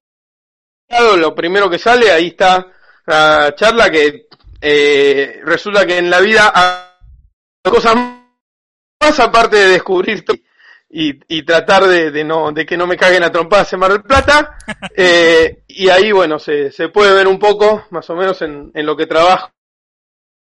lo 1.19 1.35
primero 1.35 1.69
que 1.71 1.79
sale, 1.79 2.11
ahí 2.11 2.29
está 2.29 2.67
la 3.07 3.55
charla 3.55 3.91
que 3.91 4.27
eh, 4.61 5.41
resulta 5.45 5.87
que 5.87 5.99
en 5.99 6.09
la 6.11 6.21
vida 6.21 6.53
hay 6.55 7.71
cosas 7.71 7.95
más 7.95 9.19
aparte 9.21 9.57
de 9.57 9.69
descubrir 9.69 10.25
y, 10.95 11.19
y 11.27 11.43
tratar 11.43 11.85
de, 11.85 12.11
de 12.11 12.23
no 12.23 12.53
de 12.53 12.67
que 12.67 12.77
no 12.77 12.87
me 12.87 12.99
caguen 12.99 13.25
a 13.25 13.33
trompadas 13.33 13.73
en 13.73 13.81
Mar 13.81 13.93
del 13.93 14.03
Plata. 14.03 14.57
Eh, 14.95 15.63
y 15.69 15.89
ahí 15.89 16.13
bueno 16.13 16.39
se, 16.39 16.71
se 16.71 16.89
puede 16.89 17.15
ver 17.15 17.27
un 17.27 17.39
poco 17.39 17.87
más 17.91 18.09
o 18.11 18.17
menos 18.17 18.43
en, 18.43 18.71
en 18.75 18.85
lo 18.85 18.97
que 18.97 19.07
trabajo. 19.07 19.51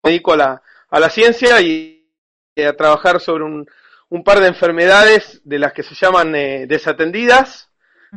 Me 0.03 0.11
dedico 0.11 0.33
a 0.33 0.37
la, 0.37 0.63
a 0.91 1.01
la 1.01 1.09
ciencia 1.09 1.61
y, 1.63 2.11
a 2.57 2.73
trabajar 2.75 3.21
sobre 3.21 3.45
un, 3.45 3.67
un 4.11 4.25
par 4.25 4.41
de 4.41 4.49
enfermedades 4.49 5.41
de 5.45 5.59
las 5.59 5.73
que 5.73 5.83
se 5.83 5.95
llaman 5.95 6.35
eh, 6.35 6.67
desatendidas 6.67 7.71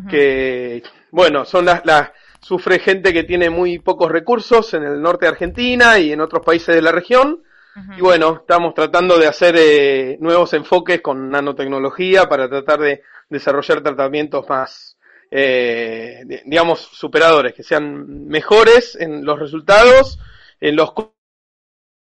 que 0.09 0.83
bueno 1.09 1.43
son 1.43 1.65
las, 1.65 1.83
las 1.85 2.11
sufre 2.41 2.77
gente 2.77 3.13
que 3.13 3.23
tiene 3.23 3.49
muy 3.49 3.79
pocos 3.79 4.11
recursos 4.11 4.73
en 4.73 4.83
el 4.83 5.01
norte 5.01 5.25
de 5.25 5.31
Argentina 5.31 5.97
y 5.97 6.11
en 6.11 6.21
otros 6.21 6.45
países 6.45 6.75
de 6.75 6.81
la 6.81 6.91
región. 6.91 7.43
Y 7.97 8.01
bueno, 8.01 8.37
estamos 8.41 8.73
tratando 8.73 9.17
de 9.17 9.27
hacer 9.27 9.55
eh, 9.57 10.17
nuevos 10.19 10.53
enfoques 10.53 11.01
con 11.01 11.29
nanotecnología 11.29 12.27
para 12.27 12.49
tratar 12.49 12.79
de 12.79 13.03
desarrollar 13.29 13.81
tratamientos 13.81 14.47
más, 14.49 14.97
eh, 15.29 16.23
di- 16.25 16.41
digamos, 16.45 16.79
superadores, 16.79 17.53
que 17.53 17.63
sean 17.63 18.27
mejores 18.27 18.95
en 18.99 19.23
los 19.25 19.37
resultados, 19.39 20.19
en 20.59 20.75
los 20.75 20.91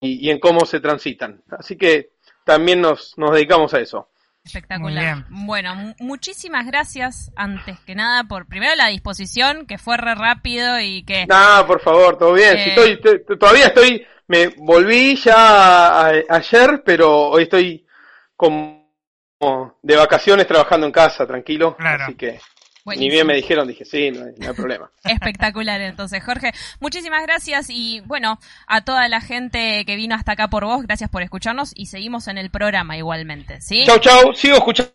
y, 0.01 0.27
y 0.27 0.31
en 0.31 0.39
cómo 0.39 0.64
se 0.66 0.81
transitan. 0.81 1.43
Así 1.51 1.77
que 1.77 2.11
también 2.45 2.81
nos, 2.81 3.16
nos 3.18 3.33
dedicamos 3.33 3.74
a 3.74 3.81
eso. 3.81 4.09
Espectacular. 4.45 5.24
Bueno, 5.29 5.74
mu- 5.74 5.95
muchísimas 5.99 6.66
gracias 6.66 7.33
antes 7.35 7.81
que 7.81 7.97
nada 7.97 8.24
por 8.24 8.47
primero 8.47 8.77
la 8.77 8.87
disposición, 8.89 9.66
que 9.66 9.77
fue 9.77 9.97
re 9.97 10.14
rápido 10.14 10.79
y 10.81 11.03
que... 11.05 11.27
Nada, 11.27 11.66
por 11.66 11.81
favor, 11.81 12.16
todo 12.16 12.33
bien. 12.35 12.57
Eh. 12.57 12.62
Si 12.64 12.70
estoy, 12.70 13.01
te- 13.24 13.37
todavía 13.37 13.66
estoy, 13.66 14.07
me 14.29 14.49
volví 14.49 15.16
ya 15.16 16.07
a- 16.09 16.22
ayer, 16.29 16.83
pero 16.85 17.29
hoy 17.31 17.45
estoy 17.45 17.87
como 18.37 18.85
de 19.83 19.97
vacaciones 19.97 20.47
trabajando 20.47 20.87
en 20.87 20.93
casa, 20.93 21.27
tranquilo. 21.27 21.77
Claro. 21.77 22.05
Así 22.05 22.14
que 22.14 22.41
ni 22.87 23.11
bien 23.11 23.27
me 23.27 23.35
dijeron, 23.35 23.66
dije, 23.66 23.85
sí, 23.85 24.11
no 24.12 24.24
hay, 24.27 24.33
no 24.39 24.49
hay 24.49 24.55
problema. 24.55 24.91
Espectacular, 25.05 25.81
entonces, 25.81 26.22
Jorge. 26.24 26.53
Muchísimas 26.81 27.22
gracias 27.22 27.66
y 27.68 28.01
bueno, 28.07 28.39
a 28.68 28.85
toda 28.85 29.09
la 29.09 29.20
gente 29.20 29.85
que 29.85 29.97
vino 29.97 30.14
hasta 30.14 30.33
acá 30.33 30.49
por 30.49 30.64
vos, 30.64 30.83
gracias 30.85 31.11
por 31.11 31.22
escucharnos 31.22 31.72
y 31.74 31.87
seguimos 31.87 32.29
en 32.29 32.39
el 32.39 32.51
programa 32.51 32.97
igualmente, 32.97 33.61
¿sí? 33.61 33.85
Chau, 33.85 33.99
chau, 33.99 34.35
sigo 34.35 34.57
escuchando, 34.57 34.95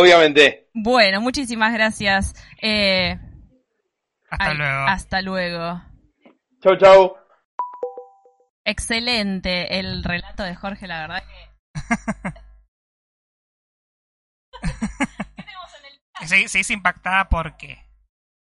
obviamente. 0.00 0.68
Bueno, 0.74 1.20
muchísimas 1.20 1.72
gracias. 1.72 2.34
Eh, 2.60 3.16
Hasta 4.28 4.50
ay, 4.50 4.56
luego. 4.56 4.86
Hasta 4.88 5.22
luego. 5.22 5.82
Chau, 6.62 6.76
chau. 6.76 7.19
Excelente 8.70 9.80
el 9.80 10.04
relato 10.04 10.44
de 10.44 10.54
Jorge, 10.54 10.86
la 10.86 11.00
verdad 11.00 11.24
que... 11.24 11.50
¿Qué 15.36 15.42
tenemos 15.42 15.74
en 15.78 15.86
el 15.86 16.00
chat? 16.12 16.28
Se, 16.28 16.48
se 16.48 16.58
dice 16.58 16.72
impactada 16.72 17.28
porque. 17.28 17.84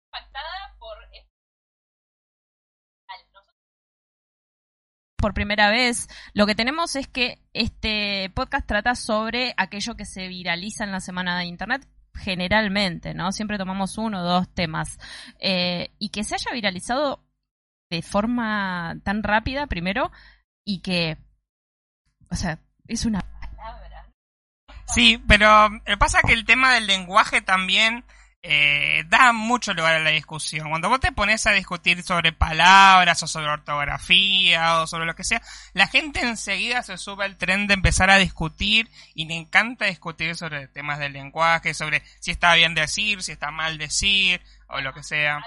impactada 0.06 0.76
por 0.78 0.98
por 5.18 5.34
primera 5.34 5.72
vez. 5.72 6.08
Lo 6.34 6.46
que 6.46 6.54
tenemos 6.54 6.96
es 6.96 7.08
que 7.08 7.40
este 7.54 8.32
podcast 8.36 8.68
trata 8.68 8.94
sobre 8.94 9.56
aquello 9.58 9.96
que 9.96 10.06
se 10.06 10.28
viraliza 10.28 10.84
en 10.84 10.92
la 10.92 11.00
semana 11.00 11.40
de 11.40 11.46
internet 11.46 11.88
generalmente, 12.14 13.16
¿no? 13.16 13.32
Siempre 13.32 13.58
tomamos 13.58 13.98
uno 13.98 14.22
o 14.22 14.24
dos 14.24 14.54
temas. 14.54 15.00
Eh, 15.40 15.90
y 15.98 16.10
que 16.10 16.24
se 16.24 16.36
haya 16.36 16.52
viralizado 16.54 17.29
de 17.90 18.02
forma 18.02 18.96
tan 19.04 19.24
rápida, 19.24 19.68
primero, 19.68 20.12
y 20.64 20.82
que, 20.82 21.18
o 22.30 22.36
sea, 22.36 22.60
es 22.88 23.06
una 23.06 23.22
palabra. 23.22 24.08
Sí, 24.88 25.22
pero 25.28 25.68
eh, 25.86 25.98
pasa 25.98 26.22
que 26.22 26.34
el 26.34 26.46
tema 26.46 26.74
del 26.74 26.88
lenguaje 26.88 27.42
también 27.42 28.04
eh, 28.42 29.04
da 29.08 29.34
mucho 29.34 29.74
lugar 29.74 29.96
a 29.96 30.00
la 30.00 30.12
discusión. 30.12 30.70
Cuando 30.70 30.88
vos 30.88 31.00
te 31.00 31.12
pones 31.12 31.46
a 31.46 31.52
discutir 31.52 32.04
sobre 32.04 32.32
palabras 32.32 33.22
o 33.22 33.28
sobre 33.28 33.50
ortografía 33.50 34.80
o 34.82 34.88
sobre 34.88 35.06
lo 35.06 35.16
que 35.16 35.24
sea, 35.24 35.42
la 35.74 35.88
gente 35.88 36.22
enseguida 36.22 36.82
se 36.84 36.98
sube 36.98 37.26
al 37.26 37.38
tren 37.38 37.68
de 37.68 37.74
empezar 37.74 38.10
a 38.10 38.18
discutir 38.18 38.90
y 39.14 39.26
le 39.26 39.36
encanta 39.36 39.86
discutir 39.86 40.36
sobre 40.36 40.68
temas 40.68 41.00
del 41.00 41.14
lenguaje, 41.14 41.74
sobre 41.74 42.02
si 42.20 42.32
está 42.32 42.54
bien 42.54 42.76
decir, 42.76 43.24
si 43.24 43.34
está 43.34 43.52
mal 43.52 43.78
decir 43.78 44.42
o 44.68 44.80
lo 44.80 44.94
que 44.94 45.04
sea. 45.04 45.44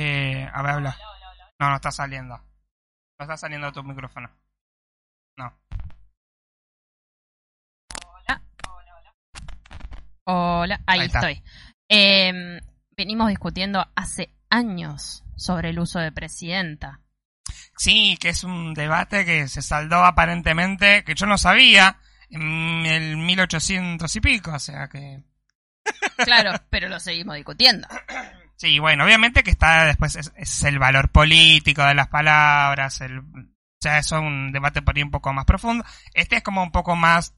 Eh, 0.00 0.48
a 0.52 0.62
ver, 0.62 0.72
habla. 0.72 0.96
No, 1.58 1.70
no 1.70 1.74
está 1.74 1.90
saliendo. 1.90 2.36
No 2.36 3.24
está 3.24 3.36
saliendo 3.36 3.72
tu 3.72 3.82
micrófono. 3.82 4.30
No. 5.36 5.52
Hola, 10.24 10.80
ahí, 10.86 11.00
Ahí 11.00 11.06
está. 11.06 11.18
estoy. 11.30 11.42
Eh, 11.88 12.60
venimos 12.96 13.28
discutiendo 13.28 13.84
hace 13.96 14.30
años 14.50 15.24
sobre 15.36 15.70
el 15.70 15.78
uso 15.78 15.98
de 15.98 16.12
presidenta. 16.12 17.00
Sí, 17.76 18.16
que 18.20 18.28
es 18.28 18.44
un 18.44 18.74
debate 18.74 19.24
que 19.24 19.48
se 19.48 19.62
saldó 19.62 20.04
aparentemente, 20.04 21.02
que 21.02 21.14
yo 21.14 21.26
no 21.26 21.38
sabía, 21.38 21.98
en 22.28 22.84
el 22.86 23.16
1800 23.16 24.14
y 24.14 24.20
pico, 24.20 24.52
o 24.52 24.58
sea 24.58 24.88
que... 24.88 25.22
Claro, 26.18 26.52
pero 26.68 26.88
lo 26.88 27.00
seguimos 27.00 27.34
discutiendo. 27.36 27.88
Sí, 28.58 28.80
bueno, 28.80 29.04
obviamente 29.04 29.44
que 29.44 29.52
está 29.52 29.84
después, 29.84 30.16
es, 30.16 30.64
el 30.64 30.80
valor 30.80 31.10
político 31.10 31.84
de 31.84 31.94
las 31.94 32.08
palabras, 32.08 33.00
el, 33.00 33.20
o 33.20 33.80
sea, 33.80 33.98
eso 33.98 34.16
es 34.16 34.22
un 34.22 34.50
debate 34.50 34.82
por 34.82 34.96
ahí 34.96 35.02
un 35.04 35.12
poco 35.12 35.32
más 35.32 35.44
profundo. 35.44 35.84
Este 36.12 36.36
es 36.36 36.42
como 36.42 36.64
un 36.64 36.72
poco 36.72 36.96
más 36.96 37.34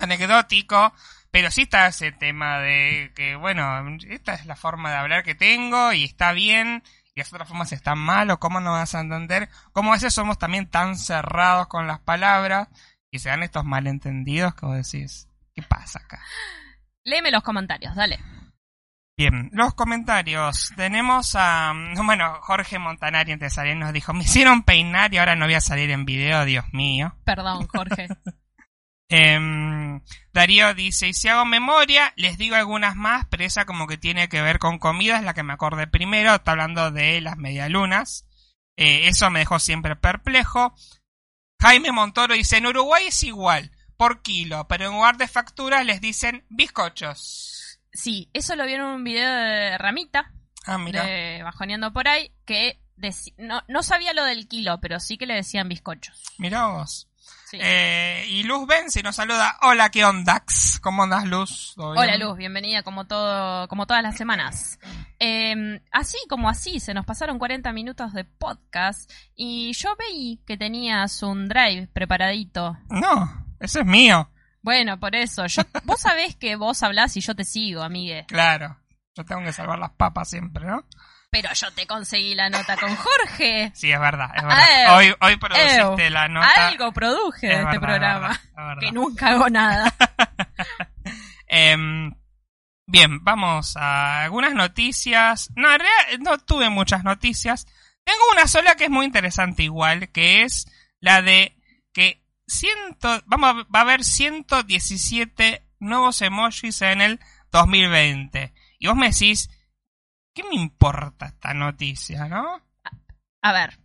anecdótico, 0.00 0.92
pero 1.30 1.52
sí 1.52 1.62
está 1.62 1.86
ese 1.86 2.10
tema 2.10 2.58
de 2.58 3.12
que, 3.14 3.36
bueno, 3.36 3.86
esta 4.08 4.34
es 4.34 4.46
la 4.46 4.56
forma 4.56 4.90
de 4.90 4.96
hablar 4.96 5.22
que 5.22 5.36
tengo 5.36 5.92
y 5.92 6.02
está 6.02 6.32
bien, 6.32 6.82
y 7.14 7.20
las 7.20 7.32
otras 7.32 7.48
formas 7.48 7.70
están 7.70 7.98
mal, 7.98 8.28
o 8.32 8.40
cómo 8.40 8.58
no 8.58 8.72
vas 8.72 8.96
a 8.96 9.00
entender, 9.00 9.48
cómo 9.70 9.92
a 9.92 9.94
veces 9.94 10.12
somos 10.12 10.38
también 10.38 10.68
tan 10.68 10.96
cerrados 10.96 11.68
con 11.68 11.86
las 11.86 12.00
palabras 12.00 12.66
y 13.12 13.20
se 13.20 13.28
dan 13.28 13.44
estos 13.44 13.64
malentendidos 13.64 14.56
que 14.56 14.66
vos 14.66 14.74
decís, 14.74 15.28
¿qué 15.54 15.62
pasa 15.62 16.00
acá? 16.00 16.20
Léeme 17.04 17.30
los 17.30 17.44
comentarios, 17.44 17.94
dale. 17.94 18.18
Bien, 19.18 19.50
los 19.52 19.74
comentarios. 19.74 20.72
Tenemos 20.76 21.34
a. 21.34 21.72
mm, 21.74 22.06
Bueno, 22.06 22.38
Jorge 22.42 22.78
Montanari 22.78 23.32
antes 23.32 23.50
de 23.50 23.54
salir 23.54 23.76
nos 23.76 23.92
dijo: 23.92 24.14
Me 24.14 24.22
hicieron 24.22 24.62
peinar 24.62 25.12
y 25.12 25.18
ahora 25.18 25.34
no 25.34 25.46
voy 25.46 25.54
a 25.54 25.60
salir 25.60 25.90
en 25.90 26.04
video, 26.04 26.44
Dios 26.44 26.64
mío. 26.72 27.16
Perdón, 27.24 27.66
Jorge. 27.66 28.06
Em, 29.10 30.02
Darío 30.32 30.72
dice: 30.74 31.08
Y 31.08 31.14
si 31.14 31.28
hago 31.28 31.44
memoria, 31.46 32.12
les 32.16 32.38
digo 32.38 32.54
algunas 32.54 32.94
más, 32.94 33.26
pero 33.28 33.42
esa 33.42 33.64
como 33.64 33.86
que 33.88 33.96
tiene 33.96 34.28
que 34.28 34.40
ver 34.42 34.58
con 34.60 34.78
comida, 34.78 35.16
es 35.16 35.24
la 35.24 35.34
que 35.34 35.42
me 35.42 35.54
acordé 35.54 35.88
primero. 35.88 36.34
Está 36.34 36.52
hablando 36.52 36.90
de 36.92 37.20
las 37.20 37.36
medialunas. 37.38 38.24
Eh, 38.76 39.08
eso 39.08 39.30
me 39.30 39.40
dejó 39.40 39.58
siempre 39.58 39.96
perplejo. 39.96 40.74
Jaime 41.60 41.90
Montoro 41.90 42.34
dice: 42.34 42.58
En 42.58 42.66
Uruguay 42.66 43.06
es 43.08 43.22
igual, 43.24 43.72
por 43.96 44.22
kilo, 44.22 44.68
pero 44.68 44.84
en 44.86 44.92
lugar 44.92 45.16
de 45.16 45.26
facturas 45.26 45.84
les 45.84 46.00
dicen 46.00 46.44
bizcochos. 46.50 47.57
Sí, 47.92 48.28
eso 48.32 48.54
lo 48.56 48.66
vi 48.66 48.74
en 48.74 48.82
un 48.82 49.04
video 49.04 49.30
de 49.30 49.78
Ramita, 49.78 50.32
Ah, 50.66 50.78
mira. 50.78 51.04
de 51.04 51.42
Bajoneando 51.42 51.92
por 51.92 52.08
ahí, 52.08 52.30
que 52.44 52.80
no, 53.38 53.62
no 53.68 53.82
sabía 53.82 54.12
lo 54.12 54.24
del 54.24 54.48
kilo, 54.48 54.80
pero 54.80 55.00
sí 55.00 55.16
que 55.16 55.26
le 55.26 55.34
decían 55.34 55.68
bizcochos. 55.68 56.22
Mira 56.38 56.66
vos. 56.66 57.08
Sí. 57.46 57.58
Eh, 57.60 58.26
y 58.28 58.42
Luz 58.42 58.66
Benzi 58.66 59.02
nos 59.02 59.16
saluda. 59.16 59.56
Hola, 59.62 59.88
¿qué 59.90 60.04
ondax? 60.04 60.80
¿Cómo 60.80 61.04
andas, 61.04 61.24
Luz? 61.24 61.72
Hola 61.78 62.16
Luz, 62.18 62.36
bienvenida 62.36 62.82
como 62.82 63.06
todo, 63.06 63.66
como 63.68 63.86
todas 63.86 64.02
las 64.02 64.16
semanas. 64.18 64.78
Eh, 65.18 65.80
así 65.90 66.18
como 66.28 66.48
así, 66.50 66.78
se 66.80 66.92
nos 66.92 67.06
pasaron 67.06 67.38
40 67.38 67.72
minutos 67.72 68.12
de 68.12 68.24
podcast 68.24 69.10
y 69.34 69.72
yo 69.72 69.96
veí 69.96 70.40
que 70.46 70.56
tenías 70.58 71.22
un 71.22 71.48
drive 71.48 71.88
preparadito. 71.92 72.76
No, 72.90 73.46
ese 73.60 73.80
es 73.80 73.86
mío. 73.86 74.30
Bueno, 74.68 75.00
por 75.00 75.16
eso, 75.16 75.46
yo, 75.46 75.62
vos 75.84 75.98
sabés 75.98 76.36
que 76.36 76.54
vos 76.56 76.82
hablás 76.82 77.16
y 77.16 77.22
yo 77.22 77.34
te 77.34 77.44
sigo, 77.44 77.82
amigue. 77.82 78.26
Claro. 78.28 78.76
Yo 79.16 79.24
tengo 79.24 79.42
que 79.42 79.54
salvar 79.54 79.78
las 79.78 79.92
papas 79.92 80.28
siempre, 80.28 80.66
¿no? 80.66 80.84
Pero 81.30 81.48
yo 81.54 81.70
te 81.72 81.86
conseguí 81.86 82.34
la 82.34 82.50
nota 82.50 82.76
con 82.76 82.94
Jorge. 82.94 83.72
Sí, 83.74 83.90
es 83.90 83.98
verdad, 83.98 84.28
es 84.36 84.42
verdad. 84.42 84.66
Ew. 84.88 84.94
hoy, 84.94 85.14
hoy 85.22 85.36
produciste 85.36 86.06
Ew. 86.06 86.10
la 86.10 86.28
nota. 86.28 86.68
Algo 86.68 86.92
produje 86.92 87.46
de 87.46 87.54
Es 87.54 87.60
este 87.60 87.80
programa. 87.80 88.32
es 88.32 88.40
verdad, 88.42 88.42
es 88.44 88.56
verdad. 88.56 88.80
Que 88.82 88.92
nunca 88.92 89.28
hago 89.28 89.48
nada. 89.48 89.94
Em, 91.50 92.12
bien, 92.86 93.24
vamos 93.24 93.74
a 93.78 94.24
algunas 94.24 94.52
noticias. 94.52 95.50
No, 95.56 95.72
en 95.72 95.80
realidad 95.80 96.18
no 96.20 96.36
tuve 96.36 96.68
muchas 96.68 97.04
noticias. 97.04 97.66
Tengo 98.04 98.20
una 98.32 98.46
sola 98.46 98.74
que 98.74 98.84
es 98.84 98.90
muy 98.90 99.06
interesante 99.06 99.62
igual, 99.62 100.10
que 100.10 100.42
es 100.42 100.70
la 101.00 101.22
de 101.22 101.56
que 101.94 102.22
ciento, 102.48 103.22
vamos 103.26 103.50
a, 103.50 103.52
va 103.54 103.78
a 103.78 103.82
haber 103.82 104.02
117 104.04 105.64
nuevos 105.80 106.20
emojis 106.22 106.82
en 106.82 107.00
el 107.00 107.20
2020. 107.52 108.52
Y 108.78 108.86
vos 108.88 108.96
me 108.96 109.10
decís, 109.10 109.50
¿qué 110.34 110.42
me 110.44 110.54
importa 110.56 111.26
esta 111.26 111.54
noticia, 111.54 112.26
no? 112.28 112.62
A 113.42 113.52
ver. 113.52 113.78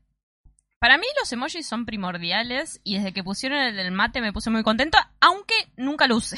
Para 0.80 0.98
mí 0.98 1.06
los 1.20 1.32
emojis 1.32 1.66
son 1.68 1.86
primordiales 1.86 2.82
y 2.84 2.98
desde 2.98 3.14
que 3.14 3.24
pusieron 3.24 3.58
el 3.60 3.76
del 3.76 3.92
mate 3.92 4.20
me 4.20 4.34
puse 4.34 4.50
muy 4.50 4.64
contenta, 4.64 5.14
aunque 5.22 5.54
nunca 5.78 6.08
lo 6.08 6.18
usé. 6.18 6.38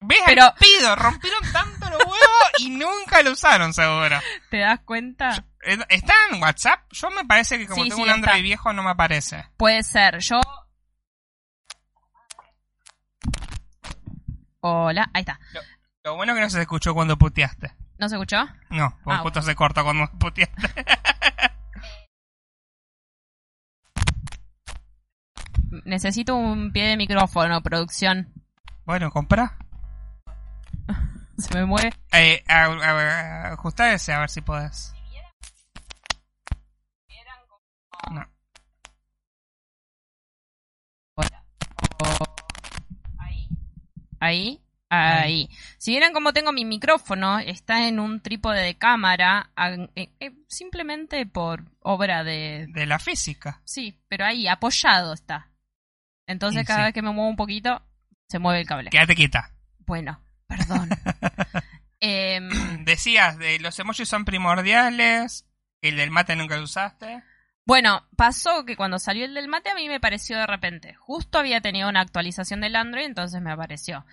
¿Ves? 0.00 0.18
Pero- 0.26 0.52
pido, 0.58 0.96
rompieron 0.96 1.40
tanto 1.52 1.88
los 1.90 1.98
huevos 1.98 2.50
y 2.58 2.70
nunca 2.70 3.22
lo 3.22 3.32
usaron, 3.32 3.72
seguro. 3.74 4.18
¿Te 4.50 4.58
das 4.58 4.80
cuenta? 4.80 5.44
Eh, 5.64 5.78
¿Está 5.90 6.14
en 6.32 6.42
WhatsApp? 6.42 6.80
Yo 6.90 7.10
me 7.10 7.24
parece 7.26 7.58
que 7.58 7.66
como 7.68 7.84
Sí, 7.84 7.90
tengo 7.90 8.02
sí, 8.02 8.08
un 8.08 8.10
Android 8.14 8.36
está. 8.36 8.42
viejo 8.42 8.72
no 8.72 8.82
me 8.82 8.90
aparece. 8.90 9.44
Puede 9.56 9.82
ser. 9.84 10.18
Yo. 10.20 10.40
Hola, 14.62 15.10
ahí 15.14 15.20
está. 15.20 15.38
Lo- 15.52 15.60
Lo 16.04 16.16
bueno 16.16 16.34
que 16.34 16.40
no 16.40 16.50
se 16.50 16.60
escuchó 16.60 16.94
cuando 16.94 17.16
puteaste. 17.16 17.74
¿No 17.98 18.08
se 18.08 18.14
escuchó? 18.16 18.44
No, 18.70 18.96
porque 19.04 19.18
Ah, 19.18 19.22
justo 19.22 19.42
se 19.42 19.54
corta 19.54 19.82
cuando 19.82 20.10
puteaste. 20.18 20.56
Necesito 25.84 26.34
un 26.36 26.72
pie 26.72 26.84
de 26.88 26.96
micrófono, 26.96 27.62
producción. 27.62 28.32
bueno, 28.84 29.10
compra. 29.10 29.56
Se 31.38 31.54
me 31.54 31.64
mueve. 31.64 31.92
Eh, 32.12 32.44
a- 32.48 32.64
a- 32.66 33.48
a- 33.48 33.52
ajustá 33.52 33.92
ese 33.92 34.12
a 34.12 34.20
ver 34.20 34.30
si 34.30 34.40
podés. 34.40 34.92
No. 38.10 38.26
Ahí, 44.20 44.60
ahí. 44.90 45.48
Si 45.78 45.92
vieran 45.92 46.12
cómo 46.12 46.32
tengo 46.32 46.52
mi 46.52 46.64
micrófono, 46.64 47.38
está 47.38 47.88
en 47.88 47.98
un 47.98 48.20
trípode 48.20 48.60
de 48.60 48.76
cámara, 48.76 49.50
eh, 49.96 50.10
eh, 50.20 50.32
simplemente 50.46 51.26
por 51.26 51.64
obra 51.80 52.22
de... 52.22 52.66
De 52.68 52.86
la 52.86 52.98
física. 52.98 53.60
Sí, 53.64 53.98
pero 54.08 54.26
ahí, 54.26 54.46
apoyado 54.46 55.14
está. 55.14 55.48
Entonces 56.26 56.66
cada 56.66 56.80
sí. 56.80 56.84
vez 56.84 56.94
que 56.94 57.02
me 57.02 57.10
muevo 57.10 57.28
un 57.28 57.36
poquito, 57.36 57.82
se 58.28 58.38
mueve 58.38 58.60
el 58.60 58.66
cable. 58.66 58.90
Quédate 58.90 59.16
quieta. 59.16 59.50
Bueno, 59.80 60.20
perdón. 60.46 60.90
Em, 62.02 62.82
Decías, 62.84 63.36
de 63.36 63.58
los 63.58 63.78
emojis 63.78 64.08
son 64.08 64.24
primordiales. 64.24 65.46
El 65.82 65.96
del 65.96 66.10
mate 66.10 66.34
nunca 66.34 66.56
lo 66.56 66.64
usaste. 66.64 67.22
Bueno, 67.66 68.04
pasó 68.16 68.64
que 68.64 68.74
cuando 68.74 68.98
salió 68.98 69.24
el 69.24 69.34
del 69.34 69.46
mate 69.46 69.70
a 69.70 69.74
mí 69.74 69.88
me 69.88 70.00
pareció 70.00 70.36
de 70.38 70.46
repente. 70.46 70.94
Justo 70.94 71.38
había 71.38 71.60
tenido 71.60 71.88
una 71.88 72.00
actualización 72.00 72.60
del 72.60 72.74
Android, 72.74 73.04
entonces 73.04 73.40
me 73.40 73.52
apareció. 73.52 74.04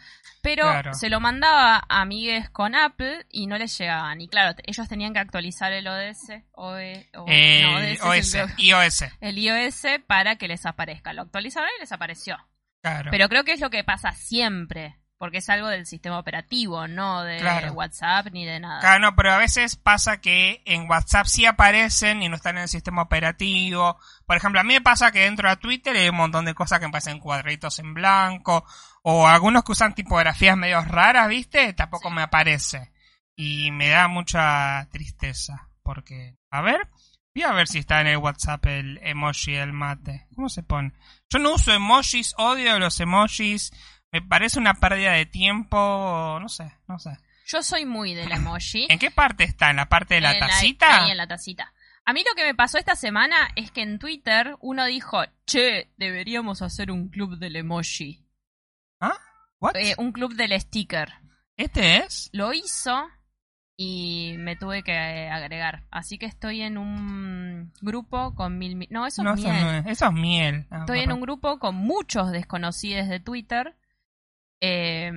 Pero 0.44 0.64
Claro. 0.64 0.94
se 0.94 1.10
lo 1.10 1.20
mandaba 1.20 1.78
a 1.90 2.02
amigues 2.02 2.50
con 2.52 2.76
Apple 2.76 3.26
y 3.32 3.48
no 3.48 3.58
les 3.58 3.76
llegaban. 3.78 4.22
Y 4.22 4.28
claro, 4.28 4.56
ellos 4.66 4.88
tenían 4.88 5.14
que 5.14 5.20
actualizar 5.20 5.72
el 5.72 5.88
ODS, 5.88 6.44
OE, 6.52 7.10
o- 7.16 7.26
El 7.28 7.64
no, 7.64 7.78
ODS 7.78 8.02
OS, 8.04 8.36
el, 8.36 8.50
iOS. 8.58 9.04
el 9.22 9.38
iOS 9.40 9.84
para 10.06 10.36
que 10.36 10.48
les 10.48 10.66
aparezca. 10.66 11.14
Lo 11.14 11.24
actualizaron 11.24 11.70
y 11.78 11.82
les 11.82 11.92
apareció. 11.92 12.38
Claro. 12.84 13.10
Pero 13.12 13.28
creo 13.28 13.44
que 13.44 13.54
es 13.54 13.60
lo 13.60 13.72
que 13.72 13.84
pasa 13.84 14.12
siempre, 14.12 14.98
porque 15.18 15.40
es 15.40 15.50
algo 15.50 15.68
del 15.68 15.86
sistema 15.86 16.20
operativo, 16.20 16.88
no 16.88 17.24
de 17.24 17.38
Claro. 17.40 17.74
WhatsApp 17.74 18.28
ni 18.32 18.46
de 18.46 18.60
nada. 18.60 18.80
Claro, 18.82 19.00
no, 19.00 19.16
pero 19.16 19.32
a 19.32 19.38
veces 19.38 19.76
pasa 19.76 20.22
que 20.22 20.62
en 20.66 20.90
WhatsApp 20.90 21.26
sí 21.26 21.46
aparecen 21.46 22.22
y 22.22 22.30
no 22.30 22.36
están 22.36 22.58
en 22.58 22.64
el 22.64 22.70
sistema 22.70 23.02
operativo. 23.02 24.00
Por 24.26 24.38
ejemplo, 24.38 24.60
a 24.62 24.64
mí 24.64 24.74
me 24.74 24.82
pasa 24.82 25.12
que 25.12 25.22
dentro 25.22 25.50
de 25.50 25.58
Twitter 25.58 25.96
hay 25.96 26.10
un 26.10 26.16
montón 26.18 26.46
de 26.46 26.54
cosas 26.54 26.80
que 26.80 26.86
me 26.86 26.92
parecen 26.92 27.20
cuadritos 27.20 27.80
en 27.80 27.94
blanco. 27.94 28.66
O 29.02 29.28
algunos 29.28 29.64
que 29.64 29.72
usan 29.72 29.96
tipografías 29.96 30.58
medio 30.58 30.82
raras, 30.82 31.28
¿viste? 31.30 31.74
Tampoco 31.74 32.10
Sí. 32.10 32.16
me 32.16 32.22
aparece. 32.24 32.92
Y 33.36 33.72
me 33.72 33.90
da 33.90 34.08
mucha 34.08 34.88
tristeza. 34.92 35.70
Porque, 35.84 36.36
a 36.52 36.62
ver, 36.62 36.90
voy 37.34 37.44
a 37.44 37.54
ver 37.54 37.68
si 37.68 37.80
está 37.80 38.02
en 38.02 38.08
el 38.08 38.18
WhatsApp 38.18 38.66
el 38.66 39.00
emoji 39.02 39.54
del 39.54 39.72
mate. 39.72 40.28
¿Cómo 40.36 40.50
se 40.50 40.64
pone? 40.64 40.92
Yo 41.30 41.40
no 41.40 41.54
uso 41.54 41.72
emojis, 41.72 42.34
odio 42.38 42.78
los 42.80 43.00
emojis. 43.00 43.72
Me 44.12 44.22
parece 44.22 44.60
una 44.60 44.74
pérdida 44.76 45.12
de 45.14 45.26
tiempo. 45.26 46.38
No 46.42 46.50
sé, 46.50 46.72
no 46.88 46.98
sé. 47.00 47.18
Yo 47.46 47.62
soy 47.64 47.86
muy 47.86 48.14
del 48.14 48.32
emoji. 48.32 48.88
¿En 48.90 49.00
qué 49.00 49.12
parte 49.12 49.44
está? 49.44 49.70
¿En 49.70 49.78
la 49.78 49.90
parte 49.90 50.16
de 50.16 50.22
la 50.22 50.34
En 50.34 50.40
tacita? 50.40 51.04
ahí 51.06 51.12
en 51.12 51.18
la 51.18 51.28
tacita. 51.28 51.74
A 52.06 52.14
mí 52.14 52.24
lo 52.28 52.34
que 52.36 52.46
me 52.46 52.56
pasó 52.56 52.78
esta 52.78 52.96
semana 52.96 53.50
es 53.56 53.70
que 53.72 53.82
en 53.82 54.00
Twitter 54.00 54.56
uno 54.62 54.86
dijo, 54.86 55.24
che, 55.46 55.92
deberíamos 55.98 56.62
hacer 56.62 56.90
un 56.90 57.10
club 57.10 57.38
del 57.38 57.58
emoji. 57.58 58.26
¿Ah? 59.02 59.18
¿What? 59.60 59.76
Eh, 59.76 59.94
un 59.98 60.14
club 60.14 60.34
del 60.36 60.58
sticker. 60.60 61.14
¿Este 61.58 61.98
es? 61.98 62.30
Lo 62.32 62.54
hizo 62.54 63.10
y 63.76 64.36
me 64.38 64.56
tuve 64.56 64.84
que 64.84 64.94
eh, 64.94 65.30
agregar. 65.30 65.84
Así 65.92 66.18
que 66.18 66.28
estoy 66.28 66.62
en 66.62 66.78
un 66.78 67.74
grupo 67.82 68.34
con 68.36 68.58
mil... 68.58 68.76
mi- 68.78 68.88
No, 68.90 69.06
eso 69.06 69.24
No, 69.24 69.34
es 69.34 69.42
miel. 69.42 69.84
Eso 69.88 70.06
es 70.08 70.14
miel. 70.14 70.66
Ah, 70.72 70.80
Estoy 70.82 71.00
en 71.02 71.12
un 71.12 71.20
grupo 71.20 71.60
con 71.60 71.76
muchos 71.76 72.32
desconocidos 72.32 73.10
de 73.10 73.20
Twitter, 73.20 73.76
eh, 74.62 75.12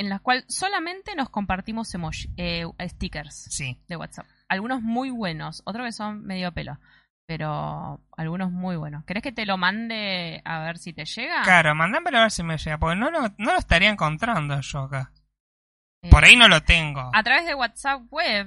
en 0.00 0.08
la 0.08 0.18
cual 0.20 0.44
solamente 0.48 1.14
nos 1.16 1.28
compartimos 1.30 1.92
emoji, 1.94 2.28
eh, 2.36 2.64
stickers 2.88 3.34
Sí. 3.50 3.78
de 3.88 3.96
WhatsApp. 3.96 4.26
Algunos 4.48 4.80
muy 4.82 5.10
buenos, 5.10 5.62
otros 5.66 5.84
que 5.86 5.92
son 5.92 6.22
medio 6.24 6.52
pelo, 6.52 6.78
pero 7.26 8.00
algunos 8.16 8.50
muy 8.52 8.76
buenos. 8.76 9.04
¿Querés 9.04 9.22
que 9.22 9.32
te 9.32 9.44
lo 9.44 9.56
mande 9.58 10.40
a 10.44 10.60
ver 10.60 10.78
si 10.78 10.92
te 10.92 11.04
llega? 11.04 11.42
Claro, 11.42 11.74
mandámelo 11.74 12.18
a 12.18 12.22
ver 12.22 12.30
si 12.30 12.42
me 12.42 12.56
llega, 12.56 12.78
porque 12.78 12.96
no 12.96 13.10
lo, 13.10 13.22
no 13.38 13.52
lo 13.52 13.58
estaría 13.58 13.90
encontrando 13.90 14.60
yo 14.60 14.80
acá. 14.82 15.12
Eh, 16.02 16.10
Por 16.10 16.24
ahí 16.24 16.36
no 16.36 16.46
lo 16.48 16.62
tengo. 16.62 17.10
A 17.12 17.22
través 17.24 17.44
de 17.46 17.54
WhatsApp 17.54 18.02
web, 18.10 18.46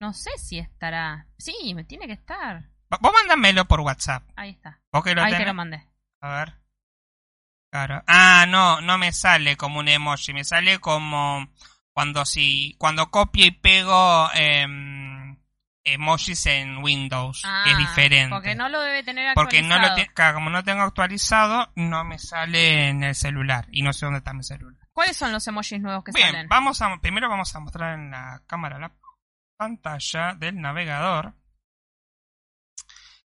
no 0.00 0.12
sé 0.12 0.30
si 0.38 0.58
estará. 0.58 1.26
Sí, 1.36 1.74
me 1.74 1.82
tiene 1.84 2.06
que 2.06 2.12
estar. 2.12 2.68
Vos 3.00 3.12
mándamelo 3.12 3.64
por 3.66 3.80
WhatsApp. 3.80 4.22
Ahí 4.36 4.50
está. 4.50 4.80
Vos 4.92 5.02
que 5.02 5.14
lo 5.14 5.22
Ahí 5.22 5.32
te 5.32 5.38
tenés. 5.38 5.48
lo 5.48 5.54
mandé. 5.54 5.86
A 6.20 6.36
ver. 6.38 6.54
Claro. 7.72 8.02
Ah, 8.06 8.44
no, 8.46 8.82
no 8.82 8.98
me 8.98 9.12
sale 9.12 9.56
como 9.56 9.80
un 9.80 9.88
emoji, 9.88 10.34
me 10.34 10.44
sale 10.44 10.78
como 10.78 11.48
cuando 11.94 12.26
si 12.26 12.76
cuando 12.78 13.10
copio 13.10 13.46
y 13.46 13.50
pego 13.50 14.28
em, 14.34 15.38
emojis 15.82 16.44
en 16.46 16.78
Windows, 16.84 17.40
que 17.64 17.70
es 17.70 17.76
Ah, 17.76 17.78
diferente. 17.78 18.28
Porque 18.34 18.54
no 18.54 18.68
lo 18.68 18.78
debe 18.82 19.02
tener 19.02 19.32
Porque 19.34 19.60
actualizado. 19.60 19.80
no 19.80 19.88
lo 19.88 19.94
te- 19.94 20.06
claro, 20.12 20.34
como 20.34 20.50
no 20.50 20.62
tengo 20.62 20.82
actualizado, 20.82 21.72
no 21.74 22.04
me 22.04 22.18
sale 22.18 22.88
en 22.90 23.02
el 23.04 23.14
celular 23.14 23.66
y 23.72 23.80
no 23.82 23.94
sé 23.94 24.04
dónde 24.04 24.18
está 24.18 24.34
mi 24.34 24.44
celular. 24.44 24.86
¿Cuáles 24.92 25.16
son 25.16 25.32
los 25.32 25.46
emojis 25.48 25.80
nuevos 25.80 26.04
que 26.04 26.12
Bien, 26.12 26.26
salen? 26.30 26.48
vamos 26.48 26.82
a 26.82 26.94
primero 27.00 27.30
vamos 27.30 27.56
a 27.56 27.60
mostrar 27.60 27.94
en 27.98 28.10
la 28.10 28.42
cámara 28.46 28.78
la 28.78 28.92
pantalla 29.56 30.34
del 30.34 30.60
navegador 30.60 31.32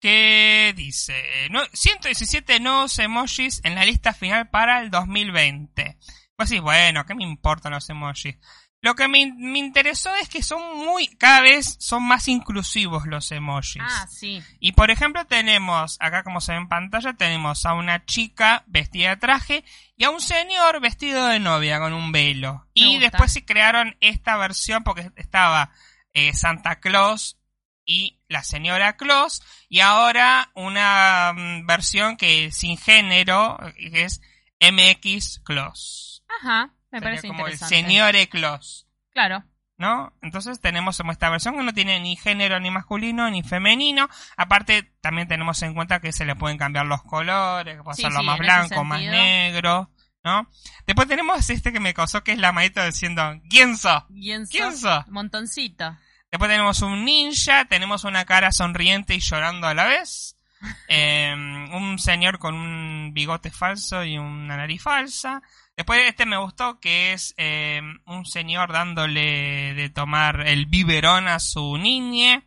que 0.02 0.74
dice 0.76 1.14
no- 1.50 1.64
117 1.72 2.58
nuevos 2.60 2.98
emojis 2.98 3.60
en 3.64 3.76
la 3.76 3.84
lista 3.84 4.12
final 4.12 4.50
para 4.50 4.80
el 4.82 4.90
2020. 4.90 5.96
Pues 6.36 6.48
sí, 6.48 6.58
bueno, 6.58 7.06
¿qué 7.06 7.14
me 7.14 7.22
importan 7.22 7.72
los 7.72 7.88
emojis? 7.88 8.36
Lo 8.84 8.96
que 8.96 9.06
me, 9.06 9.32
me 9.36 9.60
interesó 9.60 10.12
es 10.16 10.28
que 10.28 10.42
son 10.42 10.76
muy, 10.84 11.06
cada 11.06 11.40
vez 11.40 11.76
son 11.78 12.02
más 12.02 12.26
inclusivos 12.26 13.06
los 13.06 13.30
emojis. 13.30 13.80
Ah, 13.86 14.08
sí. 14.10 14.42
Y 14.58 14.72
por 14.72 14.90
ejemplo 14.90 15.24
tenemos, 15.24 15.96
acá 16.00 16.24
como 16.24 16.40
se 16.40 16.50
ve 16.50 16.58
en 16.58 16.68
pantalla, 16.68 17.12
tenemos 17.12 17.64
a 17.64 17.74
una 17.74 18.04
chica 18.04 18.64
vestida 18.66 19.10
de 19.10 19.16
traje 19.18 19.64
y 19.96 20.02
a 20.02 20.10
un 20.10 20.20
señor 20.20 20.80
vestido 20.80 21.28
de 21.28 21.38
novia 21.38 21.78
con 21.78 21.92
un 21.92 22.10
velo. 22.10 22.66
Me 22.74 22.82
y 22.82 22.84
gusta. 22.94 23.00
después 23.10 23.32
se 23.32 23.44
crearon 23.44 23.96
esta 24.00 24.36
versión 24.36 24.82
porque 24.82 25.12
estaba 25.14 25.70
eh, 26.12 26.34
Santa 26.34 26.80
Claus 26.80 27.38
y 27.84 28.18
la 28.32 28.42
señora 28.42 28.96
Claus 28.96 29.42
y 29.68 29.80
ahora 29.80 30.50
una 30.54 31.32
mm, 31.34 31.66
versión 31.66 32.16
que 32.16 32.50
sin 32.50 32.76
género 32.76 33.58
que 33.76 34.04
es 34.04 34.20
MX 34.60 35.40
Claus. 35.44 36.24
Ajá, 36.40 36.74
me 36.90 36.98
Sería 36.98 37.00
parece 37.10 37.28
como 37.28 37.46
el 37.46 37.52
interesante. 37.54 37.74
señor 37.86 38.14
Claus. 38.28 38.86
Claro. 39.12 39.44
¿no? 39.78 40.12
Entonces 40.22 40.60
tenemos 40.60 40.96
como 40.96 41.10
esta 41.10 41.28
versión 41.28 41.56
que 41.56 41.62
no 41.64 41.74
tiene 41.74 41.98
ni 41.98 42.14
género 42.16 42.60
ni 42.60 42.70
masculino 42.70 43.28
ni 43.30 43.42
femenino. 43.42 44.08
Aparte, 44.36 44.92
también 45.00 45.26
tenemos 45.26 45.60
en 45.62 45.74
cuenta 45.74 45.98
que 46.00 46.12
se 46.12 46.24
le 46.24 46.36
pueden 46.36 46.56
cambiar 46.56 46.86
los 46.86 47.02
colores, 47.02 47.76
que 47.76 47.82
puede 47.82 47.96
Sí, 47.96 48.02
hacerlo 48.04 48.20
sí, 48.20 48.26
más 48.26 48.38
blanco, 48.38 48.84
más 48.84 49.00
negro, 49.00 49.90
¿no? 50.22 50.48
Después 50.86 51.08
tenemos 51.08 51.50
este 51.50 51.72
que 51.72 51.80
me 51.80 51.94
causó, 51.94 52.22
que 52.22 52.30
es 52.32 52.38
la 52.38 52.52
manito 52.52 52.84
diciendo, 52.84 53.22
¿quién 53.50 53.76
sos? 53.76 54.04
¿Quién 54.08 54.46
¿Quién 54.46 54.70
sos? 54.70 54.80
sos? 54.82 55.08
Montoncito. 55.08 55.96
Después 56.32 56.50
tenemos 56.50 56.82
un 56.82 57.04
ninja, 57.04 57.66
tenemos 57.66 58.02
una 58.04 58.24
cara 58.24 58.50
sonriente 58.50 59.14
y 59.14 59.20
llorando 59.20 59.68
a 59.68 59.74
la 59.74 59.84
vez. 59.84 60.36
eh, 60.88 61.34
un 61.72 61.98
señor 61.98 62.38
con 62.38 62.54
un 62.54 63.12
bigote 63.12 63.50
falso 63.50 64.02
y 64.04 64.16
una 64.18 64.56
nariz 64.56 64.82
falsa. 64.82 65.42
Después 65.76 66.00
este 66.06 66.24
me 66.26 66.36
gustó 66.38 66.80
que 66.80 67.12
es 67.12 67.34
eh, 67.36 67.80
un 68.06 68.24
señor 68.26 68.72
dándole 68.72 69.74
de 69.74 69.90
tomar 69.90 70.46
el 70.46 70.66
biberón 70.66 71.28
a 71.28 71.38
su 71.38 71.76
niñe, 71.78 72.42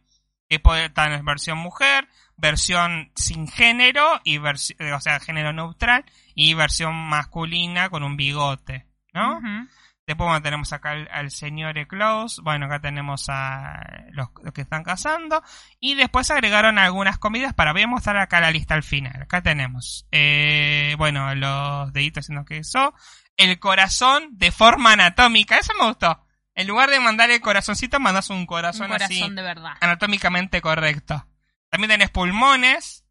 que 0.49 0.59
puede 0.59 0.85
estar 0.85 1.11
en 1.11 1.25
versión 1.25 1.57
mujer, 1.57 2.07
versión 2.37 3.11
sin 3.15 3.47
género, 3.47 4.21
y 4.23 4.37
versi- 4.37 4.75
o 4.95 4.99
sea, 5.01 5.19
género 5.19 5.53
neutral, 5.53 6.05
y 6.35 6.53
versión 6.53 6.95
masculina 6.95 7.89
con 7.89 8.03
un 8.03 8.15
bigote, 8.17 8.85
¿no? 9.13 9.37
Ujú. 9.37 9.67
Después 10.07 10.27
bueno, 10.27 10.41
tenemos 10.43 10.71
acá 10.71 10.91
al, 10.91 11.09
al 11.11 11.31
señor 11.31 11.87
Klaus. 11.87 12.39
Bueno, 12.43 12.67
acá 12.67 12.79
tenemos 12.79 13.25
a 13.29 13.81
los, 14.11 14.27
los 14.43 14.53
que 14.53 14.61
están 14.61 14.83
cazando. 14.83 15.41
Y 15.79 15.95
después 15.95 16.29
agregaron 16.29 16.77
algunas 16.77 17.17
comidas 17.17 17.55
para... 17.55 17.73
Voy 17.73 17.81
a 17.81 17.87
mostrar 17.87 18.17
acá 18.17 18.39
la 18.39 18.51
lista 18.51 18.75
al 18.75 18.83
final. 18.83 19.23
Acá 19.23 19.41
tenemos, 19.41 20.05
eh, 20.11 20.93
bueno, 20.99 21.33
los 21.33 21.91
deditos 21.91 22.23
haciendo 22.25 22.45
queso. 22.45 22.93
El 23.35 23.57
corazón 23.59 24.29
de 24.33 24.51
forma 24.51 24.93
anatómica. 24.93 25.57
Eso 25.57 25.73
me 25.79 25.87
gustó. 25.87 26.21
En 26.53 26.67
lugar 26.67 26.89
de 26.91 26.99
mandar 26.99 27.31
el 27.31 27.41
corazoncito, 27.41 27.99
mandas 27.99 28.29
un 28.29 28.45
corazón, 28.45 28.83
Un 28.83 28.91
corazón 28.91 29.23
así 29.23 29.29
de 29.33 29.41
verdad. 29.41 29.73
anatómicamente 29.81 30.61
correcto. 30.61 31.27
También 31.69 31.89
tenés 31.89 32.11
pulmones. 32.11 33.03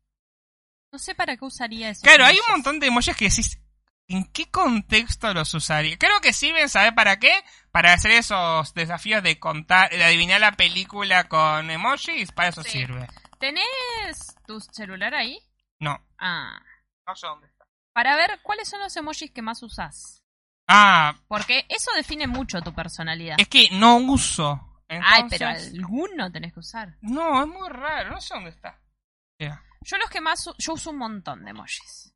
No 0.92 0.99
sé 1.01 1.16
para 1.16 1.36
qué 1.36 1.45
usaría 1.45 1.90
eso. 1.90 2.03
Claro, 2.05 2.24
hay 2.24 2.36
un 2.36 2.53
montón 2.53 2.78
de 2.78 2.86
emojis 2.86 3.16
que 3.16 3.28
decís... 3.28 3.59
¿En 4.09 4.25
qué 4.33 4.51
contexto 4.51 5.33
los 5.33 5.55
usaría? 5.55 5.97
Creo 5.99 6.21
que 6.21 6.33
sirven, 6.35 6.69
¿sabes 6.69 6.93
para 6.93 7.19
qué? 7.19 7.33
Para 7.73 7.93
hacer 7.95 8.11
esos 8.11 8.75
desafíos 8.75 9.23
de 9.23 9.39
contar, 9.41 9.91
de 9.91 10.05
adivinar 10.05 10.41
la 10.41 10.53
película 10.53 11.25
con 11.29 11.71
emojis, 11.71 12.31
para 12.33 12.49
eso 12.49 12.63
Sí. 12.63 12.71
sirve. 12.71 13.07
¿Tenés 13.41 14.37
tu 14.47 14.61
celular 14.61 15.15
ahí? 15.15 15.39
No, 15.81 15.99
Ah. 16.19 16.61
no 17.07 17.17
sé 17.17 17.27
dónde 17.27 17.47
está. 17.47 17.65
Para 17.95 18.17
ver 18.17 18.41
cuáles 18.43 18.69
son 18.69 18.81
los 18.81 18.95
emojis 18.97 19.31
que 19.31 19.43
más 19.43 19.63
usás. 19.63 20.23
Ah, 20.69 21.15
Porque 21.29 21.65
eso 21.69 21.91
define 21.97 22.27
mucho 22.27 22.61
tu 22.63 22.75
personalidad. 22.75 23.37
es 23.39 23.49
que 23.49 23.69
no 23.73 23.97
uso. 23.97 24.71
Ay, 24.89 25.25
pero 25.31 25.49
Entonces- 25.49 25.75
alguno 25.75 26.31
tenés 26.31 26.53
que 26.53 26.61
usar. 26.61 26.97
No, 27.01 27.41
es 27.43 27.49
muy 27.49 27.69
raro, 27.71 28.11
no 28.11 28.21
sé 28.21 28.35
dónde 28.35 28.51
está. 28.51 28.79
Yo 29.87 29.99
los 29.99 30.09
que 30.09 30.21
más 30.23 30.49
yo 30.59 30.73
uso 30.73 30.91
un 30.91 30.97
montón 30.99 31.45
de 31.45 31.51
emojis. 31.51 32.14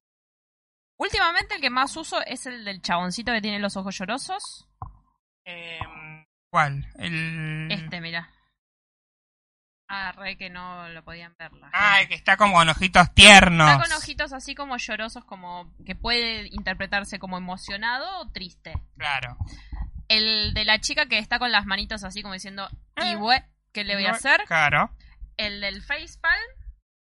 Últimamente 0.99 1.55
el 1.55 1.61
que 1.61 1.71
más 1.71 1.97
uso 1.97 2.21
es 2.27 2.47
el 2.47 2.65
del 2.65 2.83
chaboncito 2.83 3.33
que 3.33 3.41
tiene 3.41 3.59
los 3.61 3.77
ojos 3.77 3.97
llorosos. 3.97 4.69
Em, 5.45 6.25
¿Cuál? 6.51 6.87
El... 6.99 7.69
Este, 7.71 8.01
mira. 8.01 8.31
Ah, 9.91 10.13
re 10.13 10.37
que 10.37 10.51
no 10.51 10.89
lo 10.91 11.03
podían 11.03 11.35
ver. 11.39 11.51
la 11.55 11.71
Ah, 11.73 11.95
el 11.95 11.99
gente. 12.01 12.09
que 12.09 12.15
está 12.17 12.37
como 12.37 12.55
con 12.55 12.69
ojitos 12.69 13.15
tiernos. 13.15 13.71
Está 13.71 13.83
con 13.83 13.93
ojitos 13.97 14.33
así 14.35 14.55
como 14.55 14.77
llorosos, 14.77 15.25
como 15.25 15.73
que 15.87 15.95
puede 15.95 16.49
interpretarse 16.49 17.19
como 17.19 17.39
emocionado 17.39 18.19
o 18.21 18.31
triste. 18.31 18.75
Claro. 18.99 19.37
El 20.09 20.53
de 20.53 20.65
la 20.67 20.79
chica 20.81 21.07
que 21.07 21.19
está 21.19 21.39
con 21.39 21.53
las 21.53 21.65
manitos 21.65 22.05
así 22.05 22.21
como 22.23 22.35
diciendo, 22.35 22.69
¿y 22.97 23.15
bue- 23.15 23.47
qué 23.73 23.85
le 23.85 23.95
voy 23.95 24.05
a 24.07 24.11
hacer? 24.13 24.43
Claro. 24.47 24.91
El 25.39 25.61
del 25.61 25.83
facepalm, 25.83 26.43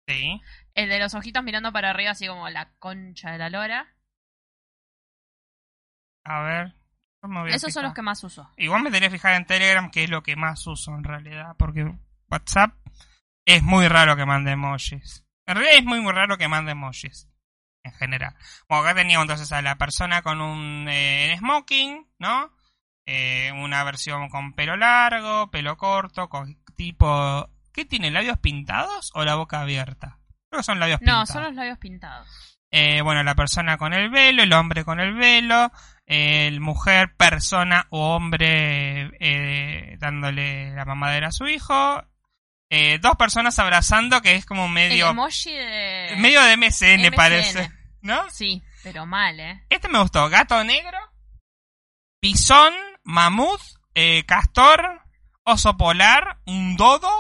Sí. 0.09 0.41
El 0.75 0.89
de 0.89 0.99
los 0.99 1.15
ojitos 1.15 1.43
mirando 1.43 1.73
para 1.73 1.91
arriba 1.91 2.13
así 2.13 2.27
como 2.27 2.49
la 2.49 2.73
concha 2.79 3.31
de 3.31 3.39
la 3.39 3.51
lora. 3.51 3.95
A 6.25 6.43
ver. 6.43 6.75
yo 7.23 7.29
me 7.29 7.41
voy 7.41 7.53
a 7.53 7.55
Esos 7.55 7.73
son 7.73 7.85
los 7.85 7.95
que 7.95 8.03
más 8.03 8.23
uso. 8.25 8.51
Igual 8.57 8.83
me 8.83 8.91
tenía 8.91 9.09
que 9.09 9.17
fijar 9.17 9.35
en 9.35 9.47
Telegram, 9.47 9.91
que 9.91 10.05
es 10.05 10.11
lo 10.11 10.23
que 10.23 10.37
más 10.37 10.67
uso 10.67 10.95
en 10.95 11.05
realidad. 11.05 11.57
Porque 11.59 11.93
WhatsApp 12.31 12.75
es 13.45 13.63
muy 13.63 13.89
raro 13.89 14.17
que 14.17 14.27
mande 14.27 14.53
emojis. 14.53 15.25
En 15.47 15.57
realidad 15.57 15.79
es 15.79 15.85
muy, 15.85 16.01
muy 16.01 16.13
raro 16.13 16.39
que 16.39 16.49
mande 16.49 16.73
emojis. 16.73 17.29
En 17.85 17.93
general. 17.93 18.37
Bueno, 18.69 18.85
acá 18.85 18.95
teníamos 18.95 19.25
entonces 19.25 19.51
a 19.51 19.61
la 19.61 19.77
persona 19.77 20.23
con 20.23 20.41
un 20.41 20.87
eh, 20.89 21.35
smoking, 21.39 22.09
¿no? 22.21 22.53
Eh, 23.07 23.51
una 23.57 23.83
versión 23.83 24.29
con 24.29 24.53
pelo 24.53 24.77
largo, 24.77 25.51
pelo 25.51 25.77
corto, 25.77 26.29
con 26.29 26.63
tipo... 26.77 27.51
¿Qué 27.73 27.85
tiene? 27.85 28.13
¿Labios 28.13 28.39
pintados 28.39 29.11
o 29.15 29.25
la 29.25 29.35
boca 29.35 29.61
abierta? 29.61 30.22
Creo 30.53 30.61
que 30.61 30.65
son 30.65 30.79
labios 30.81 31.01
No, 31.01 31.07
pintados. 31.07 31.29
son 31.31 31.43
los 31.45 31.55
labios 31.55 31.79
pintados. 31.79 32.59
Eh, 32.71 33.01
bueno, 33.01 33.23
la 33.23 33.35
persona 33.35 33.79
con 33.79 33.95
el 33.95 34.11
velo, 34.11 34.43
el 34.43 34.53
hombre 34.53 34.85
con 34.85 35.01
el 35.01 35.15
velo, 35.15 35.73
el 36.05 36.61
mujer, 36.61 37.15
persona 37.17 37.87
o 37.89 38.15
hombre 38.15 39.11
eh, 39.19 39.97
dándole 39.99 40.73
la 40.75 40.85
mamadera 40.85 41.29
a 41.29 41.33
su 41.33 41.47
hijo, 41.49 42.05
eh, 42.69 42.99
dos 43.01 43.17
personas 43.17 43.59
abrazando 43.59 44.21
que 44.21 44.35
es 44.35 44.45
como 44.45 44.67
El 44.67 44.73
medio 44.73 45.09
emoji 45.09 45.53
de... 45.55 46.17
medio 46.19 46.43
de 46.43 46.57
MSN, 46.59 47.01
MSN. 47.01 47.15
parece, 47.17 47.73
¿no? 48.03 48.29
Sí, 48.29 48.63
pero 48.83 49.07
mal, 49.07 49.41
¿eh? 49.41 49.65
Este 49.71 49.89
me 49.89 50.01
gustó, 50.01 50.29
gato 50.29 50.63
negro, 50.65 50.99
bisón, 52.21 52.75
mamut, 53.05 53.61
eh, 53.95 54.25
castor, 54.27 55.01
oso 55.45 55.79
polar, 55.79 56.41
un 56.47 56.77
dodo, 56.77 57.11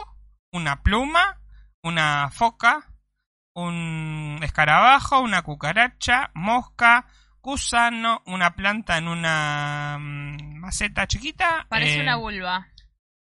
una 0.52 0.82
pluma, 0.82 1.38
una 1.82 2.30
foca, 2.30 2.88
un 3.54 4.38
escarabajo, 4.42 5.20
una 5.20 5.42
cucaracha, 5.42 6.30
mosca, 6.34 7.06
gusano, 7.40 8.22
una 8.26 8.54
planta 8.54 8.96
en 8.98 9.08
una 9.08 9.96
mm, 9.98 10.58
maceta 10.58 11.06
chiquita. 11.06 11.66
Parece 11.68 11.98
eh, 11.98 12.02
una 12.02 12.16
vulva. 12.16 12.66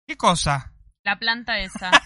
¿Qué 0.08 0.18
cosa? 0.18 0.74
La 1.04 1.18
planta 1.18 1.60
esa. 1.60 1.92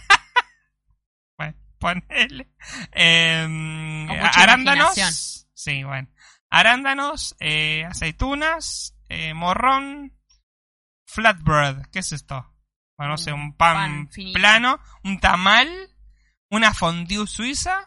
Bueno, 1.38 1.54
ponele. 1.80 2.50
Eh, 2.94 3.42
Con 3.44 4.08
mucha 4.08 4.42
arándanos. 4.42 5.50
Sí, 5.54 5.84
bueno. 5.84 6.08
Arándanos, 6.50 7.36
eh, 7.42 7.84
aceitunas, 7.84 8.96
eh, 9.10 9.34
morrón, 9.34 10.18
flatbread. 11.06 11.88
¿Qué 11.92 12.00
es 12.00 12.14
esto? 12.14 12.54
Bueno, 12.98 13.14
no 13.14 13.18
sé, 13.18 13.34
Un 13.34 13.58
pan, 13.58 14.10
plano, 14.34 14.80
un 15.04 15.20
tamal, 15.20 15.68
una 16.50 16.74
fondue 16.74 17.28
suiza, 17.28 17.86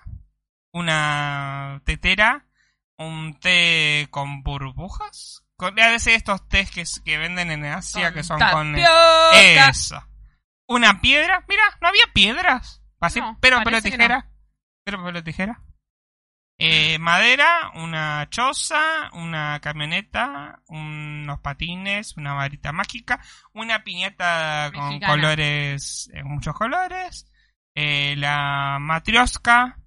una 0.72 1.82
tetera, 1.84 2.46
un 2.96 3.38
té 3.40 4.08
con 4.10 4.42
burbujas. 4.42 5.44
Con, 5.56 5.74
debe 5.74 5.98
ser 5.98 6.14
estos 6.14 6.48
tés 6.48 6.70
que, 6.70 6.84
que 7.04 7.18
venden 7.18 7.50
en 7.50 7.64
Asia 7.64 8.12
que 8.12 8.22
son 8.22 8.38
con... 8.38 8.76
eh, 8.78 9.58
eso. 9.68 10.00
Una 10.68 11.00
piedra. 11.00 11.44
Mira, 11.48 11.62
no 11.80 11.88
había 11.88 12.04
piedras. 12.12 12.82
Así, 13.00 13.20
No, 13.20 13.38
pero, 13.40 13.60
pero 13.64 13.80
tijera. 13.82 14.30
Pero, 14.84 15.02
pero 15.04 15.22
tijera. 15.22 15.62
Eh, 16.60 16.98
madera, 16.98 17.70
una 17.76 18.26
choza, 18.30 19.10
una 19.12 19.60
camioneta, 19.60 20.60
unos 20.66 21.38
patines, 21.38 22.16
una 22.16 22.34
varita 22.34 22.72
mágica, 22.72 23.20
una 23.52 23.84
piñata 23.84 24.72
con 24.74 24.98
colores, 24.98 26.10
eh, 26.12 26.24
muchos 26.24 26.56
colores, 26.56 27.30
eh, 27.76 28.16
la 28.16 28.78
matrioska, 28.80 29.78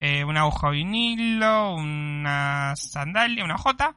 eh, 0.00 0.24
una 0.24 0.40
aguja 0.40 0.70
vinilo, 0.70 1.74
una 1.74 2.74
sandalia, 2.76 3.44
una 3.44 3.58
jota. 3.58 3.96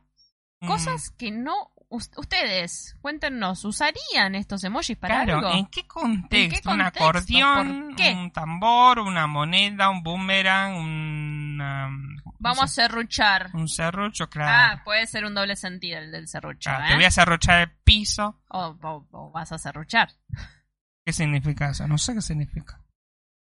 un- 0.61 0.67
Cosas 0.67 1.11
que 1.11 1.31
no... 1.31 1.53
us- 1.89 2.09
Ustedes, 2.17 2.95
cuéntenos, 3.01 3.65
¿usarían 3.65 4.35
estos 4.35 4.63
emojis 4.63 4.97
para 4.97 5.23
Claro, 5.23 5.37
algo? 5.39 5.51
¿en 5.59 5.65
qué 5.67 5.85
contexto? 5.87 6.69
Un 6.71 6.77
contexto? 6.77 7.03
acordeón, 7.03 7.85
¿Por 7.87 7.95
qué? 7.97 8.13
un 8.13 8.31
tambor, 8.31 8.99
una 8.99 9.27
moneda, 9.27 9.89
un 9.89 10.01
boomerang, 10.03 10.75
una, 10.75 11.89
¿cómo 12.23 12.35
Vamos 12.39 12.63
a 12.63 12.67
se- 12.67 12.75
serruchar. 12.81 13.49
un 13.53 13.67
serrucho, 13.67 14.23
Ah, 14.23 14.29
claro. 14.29 14.81
puede 14.85 15.05
ser 15.07 15.25
un 15.25 15.35
doble 15.35 15.55
sentido 15.55 15.99
el 15.99 16.11
del 16.11 16.27
serrucho, 16.27 16.69
Claro, 16.69 16.85
¿eh? 16.85 16.87
Te 16.89 16.95
voy 16.95 17.05
a 17.05 17.11
serruchar 17.11 17.61
el 17.61 17.71
piso. 17.83 18.39
o, 18.49 18.77
o- 18.81 19.07
o 19.11 19.31
vas 19.31 19.51
a 19.51 19.57
serruchar. 19.57 20.09
¿Qué 21.05 21.13
significa 21.13 21.69
eso? 21.71 21.87
No 21.87 21.97
sé 21.97 22.13
qué 22.13 22.21
significa. 22.21 22.80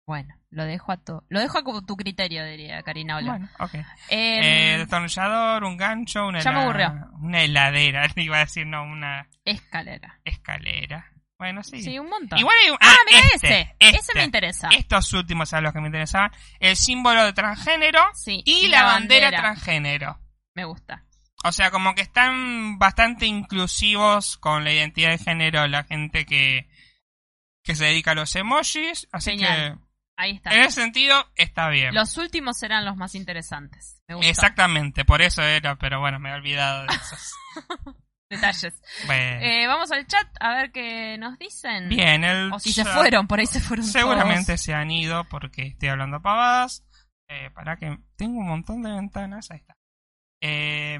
Bueno, 0.05 0.33
lo 0.49 0.65
dejo 0.65 0.91
a 0.91 0.97
tu, 0.97 1.23
lo 1.29 1.39
dejo 1.39 1.59
a 1.59 1.63
tu- 1.63 1.85
tu 1.85 1.95
criterio, 1.95 2.43
diría 2.45 2.81
Karina 2.83 3.17
Ola. 3.17 3.31
Bueno, 3.31 3.49
ok. 3.59 3.73
Em, 3.75 3.85
Eh, 4.09 4.75
destornillador, 4.79 5.63
un 5.63 5.77
gancho, 5.77 6.27
una, 6.27 6.39
Ya 6.39 6.51
me 6.51 6.57
hela- 6.59 6.63
aburrió. 6.63 7.09
una 7.21 7.41
heladera, 7.43 8.07
iba 8.15 8.37
a 8.37 8.39
decir, 8.41 8.65
no, 8.67 8.83
una 8.83 9.27
escalera. 9.45 10.19
escalera. 10.25 11.05
Bueno, 11.37 11.63
sí. 11.63 11.81
Sí, 11.81 11.97
un 11.97 12.07
montón. 12.09 12.37
Igual 12.37 12.55
hay 12.63 12.69
un... 12.69 12.77
ah, 12.81 12.95
mira 13.07 13.19
este, 13.33 13.47
ese. 13.47 13.75
este. 13.79 13.97
Ese 13.97 14.13
me 14.13 14.23
interesa. 14.25 14.69
Estos 14.77 15.11
últimos 15.13 15.49
son 15.49 15.63
los 15.63 15.73
que 15.73 15.79
me 15.81 15.87
interesaban. 15.87 16.29
El 16.59 16.75
símbolo 16.75 17.23
de 17.25 17.33
transgénero 17.33 17.99
Sí, 18.13 18.43
y, 18.45 18.67
la, 18.67 18.83
bandera, 18.83 19.29
transgénero. 19.31 20.19
Me 20.53 20.65
gusta. 20.65 21.05
O 21.43 21.51
sea, 21.51 21.71
como 21.71 21.95
que 21.95 22.01
están 22.03 22.77
bastante 22.77 23.25
inclusivos 23.25 24.37
con 24.37 24.63
la 24.63 24.71
identidad 24.71 25.09
de 25.09 25.17
género 25.17 25.67
la 25.67 25.83
gente 25.83 26.27
que, 26.27 26.69
que 27.63 27.73
se 27.75 27.85
dedica 27.85 28.11
a 28.11 28.15
los 28.15 28.35
emojis. 28.35 29.07
Así 29.11 29.31
Genial. 29.31 29.79
Ahí 30.17 30.31
está. 30.35 30.51
en 30.51 30.61
ese 30.61 30.81
sentido, 30.81 31.15
está 31.35 31.69
bien. 31.69 31.93
Los 31.95 32.17
últimos 32.17 32.57
serán 32.59 32.85
los 32.85 32.95
más 32.95 33.15
interesantes. 33.15 34.01
Me 34.07 34.15
gusta. 34.15 34.29
Exactamente, 34.29 35.03
por 35.05 35.21
eso 35.21 35.41
era, 35.41 35.75
pero 35.77 35.99
bueno, 35.99 36.19
me 36.19 36.29
he 36.29 36.33
olvidado 36.33 36.83
de 36.85 36.93
esos. 36.93 37.33
Detalles. 38.29 38.81
Bueno. 39.07 39.41
Eh, 39.41 39.67
vamos 39.67 39.91
al 39.91 40.07
chat 40.07 40.27
a 40.39 40.55
ver 40.55 40.71
qué 40.71 41.17
nos 41.17 41.37
dicen. 41.37 41.89
bien, 41.89 42.23
el 42.23 42.53
O 42.53 42.59
si 42.59 42.71
se 42.71 42.85
fueron, 42.85 43.27
por 43.27 43.39
ahí 43.39 43.45
se 43.45 43.59
fueron 43.59 43.85
Seguramente 43.85 44.45
todos. 44.53 44.61
se 44.61 44.73
han 44.73 44.89
ido 44.89 45.25
porque 45.25 45.63
estoy 45.63 45.89
hablando 45.89 46.21
pavadas. 46.21 46.85
Eh, 47.27 47.49
para 47.53 47.75
que 47.77 47.97
tengo 48.15 48.39
un 48.39 48.47
montón 48.47 48.83
de 48.83 48.91
ventanas. 48.91 49.51
Ahí 49.51 49.57
está. 49.57 49.75
Eh, 50.41 50.99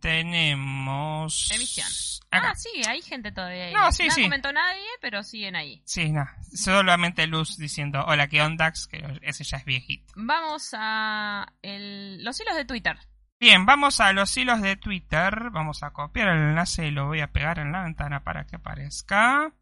tenemos. 0.00 1.50
Emisión. 1.50 1.86
Acá. 2.30 2.50
Ah, 2.50 2.54
sí, 2.54 2.68
hay 2.86 3.00
gente 3.02 3.32
todavía 3.32 3.66
ahí. 3.66 3.72
No, 3.74 3.90
sí, 3.90 4.06
no 4.06 4.14
sí. 4.14 4.22
comentó 4.22 4.52
nadie, 4.52 4.86
pero 5.00 5.22
siguen 5.22 5.56
ahí. 5.56 5.82
Sí, 5.84 6.12
no. 6.12 6.26
Solamente 6.54 7.26
Luz 7.26 7.56
diciendo, 7.56 8.04
hola, 8.06 8.28
¿qué 8.28 8.42
ondax? 8.42 8.86
Que 8.86 9.18
ese 9.22 9.44
ya 9.44 9.56
es 9.56 9.64
viejito. 9.64 10.12
Vamos 10.16 10.70
a 10.78 11.46
el- 11.62 12.22
los 12.24 12.38
hilos 12.40 12.54
de 12.56 12.64
Twitter. 12.66 12.98
Bien, 13.40 13.64
vamos 13.66 14.00
a 14.00 14.12
los 14.12 14.36
hilos 14.36 14.60
de 14.60 14.76
Twitter. 14.76 15.50
Vamos 15.50 15.82
a 15.82 15.90
copiar 15.92 16.28
el 16.28 16.38
enlace 16.50 16.88
y 16.88 16.90
lo 16.90 17.06
voy 17.06 17.20
a 17.20 17.32
pegar 17.32 17.58
en 17.60 17.72
la 17.72 17.82
ventana 17.84 18.22
para 18.24 18.46
que 18.46 18.56
aparezca. 18.56 19.52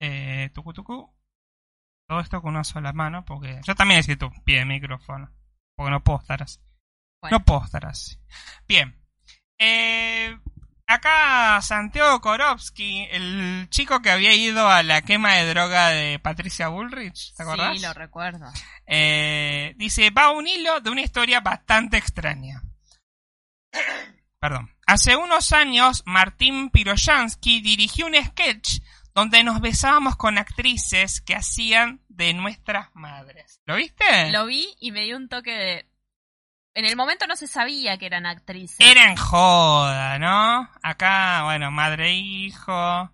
Eh, 0.00 0.50
tucu 0.54 0.72
tucu. 0.72 1.14
Todo 2.08 2.20
esto 2.20 2.40
con 2.40 2.54
una 2.54 2.64
sola 2.64 2.92
mano, 2.92 3.24
porque 3.24 3.60
yo 3.64 3.74
también 3.74 3.98
necesito 3.98 4.28
un 4.28 4.42
pie 4.42 4.60
de 4.60 4.64
micrófono. 4.64 5.30
Porque 5.76 5.90
no 5.90 6.02
puedo 6.02 6.18
estar 6.20 6.42
así. 6.42 6.58
Bueno. 7.20 7.38
No 7.38 7.44
puedo 7.44 7.64
estar 7.64 7.86
así. 7.86 8.16
Bien. 8.66 8.96
Eh, 9.58 10.38
acá 10.86 11.60
Santiago 11.62 12.20
Korowski, 12.20 13.06
el 13.10 13.68
chico 13.70 14.00
que 14.00 14.10
había 14.10 14.34
ido 14.34 14.68
a 14.68 14.82
la 14.82 15.02
quema 15.02 15.34
de 15.34 15.48
droga 15.48 15.88
de 15.88 16.18
Patricia 16.18 16.68
Bullrich, 16.68 17.34
¿te 17.34 17.42
acordás? 17.42 17.76
Sí, 17.76 17.84
lo 17.84 17.92
recuerdo. 17.92 18.50
Eh, 18.86 19.74
dice, 19.76 20.10
va 20.10 20.30
un 20.30 20.48
hilo 20.48 20.80
de 20.80 20.90
una 20.90 21.02
historia 21.02 21.40
bastante 21.40 21.96
extraña. 21.96 22.62
perdón. 24.38 24.74
Hace 24.86 25.14
unos 25.14 25.52
años, 25.52 26.02
Martín 26.06 26.70
Piroyansky 26.70 27.60
dirigió 27.60 28.06
un 28.06 28.14
sketch 28.14 28.80
donde 29.14 29.44
nos 29.44 29.60
besábamos 29.60 30.16
con 30.16 30.38
actrices 30.38 31.20
que 31.20 31.34
hacían 31.34 32.00
de 32.08 32.32
nuestras 32.34 32.88
madres. 32.94 33.60
¿Lo 33.66 33.76
viste? 33.76 34.30
Lo 34.30 34.46
vi 34.46 34.74
y 34.80 34.92
me 34.92 35.04
dio 35.04 35.16
un 35.16 35.28
toque 35.28 35.52
de... 35.52 35.89
En 36.74 36.84
el 36.84 36.96
momento 36.96 37.26
no 37.26 37.36
se 37.36 37.46
sabía 37.46 37.98
que 37.98 38.06
eran 38.06 38.26
actrices. 38.26 38.78
Eran 38.78 39.16
joda, 39.16 40.18
¿no? 40.18 40.68
Acá, 40.82 41.42
bueno, 41.44 41.70
madre 41.70 42.10
e 42.10 42.14
hijo, 42.14 43.10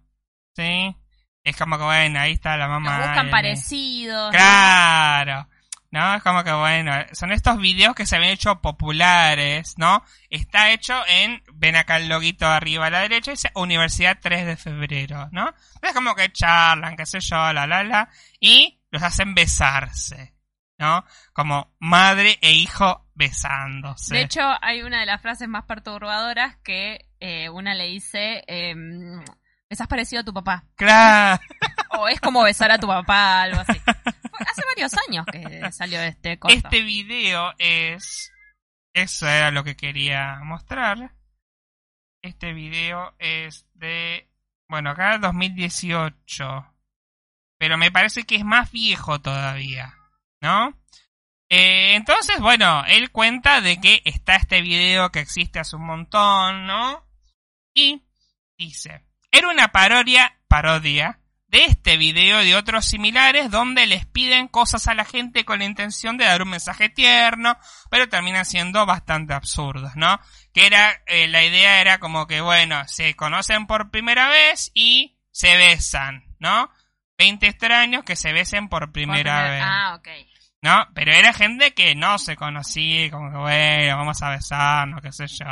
¿sí? 0.54 0.94
Es 1.42 1.56
como 1.56 1.78
que, 1.78 1.84
bueno, 1.84 2.20
ahí 2.20 2.32
está 2.32 2.56
la 2.56 2.68
mamá. 2.68 2.98
Nos 2.98 3.06
buscan 3.06 3.30
parecidos. 3.30 4.30
Claro. 4.30 5.48
¿No? 5.92 6.16
Es 6.16 6.22
como 6.22 6.44
que, 6.44 6.52
bueno, 6.52 6.92
son 7.12 7.32
estos 7.32 7.56
videos 7.58 7.94
que 7.94 8.04
se 8.04 8.16
habían 8.16 8.32
hecho 8.32 8.60
populares, 8.60 9.74
¿no? 9.78 10.04
Está 10.28 10.72
hecho 10.72 10.94
en, 11.06 11.42
ven 11.54 11.76
acá 11.76 11.96
el 11.96 12.08
loguito 12.08 12.46
arriba 12.46 12.86
a 12.86 12.90
la 12.90 13.00
derecha, 13.00 13.30
dice 13.30 13.50
Universidad 13.54 14.18
3 14.20 14.44
de 14.44 14.56
febrero, 14.56 15.28
¿no? 15.30 15.54
Entonces 15.76 15.94
como 15.94 16.14
que 16.14 16.32
charlan, 16.32 16.96
qué 16.96 17.06
sé 17.06 17.20
yo, 17.20 17.52
la, 17.52 17.66
la, 17.66 17.84
la, 17.84 18.10
y 18.40 18.82
los 18.90 19.02
hacen 19.02 19.34
besarse, 19.34 20.34
¿no? 20.78 21.04
Como 21.32 21.74
madre 21.78 22.38
e 22.42 22.52
hijo 22.52 23.06
besándose. 23.14 24.14
De 24.14 24.22
hecho, 24.22 24.42
hay 24.60 24.82
una 24.82 25.00
de 25.00 25.06
las 25.06 25.22
frases 25.22 25.48
más 25.48 25.64
perturbadoras 25.64 26.56
que 26.58 27.08
eh, 27.20 27.48
una 27.48 27.74
le 27.74 27.86
dice, 27.86 28.44
em, 28.46 29.24
besás 29.68 29.88
parecido 29.88 30.20
a 30.20 30.24
tu 30.24 30.34
papá. 30.34 30.64
claro. 30.76 31.40
O 31.98 32.08
es 32.08 32.20
como 32.20 32.42
besar 32.42 32.70
a 32.70 32.78
tu 32.78 32.86
papá, 32.86 33.42
algo 33.42 33.60
así. 33.60 33.80
Hace 33.86 34.62
varios 34.66 34.92
años 35.08 35.24
que 35.32 35.72
salió 35.72 36.00
este 36.02 36.38
corto. 36.38 36.54
Este 36.54 36.82
video 36.82 37.54
es... 37.58 38.32
Eso 38.92 39.26
era 39.26 39.50
lo 39.50 39.64
que 39.64 39.76
quería 39.76 40.40
mostrar. 40.42 41.14
Este 42.22 42.52
video 42.52 43.14
es 43.18 43.66
de... 43.74 44.28
Bueno, 44.68 44.90
acá 44.90 45.16
2018. 45.18 46.74
Pero 47.58 47.78
me 47.78 47.90
parece 47.90 48.24
que 48.24 48.36
es 48.36 48.44
más 48.44 48.70
viejo 48.72 49.20
todavía. 49.20 49.94
¿No? 50.40 50.78
Eh, 51.48 51.94
entonces, 51.94 52.40
bueno, 52.40 52.84
él 52.86 53.10
cuenta 53.10 53.60
de 53.60 53.80
que 53.80 54.02
está 54.04 54.36
este 54.36 54.60
video 54.62 55.10
que 55.10 55.20
existe 55.20 55.58
hace 55.58 55.76
un 55.76 55.86
montón, 55.86 56.66
¿no? 56.66 57.06
Y 57.72 58.02
dice, 58.56 59.04
era 59.30 59.48
una 59.48 59.68
parodia, 59.68 60.40
parodia, 60.48 61.20
de 61.48 61.64
este 61.64 61.96
video 61.96 62.42
y 62.42 62.48
de 62.48 62.56
otros 62.56 62.86
similares 62.86 63.50
donde 63.50 63.86
les 63.86 64.04
piden 64.06 64.48
cosas 64.48 64.88
a 64.88 64.94
la 64.94 65.04
gente 65.04 65.44
con 65.44 65.60
la 65.60 65.64
intención 65.64 66.16
de 66.16 66.24
dar 66.24 66.42
un 66.42 66.50
mensaje 66.50 66.88
tierno, 66.88 67.56
pero 67.90 68.08
terminan 68.08 68.44
siendo 68.44 68.84
bastante 68.84 69.32
absurdos, 69.32 69.92
¿no? 69.94 70.18
Que 70.52 70.66
era, 70.66 71.02
eh, 71.06 71.28
la 71.28 71.44
idea 71.44 71.80
era 71.80 71.98
como 71.98 72.26
que, 72.26 72.40
bueno, 72.40 72.82
se 72.88 73.14
conocen 73.14 73.66
por 73.66 73.90
primera 73.90 74.28
vez 74.28 74.70
y 74.74 75.18
se 75.30 75.56
besan, 75.56 76.24
¿no? 76.40 76.70
20 77.18 77.46
extraños 77.46 78.04
que 78.04 78.16
se 78.16 78.32
besen 78.32 78.68
por 78.68 78.92
primera 78.92 79.42
primer- 79.42 79.50
vez. 79.52 79.62
Ah, 79.64 79.94
ok. 79.98 80.08
¿No? 80.62 80.86
Pero 80.94 81.12
era 81.12 81.32
gente 81.32 81.74
que 81.74 81.94
no 81.94 82.18
se 82.18 82.34
conocía, 82.36 83.10
como 83.10 83.30
que 83.30 83.36
bueno, 83.36 83.96
vamos 83.98 84.22
a 84.22 84.30
besarnos, 84.30 85.00
qué 85.00 85.12
sé 85.12 85.26
yo. 85.28 85.44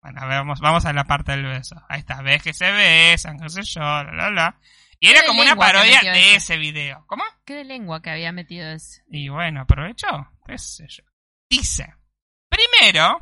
Bueno, 0.00 0.20
a 0.22 0.26
ver, 0.26 0.38
vamos, 0.38 0.60
vamos 0.60 0.84
a 0.84 0.92
la 0.92 1.04
parte 1.04 1.32
del 1.32 1.46
beso. 1.46 1.74
Ahí 1.88 2.00
está, 2.00 2.22
ves 2.22 2.42
que 2.42 2.52
se 2.54 2.70
besan, 2.70 3.38
qué 3.40 3.48
sé 3.48 3.62
yo, 3.62 3.80
la 3.80 4.04
la 4.12 4.30
la. 4.30 4.60
Y 5.00 5.08
era 5.08 5.22
como 5.26 5.42
una 5.42 5.56
parodia 5.56 6.00
de 6.12 6.34
ese. 6.34 6.36
ese 6.36 6.56
video. 6.56 7.04
¿Cómo? 7.06 7.24
¿Qué 7.44 7.54
de 7.54 7.64
lengua 7.64 8.00
que 8.02 8.10
había 8.10 8.32
metido 8.32 8.68
ese? 8.68 9.02
Y 9.10 9.28
bueno, 9.28 9.62
aprovechó, 9.62 10.06
qué 10.46 10.58
sé 10.58 10.86
yo. 10.88 11.04
Dice, 11.50 11.94
primero, 12.48 13.20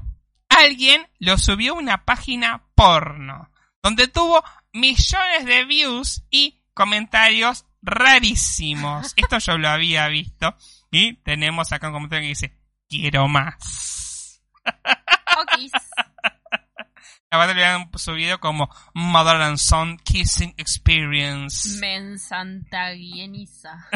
alguien 0.49 1.07
lo 1.19 1.39
subió 1.39 1.73
a 1.75 1.79
una 1.79 2.05
página 2.05 2.64
porno, 2.75 3.51
donde 3.83 4.09
tuvo 4.09 4.43
millones 4.73 5.45
de 5.45 5.64
views 5.64 6.25
y 6.31 6.62
comentarios 6.77 7.64
rarísimos. 7.83 9.14
Esto 9.16 9.39
yo 9.39 9.59
lo 9.59 9.68
había 9.68 10.07
visto. 10.09 10.55
Y 10.93 11.14
tenemos 11.14 11.72
acá 11.72 11.89
un 11.89 11.95
comentario 11.95 12.24
que 12.24 12.29
dice, 12.29 12.57
quiero 12.89 13.27
más. 13.27 14.43
Okis. 15.43 15.72
Aparte 17.31 17.55
le 17.55 17.66
habían 17.66 17.91
subido 17.99 18.39
como 18.39 18.70
Mother 18.95 19.43
and 19.43 19.59
Son 19.59 19.99
Kissing 19.99 20.55
Experience. 20.59 21.79
Me 21.81 21.97
ensantaguieniza. 21.97 23.89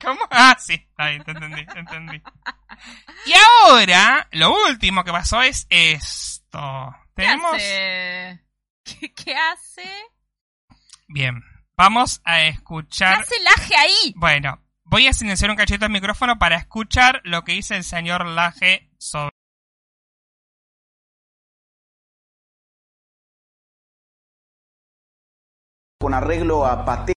¿Cómo? 0.00 0.20
Ah, 0.30 0.54
sí, 0.58 0.74
está 0.74 1.08
bien, 1.08 1.24
te 1.24 1.30
entendí, 1.30 1.64
te 1.64 1.78
entendí. 1.78 2.22
Y 3.24 3.32
ahora, 3.66 4.28
lo 4.32 4.54
último 4.66 5.02
que 5.02 5.12
pasó 5.12 5.40
es 5.40 5.66
esto. 5.70 6.94
¿Qué 7.16 7.22
Tenemos... 7.22 7.54
hace? 7.54 8.44
¿Qué, 8.84 9.14
qué 9.14 9.34
hace? 9.34 9.90
Bien, 11.08 11.42
vamos 11.76 12.20
a 12.24 12.36
¿Qué 12.36 12.48
escuchar... 12.48 13.20
hace 13.20 13.34
Laje 13.42 13.74
ahí? 13.76 14.14
Bueno, 14.16 14.60
voy 14.84 15.06
a 15.06 15.12
silenciar 15.12 15.50
un 15.50 15.56
cachito 15.56 15.86
el 15.86 15.92
micrófono 15.92 16.38
para 16.38 16.56
escuchar 16.56 17.20
lo 17.24 17.44
que 17.44 17.52
dice 17.52 17.76
el 17.76 17.84
señor 17.84 18.26
Laje 18.26 18.90
sobre... 18.98 19.30
con 26.00 26.12
arreglo 26.12 26.66
a 26.66 26.84
Pateo. 26.84 27.14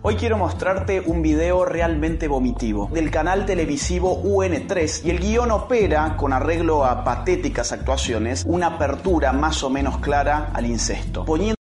Hoy 0.00 0.16
quiero 0.16 0.38
mostrarte 0.38 1.00
un 1.00 1.20
video 1.20 1.66
realmente 1.66 2.28
vomitivo 2.28 2.88
del 2.90 3.10
canal 3.10 3.44
televisivo 3.44 4.22
UN3 4.22 5.04
y 5.04 5.10
el 5.10 5.20
guion 5.20 5.50
opera, 5.50 6.16
con 6.16 6.32
arreglo 6.32 6.84
a 6.86 7.04
patéticas 7.04 7.72
actuaciones, 7.72 8.44
una 8.46 8.68
apertura 8.68 9.32
más 9.34 9.62
o 9.62 9.68
menos 9.68 9.98
clara 9.98 10.50
al 10.54 10.64
incesto, 10.64 11.26
poniendo 11.26 11.61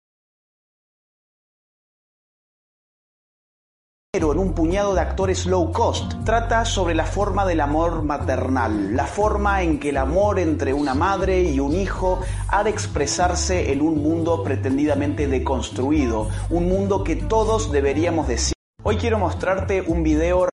en 4.14 4.38
un 4.38 4.54
puñado 4.54 4.94
de 4.94 5.00
actores 5.00 5.44
low 5.44 5.72
cost. 5.72 6.12
Trata 6.24 6.64
sobre 6.64 6.94
la 6.94 7.04
forma 7.04 7.44
del 7.44 7.60
amor 7.60 8.04
maternal, 8.04 8.94
la 8.94 9.06
forma 9.06 9.62
en 9.62 9.80
que 9.80 9.88
el 9.88 9.96
amor 9.96 10.38
entre 10.38 10.72
una 10.72 10.94
madre 10.94 11.42
y 11.42 11.58
un 11.58 11.74
hijo 11.74 12.20
ha 12.48 12.62
de 12.62 12.70
expresarse 12.70 13.72
en 13.72 13.82
un 13.82 14.00
mundo 14.00 14.44
pretendidamente 14.44 15.26
deconstruido, 15.26 16.28
un 16.50 16.68
mundo 16.68 17.02
que 17.02 17.16
todos 17.16 17.72
deberíamos 17.72 18.28
decir. 18.28 18.54
Hoy 18.84 18.98
quiero 18.98 19.18
mostrarte 19.18 19.80
un 19.82 20.04
video 20.04 20.48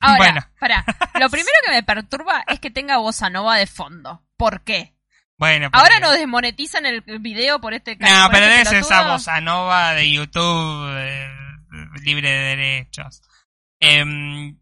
Ahora, 0.00 0.18
Bueno. 0.18 0.40
pará. 0.60 0.84
Lo 1.20 1.30
primero 1.30 1.56
que 1.64 1.72
me 1.72 1.82
perturba 1.82 2.44
es 2.46 2.60
que 2.60 2.70
tenga 2.70 2.98
bossa 2.98 3.30
nova 3.30 3.56
de 3.56 3.66
fondo. 3.66 4.22
¿Por 4.36 4.60
qué? 4.62 4.95
Bueno, 5.38 5.68
Ahora 5.72 5.88
porque- 5.96 6.00
nos 6.00 6.12
desmonetizan 6.18 6.86
el 6.86 7.02
video 7.20 7.60
por 7.60 7.74
este 7.74 7.96
No, 7.96 8.08
por 8.24 8.32
pero 8.32 8.46
este 8.46 8.78
es 8.78 8.86
esa 8.86 9.06
bossa 9.12 9.40
nova 9.40 9.92
de 9.92 10.10
YouTube 10.10 10.94
eh, 10.98 11.28
libre 12.02 12.30
de 12.30 12.56
derechos. 12.56 13.22
Em, 13.80 14.58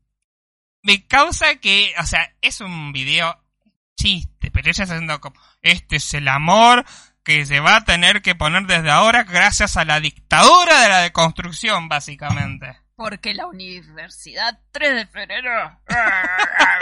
me 0.82 1.06
causa 1.06 1.56
que, 1.56 1.94
o 1.98 2.04
sea, 2.04 2.34
es 2.40 2.60
un 2.60 2.92
video 2.92 3.40
chiste, 3.96 4.50
pero 4.50 4.68
ella 4.68 4.82
está 4.82 4.94
haciendo 4.94 5.20
como, 5.20 5.40
este 5.62 5.96
es 5.96 6.14
el 6.14 6.26
amor 6.28 6.84
que 7.22 7.46
se 7.46 7.60
va 7.60 7.76
a 7.76 7.84
tener 7.84 8.20
que 8.20 8.34
poner 8.34 8.66
desde 8.66 8.90
ahora 8.90 9.22
gracias 9.22 9.76
a 9.76 9.84
la 9.84 10.00
dictadura 10.00 10.80
de 10.82 10.88
la 10.88 10.98
deconstrucción, 11.00 11.88
básicamente. 11.88 12.80
Porque 12.96 13.32
la 13.34 13.46
Universidad 13.46 14.60
3 14.72 14.94
de 14.94 15.06
febrero. 15.06 15.80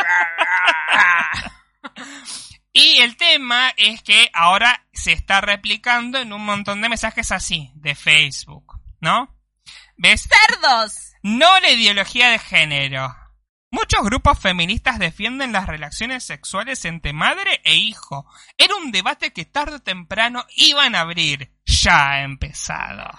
Y 2.72 3.00
el 3.00 3.16
tema 3.16 3.72
es 3.76 4.02
que 4.02 4.30
ahora 4.32 4.86
se 4.92 5.12
está 5.12 5.40
replicando 5.40 6.18
en 6.18 6.32
un 6.32 6.44
montón 6.44 6.80
de 6.80 6.88
mensajes 6.88 7.30
así, 7.30 7.70
de 7.74 7.94
Facebook, 7.94 8.80
¿no? 9.00 9.36
¿Ves? 9.96 10.28
¡Cerdos! 10.28 11.12
No 11.22 11.60
la 11.60 11.70
ideología 11.70 12.30
de 12.30 12.38
género. 12.38 13.14
Muchos 13.70 14.02
grupos 14.04 14.38
feministas 14.38 14.98
defienden 14.98 15.52
las 15.52 15.66
relaciones 15.66 16.24
sexuales 16.24 16.84
entre 16.84 17.12
madre 17.12 17.60
e 17.64 17.74
hijo. 17.76 18.26
Era 18.58 18.74
un 18.76 18.90
debate 18.90 19.32
que 19.32 19.44
tarde 19.44 19.76
o 19.76 19.82
temprano 19.82 20.44
iban 20.56 20.94
a 20.94 21.00
abrir. 21.00 21.52
Ya 21.64 22.10
ha 22.10 22.22
empezado. 22.22 23.10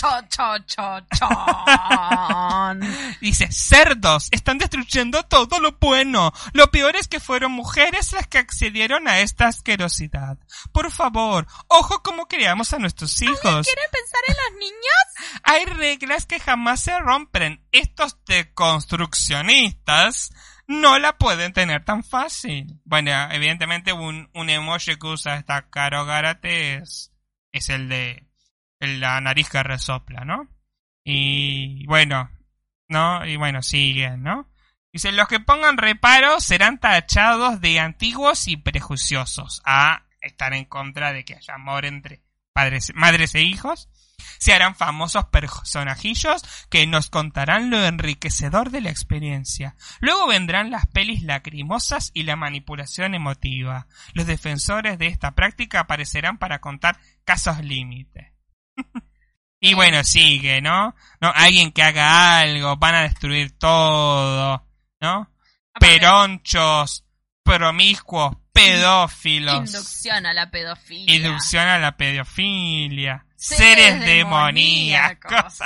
Cho, 0.00 0.08
cho, 0.30 0.56
cho, 0.64 1.00
chon. 1.14 2.80
Dice, 3.20 3.52
cerdos, 3.52 4.28
están 4.30 4.56
destruyendo 4.56 5.24
todo 5.24 5.60
lo 5.60 5.72
bueno. 5.72 6.32
Lo 6.54 6.70
peor 6.70 6.96
es 6.96 7.06
que 7.06 7.20
fueron 7.20 7.52
mujeres 7.52 8.12
las 8.12 8.26
que 8.26 8.38
accedieron 8.38 9.06
a 9.08 9.18
esta 9.18 9.48
asquerosidad. 9.48 10.38
Por 10.72 10.90
favor, 10.90 11.46
ojo 11.68 12.02
cómo 12.02 12.28
criamos 12.28 12.72
a 12.72 12.78
nuestros 12.78 13.20
hijos. 13.20 13.66
¿Quiere 13.66 13.82
pensar 13.92 14.22
en 14.28 14.36
los 14.42 14.52
niños? 14.58 14.80
Hay 15.42 15.66
reglas 15.66 16.24
que 16.24 16.40
jamás 16.40 16.80
se 16.80 16.98
rompen. 16.98 17.62
Estos 17.70 18.16
deconstruccionistas 18.24 20.30
no 20.66 20.98
la 20.98 21.18
pueden 21.18 21.52
tener 21.52 21.84
tan 21.84 22.04
fácil. 22.04 22.80
Bueno, 22.84 23.10
evidentemente 23.32 23.92
un, 23.92 24.30
un 24.32 24.48
emoji 24.48 24.96
que 24.96 25.08
usa 25.08 25.36
esta 25.36 25.68
Caro 25.68 26.06
Garate 26.06 26.76
es, 26.76 27.12
es 27.52 27.68
el 27.68 27.90
de 27.90 28.29
la 28.80 29.20
nariz 29.20 29.48
que 29.48 29.62
resopla, 29.62 30.24
¿no? 30.24 30.48
Y 31.04 31.86
bueno, 31.86 32.30
¿no? 32.88 33.24
Y 33.26 33.36
bueno, 33.36 33.62
siguen, 33.62 34.22
¿no? 34.22 34.50
Dice, 34.92 35.12
los 35.12 35.28
que 35.28 35.38
pongan 35.38 35.78
reparo 35.78 36.40
serán 36.40 36.80
tachados 36.80 37.60
de 37.60 37.78
antiguos 37.78 38.48
y 38.48 38.56
prejuiciosos 38.56 39.62
a 39.64 40.06
estar 40.20 40.52
en 40.52 40.64
contra 40.64 41.12
de 41.12 41.24
que 41.24 41.36
haya 41.36 41.54
amor 41.54 41.84
entre 41.84 42.22
padres, 42.52 42.92
madres 42.94 43.34
e 43.34 43.42
hijos. 43.42 43.88
Se 44.38 44.52
harán 44.52 44.74
famosos 44.74 45.26
personajillos 45.26 46.42
que 46.68 46.86
nos 46.86 47.08
contarán 47.08 47.70
lo 47.70 47.82
enriquecedor 47.84 48.70
de 48.70 48.80
la 48.80 48.90
experiencia. 48.90 49.76
Luego 50.00 50.26
vendrán 50.26 50.70
las 50.70 50.86
pelis 50.86 51.22
lacrimosas 51.22 52.10
y 52.12 52.24
la 52.24 52.36
manipulación 52.36 53.14
emotiva. 53.14 53.86
Los 54.12 54.26
defensores 54.26 54.98
de 54.98 55.06
esta 55.06 55.34
práctica 55.34 55.80
aparecerán 55.80 56.38
para 56.38 56.60
contar 56.60 56.98
casos 57.24 57.64
límite. 57.64 58.29
y 59.60 59.74
bueno, 59.74 60.04
sigue, 60.04 60.60
¿no? 60.60 60.94
¿no? 61.20 61.32
Alguien 61.34 61.72
que 61.72 61.82
haga 61.82 62.38
algo, 62.40 62.76
van 62.76 62.94
a 62.94 63.02
destruir 63.02 63.56
todo. 63.58 64.66
¿no? 65.00 65.30
Peronchos, 65.78 67.04
promiscuos, 67.42 68.36
pedófilos. 68.52 69.56
Inducción 69.56 70.26
a 70.26 70.32
la 70.32 70.50
pedofilia. 70.50 71.14
Inducción 71.14 71.66
a 71.66 71.78
la 71.78 71.96
pedofilia. 71.96 73.26
Seres, 73.36 74.00
demoníacos. 74.04 75.60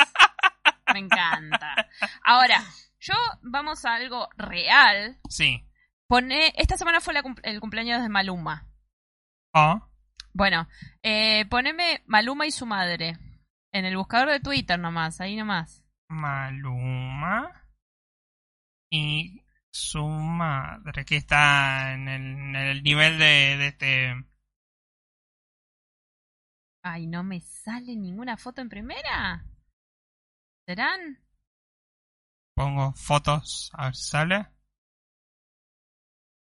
Me 0.93 1.01
encanta. 1.01 1.89
Ahora, 2.25 2.63
yo 3.01 3.15
vamos 3.43 3.85
a 3.85 3.95
algo 3.95 4.29
real. 4.37 5.19
Sí. 5.29 5.67
Pone, 6.07 6.53
esta 6.57 6.77
semana 6.77 7.01
fue 7.01 7.15
el 7.43 7.61
cumpleaños 7.61 8.03
de 8.03 8.09
Maluma. 8.09 8.69
Oh. 9.53 9.83
Bueno, 10.35 10.67
eh, 11.03 11.47
poneme 11.47 12.03
Maluma 12.07 12.45
y 12.47 12.51
su 12.51 12.67
madre. 12.67 13.17
En 13.73 13.85
el 13.85 13.97
buscador 13.97 14.31
de 14.31 14.41
Twitter 14.41 14.79
nomás, 14.79 15.21
ahí 15.21 15.37
nomás. 15.37 15.85
Maluma 16.09 17.65
y 18.91 19.45
su 19.71 20.05
madre, 20.05 21.05
que 21.05 21.17
está 21.17 21.95
en 21.95 22.09
el, 22.09 22.83
nivel 22.83 23.19
de, 23.19 23.57
de 23.57 23.67
este... 23.69 24.15
Ay, 26.83 27.07
no 27.07 27.23
me 27.23 27.41
sale 27.41 27.97
ninguna 27.97 28.37
foto 28.37 28.61
en 28.61 28.69
primera. 28.69 29.45
¿Serán? 30.67 31.25
Pongo 32.55 32.93
fotos, 32.93 33.71
a 33.75 33.87
ver 33.87 33.95
si 33.95 34.11
sale. 34.11 34.47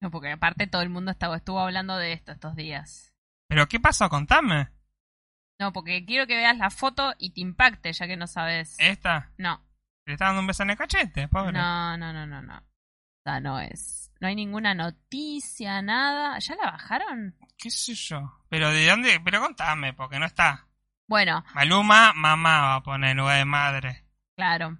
No, 0.01 0.11
porque 0.11 0.31
aparte 0.31 0.67
todo 0.67 0.81
el 0.81 0.89
mundo 0.89 1.11
estaba, 1.11 1.37
estuvo 1.37 1.59
hablando 1.59 1.97
de 1.97 2.13
esto 2.13 2.31
estos 2.31 2.55
días. 2.55 3.14
¿Pero 3.55 3.69
qué 3.69 3.79
pasó? 3.79 4.09
Contame. 4.09 4.67
No, 5.61 5.71
porque 5.71 6.03
quiero 6.03 6.27
que 6.27 6.35
veas 6.35 6.57
la 6.57 6.69
foto 6.69 7.13
y 7.17 7.29
te 7.29 7.39
impacte, 7.39 7.93
ya 7.93 8.05
que 8.05 8.17
no 8.17 8.27
sabes. 8.27 8.75
¿Esta? 8.79 9.31
No. 9.37 9.65
Le 10.05 10.11
está 10.11 10.25
dando 10.25 10.41
un 10.41 10.47
beso 10.47 10.63
en 10.63 10.71
el 10.71 10.77
cachete, 10.77 11.29
pobre. 11.29 11.53
No, 11.53 11.95
no, 11.95 12.11
no, 12.11 12.27
no, 12.27 12.41
no. 12.41 12.61
O 13.25 13.39
no 13.39 13.61
es. 13.61 14.11
No 14.19 14.27
hay 14.27 14.35
ninguna 14.35 14.73
noticia, 14.73 15.81
nada. 15.81 16.37
¿Ya 16.39 16.55
la 16.57 16.71
bajaron? 16.71 17.33
¿Qué 17.57 17.69
sé 17.69 17.93
yo? 17.93 18.41
Pero 18.49 18.71
de 18.71 18.87
dónde. 18.87 19.21
Pero 19.23 19.39
contame, 19.39 19.93
porque 19.93 20.19
no 20.19 20.25
está. 20.25 20.67
Bueno. 21.07 21.45
Maluma, 21.53 22.11
mamá 22.11 22.59
va 22.59 22.75
a 22.75 22.83
poner 22.83 23.11
en 23.11 23.17
lugar 23.19 23.37
de 23.37 23.45
madre. 23.45 24.03
Claro. 24.35 24.77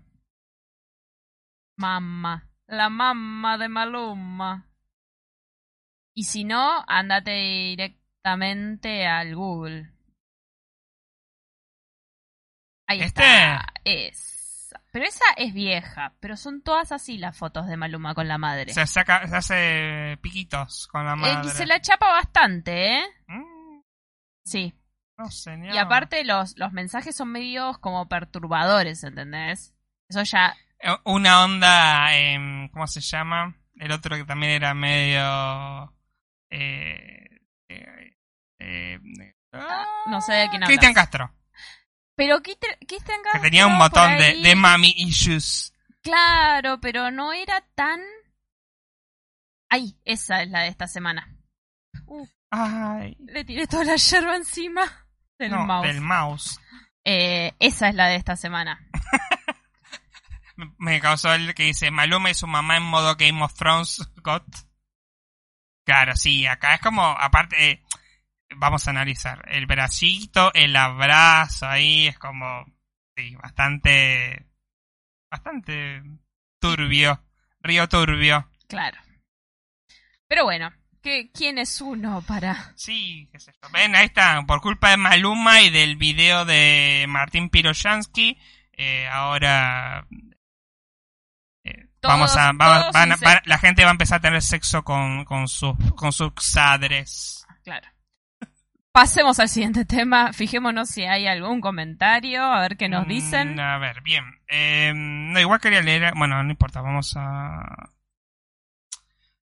Mamá. 1.78 2.50
La 2.68 2.90
mamá 2.90 3.58
de 3.58 3.70
Maluma. 3.70 4.68
Y 6.14 6.26
si 6.26 6.44
no, 6.44 6.84
andate 6.86 8.02
directamente 8.26 9.06
al 9.06 9.36
Google. 9.36 9.92
Ahí 12.88 13.02
¿Este? 13.02 13.22
está. 13.22 13.74
Es. 13.84 14.74
Pero 14.92 15.06
esa 15.06 15.26
es 15.38 15.54
vieja, 15.54 16.16
pero 16.20 16.38
son 16.38 16.62
todas 16.62 16.92
así 16.92 17.18
las 17.18 17.38
fotos 17.38 17.68
de 17.68 17.78
Maluma 17.78 18.16
con 18.16 18.28
la 18.28 18.38
madre. 18.38 18.74
Se, 18.74 18.88
saca, 18.88 19.28
se 19.28 19.36
hace 19.36 20.18
piquitos 20.22 20.88
con 20.88 21.06
la 21.06 21.16
madre. 21.16 21.50
Eh, 21.50 21.52
se 21.52 21.66
la 21.66 21.82
chapa 21.82 22.08
bastante, 22.08 23.00
¿eh? 23.00 23.04
Mm. 23.28 23.82
Sí. 24.46 24.74
No, 25.18 25.30
señor. 25.30 25.76
Y 25.76 25.78
aparte 25.78 26.24
los, 26.24 26.58
los 26.58 26.72
mensajes 26.72 27.16
son 27.16 27.32
medios 27.32 27.78
como 27.80 28.08
perturbadores, 28.08 29.04
¿entendés? 29.04 29.74
Eso 30.10 30.24
ya... 30.24 30.56
Eh, 30.80 30.96
una 31.04 31.44
onda, 31.44 32.10
¿cómo 32.72 32.88
se 32.88 33.02
llama? 33.02 33.56
El 33.76 33.92
otro 33.92 34.16
que 34.16 34.26
también 34.26 34.54
era 34.54 34.74
medio... 34.74 35.94
Eh, 36.50 37.26
eh, 37.70 38.15
no 38.60 40.22
sé 40.22 40.34
de 40.34 40.50
quién 40.50 40.64
hablas. 40.64 40.70
Cristian 40.70 40.94
Castro. 40.94 41.32
Pero 42.16 42.42
Cristian 42.42 42.76
Que 43.34 43.40
tenía 43.40 43.68
un 43.68 43.78
montón 43.78 44.18
de, 44.18 44.38
de 44.42 44.56
mami 44.56 44.94
issues. 44.98 45.74
Claro, 46.02 46.80
pero 46.80 47.12
no 47.12 47.34
era 47.34 47.62
tan... 47.76 48.00
Ay, 49.70 50.00
esa 50.06 50.44
es 50.44 50.50
la 50.50 50.62
de 50.62 50.70
esta 50.70 50.88
semana. 50.88 51.36
Uf, 52.06 52.30
Ay. 52.52 53.18
Le 53.20 53.44
tiré 53.44 53.68
toda 53.68 53.84
la 53.84 53.96
yerba 53.96 54.36
encima 54.36 54.84
del 55.38 55.52
no, 55.52 55.66
mouse. 55.66 55.88
Del 55.88 56.02
mouse. 56.02 56.60
Eh, 57.04 57.54
esa 57.60 57.90
es 57.90 57.96
la 57.96 58.08
de 58.08 58.16
esta 58.16 58.36
semana. 58.36 58.80
Me 60.78 61.02
causó 61.02 61.34
el 61.34 61.54
que 61.54 61.64
dice 61.64 61.92
Maluma 61.92 62.30
y 62.30 62.34
su 62.34 62.48
mamá 62.48 62.78
en 62.78 62.84
modo 62.84 63.16
Game 63.16 63.44
of 63.44 63.54
Thrones 63.56 64.10
God. 64.24 64.44
Claro, 65.86 66.16
sí, 66.16 66.48
acá 66.48 66.76
es 66.76 66.82
como, 66.82 67.04
aparte, 67.04 67.72
eh, 67.72 67.85
vamos 68.58 68.88
a 68.88 68.92
analizar. 68.92 69.44
El 69.48 69.66
bracito, 69.66 70.54
el 70.54 70.76
abrazo 70.76 71.68
ahí 71.68 72.08
es 72.08 72.18
como, 72.18 72.66
sí, 73.16 73.36
bastante, 73.36 74.46
bastante 75.30 76.04
turbio, 76.60 77.24
río 77.60 77.88
turbio. 77.88 78.50
Claro. 78.68 78.98
Pero 80.28 80.44
bueno, 80.44 80.72
¿qué, 81.02 81.30
¿quién 81.32 81.58
es 81.58 81.82
uno 81.82 82.22
para...? 82.22 82.74
Sí, 82.76 83.30
qué 83.32 83.40
sé 83.40 83.54
yo. 83.62 83.70
Ven, 83.72 83.96
ahí 83.96 84.08
está, 84.08 84.44
por 84.48 84.62
culpa 84.62 84.90
de 84.90 84.98
Maluma 84.98 85.62
y 85.62 85.70
del 85.70 85.98
video 85.98 86.46
de 86.46 87.06
Martín 87.08 87.50
Piroyansky, 87.50 88.38
eh, 88.74 89.08
ahora... 89.08 90.08
Eh, 91.64 91.88
vamos 92.02 92.36
a, 92.38 92.52
van, 92.54 93.16
la 93.46 93.58
gente 93.58 93.84
va 93.84 93.90
a 93.90 93.92
empezar 93.92 94.18
a 94.20 94.22
tener 94.22 94.42
sexo 94.42 94.84
con, 94.84 95.26
con, 95.26 95.48
sus, 95.48 95.76
con 95.96 96.12
sus 96.12 96.32
sadres. 96.40 97.46
Claro. 97.64 97.88
Pasemos 98.96 99.42
al 99.42 99.50
siguiente 99.50 99.84
tema. 99.84 100.32
Fijémonos 100.32 100.88
si 100.88 101.04
hay 101.04 101.28
algún 101.28 101.60
comentario, 101.60 102.42
a 102.42 102.62
ver 102.62 102.78
qué 102.78 102.88
nos 102.88 103.06
dicen. 103.06 103.56
Mm, 103.56 103.60
a 103.60 103.78
ver, 103.78 104.02
bien. 104.02 104.24
Eh, 104.48 104.94
no, 104.96 105.38
igual 105.38 105.60
quería 105.60 105.82
leer. 105.82 106.14
Bueno, 106.16 106.42
no 106.42 106.50
importa, 106.50 106.80
vamos 106.80 107.14
a. 107.18 107.92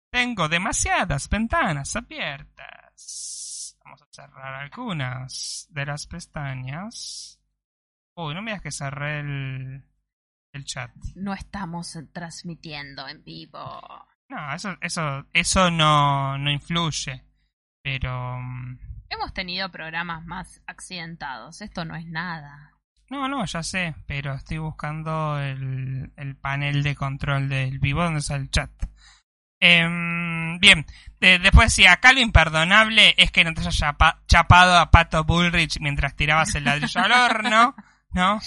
Tengo 0.09 0.49
demasiadas 0.49 1.29
ventanas 1.29 1.95
abiertas. 1.95 3.77
Vamos 3.85 4.01
a 4.01 4.07
cerrar 4.09 4.55
algunas 4.55 5.67
de 5.69 5.85
las 5.85 6.07
pestañas. 6.07 7.39
Uy, 8.15 8.33
no 8.33 8.41
me 8.41 8.53
digas 8.53 8.63
que 8.63 8.71
cerré 8.71 9.19
el, 9.19 9.83
el 10.51 10.65
chat. 10.65 10.89
No 11.13 11.31
estamos 11.31 11.95
transmitiendo 12.11 13.07
en 13.07 13.23
vivo. 13.23 13.79
No, 14.29 14.55
eso, 14.55 14.75
eso, 14.81 15.27
eso 15.31 15.69
no, 15.69 16.39
no 16.39 16.49
influye. 16.49 17.23
Pero. 17.83 18.39
Hemos 19.09 19.33
tenido 19.33 19.69
programas 19.69 20.25
más 20.25 20.61
accidentados, 20.65 21.61
esto 21.61 21.85
no 21.85 21.95
es 21.95 22.07
nada. 22.07 22.71
No, 23.09 23.27
no, 23.27 23.45
ya 23.45 23.61
sé, 23.61 23.93
pero 24.07 24.33
estoy 24.33 24.57
buscando 24.57 25.39
el, 25.39 26.11
el 26.15 26.35
panel 26.35 26.81
de 26.81 26.95
control 26.95 27.49
del 27.49 27.77
vivo 27.77 28.03
donde 28.03 28.21
está 28.21 28.35
el 28.35 28.49
chat. 28.49 28.71
Eh, 29.59 29.87
bien, 30.59 30.85
de, 31.21 31.39
después 31.39 31.73
sí, 31.73 31.85
acá 31.85 32.11
lo 32.11 32.19
imperdonable 32.19 33.13
es 33.17 33.31
que 33.31 33.43
no 33.43 33.53
te 33.53 33.61
hayas 33.61 33.77
chapa, 33.77 34.21
chapado 34.27 34.77
a 34.77 34.91
Pato 34.91 35.23
Bullrich 35.23 35.79
mientras 35.79 36.15
tirabas 36.15 36.53
el 36.55 36.65
ladrillo 36.65 36.99
al 36.99 37.11
horno, 37.11 37.75
¿no? 38.11 38.41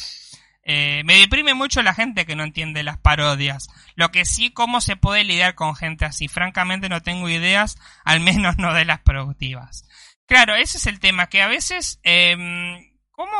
Eh, 0.68 1.02
me 1.04 1.14
deprime 1.14 1.54
mucho 1.54 1.80
la 1.84 1.94
gente 1.94 2.26
que 2.26 2.34
no 2.34 2.42
entiende 2.42 2.82
las 2.82 2.98
parodias. 2.98 3.68
Lo 3.94 4.10
que 4.10 4.24
sí, 4.24 4.50
cómo 4.50 4.80
se 4.80 4.96
puede 4.96 5.22
lidiar 5.22 5.54
con 5.54 5.76
gente 5.76 6.04
así. 6.04 6.26
Francamente 6.26 6.88
no 6.88 7.02
tengo 7.02 7.28
ideas, 7.28 7.78
al 8.04 8.18
menos 8.18 8.58
no 8.58 8.74
de 8.74 8.84
las 8.84 9.00
productivas. 9.00 9.88
Claro, 10.26 10.56
ese 10.56 10.78
es 10.78 10.86
el 10.88 10.98
tema, 10.98 11.28
que 11.28 11.40
a 11.40 11.46
veces, 11.46 12.00
eh, 12.02 12.36
¿cómo 13.12 13.36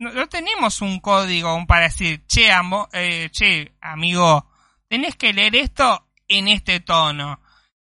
no, 0.00 0.28
tenemos 0.28 0.80
un 0.80 0.98
código 0.98 1.64
para 1.68 1.84
decir, 1.84 2.26
che, 2.26 2.50
amo, 2.50 2.88
eh, 2.92 3.28
che, 3.30 3.76
amigo, 3.80 4.50
tenés 4.88 5.14
que 5.14 5.32
leer 5.32 5.54
esto 5.54 6.08
en 6.26 6.48
este 6.48 6.80
tono? 6.80 7.40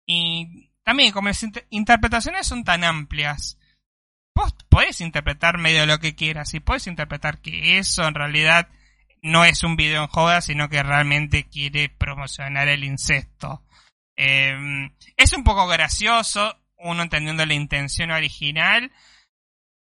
Y 0.04 0.70
también, 0.84 1.10
como 1.10 1.28
las 1.28 1.42
interpretaciones 1.70 2.46
son 2.46 2.64
tan 2.64 2.84
amplias, 2.84 3.58
vos 4.36 4.54
podés 4.68 5.00
interpretar 5.00 5.56
medio 5.56 5.86
lo 5.86 5.98
que 5.98 6.14
quieras 6.14 6.52
y 6.52 6.60
podés 6.60 6.86
interpretar 6.86 7.40
que 7.40 7.78
eso 7.78 8.06
en 8.06 8.14
realidad 8.14 8.68
no 9.22 9.46
es 9.46 9.62
un 9.62 9.76
video 9.76 10.02
en 10.02 10.08
joda, 10.08 10.42
sino 10.42 10.68
que 10.68 10.82
realmente 10.82 11.48
quiere 11.48 11.88
promocionar 11.88 12.68
el 12.68 12.84
incesto. 12.84 13.62
Eh, 14.14 14.54
es 15.16 15.32
un 15.32 15.42
poco 15.42 15.66
gracioso, 15.66 16.54
uno 16.76 17.02
entendiendo 17.02 17.46
la 17.46 17.54
intención 17.54 18.10
original, 18.10 18.92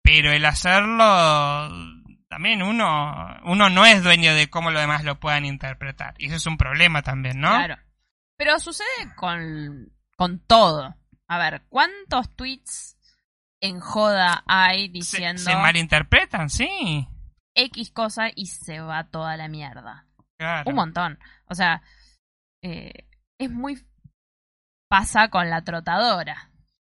pero 0.04 0.34
el 0.34 0.46
hacerlo 0.46 1.80
también 2.28 2.62
uno, 2.62 3.40
uno 3.46 3.70
no 3.70 3.86
es 3.86 4.04
dueño 4.04 4.36
de 4.36 4.50
cómo 4.50 4.70
los 4.70 4.82
demás 4.82 5.06
lo 5.06 5.20
puedan 5.20 5.46
interpretar. 5.46 6.14
Y 6.18 6.28
eso 6.28 6.36
es 6.36 6.46
un 6.46 6.58
problema 6.58 7.02
también, 7.02 7.40
¿no? 7.40 7.56
Claro. 7.56 7.78
Pero 8.36 8.60
sucede 8.60 9.16
con, 9.16 9.94
con 10.18 10.40
todo. 10.40 10.94
A 11.28 11.38
ver, 11.38 11.64
¿cuántos 11.70 12.36
tweets 12.36 12.98
en 13.62 13.80
joda 13.80 14.44
hay 14.48 14.88
diciendo 14.90 15.42
se 15.42 15.56
malinterpretan, 15.56 16.50
sí. 16.50 17.08
X 17.56 17.92
cosa 17.92 18.30
y 18.36 18.48
se 18.48 18.80
va 18.82 19.06
toda 19.06 19.38
la 19.38 19.48
mierda? 19.48 20.08
Claro. 20.38 20.70
Un 20.70 20.76
montón. 20.76 21.20
O 21.46 21.56
sea, 21.56 21.84
eh, 22.64 23.08
es 23.40 23.52
muy... 23.52 23.86
pasa 24.90 25.30
con 25.30 25.50
la 25.50 25.64
trotadora. 25.64 26.50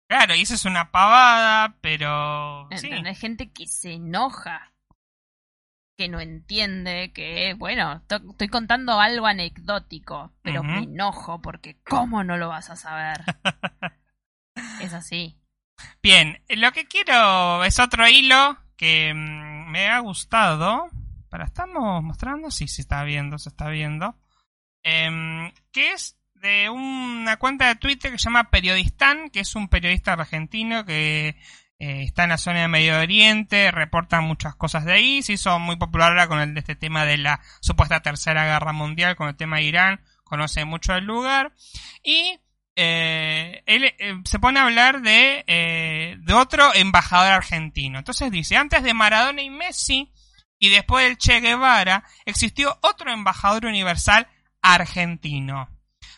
Claro, 0.10 0.36
y 0.36 0.42
eso 0.42 0.54
es 0.54 0.66
una 0.66 0.92
pavada, 0.92 1.76
pero... 1.82 2.68
Sí. 2.78 2.88
¿Entendés? 2.88 3.20
Gente 3.20 3.52
que 3.52 3.68
se 3.68 3.94
enoja. 3.94 4.72
Que 5.98 6.08
no 6.08 6.20
entiende 6.20 7.12
que, 7.14 7.54
bueno, 7.56 8.02
to- 8.08 8.22
estoy 8.32 8.48
contando 8.48 9.00
algo 9.00 9.28
anecdótico, 9.28 10.34
pero 10.42 10.64
me 10.64 10.80
enojo 10.80 11.42
porque 11.42 11.78
¿cómo 11.84 12.24
no 12.24 12.38
lo 12.38 12.50
vas 12.50 12.70
a 12.72 12.76
saber? 12.76 13.22
es 14.82 14.94
así. 14.94 15.40
Bien, 16.02 16.42
lo 16.50 16.72
que 16.72 16.86
quiero 16.86 17.64
es 17.64 17.80
otro 17.80 18.08
hilo 18.08 18.58
que 18.78 19.14
mm, 19.14 19.70
me 19.72 19.88
ha 19.90 20.00
gustado. 20.00 20.88
Para, 21.30 21.46
¿estamos 21.46 22.04
mostrando? 22.04 22.52
Sí, 22.52 22.68
se 22.68 22.82
está 22.82 23.04
viendo, 23.04 23.38
se 23.38 23.50
está 23.50 23.70
viendo. 23.70 24.16
Em, 24.84 25.52
que 25.72 25.94
es 25.94 26.18
de 26.36 26.70
una 26.70 27.38
cuenta 27.38 27.68
de 27.68 27.76
Twitter 27.76 28.12
que 28.12 28.18
se 28.18 28.26
llama 28.26 28.50
Periodistán, 28.50 29.30
que 29.30 29.40
es 29.40 29.56
un 29.56 29.70
periodista 29.70 30.14
argentino 30.14 30.86
que 30.86 31.38
eh, 31.80 32.04
está 32.04 32.24
en 32.24 32.30
la 32.30 32.38
zona 32.38 32.62
de 32.62 32.68
Medio 32.68 33.00
Oriente, 33.00 33.72
reporta 33.72 34.22
muchas 34.22 34.56
cosas 34.56 34.86
de 34.86 34.94
ahí, 34.94 35.24
se 35.24 35.34
hizo 35.34 35.58
muy 35.60 35.78
popular 35.78 36.10
ahora 36.10 36.28
con 36.28 36.40
el, 36.40 36.58
este 36.58 36.76
tema 36.76 37.06
de 37.06 37.18
la 37.18 37.40
supuesta 37.62 38.02
tercera 38.02 38.46
guerra 38.46 38.74
mundial, 38.74 39.16
con 39.16 39.30
el 39.30 39.36
tema 39.36 39.58
de 39.58 39.64
Irán, 39.64 40.02
conoce 40.24 40.66
mucho 40.66 40.94
el 40.96 41.06
lugar, 41.06 41.54
y 42.04 42.40
eh, 42.76 43.64
él 43.66 43.86
eh, 43.86 44.16
se 44.26 44.40
pone 44.40 44.60
a 44.60 44.64
hablar 44.64 45.02
de, 45.02 45.44
eh, 45.48 46.16
de 46.20 46.34
otro 46.34 46.74
embajador 46.74 47.34
argentino. 47.34 48.00
Entonces 48.00 48.32
dice, 48.32 48.58
antes 48.58 48.84
de 48.84 48.94
Maradona 48.94 49.42
y 49.42 49.50
Messi, 49.50 50.12
y 50.60 50.70
después 50.70 51.06
del 51.06 51.18
Che 51.18 51.40
Guevara, 51.40 52.04
existió 52.26 52.78
otro 52.82 53.12
embajador 53.12 53.66
universal 53.66 54.28
argentino. 54.62 55.70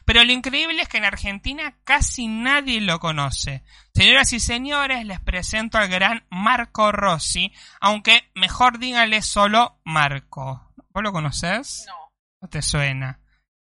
Pero 0.06 0.24
lo 0.24 0.32
increíble 0.32 0.84
es 0.84 0.88
que 0.88 0.98
en 0.98 1.06
Argentina 1.06 1.76
casi 1.84 2.28
nadie 2.28 2.80
lo 2.80 3.00
conoce. 3.00 3.64
Señoras 3.94 4.32
y 4.34 4.40
señores, 4.40 5.04
les 5.04 5.20
presento 5.20 5.80
al 5.80 5.90
gran 5.90 6.26
Marco 6.30 6.92
Rossi, 6.92 7.52
aunque 7.82 8.30
mejor 8.36 8.78
díganle 8.78 9.24
solo 9.24 9.80
Marco. 9.84 10.72
¿Vos 10.90 11.04
lo 11.04 11.12
conoces? 11.12 11.86
No. 11.88 11.96
¿No 12.42 12.50
te 12.50 12.62
suena? 12.62 13.20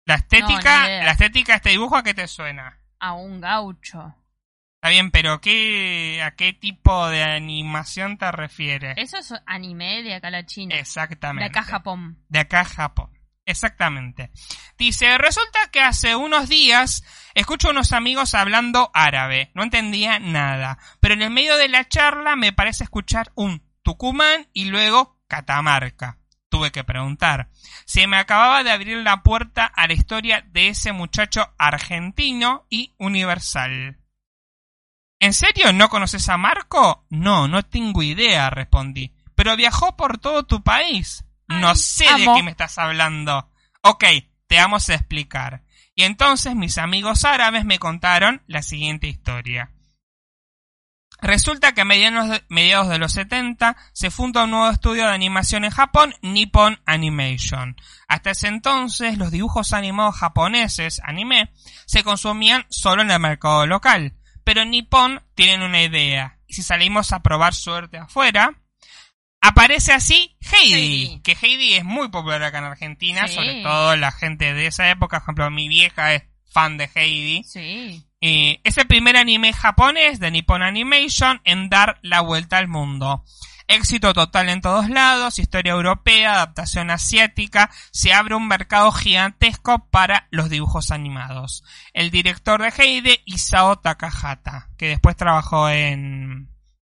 La 0.06 0.14
estética, 0.14 0.88
la 0.88 1.10
estética 1.10 1.52
de 1.52 1.56
este 1.56 1.70
dibujo, 1.70 1.96
¿a 1.96 2.02
qué 2.02 2.14
te 2.14 2.28
suena? 2.28 2.78
A 3.00 3.12
un 3.14 3.40
gaucho. 3.40 4.14
Está 4.76 4.90
bien, 4.90 5.10
pero 5.10 5.40
¿qué, 5.40 6.22
¿a 6.22 6.36
qué 6.36 6.52
tipo 6.52 7.08
de 7.08 7.24
animación 7.24 8.16
te 8.16 8.30
refieres? 8.30 8.96
Eso 8.98 9.18
es 9.18 9.34
anime 9.46 10.04
de 10.04 10.14
acá 10.14 10.28
a 10.28 10.30
la 10.30 10.46
China. 10.46 10.76
Exactamente. 10.76 11.42
De 11.42 11.50
acá 11.50 11.60
a 11.60 11.70
Japón. 11.70 12.24
De 12.28 12.38
acá 12.38 12.60
a 12.60 12.64
Japón. 12.64 13.10
Exactamente. 13.44 14.30
Dice, 14.78 15.18
resulta 15.18 15.58
que 15.72 15.80
hace 15.80 16.14
unos 16.14 16.48
días 16.48 17.04
escucho 17.34 17.68
a 17.68 17.70
unos 17.72 17.92
amigos 17.92 18.34
hablando 18.34 18.90
árabe. 18.94 19.50
No 19.54 19.64
entendía 19.64 20.20
nada. 20.20 20.78
Pero 21.00 21.14
en 21.14 21.22
el 21.22 21.30
medio 21.30 21.56
de 21.56 21.68
la 21.68 21.88
charla 21.88 22.36
me 22.36 22.52
parece 22.52 22.84
escuchar 22.84 23.32
un 23.34 23.62
Tucumán 23.82 24.48
y 24.52 24.66
luego 24.66 25.20
Catamarca. 25.26 26.18
Tuve 26.48 26.70
que 26.70 26.84
preguntar. 26.84 27.50
Se 27.84 28.06
me 28.06 28.16
acababa 28.16 28.62
de 28.62 28.70
abrir 28.70 28.98
la 28.98 29.22
puerta 29.22 29.66
a 29.66 29.86
la 29.86 29.94
historia 29.94 30.42
de 30.52 30.68
ese 30.68 30.92
muchacho 30.92 31.52
argentino 31.58 32.66
y 32.70 32.94
universal. 32.98 33.98
¿En 35.18 35.32
serio 35.32 35.72
no 35.72 35.88
conoces 35.88 36.28
a 36.28 36.36
Marco? 36.36 37.04
No, 37.10 37.48
no 37.48 37.62
tengo 37.64 38.02
idea, 38.02 38.50
respondí. 38.50 39.14
Pero 39.34 39.56
viajó 39.56 39.96
por 39.96 40.18
todo 40.18 40.44
tu 40.44 40.62
país. 40.62 41.24
No 41.48 41.70
Ay, 41.70 41.76
sé 41.76 42.04
de 42.18 42.26
qué 42.34 42.42
me 42.42 42.50
estás 42.50 42.78
hablando. 42.78 43.50
Ok, 43.82 44.04
te 44.46 44.56
vamos 44.56 44.88
a 44.88 44.94
explicar. 44.94 45.62
Y 45.94 46.04
entonces 46.04 46.54
mis 46.54 46.78
amigos 46.78 47.24
árabes 47.24 47.64
me 47.64 47.78
contaron 47.78 48.42
la 48.46 48.62
siguiente 48.62 49.08
historia. 49.08 49.72
Resulta 51.22 51.72
que 51.72 51.80
a 51.80 51.84
mediados 51.84 52.88
de 52.88 52.98
los 52.98 53.12
70 53.12 53.76
se 53.92 54.10
funda 54.10 54.44
un 54.44 54.50
nuevo 54.50 54.70
estudio 54.70 55.06
de 55.06 55.14
animación 55.14 55.64
en 55.64 55.70
Japón, 55.70 56.14
Nippon 56.22 56.78
Animation. 56.84 57.76
Hasta 58.06 58.30
ese 58.30 58.48
entonces 58.48 59.16
los 59.18 59.30
dibujos 59.30 59.72
animados 59.72 60.16
japoneses, 60.16 61.00
anime, 61.04 61.50
se 61.86 62.04
consumían 62.04 62.66
solo 62.68 63.02
en 63.02 63.10
el 63.10 63.20
mercado 63.20 63.66
local. 63.66 64.14
Pero 64.44 64.62
en 64.62 64.70
Nippon 64.70 65.22
tienen 65.34 65.62
una 65.62 65.82
idea. 65.82 66.38
Y 66.46 66.54
si 66.54 66.62
salimos 66.62 67.12
a 67.12 67.22
probar 67.22 67.54
suerte 67.54 67.98
afuera, 67.98 68.52
aparece 69.40 69.92
así 69.92 70.36
Heidi, 70.40 71.20
que 71.22 71.36
Heidi 71.40 71.74
es 71.74 71.84
muy 71.84 72.08
popular 72.08 72.42
acá 72.42 72.58
en 72.58 72.64
Argentina, 72.64 73.26
Sí. 73.26 73.34
sobre 73.34 73.62
todo 73.62 73.96
la 73.96 74.12
gente 74.12 74.54
de 74.54 74.66
esa 74.66 74.88
época, 74.90 75.18
por 75.18 75.24
ejemplo, 75.24 75.50
mi 75.50 75.68
vieja 75.68 76.14
es 76.14 76.22
fan 76.52 76.78
de 76.78 76.88
Heidi. 76.94 77.42
Sí. 77.44 78.04
Eh, 78.28 78.60
es 78.64 78.76
el 78.76 78.88
primer 78.88 79.16
anime 79.16 79.52
japonés 79.52 80.18
de 80.18 80.32
Nippon 80.32 80.60
Animation 80.60 81.40
en 81.44 81.68
dar 81.68 82.00
la 82.02 82.22
vuelta 82.22 82.58
al 82.58 82.66
mundo. 82.66 83.24
Éxito 83.68 84.12
total 84.14 84.48
en 84.48 84.60
todos 84.60 84.90
lados, 84.90 85.38
historia 85.38 85.74
europea, 85.74 86.32
adaptación 86.32 86.90
asiática, 86.90 87.70
se 87.92 88.12
abre 88.12 88.34
un 88.34 88.48
mercado 88.48 88.90
gigantesco 88.90 89.86
para 89.92 90.26
los 90.32 90.50
dibujos 90.50 90.90
animados. 90.90 91.62
El 91.92 92.10
director 92.10 92.60
de 92.60 92.72
Heidi, 92.76 93.20
Isao 93.26 93.76
Takahata, 93.76 94.70
que 94.76 94.88
después 94.88 95.14
trabajó 95.14 95.68
en... 95.68 96.48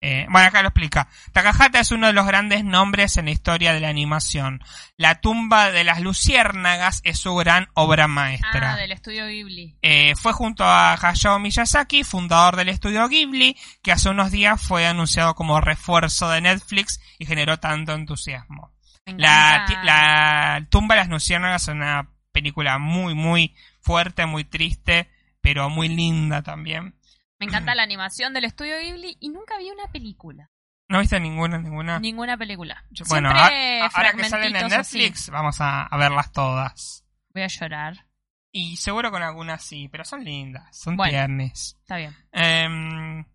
eh, 0.08 0.28
bueno, 0.30 0.48
acá 0.48 0.62
lo 0.62 0.68
explica. 0.68 1.08
Takahata 1.34 1.80
es 1.80 1.90
uno 1.90 2.06
de 2.06 2.14
los 2.14 2.28
grandes 2.28 2.64
nombres 2.64 3.18
en 3.18 3.26
la 3.26 3.32
historia 3.32 3.74
de 3.74 3.80
la 3.80 3.90
animación. 3.90 4.62
La 4.98 5.20
tumba 5.20 5.72
de 5.72 5.84
las 5.84 6.00
luciérnagas 6.00 7.02
es 7.04 7.18
su 7.18 7.34
gran 7.34 7.70
obra 7.74 8.08
maestra. 8.08 8.74
Ah, 8.74 8.78
del 8.78 8.92
estudio 8.92 9.26
Ghibli. 9.26 9.80
Eh, 9.82 10.14
fue 10.16 10.32
junto 10.32 10.64
a 10.64 10.94
Hayao 10.94 11.40
Miyazaki, 11.40 12.04
fundador 12.04 12.56
del 12.56 12.70
estudio 12.70 13.08
Ghibli, 13.08 13.58
que 13.82 13.94
hace 13.94 14.10
unos 14.10 14.30
días 14.30 14.62
fue 14.62 14.86
anunciado 14.86 15.34
como 15.34 15.60
refuerzo 15.60 16.30
de 16.30 16.42
Netflix 16.42 17.02
y 17.18 17.26
generó 17.26 17.58
tanto 17.58 17.94
entusiasmo. 17.94 18.76
La, 19.08 19.66
la 19.84 20.68
tumba 20.70 20.94
de 20.94 21.02
las 21.02 21.10
luciérnagas 21.10 21.64
es 21.64 21.70
una 21.70 22.12
película 22.32 22.78
muy, 22.78 23.16
muy 23.16 23.56
fuerte, 23.82 24.28
muy 24.28 24.44
triste, 24.44 25.10
pero 25.42 25.68
muy 25.72 25.90
linda 25.90 26.44
también. 26.44 26.95
Me 27.40 27.46
encanta 27.48 27.76
la 27.76 27.84
animación 27.84 28.34
del 28.34 28.46
estudio 28.46 28.78
Ghibli 28.80 29.18
y 29.20 29.30
nunca 29.30 29.58
vi 29.58 29.70
una 29.70 29.88
película. 29.92 30.50
¿No 30.88 31.00
viste 31.00 31.20
ninguna, 31.20 31.58
ninguna? 31.58 32.00
Ninguna 32.00 32.38
película. 32.38 32.86
Yo- 32.92 33.06
bueno, 33.10 33.30
a- 33.30 33.34
ahora 33.34 34.14
que 34.14 34.24
salen 34.24 34.24
en 34.24 34.30
fragmentitos 34.30 34.74
así. 34.74 34.98
Netflix, 35.00 35.30
vamos 35.30 35.60
a, 35.60 35.84
a 35.84 35.98
verlas 35.98 36.32
todas. 36.32 37.04
Voy 37.34 37.44
a 37.44 37.48
llorar. 37.48 38.08
Y 38.52 38.78
seguro 38.78 39.12
con 39.12 39.22
algunas 39.22 39.64
sí, 39.64 39.90
pero 39.90 40.06
son 40.06 40.24
lindas, 40.24 40.78
son 40.78 40.96
Bueno. 40.96 41.12
tiernes. 41.12 41.76
Está 41.82 41.98
bien. 41.98 42.16
Em, 42.32 43.26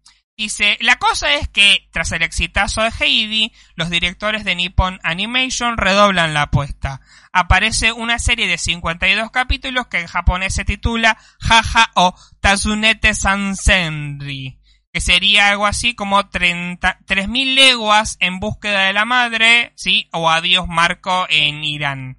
dice, 0.41 0.79
la 0.81 0.97
cosa 0.97 1.35
es 1.35 1.49
que 1.49 1.87
tras 1.93 2.13
el 2.13 2.23
exitazo 2.23 2.83
de 2.83 2.91
Heidi, 2.99 3.53
los 3.75 3.91
directores 3.91 4.43
de 4.43 4.55
Nippon 4.55 4.99
Animation 5.03 5.77
redoblan 5.77 6.33
la 6.33 6.43
apuesta. 6.43 7.03
Aparece 7.31 7.93
una 7.93 8.19
serie 8.19 8.47
de 8.49 8.57
52 8.57 9.31
capítulos 9.31 9.89
que 9.89 10.01
en 10.01 10.07
japonés 10.07 10.55
se 10.55 10.65
titula 10.65 11.19
Jaja 11.41 11.91
o 11.95 12.15
Tazunete 12.41 13.13
Sansenri, 13.13 14.59
que 14.91 15.01
sería 15.03 15.51
algo 15.51 15.67
así 15.67 15.95
como 15.95 16.31
30 16.31 17.01
3.000 17.07 17.55
leguas 17.55 18.17
en 18.21 18.41
búsqueda 18.41 18.87
de 18.87 18.95
la 18.95 19.05
madre, 19.05 19.75
¿sí? 19.77 20.09
O 20.11 20.31
Adiós 20.31 20.67
Marco 20.69 21.27
en 21.29 21.65
Irán. 21.65 22.19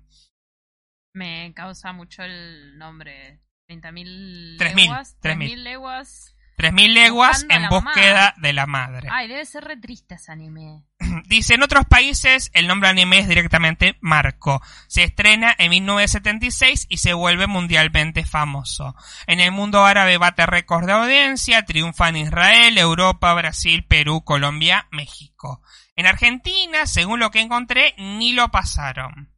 Me 1.14 1.52
causa 1.56 1.92
mucho 1.92 2.22
el 2.22 2.78
nombre. 2.78 3.42
30.000 3.68 4.58
3.000, 4.58 4.76
leguas. 4.76 5.18
3.000. 5.22 5.38
3.000 5.38 5.56
leguas. 5.56 6.31
3.000 6.62 6.94
leguas 6.94 7.46
en 7.50 7.68
búsqueda 7.70 8.36
de 8.38 8.54
la 8.54 8.68
madre. 8.68 9.10
Ay, 9.12 9.28
debe 9.28 9.46
ser 9.46 9.64
re 9.64 9.78
triste 9.78 10.16
ese 10.16 10.32
anime. 10.32 10.84
Dice, 11.26 11.56
en 11.56 11.64
otros 11.64 11.86
países 11.86 12.52
el 12.54 12.68
nombre 12.68 12.90
anime 12.90 13.18
es 13.18 13.28
directamente 13.28 13.98
Marco. 14.00 14.62
Se 14.88 15.04
estrena 15.04 15.56
en 15.58 15.72
1976 15.72 16.86
y 16.88 16.98
se 16.98 17.14
vuelve 17.14 17.48
mundialmente 17.48 18.26
famoso. 18.26 18.96
En 19.26 19.40
el 19.40 19.52
mundo 19.52 19.84
árabe 19.84 20.20
bate 20.20 20.46
récords 20.46 20.86
de 20.86 20.94
audiencia, 20.94 21.66
triunfa 21.66 22.10
en 22.10 22.18
Israel, 22.18 22.78
Europa, 22.78 23.34
Brasil, 23.34 23.84
Perú, 23.88 24.24
Colombia, 24.24 24.88
México. 24.92 25.64
En 25.96 26.06
Argentina, 26.06 26.86
según 26.86 27.20
lo 27.20 27.32
que 27.32 27.42
encontré, 27.42 27.96
ni 27.98 28.34
lo 28.34 28.52
pasaron. 28.52 29.32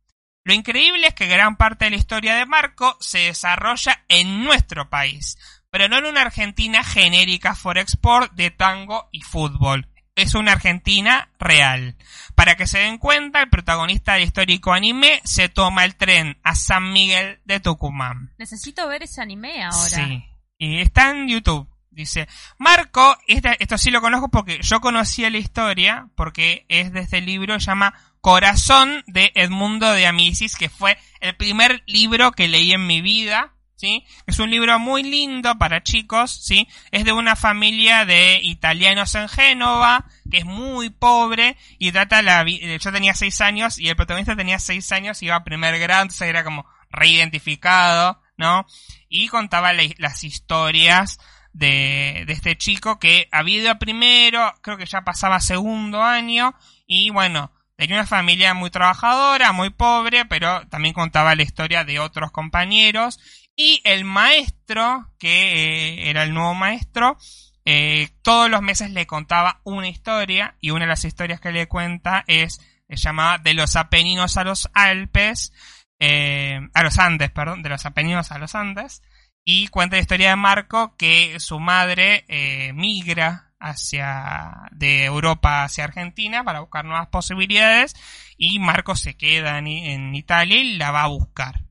Lo 0.43 0.53
increíble 0.53 1.07
es 1.07 1.13
que 1.13 1.27
gran 1.27 1.55
parte 1.55 1.85
de 1.85 1.91
la 1.91 1.97
historia 1.97 2.35
de 2.35 2.45
Marco 2.45 2.97
se 2.99 3.19
desarrolla 3.19 4.03
en 4.09 4.43
nuestro 4.43 4.89
país, 4.89 5.37
pero 5.73 5.89
no 5.89 5.97
en 5.97 6.05
una 6.05 6.21
Argentina 6.21 6.83
genérica 6.83 7.55
for 7.55 7.79
export 7.79 8.31
de 8.33 8.51
tango 8.51 9.09
y 9.11 9.21
fútbol. 9.21 9.87
es 10.15 10.35
una 10.35 10.51
Argentina 10.51 11.31
real. 11.39 11.95
Para 12.35 12.55
que 12.55 12.67
se 12.67 12.77
den 12.77 12.99
cuenta, 12.99 13.41
el 13.41 13.49
protagonista 13.49 14.13
del 14.13 14.25
histórico 14.25 14.71
anime 14.71 15.19
se 15.23 15.49
toma 15.49 15.83
el 15.83 15.95
tren 15.95 16.37
a 16.43 16.53
San 16.53 16.93
Miguel 16.93 17.39
de 17.45 17.59
Tucumán. 17.59 18.35
Necesito 18.37 18.87
ver 18.87 19.01
ese 19.01 19.23
anime 19.23 19.63
ahora. 19.63 19.89
Sí. 19.89 20.23
Y 20.59 20.79
está 20.79 21.09
en 21.09 21.27
YouTube. 21.27 21.67
Dice, 21.89 22.27
Marco, 22.59 23.17
esto 23.27 23.79
sí 23.79 23.89
lo 23.89 23.99
conozco 23.99 24.29
porque 24.29 24.59
yo 24.61 24.79
conocía 24.79 25.31
la 25.31 25.39
historia, 25.39 26.07
porque 26.13 26.67
es 26.69 26.93
de 26.93 26.99
este 26.99 27.19
libro, 27.19 27.57
llama 27.57 27.95
Corazón 28.21 29.03
de 29.07 29.31
Edmundo 29.33 29.91
de 29.91 30.05
Amicis, 30.05 30.55
que 30.55 30.69
fue 30.69 30.99
el 31.19 31.35
primer 31.35 31.81
libro 31.87 32.31
que 32.31 32.47
leí 32.47 32.73
en 32.73 32.85
mi 32.85 33.01
vida, 33.01 33.53
¿sí? 33.75 34.05
Es 34.27 34.39
un 34.39 34.49
libro 34.49 34.77
muy 34.79 35.03
lindo 35.03 35.57
para 35.57 35.83
chicos, 35.83 36.31
¿sí? 36.31 36.67
Es 36.91 37.05
de 37.05 37.11
una 37.13 37.35
familia 37.35 38.05
de 38.05 38.39
italianos 38.43 39.15
en 39.15 39.27
Génova, 39.29 40.05
que 40.29 40.39
es 40.39 40.45
muy 40.45 40.89
pobre, 40.89 41.57
y 41.79 41.91
trata 41.91 42.21
la 42.21 42.43
vi- 42.43 42.61
yo 42.79 42.91
tenía 42.91 43.13
seis 43.13 43.41
años, 43.41 43.77
y 43.79 43.89
el 43.89 43.95
protagonista 43.95 44.35
tenía 44.35 44.59
seis 44.59 44.91
años, 44.91 45.21
iba 45.23 45.35
a 45.35 45.43
primer 45.43 45.77
grado, 45.79 46.03
entonces 46.03 46.27
era 46.27 46.43
como 46.43 46.65
reidentificado, 46.89 48.21
¿no? 48.37 48.65
Y 49.09 49.27
contaba 49.27 49.73
la- 49.73 49.83
las 49.97 50.23
historias 50.23 51.19
de, 51.53 52.23
de 52.25 52.33
este 52.33 52.57
chico 52.57 52.99
que 52.99 53.27
había 53.31 53.59
ido 53.59 53.71
a 53.71 53.79
primero, 53.79 54.53
creo 54.61 54.77
que 54.77 54.85
ya 54.85 55.01
pasaba 55.03 55.39
segundo 55.39 56.01
año, 56.01 56.55
y 56.87 57.09
bueno, 57.11 57.51
tenía 57.75 57.97
una 57.97 58.07
familia 58.07 58.53
muy 58.53 58.69
trabajadora, 58.69 59.51
muy 59.51 59.69
pobre, 59.69 60.25
pero 60.25 60.67
también 60.69 60.93
contaba 60.93 61.35
la 61.35 61.43
historia 61.43 61.83
de 61.83 61.99
otros 61.99 62.31
compañeros, 62.31 63.19
y 63.55 63.81
el 63.83 64.05
maestro, 64.05 65.11
que 65.19 65.53
eh, 65.53 66.09
era 66.09 66.23
el 66.23 66.33
nuevo 66.33 66.53
maestro, 66.53 67.17
eh, 67.65 68.09
todos 68.21 68.49
los 68.49 68.61
meses 68.61 68.91
le 68.91 69.07
contaba 69.07 69.61
una 69.63 69.87
historia, 69.87 70.57
y 70.59 70.71
una 70.71 70.81
de 70.81 70.89
las 70.89 71.05
historias 71.05 71.39
que 71.39 71.51
le 71.51 71.67
cuenta 71.67 72.23
es, 72.27 72.59
se 72.89 72.95
llamaba 72.97 73.37
De 73.37 73.53
los 73.53 73.75
Apeninos 73.75 74.37
a 74.37 74.43
los 74.43 74.69
Alpes, 74.73 75.53
eh, 75.99 76.59
a 76.73 76.83
los 76.83 76.99
Andes, 76.99 77.31
perdón, 77.31 77.63
de 77.63 77.69
los 77.69 77.85
Apeninos 77.85 78.31
a 78.31 78.37
los 78.37 78.55
Andes, 78.55 79.01
y 79.45 79.67
cuenta 79.67 79.95
la 79.95 80.01
historia 80.01 80.29
de 80.29 80.35
Marco 80.35 80.95
que 80.97 81.39
su 81.39 81.59
madre 81.59 82.25
eh, 82.27 82.73
migra 82.73 83.53
hacia 83.59 84.69
de 84.71 85.05
Europa 85.05 85.63
hacia 85.63 85.85
Argentina 85.85 86.43
para 86.43 86.59
buscar 86.59 86.83
nuevas 86.85 87.07
posibilidades 87.07 87.95
y 88.37 88.59
Marco 88.59 88.95
se 88.95 89.15
queda 89.15 89.57
en, 89.57 89.67
en 89.67 90.15
Italia 90.15 90.57
y 90.57 90.75
la 90.75 90.91
va 90.91 91.03
a 91.03 91.07
buscar, 91.07 91.61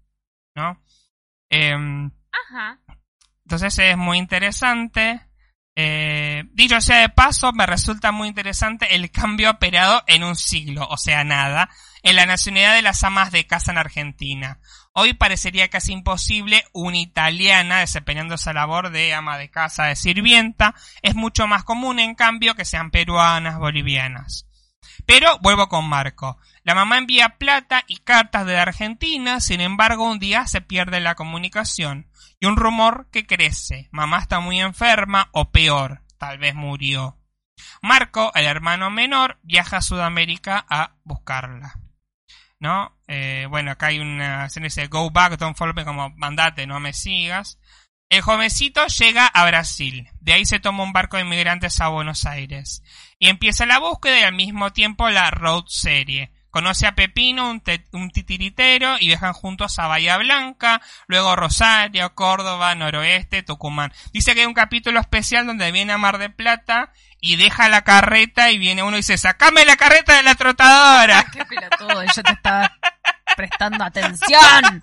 ¿no? 0.55 0.81
Em, 1.53 2.11
Ajá. 2.33 2.81
entonces 3.45 3.79
es 3.79 3.97
muy 3.99 4.17
interesante. 4.17 5.21
Eh, 5.77 6.45
dicho 6.53 6.81
sea 6.81 7.01
de 7.01 7.11
paso, 7.11 7.53
me 7.53 7.67
resulta 7.67 8.11
muy 8.11 8.29
interesante 8.29 8.95
el 8.95 9.11
cambio 9.11 9.51
operado 9.51 10.03
en 10.07 10.23
un 10.23 10.35
siglo, 10.35 10.87
o 10.89 10.97
sea, 10.97 11.25
nada, 11.25 11.69
en 12.03 12.17
la 12.17 12.25
nacionalidad 12.25 12.75
de 12.75 12.83
las 12.83 13.05
amas 13.05 13.33
de 13.33 13.47
casa 13.47 13.71
en 13.71 13.79
Argentina. 13.79 14.61
Hoy 14.95 15.13
parecería 15.13 15.69
casi 15.69 15.93
imposible 15.93 16.65
una 16.73 16.99
italiana 16.99 17.81
desempeñando 17.81 18.37
esa 18.37 18.55
labor 18.55 18.91
de 18.91 19.13
ama 19.13 19.37
de 19.37 19.51
casa, 19.51 19.85
de 19.85 19.97
sirvienta. 19.97 20.75
Es 21.03 21.15
mucho 21.15 21.47
más 21.47 21.65
común, 21.65 21.99
en 21.99 22.15
cambio, 22.15 22.55
que 22.55 22.65
sean 22.65 22.91
peruanas, 22.91 23.59
bolivianas. 23.59 24.47
Pero 25.07 25.39
vuelvo 25.41 25.69
con 25.69 25.87
Marco. 25.87 26.39
La 26.65 26.75
mamá 26.75 26.99
envía 26.99 27.39
plata 27.39 27.83
y 27.89 27.99
cartas 27.99 28.47
de 28.47 28.59
Argentina, 28.59 29.41
sin 29.41 29.61
embargo 29.61 30.05
un 30.05 30.19
día 30.19 30.47
se 30.47 30.61
pierde 30.61 31.01
la 31.01 31.17
comunicación 31.17 32.09
y 32.39 32.47
un 32.47 32.57
rumor 32.57 33.09
que 33.11 33.27
crece. 33.27 33.89
Mamá 33.91 34.19
está 34.19 34.41
muy 34.41 34.61
enferma 34.61 35.29
o 35.33 35.51
peor, 35.51 36.03
tal 36.19 36.39
vez 36.39 36.55
murió. 36.55 37.19
Marco, 37.81 38.33
el 38.35 38.47
hermano 38.47 38.91
menor, 38.91 39.39
viaja 39.43 39.79
a 39.79 39.83
Sudamérica 39.83 40.65
a 40.69 40.97
buscarla. 41.05 41.75
¿No? 42.61 42.97
Eh, 43.09 43.47
bueno, 43.51 43.73
acá 43.73 43.87
hay 43.89 43.99
una 43.99 44.49
que 44.53 44.61
dice 44.61 44.87
Go 44.87 45.11
back, 45.11 45.37
don't 45.37 45.57
follow 45.57 45.75
me, 45.75 45.85
como 45.85 46.11
mandate, 46.11 46.67
no 46.67 46.79
me 46.79 46.93
sigas. 46.93 47.59
El 48.09 48.23
jovencito 48.23 48.87
llega 48.87 49.27
a 49.27 49.47
Brasil. 49.47 50.09
De 50.21 50.35
ahí 50.35 50.45
se 50.45 50.61
toma 50.61 50.85
un 50.85 50.93
barco 50.93 51.17
de 51.17 51.25
inmigrantes 51.25 51.81
a 51.81 51.89
Buenos 51.89 52.27
Aires. 52.27 52.83
Y 53.19 53.29
empieza 53.29 53.67
la 53.67 53.79
búsqueda 53.79 54.21
y 54.21 54.23
al 54.23 54.35
mismo 54.35 54.73
tiempo 54.73 55.09
la 55.09 55.31
road 55.31 55.65
serie. 55.67 56.32
Conoce 56.53 56.87
a 56.87 56.95
Pepino, 56.95 57.51
un, 57.51 57.63
un 57.93 58.11
titiritero, 58.11 58.97
y 59.01 59.07
viajan 59.07 59.33
juntos 59.33 59.79
a 59.79 59.87
Bahía 59.87 60.19
Blanca, 60.19 60.83
luego 61.07 61.35
Rosario, 61.35 62.15
Córdoba, 62.15 62.75
Noroeste, 62.75 63.43
Tucumán. 63.43 63.91
Dice 64.13 64.35
que 64.35 64.43
hay 64.43 64.47
un 64.47 64.53
capítulo 64.53 65.01
especial 65.01 65.47
donde 65.47 65.73
viene 65.73 65.95
a 65.95 65.99
Mar 65.99 66.19
de 66.19 66.29
Plata 66.29 66.93
y 67.21 67.37
deja 67.37 67.71
la 67.71 67.85
carreta 67.85 68.51
y 68.51 68.59
viene 68.59 68.83
uno 68.83 68.99
y 68.99 69.01
dice, 69.01 69.17
sacame 69.17 69.65
la 69.65 69.77
carreta 69.77 70.15
de 70.15 70.25
la 70.25 70.35
trotadora. 70.35 71.25
Qué 71.33 71.43
pelotudo, 71.47 72.05
yo 72.05 72.23
te 72.23 72.33
estaba 72.33 72.71
prestando 73.35 73.83
atención. 73.85 74.83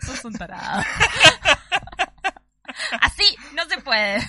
Sos 0.00 0.24
un 0.26 0.34
tarado. 0.34 0.84
Así 3.00 3.34
no 3.54 3.64
se 3.64 3.78
puede. 3.78 4.28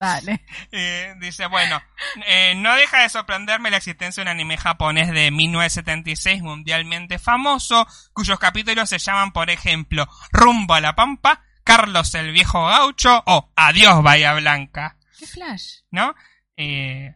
Dale. 0.00 0.40
Eh, 0.72 1.14
dice, 1.18 1.46
bueno, 1.46 1.82
eh, 2.26 2.54
no 2.56 2.74
deja 2.76 3.02
de 3.02 3.08
sorprenderme 3.08 3.70
la 3.70 3.78
existencia 3.78 4.22
de 4.22 4.30
un 4.30 4.36
anime 4.36 4.56
japonés 4.56 5.10
de 5.10 5.30
1976 5.30 6.42
mundialmente 6.42 7.18
famoso, 7.18 7.86
cuyos 8.12 8.38
capítulos 8.38 8.88
se 8.88 8.98
llaman, 8.98 9.32
por 9.32 9.50
ejemplo, 9.50 10.08
Rumbo 10.30 10.74
a 10.74 10.80
la 10.80 10.94
Pampa, 10.94 11.42
Carlos 11.64 12.14
el 12.14 12.32
Viejo 12.32 12.66
Gaucho 12.66 13.22
o 13.26 13.52
Adiós 13.56 14.02
Bahía 14.02 14.32
Blanca, 14.34 14.96
¿Qué 15.18 15.26
flash? 15.26 15.80
¿no? 15.90 16.14
Eh, 16.56 17.14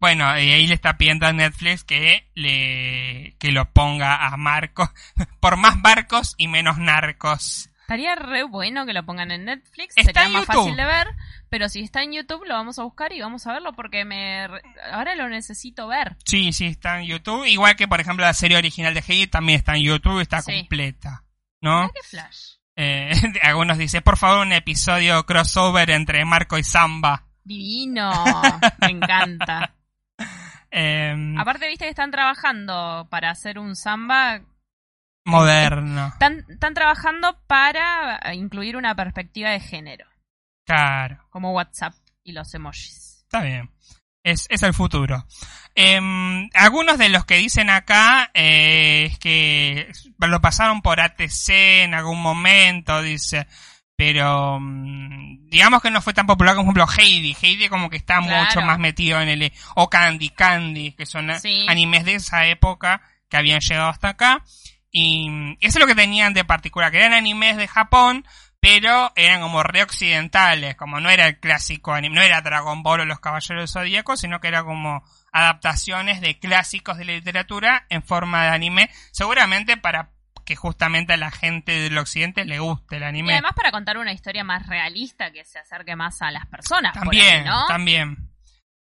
bueno, 0.00 0.24
y 0.38 0.52
ahí 0.52 0.66
le 0.66 0.74
está 0.74 0.96
pidiendo 0.96 1.26
a 1.26 1.32
Netflix 1.32 1.84
que 1.84 2.30
le 2.34 3.36
que 3.38 3.52
lo 3.52 3.70
ponga 3.72 4.26
a 4.26 4.36
Marcos, 4.36 4.90
por 5.40 5.56
más 5.56 5.80
barcos 5.82 6.34
y 6.38 6.48
menos 6.48 6.78
narcos. 6.78 7.70
Estaría 7.86 8.16
re 8.16 8.42
bueno 8.42 8.84
que 8.84 8.92
lo 8.92 9.06
pongan 9.06 9.30
en 9.30 9.44
Netflix. 9.44 9.94
Está 9.96 10.22
Sería 10.22 10.26
en 10.26 10.32
más 10.32 10.42
YouTube. 10.42 10.56
fácil 10.62 10.76
de 10.76 10.84
ver. 10.84 11.06
Pero 11.48 11.68
si 11.68 11.82
está 11.82 12.02
en 12.02 12.12
YouTube, 12.14 12.44
lo 12.44 12.54
vamos 12.54 12.78
a 12.80 12.82
buscar 12.82 13.12
y 13.12 13.20
vamos 13.20 13.46
a 13.46 13.52
verlo 13.52 13.72
porque 13.74 14.04
me 14.04 14.48
ahora 14.92 15.14
lo 15.14 15.28
necesito 15.28 15.86
ver. 15.86 16.16
Sí, 16.24 16.52
sí, 16.52 16.66
está 16.66 16.98
en 17.00 17.06
YouTube. 17.06 17.46
Igual 17.46 17.76
que, 17.76 17.86
por 17.86 18.00
ejemplo, 18.00 18.24
la 18.26 18.34
serie 18.34 18.56
original 18.58 18.92
de 18.92 19.04
Heidi 19.06 19.28
también 19.28 19.58
está 19.58 19.76
en 19.76 19.82
YouTube, 19.84 20.18
está 20.20 20.42
Sí. 20.42 20.52
completa. 20.52 21.22
¿no? 21.62 21.88
Qué 21.94 22.02
flash. 22.02 22.54
Eh, 22.74 23.10
algunos 23.42 23.78
dicen, 23.78 24.02
por 24.02 24.16
favor, 24.16 24.44
un 24.46 24.52
episodio 24.52 25.24
crossover 25.24 25.88
entre 25.90 26.24
Marco 26.24 26.58
y 26.58 26.64
Samba. 26.64 27.24
Divino. 27.44 28.10
Me 28.80 28.88
encanta. 28.90 29.74
Eh, 30.70 31.34
Aparte, 31.38 31.68
viste 31.68 31.84
que 31.84 31.90
están 31.90 32.10
trabajando 32.10 33.06
para 33.10 33.30
hacer 33.30 33.58
un 33.60 33.76
samba. 33.76 34.40
Moderno. 35.26 36.08
Están, 36.08 36.44
están 36.48 36.74
trabajando 36.74 37.38
para 37.46 38.20
incluir 38.34 38.76
una 38.76 38.94
perspectiva 38.94 39.50
de 39.50 39.60
género. 39.60 40.06
Claro, 40.66 41.18
Como 41.30 41.52
WhatsApp 41.52 41.94
y 42.24 42.32
los 42.32 42.52
emojis. 42.54 43.20
está 43.22 43.42
bien. 43.42 43.70
Es, 44.24 44.46
es 44.50 44.62
el 44.64 44.74
futuro. 44.74 45.24
Em, 45.76 46.48
algunos 46.54 46.98
de 46.98 47.08
los 47.10 47.24
que 47.24 47.36
dicen 47.36 47.70
acá 47.70 48.30
eh, 48.34 49.04
es 49.12 49.18
que 49.20 49.92
lo 50.18 50.40
pasaron 50.40 50.82
por 50.82 51.00
ATC 51.00 51.48
en 51.84 51.94
algún 51.94 52.20
momento, 52.20 53.00
dice. 53.02 53.46
Pero 53.94 54.58
mm, 54.60 55.48
digamos 55.48 55.80
que 55.80 55.90
no 55.92 56.02
fue 56.02 56.12
tan 56.12 56.26
popular 56.26 56.56
como 56.56 56.72
por 56.72 56.82
ejemplo 56.82 57.02
Heidi. 57.04 57.36
Heidi 57.40 57.68
como 57.68 57.88
que 57.88 57.96
está 57.98 58.18
Claro. 58.20 58.44
mucho 58.44 58.60
más 58.62 58.78
metido 58.80 59.20
en 59.20 59.28
el... 59.28 59.52
O 59.76 59.88
Candy 59.88 60.30
Candy, 60.30 60.92
que 60.92 61.06
son 61.06 61.30
eh, 61.30 61.38
Sí. 61.38 61.64
animes 61.68 62.04
de 62.04 62.16
esa 62.16 62.46
época 62.46 63.00
que 63.30 63.36
habían 63.36 63.60
llegado 63.60 63.88
hasta 63.90 64.08
acá. 64.08 64.42
Y 64.90 65.56
eso 65.60 65.78
es 65.78 65.80
lo 65.80 65.86
que 65.86 65.94
tenían 65.94 66.32
de 66.34 66.44
particular, 66.44 66.90
que 66.90 66.98
eran 66.98 67.12
animes 67.12 67.56
de 67.56 67.68
Japón, 67.68 68.24
pero 68.60 69.12
eran 69.16 69.40
como 69.42 69.62
reoccidentales, 69.62 70.74
como 70.76 71.00
no 71.00 71.10
era 71.10 71.26
el 71.26 71.38
clásico 71.38 71.92
anime, 71.92 72.14
no 72.16 72.22
era 72.22 72.40
Dragon 72.40 72.82
Ball 72.82 73.00
o 73.00 73.04
los 73.04 73.20
Caballeros 73.20 73.60
del 73.60 73.68
Zodíaco, 73.68 74.16
sino 74.16 74.40
que 74.40 74.48
era 74.48 74.64
como 74.64 75.04
adaptaciones 75.32 76.20
de 76.20 76.38
clásicos 76.38 76.96
de 76.98 77.04
la 77.04 77.12
literatura 77.12 77.84
en 77.90 78.02
forma 78.02 78.44
de 78.44 78.48
anime, 78.50 78.90
seguramente 79.12 79.76
para 79.76 80.10
que 80.46 80.56
justamente 80.56 81.12
a 81.12 81.16
la 81.16 81.30
gente 81.32 81.72
del 81.72 81.98
occidente 81.98 82.44
le 82.44 82.60
guste 82.60 82.96
el 82.96 83.02
Y 83.02 83.06
anime. 83.06 83.32
además 83.34 83.52
para 83.54 83.72
contar 83.72 83.98
una 83.98 84.12
historia 84.12 84.44
más 84.44 84.66
realista 84.66 85.32
que 85.32 85.44
se 85.44 85.58
acerque 85.58 85.96
más 85.96 86.22
a 86.22 86.30
las 86.30 86.46
personas. 86.46 86.92
por 86.92 87.02
También, 87.02 87.40
ahí, 87.40 87.44
¿no? 87.44 87.66
también. 87.66 88.16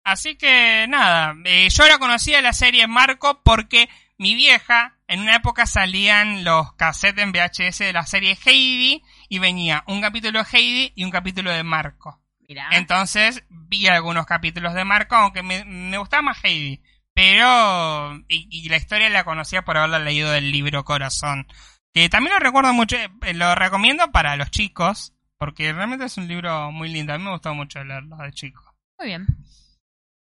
Así 0.05 0.37
que 0.37 0.87
nada, 0.89 1.35
eh, 1.45 1.69
yo 1.71 1.87
la 1.87 1.99
conocía 1.99 2.43
la 2.43 2.53
serie 2.53 2.89
Marco 2.89 3.41
porque 3.45 3.89
mi 4.19 4.35
vieja, 4.35 4.99
en 5.07 5.21
una 5.21 5.37
época 5.37 5.67
salían 5.67 6.45
los 6.45 6.73
cassettes 6.75 7.23
en 7.23 7.33
VHS 7.33 7.79
de 7.79 7.93
la 7.93 8.07
serie 8.07 8.39
Heidi 8.45 9.03
y 9.29 9.39
venía 9.39 9.85
un 9.87 10.01
capítulo 10.01 10.43
de 10.43 10.49
Heidi 10.53 10.93
y 10.95 11.05
un 11.05 11.11
capítulo 11.11 11.51
de 11.51 11.63
Marco. 11.63 12.21
Mirá. 12.49 12.69
Entonces 12.73 13.45
vi 13.49 13.87
algunos 13.89 14.27
capítulos 14.27 14.75
de 14.75 14.85
Marco, 14.85 15.15
aunque 15.17 15.43
me, 15.43 15.65
me 15.65 15.99
gustaba 15.99 16.23
más 16.23 16.45
Heidi. 16.45 16.83
Pero, 17.15 18.17
y, 18.29 18.49
y 18.51 18.69
la 18.69 18.77
historia 18.77 19.11
la 19.11 19.25
conocía 19.25 19.63
por 19.63 19.77
haberla 19.77 19.99
leído 19.99 20.31
del 20.31 20.51
libro 20.51 20.85
Corazón. 20.85 21.47
Que 21.93 22.09
también 22.09 22.33
lo 22.33 22.39
recuerdo 22.39 22.73
mucho, 22.73 22.97
eh, 22.97 23.35
lo 23.35 23.55
recomiendo 23.55 24.11
para 24.13 24.37
los 24.37 24.51
chicos, 24.51 25.15
Porque 25.37 25.73
realmente 25.73 26.07
es 26.07 26.17
un 26.17 26.29
libro 26.29 26.71
muy 26.71 26.89
lindo. 26.89 27.13
A 27.13 27.19
mí 27.19 27.25
me 27.25 27.33
gustó 27.33 27.55
mucho 27.55 27.83
leerlo 27.85 28.17
de 28.17 28.33
chico. 28.33 28.63
Muy 28.99 29.09
bien. 29.09 29.27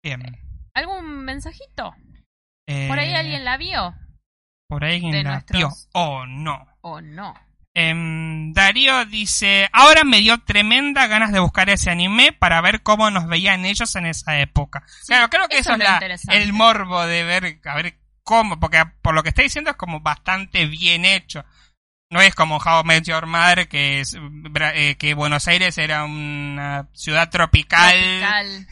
Bien. 0.03 0.21
¿Algún 0.73 1.23
mensajito? 1.23 1.95
Eh, 2.67 2.87
¿Por 2.87 2.99
ahí 2.99 3.13
alguien 3.13 3.43
la 3.45 3.57
vio? 3.57 3.93
Por 4.67 4.83
ahí 4.83 4.95
alguien 4.95 5.23
la 5.23 5.31
nuestros- 5.33 5.57
vio. 5.57 5.69
Oh, 5.93 6.25
no. 6.25 6.65
¿O 6.81 7.01
no? 7.01 7.33
Em, 7.77 8.53
Darío 8.53 9.03
dice, 9.05 9.69
ahora 9.73 10.03
me 10.05 10.19
dio 10.21 10.37
tremenda 10.43 11.07
ganas 11.07 11.33
de 11.33 11.39
buscar 11.39 11.69
ese 11.69 11.91
anime 11.91 12.31
para 12.31 12.61
ver 12.61 12.81
cómo 12.83 13.11
nos 13.11 13.27
veían 13.27 13.65
ellos 13.65 13.93
en 13.97 14.05
esa 14.05 14.39
época. 14.39 14.83
Sí, 14.87 15.07
claro, 15.07 15.29
creo 15.29 15.47
que 15.49 15.57
eso 15.59 15.73
eso, 15.73 15.83
es 15.83 16.25
la- 16.25 16.35
el 16.35 16.53
morbo 16.53 17.05
de 17.05 17.23
ver, 17.25 17.59
a 17.65 17.75
ver 17.75 17.99
cómo, 18.23 18.59
porque 18.59 18.81
por 19.01 19.13
lo 19.13 19.23
que 19.23 19.29
está 19.29 19.41
diciendo 19.41 19.71
es 19.71 19.75
como 19.75 19.99
bastante 19.99 20.65
bien 20.67 21.03
hecho. 21.03 21.43
No 22.09 22.21
es 22.21 22.33
como 22.33 22.57
How 22.57 22.81
I 22.81 22.83
Met 22.85 23.03
Your 23.07 23.25
Mother, 23.25 23.67
que 23.67 23.99
es 23.99 24.15
eh, 24.15 24.95
que 24.97 25.13
Buenos 25.13 25.47
Aires 25.49 25.77
era 25.77 26.05
una 26.05 26.87
ciudad 26.93 27.29
tropical, 27.29 27.91
Tropical. 27.91 28.67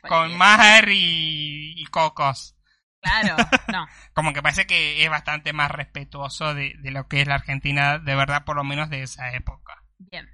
con 0.08 0.36
mar 0.36 0.88
y, 0.90 1.74
y 1.76 1.84
cocos. 1.86 2.54
Claro, 3.00 3.36
no. 3.72 3.86
Como 4.12 4.32
que 4.32 4.42
parece 4.42 4.66
que 4.66 5.04
es 5.04 5.10
bastante 5.10 5.52
más 5.52 5.70
respetuoso 5.70 6.54
de, 6.54 6.74
de 6.78 6.90
lo 6.90 7.08
que 7.08 7.20
es 7.20 7.28
la 7.28 7.36
Argentina, 7.36 7.98
de 7.98 8.14
verdad, 8.14 8.44
por 8.44 8.56
lo 8.56 8.64
menos 8.64 8.90
de 8.90 9.02
esa 9.02 9.32
época. 9.32 9.84
Bien. 9.98 10.28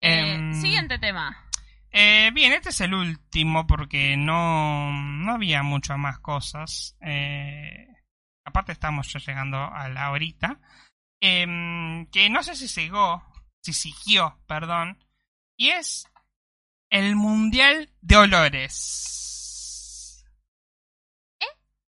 Eh, 0.00 0.34
Em, 0.34 0.54
siguiente 0.54 0.98
tema. 0.98 1.48
Eh, 1.90 2.30
bien, 2.34 2.52
este 2.52 2.70
es 2.70 2.80
el 2.80 2.92
último 2.92 3.66
porque 3.66 4.16
no, 4.16 4.92
no 4.92 5.32
había 5.32 5.62
muchas 5.62 5.96
más 5.96 6.18
cosas. 6.18 6.96
Eh, 7.00 7.86
aparte 8.44 8.72
estamos 8.72 9.12
ya 9.12 9.20
llegando 9.20 9.58
a 9.58 9.88
la 9.88 10.10
horita. 10.10 10.60
Em, 11.20 12.06
que 12.10 12.28
no 12.28 12.42
sé 12.42 12.54
si 12.54 12.68
siguió, 12.68 13.22
si 13.62 13.72
siguió, 13.72 14.38
perdón. 14.46 14.98
Y 15.56 15.70
es 15.70 16.06
el 16.90 17.16
Mundial 17.16 17.90
de 18.02 18.16
Olores. 18.16 19.23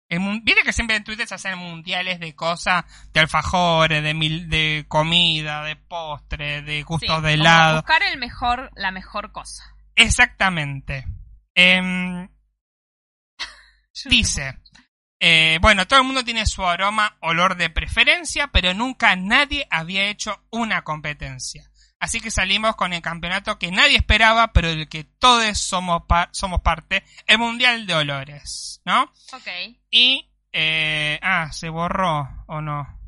Viste 0.09 0.62
que 0.62 0.72
siempre 0.72 0.97
en 0.97 1.05
Twitter 1.05 1.26
se 1.26 1.35
hacen 1.35 1.59
mundiales 1.59 2.20
de 2.20 2.35
cosas, 2.35 2.85
de 3.12 3.20
alfajores, 3.20 4.02
de, 4.02 4.14
mil, 4.14 4.48
de 4.48 4.85
comida, 4.86 5.64
de 5.64 5.76
postre, 5.76 6.62
de 6.62 6.82
gustos 6.82 7.22
de 7.22 7.35
helado. 7.35 7.76
buscar 7.76 8.02
el 8.02 8.18
mejor, 8.18 8.70
la 8.76 8.90
mejor 8.90 9.32
cosa. 9.32 9.64
Exactamente. 9.97 11.06
Em, 11.55 12.28
dice, 14.05 14.59
eh, 15.20 15.59
bueno, 15.62 15.86
todo 15.86 16.01
el 16.01 16.06
mundo 16.06 16.22
tiene 16.22 16.47
su 16.47 16.64
aroma, 16.66 17.16
olor 17.20 17.56
de 17.56 17.70
preferencia, 17.70 18.48
pero 18.48 18.74
nunca 18.74 19.16
nadie 19.16 19.66
había 19.70 20.05
hecho 20.05 20.44
una 20.51 20.82
competencia. 20.82 21.70
Así 22.05 22.20
que 22.20 22.31
salimos 22.31 22.76
con 22.76 22.93
el 22.93 23.01
campeonato 23.01 23.59
que 23.59 23.70
nadie 23.70 23.97
esperaba, 23.97 24.52
pero 24.52 24.68
del 24.68 24.90
que 24.90 25.05
todos 25.05 25.56
somos, 25.56 26.02
somos 26.32 26.60
parte, 26.60 27.02
el 27.26 27.39
Mundial 27.39 27.86
de 27.86 27.94
Olores, 27.94 28.82
¿no? 28.85 29.05
Ok. 29.32 29.48
Y, 29.90 30.31
eh, 30.52 31.18
ah, 31.22 31.51
se 31.51 31.70
borró, 31.70 32.44
¿o 32.47 32.60
no? 32.60 33.01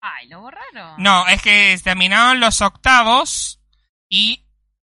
Ay, 0.00 0.26
lo 0.26 0.40
borraron. 0.40 1.00
No, 1.00 1.28
es 1.28 1.40
que 1.42 1.78
terminaron 1.84 2.40
los 2.40 2.60
octavos 2.60 3.60
y 4.08 4.44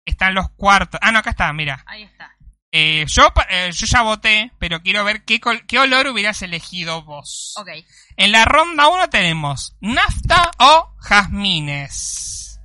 están 0.03 0.33
los 0.33 0.49
cuartos. 0.57 0.99
Ah, 1.01 1.13
no, 1.13 1.19
acá 1.19 1.29
está, 1.29 1.53
mira. 1.53 1.81
Ahí 1.87 2.03
está. 2.03 2.35
Eh, 2.75 3.05
yo, 3.07 3.31
eh, 3.49 3.69
yo 3.71 3.85
ya 3.85 4.01
voté, 4.01 4.51
pero 4.57 4.81
quiero 4.81 5.03
ver 5.03 5.23
qué, 5.25 5.39
col- 5.39 5.63
qué 5.67 5.77
olor 5.77 6.07
hubieras 6.07 6.41
elegido 6.41 7.03
vos. 7.03 7.53
Ok. 7.57 7.69
En 8.17 8.31
la 8.31 8.45
ronda 8.45 8.87
1 8.87 9.09
tenemos 9.11 9.75
nafta 9.79 10.49
o 10.57 10.95
jazmines. 10.99 12.59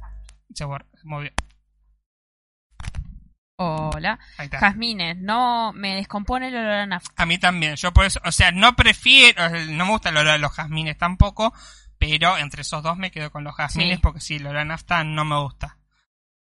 Se 0.54 0.64
movió. 1.04 1.30
Hola. 3.60 4.18
Jazmines, 4.50 5.16
no 5.18 5.72
me 5.72 5.96
descompone 5.96 6.48
el 6.48 6.56
olor 6.56 6.70
a 6.72 6.86
nafta. 6.86 7.12
A 7.22 7.26
mí 7.26 7.38
también. 7.38 7.74
Yo 7.76 7.92
por 7.92 8.04
eso, 8.06 8.20
o 8.24 8.30
sea, 8.32 8.52
no 8.52 8.76
prefiero, 8.76 9.44
eh, 9.46 9.66
no 9.66 9.84
me 9.84 9.90
gusta 9.92 10.10
el 10.10 10.16
olor 10.16 10.34
a 10.34 10.38
los 10.38 10.52
jazmines 10.52 10.96
tampoco, 10.96 11.52
pero 11.98 12.38
entre 12.38 12.62
esos 12.62 12.82
dos 12.82 12.96
me 12.96 13.10
quedo 13.10 13.30
con 13.32 13.42
los 13.44 13.54
jazmines 13.56 13.96
Sí. 13.96 14.02
porque 14.02 14.20
sí, 14.20 14.36
el 14.36 14.46
olor 14.46 14.58
a 14.60 14.64
nafta 14.64 15.02
no 15.04 15.24
me 15.24 15.38
gusta. 15.40 15.76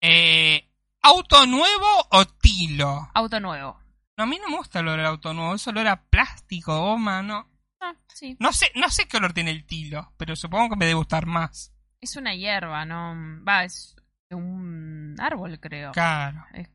Eh, 0.01 0.69
¿Auto 1.07 1.47
nuevo 1.47 1.87
o 2.11 2.25
tilo? 2.27 3.09
Auto 3.15 3.39
nuevo. 3.39 3.81
No, 4.19 4.25
a 4.25 4.27
mí 4.27 4.39
no 4.43 4.49
me 4.49 4.57
gusta 4.57 4.81
el 4.81 4.89
olor 4.89 5.05
a 5.07 5.09
auto 5.11 5.33
nuevo, 5.35 5.55
es 5.55 5.67
olor 5.69 5.87
a 5.87 6.03
plástico, 6.03 6.77
goma, 6.81 7.23
no. 7.23 7.49
Ah, 7.81 7.93
sí. 8.13 8.37
No 8.41 8.53
sé, 8.53 8.73
no 8.75 8.91
sé 8.91 9.07
qué 9.07 9.19
olor 9.19 9.33
tiene 9.33 9.53
el 9.53 9.65
tilo, 9.67 10.13
pero 10.17 10.35
supongo 10.35 10.71
que 10.71 10.77
me 10.77 10.87
debe 10.87 10.97
gustar 10.97 11.27
más. 11.27 11.73
Es 12.01 12.17
una 12.17 12.35
hierba, 12.35 12.85
¿no? 12.85 13.15
Va, 13.47 13.63
es 13.65 13.95
un 14.31 15.15
árbol, 15.21 15.61
creo. 15.61 15.93
Claro. 15.93 16.45
Es- 16.55 16.71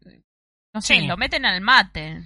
no 0.73 0.81
sé, 0.81 0.99
Sí. 0.99 1.07
lo 1.07 1.17
meten 1.17 1.45
al 1.45 1.59
mate. 1.59 2.25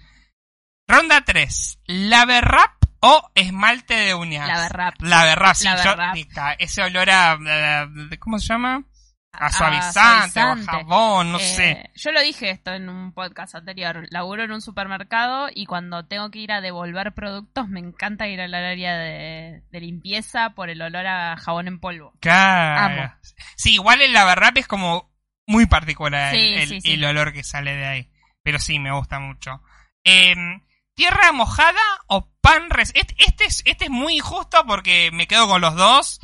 Ronda 0.88 1.22
3. 1.22 1.80
¿Laverrap 1.86 2.84
o 3.00 3.32
esmalte 3.34 3.96
de 3.96 4.14
uñas? 4.14 4.48
Laverrap. 4.48 5.02
Laverrap, 5.02 5.56
sí, 5.56 5.64
yo- 5.66 5.74
Laverrap. 5.74 6.14
pica, 6.14 6.54
ese 6.54 6.84
olor 6.84 7.10
a- 7.10 7.90
¿Cómo 8.20 8.38
se 8.38 8.48
llama? 8.48 8.84
A 9.40 9.46
A- 9.48 9.52
suavizante, 9.52 10.40
o 10.40 10.52
a 10.54 10.58
jabón, 10.58 11.32
no 11.32 11.38
Eh, 11.40 11.42
sé. 11.42 11.92
Yo 11.96 12.12
lo 12.12 12.22
dije 12.22 12.50
esto 12.50 12.72
en 12.74 12.90
un 12.90 13.14
podcast 13.14 13.56
anterior. 13.56 14.06
Laburo 14.10 14.44
en 14.44 14.52
un 14.52 14.62
supermercado 14.62 15.48
y 15.54 15.66
cuando 15.66 16.06
tengo 16.06 16.32
que 16.32 16.40
ir 16.40 16.52
a 16.52 16.62
devolver 16.62 17.14
productos 17.14 17.68
me 17.68 17.80
encanta 17.80 18.28
ir 18.28 18.42
al 18.42 18.54
área 18.54 18.98
de, 18.98 19.64
de 19.72 19.80
limpieza 19.80 20.52
por 20.52 20.70
el 20.70 20.82
olor 20.82 21.06
a 21.08 21.38
jabón 21.38 21.68
en 21.68 21.80
polvo. 21.80 22.14
Claro. 22.20 23.02
amo. 23.04 23.14
Sí, 23.56 23.74
igual 23.76 24.02
el 24.02 24.14
laverrap 24.14 24.58
es 24.58 24.68
como 24.68 25.12
muy 25.48 25.66
particular 25.66 26.34
Sí, 26.34 26.40
el, 26.40 26.54
el- 26.62 26.68
sí, 26.70 26.82
sí. 26.82 26.94
el 26.94 27.04
olor 27.06 27.32
que 27.34 27.44
sale 27.44 27.76
de 27.76 27.86
ahí. 27.86 28.10
Pero 28.44 28.60
sí, 28.60 28.80
me 28.80 28.92
gusta 28.92 29.20
mucho. 29.20 29.62
Em, 30.04 30.62
¿Tierra 30.96 31.32
mojada 31.34 31.82
o 32.08 32.30
pan 32.42 32.70
recién? 32.70 33.02
Este, 33.06 33.16
este 33.26 33.46
es, 33.46 33.62
este 33.66 33.86
es 33.86 33.90
muy 33.92 34.16
injusto 34.16 34.64
porque 34.66 35.10
me 35.12 35.28
quedo 35.28 35.46
con 35.48 35.60
los 35.60 35.76
dos. 35.76 36.22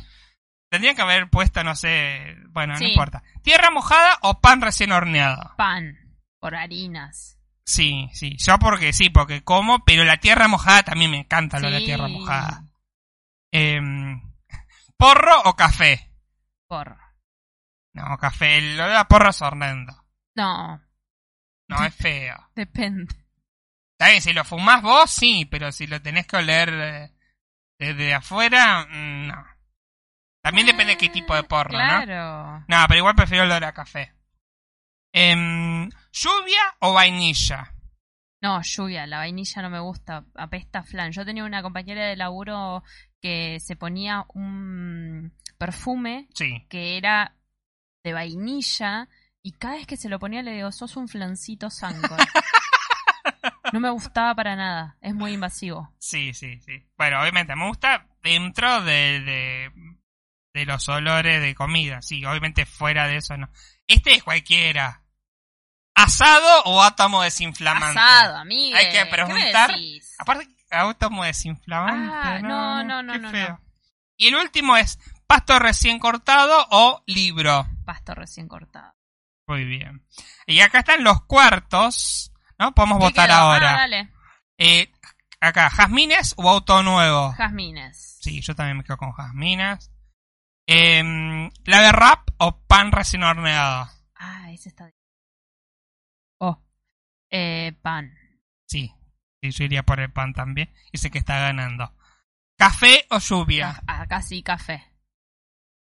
Tendrían 0.72 0.96
que 0.96 1.02
haber 1.02 1.28
puesto, 1.28 1.62
no 1.62 1.76
sé, 1.76 2.34
bueno, 2.48 2.72
no 2.78 2.82
importa. 2.82 3.22
¿Tierra 3.42 3.70
mojada 3.70 4.18
o 4.22 4.40
pan 4.40 4.62
recién 4.62 4.90
horneado? 4.90 5.54
Pan 5.58 5.98
por 6.40 6.54
harinas. 6.54 7.38
Sí, 7.62 8.08
sí, 8.14 8.38
yo 8.38 8.58
porque 8.58 8.94
sí, 8.94 9.10
porque 9.10 9.44
como, 9.44 9.84
pero 9.84 10.02
la 10.04 10.16
tierra 10.16 10.48
mojada 10.48 10.82
también 10.82 11.10
me 11.10 11.18
encanta 11.18 11.60
lo 11.60 11.66
de 11.70 11.78
la 11.78 11.84
tierra 11.84 12.08
mojada. 12.08 12.64
Em, 13.50 14.22
¿Porro 14.96 15.42
o 15.44 15.54
café? 15.54 16.10
Por. 16.66 16.96
No, 17.92 18.16
café, 18.16 18.56
el 18.56 18.80
olor 18.80 18.96
a 18.96 19.08
porro 19.08 19.28
es 19.28 19.42
horrendo. 19.42 19.92
No, 20.36 20.80
No, 21.68 21.84
es 21.84 21.94
feo. 21.94 22.48
depende. 22.54 23.14
Está 23.98 24.08
bien, 24.08 24.22
si 24.22 24.32
lo 24.32 24.42
fumás 24.42 24.80
vos, 24.80 25.10
sí, 25.10 25.44
pero 25.44 25.70
si 25.70 25.86
lo 25.86 26.00
tenés 26.00 26.26
que 26.26 26.38
oler 26.38 26.70
eh, 26.72 27.12
desde 27.78 28.14
afuera, 28.14 28.86
mm, 28.86 29.26
no. 29.26 29.51
También 30.42 30.66
depende 30.66 30.92
de 30.92 30.98
qué 30.98 31.08
tipo 31.08 31.34
de 31.34 31.44
porro, 31.44 31.70
¿no? 31.72 31.78
Claro. 31.78 32.64
No, 32.68 32.84
pero 32.88 32.98
igual 32.98 33.14
prefiero 33.14 33.44
el 33.44 33.50
olor 33.50 33.64
a 33.64 33.72
café. 33.72 34.12
Em, 35.12 35.88
¿Lluvia 36.12 36.62
o 36.80 36.94
vainilla? 36.94 37.72
No, 38.40 38.60
lluvia, 38.62 39.06
la 39.06 39.18
vainilla 39.18 39.62
no 39.62 39.70
me 39.70 39.78
gusta, 39.78 40.24
apesta 40.34 40.82
flan. 40.82 41.12
Yo 41.12 41.24
tenía 41.24 41.44
una 41.44 41.62
compañera 41.62 42.06
de 42.06 42.16
laburo 42.16 42.82
que 43.20 43.60
se 43.60 43.76
ponía 43.76 44.24
un 44.34 45.32
perfume 45.58 46.26
Sí. 46.34 46.66
que 46.68 46.96
era 46.96 47.36
de 48.02 48.12
vainilla 48.12 49.08
y 49.42 49.52
cada 49.52 49.74
vez 49.76 49.86
que 49.86 49.96
se 49.96 50.08
lo 50.08 50.18
ponía 50.18 50.42
le 50.42 50.52
digo, 50.54 50.72
sos 50.72 50.96
un 50.96 51.06
flancito 51.08 51.70
sanco. 51.70 52.16
No 53.72 53.80
me 53.80 53.90
gustaba 53.90 54.34
para 54.34 54.54
nada, 54.54 54.96
es 55.00 55.14
muy 55.14 55.32
invasivo. 55.32 55.94
Sí, 55.98 56.34
sí, 56.34 56.60
sí. 56.60 56.84
Bueno, 56.98 57.20
obviamente 57.20 57.56
me 57.56 57.66
gusta 57.68 58.06
dentro 58.22 58.82
de, 58.82 59.20
de, 59.20 59.70
de 60.54 60.66
los 60.66 60.88
olores 60.88 61.40
de 61.40 61.54
comida. 61.54 62.02
Sí, 62.02 62.24
obviamente 62.24 62.66
fuera 62.66 63.06
de 63.06 63.16
eso 63.16 63.36
no. 63.36 63.48
Este 63.86 64.14
es 64.14 64.22
cualquiera. 64.22 65.02
¿Asado 65.94 66.62
o 66.64 66.82
átomo 66.82 67.22
desinflamante? 67.22 67.98
Asado, 67.98 68.36
amiga. 68.38 68.78
Hay 68.78 68.90
que 68.90 69.06
preguntar. 69.06 69.74
Aparte, 70.18 70.48
átomo 70.70 71.24
desinflamante. 71.24 72.12
Ah, 72.14 72.38
no, 72.40 72.82
no, 72.84 73.02
no, 73.02 73.12
qué 73.12 73.18
no, 73.18 73.30
feo. 73.30 73.48
no. 73.48 73.60
Y 74.16 74.28
el 74.28 74.36
último 74.36 74.76
es 74.76 74.98
pasto 75.26 75.58
recién 75.58 75.98
cortado 75.98 76.66
o 76.70 77.02
libro. 77.06 77.66
Pasto 77.84 78.14
recién 78.14 78.48
cortado. 78.48 78.94
Muy 79.46 79.64
bien. 79.64 80.06
Y 80.46 80.60
acá 80.60 80.78
están 80.80 81.04
los 81.04 81.24
cuartos, 81.24 82.32
¿no? 82.58 82.72
Podemos 82.74 82.98
¿Qué 82.98 83.04
votar 83.04 83.28
quedó? 83.28 83.38
ahora. 83.38 83.70
Ah, 83.74 83.78
dale. 83.78 84.10
Eh, 84.58 84.90
acá, 85.40 85.68
jazmines 85.68 86.34
o 86.36 86.48
auto 86.48 86.82
nuevo. 86.82 87.34
Jazmines. 87.36 88.18
Sí, 88.20 88.40
yo 88.40 88.54
también 88.54 88.78
me 88.78 88.84
quedo 88.84 88.96
con 88.96 89.12
jazmines. 89.12 89.90
Eh, 90.66 91.50
¿La 91.64 91.82
de 91.82 91.92
rap 91.92 92.28
o 92.38 92.60
pan 92.66 92.92
recién 92.92 93.22
horneado? 93.24 93.88
Ah, 94.14 94.50
ese 94.52 94.68
está. 94.68 94.90
Oh. 96.38 96.62
Eh, 97.30 97.72
pan. 97.82 98.12
Sí, 98.68 98.92
sí, 99.42 99.50
yo 99.50 99.64
iría 99.64 99.82
por 99.82 100.00
el 100.00 100.12
pan 100.12 100.32
también. 100.32 100.72
Y 100.92 100.98
sé 100.98 101.10
que 101.10 101.18
está 101.18 101.38
ganando. 101.38 101.94
¿Café 102.56 103.06
o 103.10 103.18
lluvia? 103.18 103.82
Ah, 103.86 104.02
Acá 104.02 104.22
sí, 104.22 104.42
café. 104.42 104.88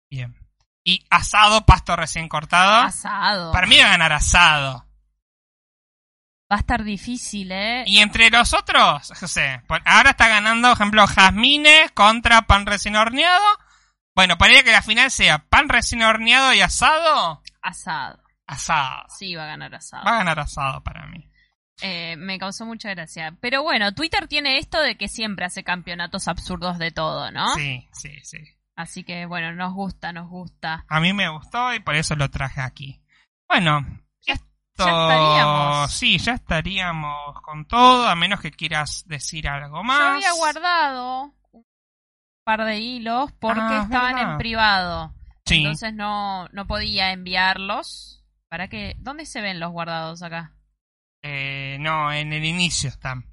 Bien. 0.09 0.35
y 0.83 1.05
asado, 1.09 1.65
pasto 1.65 1.95
recién 1.95 2.27
cortado. 2.27 2.83
Asado. 2.87 3.51
Para 3.51 3.67
mí 3.67 3.77
va 3.77 3.85
a 3.85 3.91
ganar 3.91 4.13
asado. 4.13 4.87
Va 6.51 6.57
a 6.57 6.59
estar 6.59 6.83
difícil, 6.83 7.51
¿eh? 7.51 7.83
Y 7.87 7.99
entre 7.99 8.29
los 8.29 8.53
otros, 8.53 9.13
no 9.21 9.27
sé, 9.27 9.61
por- 9.67 9.81
ahora 9.85 10.09
está 10.11 10.27
ganando, 10.27 10.67
por 10.69 10.77
ejemplo, 10.77 11.07
jazmines 11.07 11.91
contra 11.91 12.41
pan 12.41 12.65
recién 12.65 12.95
horneado. 12.97 13.45
Bueno, 14.15 14.37
parece 14.37 14.63
que 14.63 14.71
la 14.71 14.81
final 14.81 15.09
sea 15.11 15.39
pan 15.47 15.69
recién 15.69 16.01
horneado 16.03 16.53
y 16.53 16.61
asado. 16.61 17.41
Asado. 17.61 18.19
Asado. 18.47 19.03
Sí, 19.17 19.35
va 19.35 19.43
a 19.43 19.47
ganar 19.47 19.73
asado. 19.75 20.03
Va 20.05 20.11
a 20.15 20.17
ganar 20.17 20.39
asado 20.39 20.83
para 20.83 21.05
mí. 21.07 21.27
Eh, 21.81 22.15
me 22.17 22.37
causó 22.37 22.65
mucha 22.65 22.89
gracia. 22.89 23.35
Pero 23.41 23.63
bueno, 23.63 23.93
Twitter 23.93 24.27
tiene 24.27 24.57
esto 24.57 24.79
de 24.81 24.97
que 24.97 25.07
siempre 25.07 25.45
hace 25.45 25.63
campeonatos 25.63 26.27
absurdos 26.27 26.77
de 26.77 26.91
todo, 26.91 27.31
¿no? 27.31 27.53
Sí, 27.55 27.87
sí, 27.93 28.19
sí. 28.23 28.37
Así 28.75 29.03
que 29.03 29.25
bueno, 29.25 29.53
nos 29.53 29.73
gusta, 29.73 30.11
nos 30.11 30.29
gusta. 30.29 30.85
A 30.87 30.99
mí 30.99 31.13
me 31.13 31.29
gustó 31.29 31.73
y 31.73 31.79
por 31.79 31.95
eso 31.95 32.15
lo 32.15 32.29
traje 32.29 32.61
aquí. 32.61 33.01
Bueno, 33.47 33.81
Ya- 34.27 34.33
esto... 34.33 34.85
ya 34.85 34.91
estaríamos. 34.91 35.91
Sí, 35.93 36.17
ya 36.19 36.33
estaríamos 36.33 37.41
con 37.41 37.65
todo, 37.65 38.07
a 38.07 38.15
menos 38.15 38.41
que 38.41 38.51
quieras 38.51 39.03
decir 39.07 39.47
algo 39.47 39.83
más. 39.83 39.99
Yo 39.99 40.05
había 40.15 40.31
guardado 40.33 41.33
par 42.43 42.65
de 42.65 42.79
hilos 42.79 43.31
porque 43.39 43.59
Ah, 43.61 43.77
es 43.79 43.83
estaban 43.85 44.15
verdad. 44.15 44.31
en 44.33 44.37
privado. 44.37 45.13
Sí. 45.45 45.57
Entonces 45.57 45.93
no, 45.93 46.47
no 46.49 46.67
podía 46.67 47.11
enviarlos. 47.11 48.23
¿Para 48.49 48.67
qué? 48.67 48.95
¿Dónde 48.99 49.25
se 49.25 49.41
ven 49.41 49.59
los 49.59 49.71
guardados 49.71 50.21
acá? 50.23 50.53
Eh, 51.23 51.77
no, 51.79 52.11
en 52.11 52.33
el 52.33 52.43
inicio 52.45 52.89
están. 52.89 53.25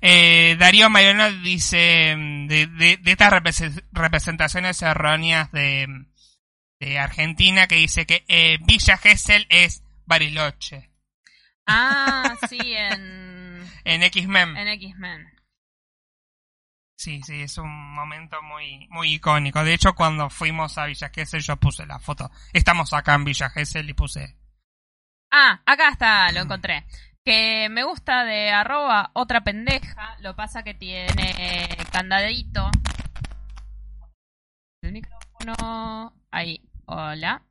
Eh, 0.00 0.56
Darío 0.58 0.88
Mariano 0.90 1.30
dice 1.42 2.14
mm, 2.16 2.46
de, 2.48 2.66
de, 2.66 2.96
de 2.98 3.10
estas 3.12 3.32
repres- 3.32 3.84
representaciones 3.92 4.80
erróneas 4.82 5.50
de, 5.52 5.86
de 6.80 6.98
Argentina 6.98 7.66
que 7.66 7.76
dice 7.76 8.06
que 8.06 8.24
eh, 8.28 8.58
Villa 8.64 8.96
Gesell 8.96 9.46
es 9.50 9.82
Bariloche 10.06 10.90
Ah, 11.66 12.34
sí, 12.48 12.58
en, 12.62 13.62
en 13.84 14.02
X-Men. 14.04 14.56
en 14.56 14.68
X-Men. 14.68 15.26
Sí, 16.98 17.22
sí, 17.22 17.42
es 17.42 17.56
un 17.58 17.70
momento 17.94 18.42
muy 18.42 18.88
muy 18.90 19.14
icónico. 19.14 19.62
De 19.62 19.72
hecho, 19.72 19.94
cuando 19.94 20.28
fuimos 20.30 20.76
a 20.78 20.86
Villa 20.86 21.10
Gesell 21.14 21.40
yo 21.42 21.56
puse 21.56 21.86
la 21.86 22.00
foto. 22.00 22.28
Estamos 22.52 22.92
acá 22.92 23.14
en 23.14 23.22
Villa 23.24 23.48
Gesell 23.50 23.88
y 23.88 23.94
puse 23.94 24.34
Ah, 25.30 25.60
acá 25.64 25.90
está, 25.90 26.32
lo 26.32 26.40
encontré. 26.40 26.86
Que 27.24 27.68
me 27.70 27.84
gusta 27.84 28.24
de 28.24 28.50
arroba 28.50 29.12
otra 29.12 29.42
pendeja. 29.44 30.16
Lo 30.22 30.34
pasa 30.34 30.64
que 30.64 30.74
tiene 30.74 31.68
candadito. 31.92 32.68
El 34.82 34.92
micrófono. 34.92 36.14
Ahí, 36.32 36.60
hola. 36.86 37.42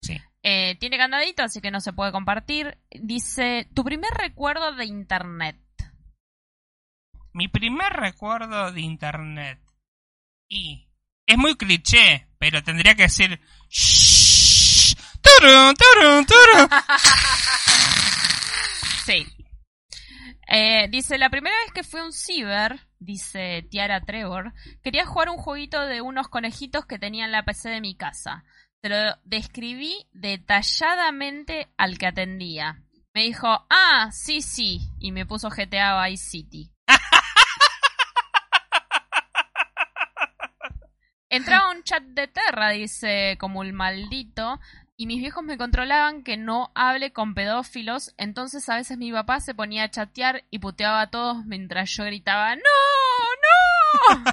sí. 0.00 0.16
Eh, 0.44 0.76
tiene 0.78 0.96
candadito, 0.98 1.42
así 1.42 1.60
que 1.60 1.70
no 1.72 1.80
se 1.80 1.92
puede 1.92 2.12
compartir. 2.12 2.78
Dice, 2.90 3.68
tu 3.74 3.82
primer 3.82 4.10
recuerdo 4.12 4.72
de 4.76 4.84
internet. 4.84 5.56
Mi 7.32 7.48
primer 7.48 7.92
recuerdo 7.92 8.72
de 8.72 8.80
internet. 8.80 9.58
Y 10.48 10.88
es 11.26 11.38
muy 11.38 11.56
cliché, 11.56 12.28
pero 12.38 12.62
tendría 12.62 12.94
que 12.94 13.04
decir 13.04 13.40
"Shhh, 13.68 14.94
turu, 15.20 15.74
turu, 15.74 16.26
turu". 16.26 16.68
Sí. 19.04 19.26
Eh, 20.46 20.86
dice, 20.90 21.18
la 21.18 21.28
primera 21.28 21.56
vez 21.64 21.72
que 21.72 21.82
fui 21.82 21.98
a 21.98 22.04
un 22.04 22.12
ciber, 22.12 22.78
dice 23.00 23.66
Tiara 23.68 24.00
Trevor, 24.02 24.52
quería 24.82 25.06
jugar 25.06 25.28
un 25.28 25.38
jueguito 25.38 25.80
de 25.86 26.00
unos 26.02 26.28
conejitos 26.28 26.86
que 26.86 27.00
tenía 27.00 27.24
en 27.24 27.32
la 27.32 27.44
PC 27.44 27.68
de 27.70 27.80
mi 27.80 27.96
casa. 27.96 28.44
Se 28.80 28.88
lo 28.88 28.96
describí 29.24 30.06
detalladamente 30.12 31.68
al 31.76 31.98
que 31.98 32.06
atendía. 32.06 32.82
Me 33.14 33.22
dijo, 33.22 33.48
ah, 33.70 34.10
sí, 34.12 34.40
sí, 34.40 34.80
y 34.98 35.10
me 35.10 35.26
puso 35.26 35.50
GTA 35.50 36.06
Vice 36.06 36.30
City. 36.30 36.71
Entraba 41.36 41.70
un 41.70 41.82
chat 41.82 42.02
de 42.02 42.28
Terra, 42.28 42.70
dice, 42.70 43.36
como 43.40 43.62
el 43.62 43.72
maldito, 43.72 44.60
y 44.96 45.06
mis 45.06 45.18
viejos 45.20 45.42
me 45.42 45.56
controlaban 45.58 46.22
que 46.22 46.36
no 46.36 46.70
hable 46.74 47.12
con 47.12 47.34
pedófilos, 47.34 48.14
entonces 48.18 48.68
a 48.68 48.76
veces 48.76 48.98
mi 48.98 49.10
papá 49.10 49.40
se 49.40 49.54
ponía 49.54 49.84
a 49.84 49.90
chatear 49.90 50.44
y 50.50 50.58
puteaba 50.58 51.00
a 51.00 51.10
todos 51.10 51.44
mientras 51.46 51.90
yo 51.90 52.04
gritaba 52.04 52.54
¡No! 52.56 52.62
¡No! 54.14 54.24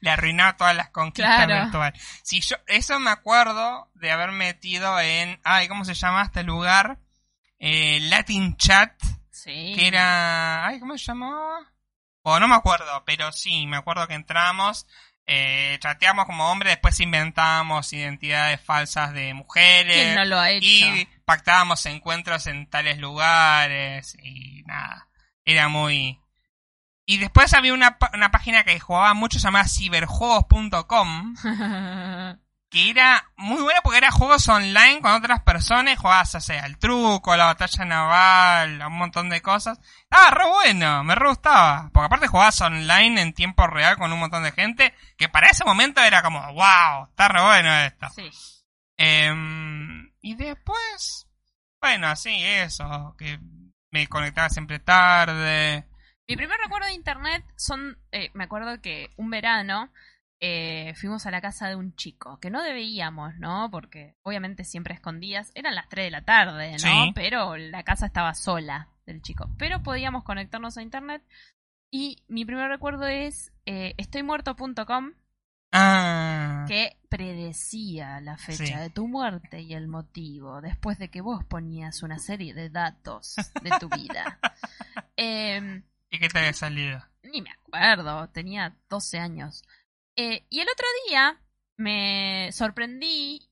Le 0.00 0.10
arruinaba 0.10 0.56
todas 0.56 0.76
las 0.76 0.90
conquistas 0.90 1.46
Claro. 1.46 1.62
virtuales. 1.64 2.02
Si 2.22 2.40
yo, 2.40 2.56
eso 2.66 2.98
me 3.00 3.10
acuerdo 3.10 3.90
de 3.94 4.10
haber 4.10 4.32
metido 4.32 4.98
en, 5.00 5.40
ay, 5.44 5.68
¿cómo 5.68 5.84
se 5.84 5.94
llama 5.94 6.22
este 6.24 6.42
lugar? 6.42 6.98
Eh, 7.58 8.00
Latin 8.10 8.56
Chat, 8.56 8.92
Sí. 9.30 9.72
que 9.76 9.86
era, 9.86 10.66
ay, 10.66 10.78
¿cómo 10.80 10.96
se 10.98 11.04
llamaba? 11.06 11.60
O 12.26 12.40
no 12.40 12.48
me 12.48 12.54
acuerdo, 12.54 13.02
pero 13.04 13.30
sí, 13.32 13.66
me 13.66 13.76
acuerdo 13.76 14.08
que 14.08 14.14
entramos, 14.14 14.86
eh, 15.26 15.76
chateamos 15.78 16.24
como 16.24 16.50
hombres, 16.50 16.72
después 16.72 16.98
inventábamos 17.00 17.92
identidades 17.92 18.62
falsas 18.62 19.12
de 19.12 19.34
mujeres. 19.34 19.94
¿Quién 19.94 20.14
no 20.14 20.24
lo 20.24 20.38
ha 20.38 20.50
hecho? 20.50 20.66
Y 20.66 21.06
pactábamos 21.26 21.84
encuentros 21.84 22.46
en 22.46 22.66
tales 22.70 22.96
lugares 22.98 24.16
y 24.22 24.62
nada. 24.62 25.08
Era 25.44 25.68
muy... 25.68 26.18
Y 27.04 27.18
después 27.18 27.52
había 27.52 27.74
una, 27.74 27.98
una 28.14 28.30
página 28.30 28.64
que 28.64 28.80
jugaba 28.80 29.12
mucho 29.12 29.38
llamada 29.38 29.68
ciberjuegos.com 29.68 31.34
que 32.74 32.90
era 32.90 33.30
muy 33.36 33.62
buena 33.62 33.82
porque 33.82 33.98
era 33.98 34.10
juegos 34.10 34.48
online 34.48 35.00
con 35.00 35.12
otras 35.12 35.40
personas, 35.44 35.96
jugabas, 35.96 36.34
o 36.34 36.40
sea, 36.40 36.66
el 36.66 36.76
truco, 36.76 37.36
la 37.36 37.44
batalla 37.44 37.84
naval, 37.84 38.82
un 38.84 38.98
montón 38.98 39.28
de 39.28 39.40
cosas. 39.40 39.78
Ah, 40.10 40.32
re 40.32 40.44
bueno, 40.48 41.04
me 41.04 41.14
re 41.14 41.28
gustaba. 41.28 41.88
Porque 41.92 42.06
aparte 42.06 42.26
jugabas 42.26 42.60
online 42.62 43.22
en 43.22 43.32
tiempo 43.32 43.68
real 43.68 43.96
con 43.96 44.12
un 44.12 44.18
montón 44.18 44.42
de 44.42 44.50
gente, 44.50 44.92
que 45.16 45.28
para 45.28 45.50
ese 45.50 45.64
momento 45.64 46.00
era 46.00 46.20
como, 46.20 46.40
wow, 46.52 47.06
está 47.10 47.28
re 47.28 47.42
bueno 47.42 47.72
esto. 47.78 48.08
sí. 48.16 48.28
Em, 48.96 50.12
y 50.20 50.34
después, 50.34 51.28
bueno, 51.80 52.08
así, 52.08 52.42
eso, 52.42 53.14
que 53.16 53.38
me 53.92 54.08
conectaba 54.08 54.48
siempre 54.48 54.80
tarde. 54.80 55.86
Mi 56.26 56.34
primer 56.34 56.58
recuerdo 56.58 56.88
de 56.88 56.94
internet 56.94 57.44
son, 57.56 57.98
eh, 58.10 58.32
me 58.34 58.44
acuerdo 58.44 58.80
que 58.80 59.10
un 59.16 59.30
verano 59.30 59.92
eh, 60.40 60.92
fuimos 60.96 61.26
a 61.26 61.30
la 61.30 61.40
casa 61.40 61.68
de 61.68 61.76
un 61.76 61.94
chico, 61.96 62.38
que 62.40 62.50
no 62.50 62.62
debíamos, 62.62 63.36
¿no? 63.38 63.70
Porque 63.70 64.16
obviamente 64.22 64.64
siempre 64.64 64.94
escondidas, 64.94 65.50
eran 65.54 65.74
las 65.74 65.88
3 65.88 66.06
de 66.06 66.10
la 66.10 66.24
tarde, 66.24 66.72
¿no? 66.72 66.78
Sí. 66.78 67.12
Pero 67.14 67.56
la 67.56 67.82
casa 67.82 68.06
estaba 68.06 68.34
sola 68.34 68.88
del 69.06 69.22
chico, 69.22 69.48
pero 69.58 69.82
podíamos 69.82 70.24
conectarnos 70.24 70.76
a 70.76 70.82
internet. 70.82 71.22
Y 71.90 72.22
mi 72.28 72.44
primer 72.44 72.68
recuerdo 72.68 73.06
es 73.06 73.52
eh, 73.66 73.94
estoymuerto.com, 73.98 75.12
Ah, 75.76 76.64
que 76.68 76.98
predecía 77.08 78.20
la 78.20 78.36
fecha 78.36 78.64
Sí. 78.64 78.74
de 78.74 78.90
tu 78.90 79.08
muerte 79.08 79.60
y 79.60 79.74
el 79.74 79.88
motivo, 79.88 80.60
después 80.60 80.98
de 80.98 81.10
que 81.10 81.20
vos 81.20 81.44
ponías 81.44 82.02
una 82.04 82.18
serie 82.20 82.54
de 82.54 82.70
datos 82.70 83.34
de 83.62 83.70
tu 83.80 83.88
vida. 83.88 84.38
Em, 85.16 85.82
¿y 86.10 86.18
qué 86.18 86.28
te 86.28 86.38
había 86.38 86.52
salido? 86.52 87.02
ni 87.22 87.42
me 87.42 87.50
acuerdo, 87.50 88.28
tenía 88.28 88.76
12 88.88 89.18
años. 89.18 89.64
Eh, 90.16 90.44
y 90.48 90.60
el 90.60 90.68
otro 90.68 90.86
día 91.08 91.40
me 91.76 92.50
sorprendí 92.52 93.48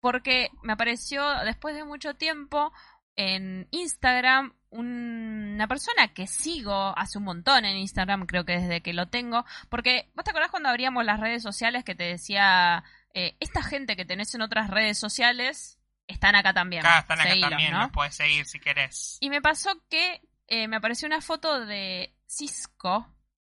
porque 0.00 0.50
me 0.62 0.72
apareció 0.72 1.26
después 1.44 1.74
de 1.74 1.84
mucho 1.84 2.14
tiempo 2.14 2.72
en 3.16 3.68
Instagram 3.70 4.54
un- 4.70 5.52
una 5.54 5.68
persona 5.68 6.12
que 6.14 6.26
sigo 6.26 6.96
hace 6.96 7.18
un 7.18 7.24
montón 7.24 7.64
en 7.64 7.76
Instagram, 7.76 8.26
creo 8.26 8.44
que 8.44 8.58
desde 8.58 8.80
que 8.82 8.94
lo 8.94 9.08
tengo, 9.08 9.44
porque 9.68 10.10
vos 10.14 10.24
te 10.24 10.30
acordás 10.30 10.50
cuando 10.50 10.70
abríamos 10.70 11.04
las 11.04 11.20
redes 11.20 11.42
sociales 11.42 11.84
que 11.84 11.94
te 11.94 12.04
decía, 12.04 12.82
eh, 13.14 13.36
esta 13.40 13.62
gente 13.62 13.96
que 13.96 14.04
tenés 14.06 14.34
en 14.34 14.40
otras 14.42 14.70
redes 14.70 14.98
sociales 14.98 15.78
están 16.06 16.34
acá 16.34 16.52
también. 16.54 16.84
Acá 16.86 17.00
están 17.00 17.20
acá 17.20 17.28
Seguilos, 17.28 17.50
también, 17.50 17.72
¿no? 17.72 17.82
los 17.82 17.92
puedes 17.92 18.14
seguir 18.14 18.46
si 18.46 18.58
querés. 18.60 19.18
Y 19.20 19.28
me 19.30 19.42
pasó 19.42 19.70
que 19.88 20.20
eh, 20.48 20.66
me 20.68 20.76
apareció 20.76 21.06
una 21.06 21.20
foto 21.20 21.64
de 21.64 22.14
Cisco, 22.26 23.06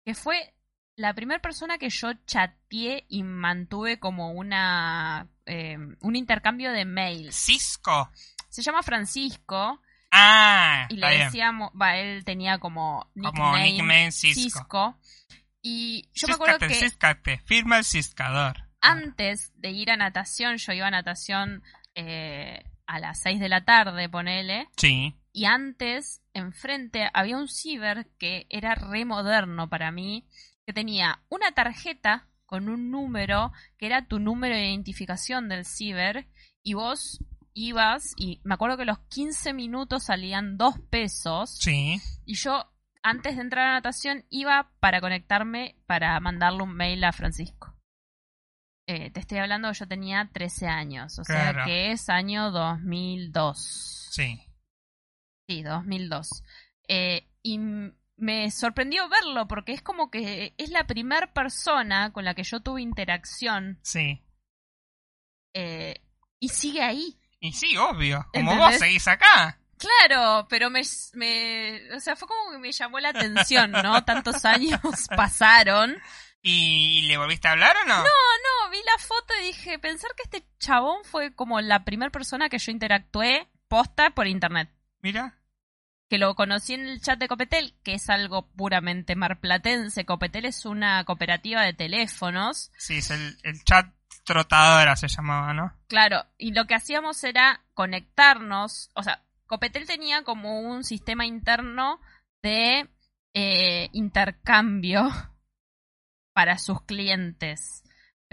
que 0.05 0.15
fue 0.15 0.54
la 0.97 1.13
primera 1.15 1.41
persona 1.41 1.79
que 1.79 1.91
yo 1.91 2.13
chateé 2.27 3.05
y 3.09 3.23
mantuve 3.23 3.99
como 3.99 4.33
una 4.33 5.29
eh, 5.47 5.77
un 6.01 6.17
intercambio 6.17 6.73
de 6.73 6.85
mails. 6.85 7.35
Cisco. 7.35 8.11
Se 8.49 8.63
llama 8.63 8.83
Francisco 8.83 9.81
Ah, 10.17 10.87
y 10.91 10.97
le 10.97 11.09
bien. 11.09 11.21
decíamos, 11.25 11.73
va, 11.81 11.97
él 11.97 12.25
tenía 12.25 12.59
como 12.59 13.11
nickname, 13.17 13.37
Como 13.37 13.57
nickname 13.59 14.13
Cisco. 14.13 14.41
Cisco. 14.41 14.99
Y 15.61 16.09
yo 16.15 16.29
me 16.29 16.35
acuerdo 16.35 16.59
que 16.61 16.75
císcate, 16.75 17.39
firma 17.47 17.79
el 17.79 17.85
ciscador. 17.85 18.57
antes 18.81 19.53
de 19.57 19.71
ir 19.71 19.91
a 19.91 19.97
natación, 19.97 20.59
yo 20.59 20.73
iba 20.73 20.87
a 20.87 20.91
natación 20.93 21.65
eh, 21.97 22.63
a 22.87 23.01
las 23.01 23.19
6 23.23 23.41
de 23.41 23.49
la 23.49 23.65
tarde, 23.65 24.09
ponele. 24.09 24.69
Sí. 24.77 25.17
Y 25.33 25.47
antes, 25.47 26.23
enfrente, 26.33 27.09
había 27.13 27.37
un 27.37 27.49
ciber 27.49 28.07
que 28.19 28.47
era 28.51 28.77
re 28.77 29.05
moderno 29.05 29.69
para 29.69 29.91
mí, 29.91 30.29
que 30.67 30.73
tenía 30.73 31.23
una 31.29 31.53
tarjeta 31.53 32.29
con 32.47 32.69
un 32.69 32.91
número 32.91 33.53
que 33.79 33.87
era 33.87 34.07
tu 34.07 34.19
número 34.19 34.55
de 34.55 34.69
identificación 34.71 35.49
del 35.49 35.65
ciber 35.65 36.27
y 36.63 36.75
vos 36.75 37.19
ibas 37.55 38.03
y 38.17 38.41
me 38.45 38.55
acuerdo 38.55 38.77
que 38.77 38.85
los 38.85 38.99
15 39.09 39.53
minutos 39.53 40.05
salían 40.05 40.57
dos 40.57 40.75
pesos 40.91 41.57
Sí. 41.61 42.01
y 42.25 42.35
yo 42.35 42.71
antes 43.03 43.37
de 43.37 43.43
entrar 43.43 43.69
a 43.69 43.73
natación 43.75 44.25
iba 44.31 44.71
para 44.81 45.01
conectarme 45.01 45.77
para 45.87 46.19
mandarle 46.21 46.63
un 46.63 46.75
mail 46.75 47.05
a 47.05 47.13
Francisco. 47.13 47.75
Eh, 48.87 49.11
te 49.11 49.21
estoy 49.21 49.39
hablando 49.39 49.73
yo 49.73 49.87
tenía 49.87 50.29
13 50.33 50.67
años, 50.67 51.19
o 51.19 51.25
sea 51.25 51.65
que 51.65 51.93
es 51.93 52.09
año 52.11 52.51
2002. 52.51 54.09
Sí. 54.11 54.41
Sí, 55.49 55.63
2002. 55.63 56.29
Eh, 56.89 57.27
y 57.43 57.59
me 58.17 58.51
sorprendió 58.51 59.09
verlo 59.09 59.47
porque 59.49 59.73
es 59.73 59.83
como 59.83 60.11
que 60.11 60.55
es 60.57 60.71
la 60.71 60.87
primera 60.87 61.33
persona 61.33 62.13
con 62.13 62.25
la 62.25 62.35
que 62.35 62.45
yo 62.45 62.61
tuve 62.61 62.81
interacción 62.83 63.79
Sí. 63.83 64.23
eh, 65.55 66.01
y 66.41 66.49
sigue 66.49 66.83
ahí. 66.83 67.19
Y 67.41 67.53
sí, 67.53 67.77
obvio. 67.77 68.27
Como 68.33 68.53
¿Entendés? 68.53 68.59
vos 68.59 68.79
seguís 68.79 69.09
acá. 69.09 69.59
Claro, 69.79 70.47
pero 70.49 70.71
me, 70.71 70.83
me, 71.15 71.93
o 71.95 72.01
sea, 72.01 72.17
fue 72.17 72.29
como 72.29 72.53
que 72.53 72.59
me 72.59 72.73
llamó 72.73 73.01
la 73.01 73.11
atención, 73.11 73.71
¿no? 73.73 74.05
Tantos 74.05 74.45
años 74.45 74.81
pasaron. 75.17 75.97
¿Y 76.43 77.03
le 77.03 77.17
volviste 77.17 77.49
a 77.49 77.53
hablar 77.53 77.77
o 77.83 77.89
no? 77.89 77.97
No, 77.99 78.71
vi 78.71 78.79
la 78.85 78.99
foto 79.03 79.35
y 79.41 79.47
dije, 79.47 79.79
pensar 79.79 80.11
que 80.17 80.23
este 80.25 80.47
chabón 80.59 81.03
fue 81.05 81.35
como 81.35 81.61
la 81.61 81.85
primera 81.85 82.11
persona 82.11 82.49
que 82.49 82.59
yo 82.59 82.71
interactué 82.73 83.49
posta 83.69 84.11
por 84.11 84.27
internet. 84.27 84.71
Mira. 85.01 85.39
Que 86.09 86.19
lo 86.19 86.35
conocí 86.35 86.75
en 86.75 86.87
el 86.87 87.01
chat 87.01 87.19
de 87.19 87.29
Copetel, 87.29 87.75
que 87.83 87.95
es 87.95 88.11
algo 88.11 88.47
puramente 88.53 89.17
marplatense. 89.17 90.05
Copetel 90.05 90.45
es 90.45 90.65
una 90.65 91.05
cooperativa 91.05 91.63
de 91.63 91.73
teléfonos. 91.73 92.71
Sí, 92.79 92.99
es 92.99 93.11
el, 93.11 93.39
el 93.43 93.63
chat 93.65 93.87
trotadora 94.25 94.97
se 94.97 95.09
llamaba, 95.09 95.53
¿no? 95.55 95.73
Claro, 95.87 96.25
y 96.39 96.53
lo 96.53 96.67
que 96.67 96.75
hacíamos 96.75 97.23
era 97.25 97.63
conectarnos, 97.75 98.91
o 98.95 99.03
sea, 99.03 99.23
Copetel 99.47 99.87
tenía 99.87 100.25
como 100.25 100.61
un 100.61 100.85
sistema 100.85 101.27
interno 101.27 102.01
de 102.43 102.89
eh, 103.35 103.89
intercambio 103.93 105.11
para 106.33 106.59
sus 106.59 106.83
clientes. 106.83 107.85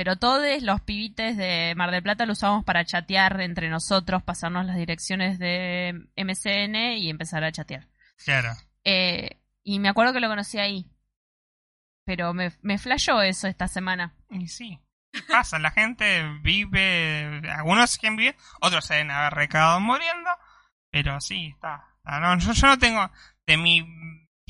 Pero 0.03 0.15
todos 0.15 0.64
los 0.64 0.82
pibites 0.82 1.38
de 1.38 1.76
Mar 1.76 1.91
del 1.91 2.02
Plata 2.02 2.26
lo 2.26 2.32
usábamos 2.34 2.65
para 2.65 2.84
chatear 2.84 3.40
entre 3.40 3.69
nosotros, 3.69 4.23
pasarnos 4.23 4.65
las 4.65 4.76
direcciones 4.76 5.38
de 5.38 5.94
MCN 6.18 6.98
y 6.98 7.11
empezar 7.11 7.44
a 7.44 7.52
chatear. 7.52 7.88
Claro. 8.26 8.49
Eh, 8.84 9.40
y 9.64 9.78
me 9.78 9.90
acuerdo 9.90 10.11
que 10.11 10.19
lo 10.19 10.28
conocí 10.28 10.57
ahí. 10.57 10.90
Pero 12.03 12.34
me, 12.34 12.52
me 12.64 12.80
flashó 12.80 13.22
eso 13.22 13.48
esta 13.48 13.68
semana. 13.68 14.15
Y 14.32 14.48
sí. 14.48 14.80
¿Qué 15.11 15.22
pasa? 15.22 15.60
La 15.60 15.69
gente 15.69 16.23
vive. 16.41 17.40
Algunos 17.56 17.91
siguen 17.91 18.15
viviendo, 18.15 18.41
otros 18.60 18.84
se 18.84 18.95
deben 18.95 19.11
haber 19.11 19.36
recado 19.36 19.80
muriendo. 19.82 20.32
Pero 20.90 21.22
sí, 21.22 21.52
está. 21.53 21.94
Ah, 22.03 22.19
no, 22.19 22.40
yo, 22.40 22.53
yo 22.53 22.68
no 22.68 22.80
tengo. 22.80 23.11
De 23.45 23.56
mi 23.56 23.86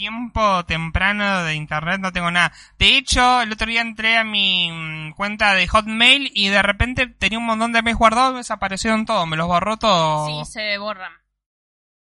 tiempo 0.02 0.66
temprano 0.66 1.44
de 1.44 1.54
internet 1.54 2.00
no 2.02 2.12
tengo 2.12 2.32
nada. 2.32 2.52
De 2.80 2.98
hecho, 2.98 3.44
el 3.44 3.52
otro 3.52 3.68
día 3.68 3.82
entré 3.82 4.18
a 4.18 4.24
mi 4.24 4.72
mm, 4.72 5.12
cuenta 5.12 5.54
de 5.54 5.68
Hotmail 5.68 6.32
y 6.34 6.50
de 6.50 6.64
repente 6.64 7.06
tenía 7.06 7.38
un 7.38 7.46
montón 7.46 7.72
de 7.72 7.84
mails 7.84 8.00
guardados 8.00 8.36
desaparecieron 8.36 9.06
todos. 9.06 9.28
Me 9.28 9.38
los 9.38 9.46
borró 9.46 9.78
todo. 9.78 10.44
Sí, 10.44 10.54
se 10.54 10.80
borran. 10.80 11.14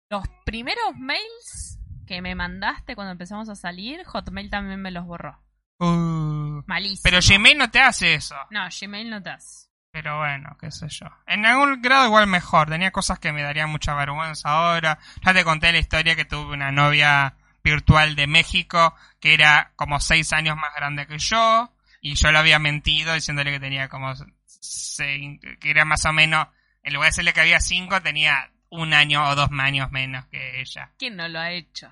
Los 0.08 0.24
primeros 0.46 0.96
mails 0.96 1.78
que 2.06 2.22
me 2.22 2.34
mandaste 2.34 2.94
cuando 2.94 3.12
empezamos 3.12 3.50
a 3.50 3.54
salir, 3.54 4.02
Hotmail 4.04 4.48
también 4.48 4.80
me 4.80 4.90
los 4.90 5.04
borró. 5.04 5.38
Uh, 5.78 6.62
Malísimo. 6.66 7.02
pero 7.02 7.18
Gmail 7.20 7.58
no 7.58 7.70
te 7.70 7.80
hace 7.82 8.14
eso. 8.14 8.36
No, 8.48 8.60
Gmail 8.80 9.10
no 9.10 9.22
te 9.22 9.28
hace. 9.28 9.68
Pero 9.90 10.16
bueno, 10.16 10.56
qué 10.58 10.70
sé 10.70 10.88
yo. 10.88 11.06
En 11.26 11.44
algún 11.44 11.82
grado 11.82 12.06
igual 12.06 12.28
mejor. 12.28 12.70
Tenía 12.70 12.92
cosas 12.92 13.18
que 13.18 13.32
me 13.32 13.42
darían 13.42 13.68
mucha 13.68 13.92
vergüenza 13.94 14.48
ahora. 14.48 14.98
Ya 15.22 15.34
te 15.34 15.44
conté 15.44 15.70
la 15.70 15.78
historia 15.78 16.16
que 16.16 16.24
tuve 16.24 16.54
una 16.54 16.72
novia 16.72 17.36
virtual 17.64 18.14
de 18.14 18.26
México 18.26 18.94
que 19.18 19.34
era 19.34 19.72
como 19.74 19.98
seis 19.98 20.32
años 20.32 20.56
más 20.56 20.74
grande 20.76 21.06
que 21.06 21.18
yo. 21.18 21.72
Y 22.00 22.14
yo 22.14 22.30
le 22.30 22.38
había 22.38 22.58
mentido 22.58 23.14
diciéndole 23.14 23.50
que 23.50 23.60
tenía 23.60 23.88
como 23.88 24.12
seis, 24.46 25.40
que 25.58 25.70
era 25.70 25.86
más 25.86 26.04
o 26.04 26.12
menos, 26.12 26.46
en 26.82 26.92
lugar 26.92 27.06
de 27.06 27.10
decirle 27.12 27.32
que 27.32 27.40
había 27.40 27.60
cinco, 27.60 28.02
tenía 28.02 28.50
un 28.68 28.92
año 28.92 29.24
o 29.24 29.34
dos 29.34 29.48
años 29.58 29.90
menos 29.90 30.26
que 30.26 30.60
ella. 30.60 30.92
¿Quién 30.98 31.16
no 31.16 31.26
lo 31.26 31.40
ha 31.40 31.50
hecho? 31.50 31.90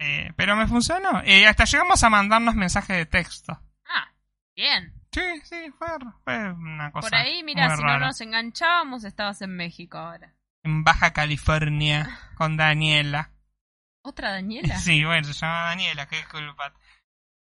Eh, 0.00 0.32
pero 0.36 0.56
me 0.56 0.66
funcionó. 0.66 1.22
Y 1.24 1.44
hasta 1.44 1.64
llegamos 1.64 2.02
a 2.02 2.10
mandarnos 2.10 2.56
mensajes 2.56 2.96
de 2.96 3.06
texto. 3.06 3.58
Ah, 3.88 4.08
bien. 4.56 4.92
Sí, 5.12 5.22
sí, 5.44 5.72
fue, 5.78 5.86
fue 6.24 6.52
una 6.52 6.90
cosa. 6.90 7.08
Por 7.08 7.16
ahí, 7.16 7.42
mira, 7.44 7.74
si 7.76 7.82
rara. 7.82 7.98
no 8.00 8.06
nos 8.06 8.20
enganchábamos, 8.20 9.04
estabas 9.04 9.40
en 9.42 9.56
México 9.56 9.96
ahora. 9.98 10.34
en 10.64 10.82
Baja 10.82 11.12
California 11.12 12.18
con 12.34 12.56
Daniela. 12.56 13.30
¿Otra 14.08 14.32
Daniela? 14.32 14.76
Sí, 14.80 15.04
bueno, 15.04 15.26
se 15.26 15.32
llama 15.34 15.62
Daniela, 15.62 16.06
qué 16.06 16.22
culpa. 16.30 16.72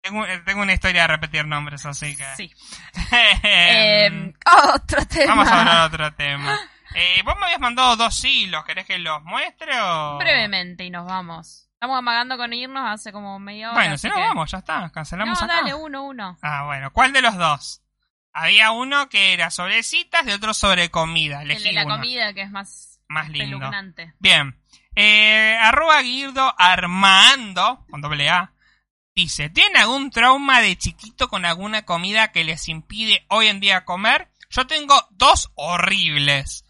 Tengo, 0.03 0.27
eh, 0.27 0.41
tengo 0.45 0.63
una 0.63 0.73
historia 0.75 1.03
de 1.03 1.09
repetir 1.09 1.47
nombres, 1.47 1.85
así 1.87 2.15
que... 2.17 2.25
Sí. 2.37 2.53
Em, 3.13 4.29
Eh, 4.29 4.35
otro 4.75 5.05
tema. 5.07 5.35
Vamos 5.35 5.49
a 5.49 5.61
hablar 5.61 5.77
de 5.91 5.97
otro 5.97 6.15
tema. 6.15 6.59
Eh, 6.95 7.23
vos 7.25 7.35
me 7.39 7.47
habías 7.47 7.61
mandado 7.61 7.97
dos 7.97 8.25
hilos, 8.25 8.65
¿querés 8.65 8.87
que 8.87 8.99
los 8.99 9.23
muestre 9.25 9.73
o...? 9.81 10.19
Brevemente 10.19 10.85
y 10.85 10.91
nos 10.91 11.07
vamos. 11.07 11.69
Estamos 11.73 11.99
amagando 11.99 12.37
con 12.37 12.53
irnos 12.53 12.85
hace 12.87 13.13
como 13.13 13.39
media 13.39 13.71
hora. 13.71 13.79
Bueno, 13.81 13.99
si 13.99 14.09
no, 14.09 14.15
que- 14.15 14.21
vamos, 14.21 14.51
ya 14.51 14.59
está, 14.59 14.91
cancelamos 14.91 15.39
No, 15.41 15.45
acá. 15.47 15.57
dale, 15.57 15.75
uno, 15.75 16.05
uno. 16.05 16.39
Ah, 16.43 16.65
bueno, 16.65 16.93
¿cuál 16.93 17.13
de 17.13 17.21
los 17.23 17.37
dos? 17.37 17.83
Había 18.33 18.71
uno 18.73 19.09
que 19.09 19.33
era 19.33 19.51
sobre 19.51 19.83
citas 19.83 20.27
y 20.27 20.31
otro 20.33 20.55
sobre 20.55 20.91
comida. 20.91 21.43
El 21.43 21.51
Elegí 21.53 21.69
de 21.69 21.73
la 21.73 21.85
uno. 21.85 21.97
comida 21.97 22.33
que 22.35 22.43
es 22.43 22.51
más 22.51 23.01
Más 23.09 23.29
lindo. 23.29 23.59
Bien. 24.19 24.59
Eh, 24.97 25.57
arroba 25.61 26.01
Guido 26.03 26.55
Armando, 26.59 27.85
con 27.91 28.01
doble 28.01 28.31
A, 28.31 28.53
dice, 29.15 29.51
¿tienen 29.51 29.77
algún 29.77 30.11
trauma 30.11 30.61
de 30.61 30.77
chiquito 30.77 31.29
con 31.29 31.45
alguna 31.45 31.85
comida 31.85 32.33
que 32.33 32.45
les 32.45 32.69
impide 32.69 33.27
hoy 33.29 33.49
en 33.49 33.61
día 33.61 33.85
comer? 33.85 34.31
Yo 34.51 34.67
tengo 34.67 34.95
dos 35.11 35.51
horribles. 35.55 36.65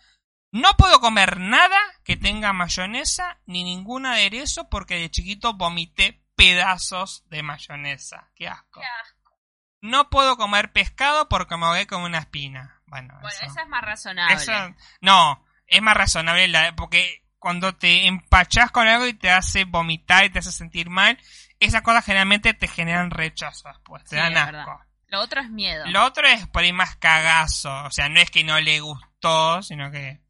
No 0.53 0.71
puedo 0.77 1.01
comer 1.01 1.39
nada 1.41 1.79
que 2.05 2.17
tenga 2.17 2.53
mayonesa 2.53 3.41
ni 3.47 3.65
ningún 3.65 4.07
aderezo 4.07 4.69
porque 4.69 4.95
de 4.97 5.11
chiquito 5.11 5.55
vomité 5.55 6.23
pedazos 6.37 7.25
de 7.29 7.43
mayonesa. 7.43 8.31
Qué 8.37 8.47
asco. 8.49 8.81
Qué 8.81 8.87
asco. 8.87 9.33
No 9.81 10.09
puedo 10.11 10.37
comer 10.37 10.73
pescado 10.73 11.29
porque 11.29 11.57
me 11.57 11.67
ahogué 11.67 11.87
con 11.87 12.03
una 12.03 12.19
espina. 12.19 12.81
Bueno, 12.87 13.15
Bueno, 13.21 13.29
eso. 13.29 13.45
esa 13.47 13.63
es 13.63 13.69
más 13.69 13.83
razonable. 13.83 14.35
Eso- 14.37 14.75
no, 15.01 15.45
es 15.67 15.83
más 15.83 15.95
razonable 15.97 16.47
la, 16.49 16.75
porque 16.77 17.24
cuando 17.45 17.75
te 17.75 18.07
empachás 18.07 18.71
con 18.71 18.89
algo 18.89 19.07
y 19.07 19.13
te 19.13 19.29
hace 19.29 19.65
vomitar 19.65 20.25
y 20.25 20.31
te 20.31 20.39
hace 20.39 20.51
sentir 20.51 20.89
mal, 20.89 21.19
esas 21.61 21.83
cosas 21.83 22.03
generalmente 22.03 22.55
te 22.55 22.69
generan 22.69 23.11
rechazo 23.11 23.69
después, 23.69 24.03
te 24.05 24.17
Sí, 24.17 24.17
dan 24.17 24.35
asco. 24.35 24.81
Lo 25.09 25.21
otro 25.21 25.43
es 25.43 25.51
miedo. 25.51 25.85
Lo 25.89 26.07
otro 26.07 26.27
es 26.27 26.47
por 26.49 26.63
ahí 26.63 26.73
más 26.73 26.97
cagazo, 26.97 27.85
o 27.85 27.91
sea, 27.91 28.09
no 28.09 28.19
es 28.19 28.31
que 28.31 28.45
no 28.45 28.59
le 28.61 28.81
gustó, 28.81 29.63
sino 29.63 29.91
que... 29.91 30.23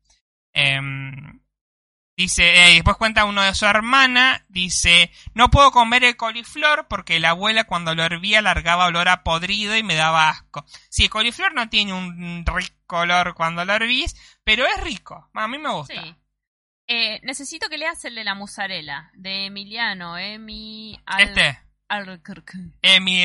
em, 0.54 1.40
dice, 2.16 2.70
eh, 2.70 2.74
después 2.74 2.96
cuenta 2.96 3.26
uno 3.26 3.42
de 3.42 3.54
su 3.54 3.64
hermana, 3.64 4.44
dice, 4.48 5.12
no 5.34 5.52
puedo 5.52 5.70
comer 5.70 6.02
el 6.02 6.16
coliflor 6.16 6.88
porque 6.88 7.20
la 7.20 7.30
abuela 7.30 7.62
cuando 7.62 7.94
lo 7.94 8.02
hervía 8.02 8.42
largaba 8.42 8.86
olor 8.86 9.08
a 9.08 9.22
podrido 9.22 9.76
y 9.76 9.84
me 9.84 9.94
daba 9.94 10.30
asco. 10.30 10.64
Sí, 10.88 11.04
el 11.04 11.10
coliflor 11.10 11.54
no 11.54 11.68
tiene 11.68 11.92
un 11.92 12.44
rico 12.44 12.98
olor 12.98 13.34
cuando 13.34 13.64
lo 13.64 13.72
hervís, 13.72 14.16
pero 14.42 14.66
es 14.66 14.80
rico, 14.80 15.30
a 15.32 15.46
mí 15.46 15.58
me 15.58 15.70
gusta. 15.70 16.02
Sí. 16.02 16.16
Eh, 16.86 17.20
necesito 17.23 17.69
que 17.69 17.78
leas 17.78 18.05
el 18.05 18.15
de 18.15 18.24
la 18.24 18.35
musarela, 18.35 19.11
de 19.15 19.47
Emiliano, 19.47 20.19
Emi 20.19 21.01
Al 21.06 21.23
Este. 21.23 21.61
Emi 22.82 23.24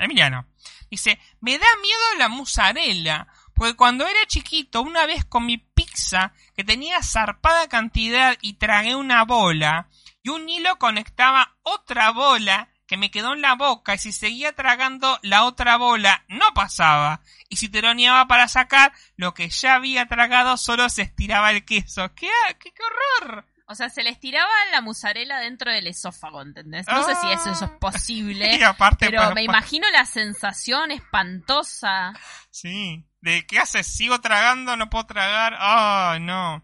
Emiliano. 0.00 0.46
Dice, 0.90 1.18
me 1.40 1.58
da 1.58 1.66
miedo 1.80 2.18
la 2.18 2.28
musarela, 2.28 3.28
porque 3.54 3.74
cuando 3.74 4.06
era 4.06 4.26
chiquito 4.26 4.82
una 4.82 5.06
vez 5.06 5.24
comí 5.24 5.58
pizza 5.58 6.32
que 6.54 6.64
tenía 6.64 7.02
zarpada 7.02 7.68
cantidad 7.68 8.36
y 8.42 8.54
tragué 8.54 8.94
una 8.94 9.24
bola, 9.24 9.88
y 10.22 10.28
un 10.28 10.48
hilo 10.48 10.76
conectaba 10.78 11.56
otra 11.62 12.10
bola 12.10 12.68
que 12.92 12.98
me 12.98 13.10
quedó 13.10 13.32
en 13.32 13.40
la 13.40 13.54
boca, 13.54 13.94
y 13.94 13.98
si 13.98 14.12
seguía 14.12 14.52
tragando 14.52 15.18
la 15.22 15.44
otra 15.44 15.78
bola 15.78 16.26
no 16.28 16.52
pasaba, 16.52 17.22
y 17.48 17.56
si 17.56 17.70
teroneaba 17.70 18.26
para 18.26 18.48
sacar, 18.48 18.92
lo 19.16 19.32
que 19.32 19.48
ya 19.48 19.76
había 19.76 20.04
tragado 20.08 20.58
solo 20.58 20.90
se 20.90 21.00
estiraba 21.00 21.52
el 21.52 21.64
queso. 21.64 22.14
¡Qué, 22.14 22.28
qué, 22.58 22.70
qué 22.70 22.82
horror! 22.82 23.46
O 23.66 23.74
sea, 23.74 23.88
se 23.88 24.02
le 24.02 24.10
estiraba 24.10 24.50
la 24.72 24.82
musarela 24.82 25.40
dentro 25.40 25.72
del 25.72 25.86
esófago, 25.86 26.42
¿entendés? 26.42 26.86
No 26.86 27.02
sé 27.02 27.14
si 27.14 27.30
eso, 27.32 27.50
eso 27.52 27.64
es 27.64 27.70
posible, 27.80 28.56
Y 28.60 28.62
aparte, 28.62 29.06
pero 29.06 29.22
para- 29.22 29.34
me 29.36 29.42
imagino 29.42 29.88
la 29.90 30.04
sensación 30.04 30.90
espantosa. 30.90 32.12
Sí. 32.50 33.06
¿De 33.22 33.46
qué 33.46 33.58
haces? 33.58 33.86
¿Sigo 33.86 34.20
tragando? 34.20 34.76
¿No 34.76 34.90
puedo 34.90 35.06
tragar? 35.06 35.56
¡Oh, 35.58 36.18
no! 36.18 36.62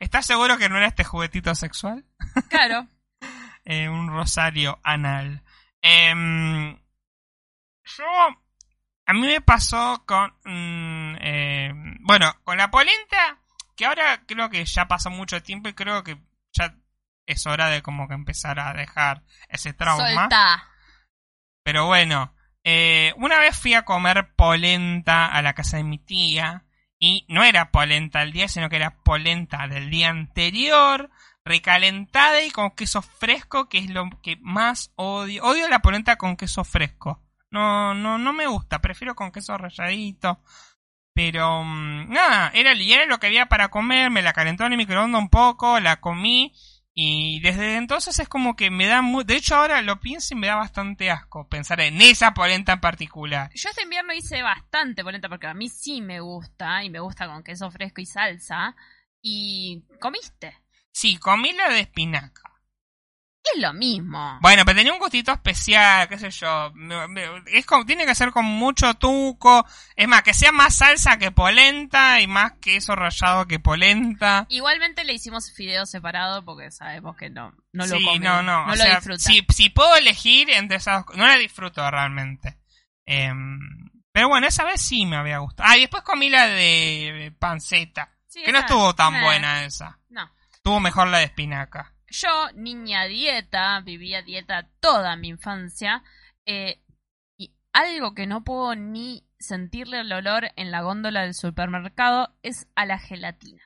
¿Estás 0.00 0.26
seguro 0.26 0.58
que 0.58 0.68
no 0.68 0.76
era 0.78 0.88
este 0.88 1.04
juguetito 1.04 1.54
sexual? 1.54 2.04
Claro. 2.48 2.88
Eh, 3.68 3.88
un 3.88 4.08
rosario 4.08 4.78
anal. 4.84 5.42
Em, 5.82 6.78
yo 7.84 8.04
a 9.06 9.12
mí 9.12 9.20
me 9.26 9.40
pasó 9.40 10.04
con, 10.06 10.32
mm, 10.44 11.16
eh, 11.20 11.72
bueno, 12.00 12.32
con 12.44 12.58
la 12.58 12.70
polenta, 12.70 13.38
que 13.76 13.86
ahora 13.86 14.22
creo 14.24 14.50
que 14.50 14.64
ya 14.64 14.86
pasó 14.86 15.10
mucho 15.10 15.42
tiempo 15.42 15.68
y 15.68 15.74
creo 15.74 16.04
que 16.04 16.16
ya 16.52 16.76
es 17.26 17.44
hora 17.46 17.68
de 17.68 17.82
como 17.82 18.06
que 18.06 18.14
empezar 18.14 18.60
a 18.60 18.72
dejar 18.72 19.24
ese 19.48 19.72
trauma. 19.72 20.22
Solta. 20.22 20.68
Pero 21.64 21.86
bueno, 21.86 22.32
eh, 22.62 23.14
una 23.16 23.40
vez 23.40 23.58
fui 23.58 23.74
a 23.74 23.84
comer 23.84 24.32
polenta 24.36 25.26
a 25.26 25.42
la 25.42 25.54
casa 25.54 25.76
de 25.76 25.82
mi 25.82 25.98
tía 25.98 26.64
y 27.00 27.26
no 27.28 27.42
era 27.42 27.72
polenta 27.72 28.20
del 28.20 28.32
día, 28.32 28.46
sino 28.46 28.68
que 28.68 28.76
era 28.76 29.02
polenta 29.02 29.66
del 29.66 29.90
día 29.90 30.08
anterior, 30.08 31.10
recalentada 31.46 32.42
y 32.42 32.50
con 32.50 32.72
queso 32.72 33.00
fresco, 33.00 33.68
que 33.68 33.78
es 33.78 33.88
lo 33.88 34.10
que 34.22 34.36
más 34.42 34.92
odio. 34.96 35.44
Odio 35.44 35.68
la 35.68 35.80
polenta 35.80 36.16
con 36.16 36.36
queso 36.36 36.64
fresco. 36.64 37.22
No, 37.50 37.94
no, 37.94 38.18
no 38.18 38.32
me 38.32 38.46
gusta, 38.46 38.80
prefiero 38.80 39.14
con 39.14 39.32
queso 39.32 39.56
ralladito. 39.56 40.40
Pero 41.14 41.62
mm, 41.64 42.10
nada, 42.10 42.50
era, 42.52 42.72
era 42.72 43.06
lo 43.06 43.18
que 43.18 43.28
había 43.28 43.46
para 43.46 43.68
comer, 43.68 44.10
me 44.10 44.22
la 44.22 44.34
calentó 44.34 44.66
en 44.66 44.72
el 44.72 44.78
microondas 44.78 45.22
un 45.22 45.30
poco, 45.30 45.80
la 45.80 45.96
comí 45.96 46.52
y 46.98 47.40
desde 47.40 47.76
entonces 47.76 48.18
es 48.18 48.28
como 48.28 48.56
que 48.56 48.70
me 48.70 48.86
da 48.86 49.02
muy... 49.02 49.22
De 49.24 49.36
hecho 49.36 49.54
ahora 49.54 49.82
lo 49.82 50.00
pienso 50.00 50.34
y 50.34 50.38
me 50.38 50.46
da 50.46 50.56
bastante 50.56 51.10
asco 51.10 51.46
pensar 51.46 51.80
en 51.80 52.00
esa 52.00 52.32
polenta 52.32 52.72
en 52.72 52.80
particular. 52.80 53.50
Yo 53.54 53.68
este 53.68 53.82
invierno 53.82 54.14
hice 54.14 54.42
bastante 54.42 55.04
polenta 55.04 55.28
porque 55.28 55.46
a 55.46 55.54
mí 55.54 55.68
sí 55.68 56.00
me 56.00 56.20
gusta 56.20 56.82
y 56.82 56.90
me 56.90 57.00
gusta 57.00 57.26
con 57.26 57.42
queso 57.42 57.70
fresco 57.70 58.00
y 58.00 58.06
salsa. 58.06 58.74
Y 59.20 59.84
comiste. 60.00 60.56
Sí, 60.96 61.18
comí 61.18 61.52
la 61.52 61.68
de 61.68 61.80
espinaca. 61.80 62.58
Es 63.44 63.60
lo 63.60 63.74
mismo. 63.74 64.38
Bueno, 64.40 64.64
pero 64.64 64.78
tenía 64.78 64.94
un 64.94 64.98
gustito 64.98 65.30
especial, 65.30 66.08
qué 66.08 66.18
sé 66.18 66.30
yo. 66.30 66.72
Es 67.48 67.66
como, 67.66 67.84
tiene 67.84 68.06
que 68.06 68.14
ser 68.14 68.30
con 68.30 68.46
mucho 68.46 68.94
tuco. 68.94 69.66
Es 69.94 70.08
más, 70.08 70.22
que 70.22 70.32
sea 70.32 70.52
más 70.52 70.76
salsa 70.76 71.18
que 71.18 71.32
polenta 71.32 72.22
y 72.22 72.26
más 72.26 72.52
queso 72.62 72.96
rallado 72.96 73.46
que 73.46 73.60
polenta. 73.60 74.46
Igualmente 74.48 75.04
le 75.04 75.12
hicimos 75.12 75.52
fideos 75.52 75.90
separados 75.90 76.42
porque 76.46 76.70
sabemos 76.70 77.14
que 77.14 77.28
no, 77.28 77.52
no 77.72 77.86
lo 77.86 77.98
sí, 77.98 78.02
come, 78.02 78.18
no, 78.20 78.42
no. 78.42 78.64
no 78.64 78.72
o 78.72 78.76
lo 78.76 78.82
sea. 78.82 79.02
Si, 79.18 79.44
si 79.50 79.68
puedo 79.68 79.96
elegir 79.96 80.48
entre 80.48 80.78
esas 80.78 81.04
dos, 81.04 81.14
no 81.14 81.26
la 81.26 81.36
disfruto 81.36 81.90
realmente. 81.90 82.58
Em, 83.04 83.58
pero 84.12 84.30
bueno, 84.30 84.46
esa 84.46 84.64
vez 84.64 84.80
sí 84.80 85.04
me 85.04 85.16
había 85.16 85.40
gustado. 85.40 85.68
Ah, 85.68 85.76
y 85.76 85.82
después 85.82 86.02
comí 86.04 86.30
la 86.30 86.46
de 86.46 87.34
panceta. 87.38 88.16
Sí, 88.28 88.42
que 88.42 88.50
no 88.50 88.60
estuvo 88.60 88.94
tan 88.94 89.14
eh, 89.16 89.22
buena 89.22 89.64
esa. 89.66 89.98
No. 90.08 90.34
Estuvo 90.66 90.80
mejor 90.80 91.06
la 91.06 91.18
de 91.18 91.26
espinaca. 91.26 91.92
Yo, 92.08 92.48
niña 92.56 93.04
dieta, 93.04 93.78
vivía 93.82 94.22
dieta 94.22 94.68
toda 94.80 95.14
mi 95.14 95.28
infancia. 95.28 96.02
eh, 96.44 96.82
y 97.38 97.54
algo 97.72 98.14
que 98.16 98.26
no 98.26 98.42
puedo 98.42 98.74
ni 98.74 99.24
sentirle 99.38 100.00
el 100.00 100.12
olor 100.12 100.48
en 100.56 100.72
la 100.72 100.80
góndola 100.80 101.20
del 101.22 101.34
supermercado 101.34 102.34
es 102.42 102.66
a 102.74 102.84
la 102.84 102.98
gelatina. 102.98 103.62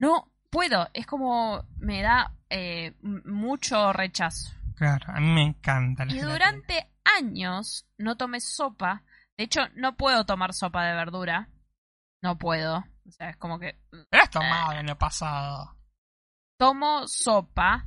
No 0.00 0.32
puedo, 0.50 0.88
es 0.92 1.06
como 1.06 1.68
me 1.78 2.02
da 2.02 2.32
eh, 2.50 2.96
mucho 3.00 3.92
rechazo. 3.92 4.56
Claro, 4.74 5.12
a 5.14 5.20
mí 5.20 5.28
me 5.28 5.42
encanta 5.44 6.04
la 6.04 6.10
Y 6.10 6.16
gelatina. 6.16 6.32
durante 6.32 6.90
años 7.16 7.86
no 7.96 8.16
tomé 8.16 8.40
sopa. 8.40 9.04
De 9.38 9.44
hecho, 9.44 9.60
no 9.76 9.96
puedo 9.96 10.26
tomar 10.26 10.52
sopa 10.52 10.84
de 10.84 10.94
verdura. 10.96 11.48
No 12.24 12.38
puedo. 12.38 12.78
O 13.06 13.10
sea, 13.12 13.30
es 13.30 13.36
como 13.36 13.60
que 13.60 13.78
Pero 14.10 14.24
has 14.24 14.30
tomado 14.30 14.72
el 14.72 14.78
año 14.78 14.98
pasado. 14.98 15.76
Tomo 16.58 17.06
sopa 17.08 17.86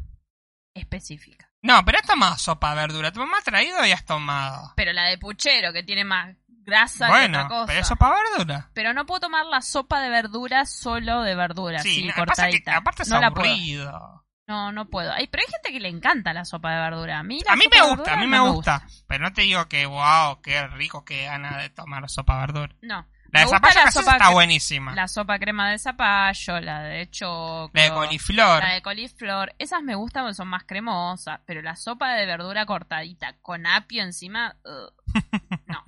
específica. 0.74 1.50
No, 1.62 1.84
pero 1.84 1.98
has 2.00 2.08
tomado 2.08 2.38
sopa 2.38 2.70
de 2.72 2.76
verdura. 2.82 3.12
Tu 3.12 3.20
mamá 3.20 3.38
ha 3.40 3.44
traído 3.44 3.84
y 3.86 3.92
has 3.92 4.06
tomado. 4.06 4.74
Pero 4.76 4.94
la 4.94 5.04
de 5.06 5.18
puchero, 5.18 5.74
que 5.74 5.84
tiene 5.84 6.06
más 6.06 6.36
grasa 6.48 7.08
que 7.08 7.12
otra 7.12 7.20
Bueno, 7.20 7.48
cosa. 7.48 7.66
pero 7.68 7.80
es 7.80 7.88
sopa 7.88 8.08
de 8.16 8.22
verdura. 8.38 8.70
Pero 8.74 8.94
no 8.94 9.06
puedo 9.06 9.22
tomar 9.22 9.46
la 9.46 9.62
sopa 9.62 10.00
de 10.02 10.10
verdura 10.10 10.66
solo 10.66 11.22
de 11.24 11.36
verdura, 11.36 11.80
Sí, 11.80 12.04
no, 12.04 12.14
pasa 12.26 12.48
que 12.48 12.62
cortadita. 12.62 12.78
aparte 12.78 13.04
es 13.04 13.10
no 13.10 13.20
la 13.20 13.32
puedo. 13.32 14.24
No, 14.48 14.72
no 14.72 14.86
puedo. 14.90 15.12
Ay, 15.12 15.28
pero 15.28 15.44
hay 15.46 15.52
gente 15.52 15.72
que 15.74 15.80
le 15.82 15.90
encanta 15.90 16.32
la 16.34 16.46
sopa 16.46 16.72
de 16.74 16.80
verdura. 16.82 17.20
A 17.20 17.24
mí, 17.24 17.42
la 17.46 17.52
A 17.54 17.56
mí 17.58 17.66
me 17.70 17.82
gusta, 17.82 18.14
a 18.14 18.18
mí 18.18 18.28
me 18.28 18.38
no 18.38 18.54
gusta. 18.54 18.82
Pero 19.08 19.24
no 19.26 19.34
te 19.34 19.42
digo 19.42 19.68
que, 19.68 19.86
wow, 19.86 20.42
qué 20.42 20.66
rico, 20.68 21.04
qué 21.04 21.24
gana 21.26 21.58
de 21.58 21.70
tomar 21.70 22.10
sopa 22.10 22.36
de 22.36 22.40
verdura. 22.42 22.76
No. 22.82 23.06
La 23.32 23.42
de 23.42 23.48
zapallo 23.48 23.80
la 23.84 23.92
sopa 23.92 24.12
está 24.14 24.30
buenísima. 24.30 24.92
La, 24.92 25.04
La 25.04 25.08
sopa 25.08 25.38
crema 25.40 25.70
de 25.70 25.78
zapallo, 25.80 26.60
la 26.62 26.82
de 26.84 27.10
choclo. 27.10 27.70
de 27.82 27.90
coliflor. 27.90 28.64
La 28.64 28.74
de 28.74 28.82
coliflor, 28.82 29.54
esas 29.60 29.82
me 29.84 29.96
gustan 29.96 30.24
porque 30.24 30.36
son 30.36 30.48
más 30.48 30.64
cremosas, 30.64 31.40
pero 31.46 31.62
la 31.62 31.76
sopa 31.76 32.14
de 32.14 32.26
verdura 32.26 32.66
cortadita 32.66 33.36
con 33.42 33.66
apio 33.68 34.04
encima, 34.04 34.56
no. 35.68 35.84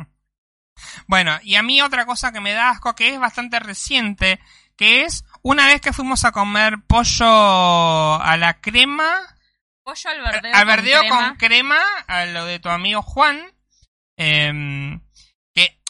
Bueno, 1.08 1.38
y 1.44 1.56
a 1.56 1.64
mí 1.64 1.82
otra 1.82 2.06
cosa 2.06 2.32
que 2.32 2.40
me 2.40 2.54
da 2.54 2.70
asco, 2.70 2.96
que 2.96 3.14
es 3.14 3.20
bastante 3.20 3.60
reciente, 3.60 4.40
que 4.78 5.04
es 5.04 5.26
una 5.42 5.68
vez 5.68 5.82
que 5.82 5.94
fuimos 5.94 6.24
a 6.26 6.32
comer 6.32 6.76
pollo 6.88 7.26
a 8.22 8.38
la 8.38 8.60
crema, 8.62 9.20
Pollo 9.84 10.10
al 10.10 10.22
verdeo, 10.22 10.54
al 10.54 10.66
verdeo 10.66 11.00
con 11.00 11.08
crema. 11.10 11.28
con 11.28 11.36
crema, 11.38 11.82
a 12.08 12.26
lo 12.28 12.46
de 12.46 12.60
tu 12.60 12.70
amigo 12.70 13.02
Juan, 13.02 13.42
que 14.16 15.00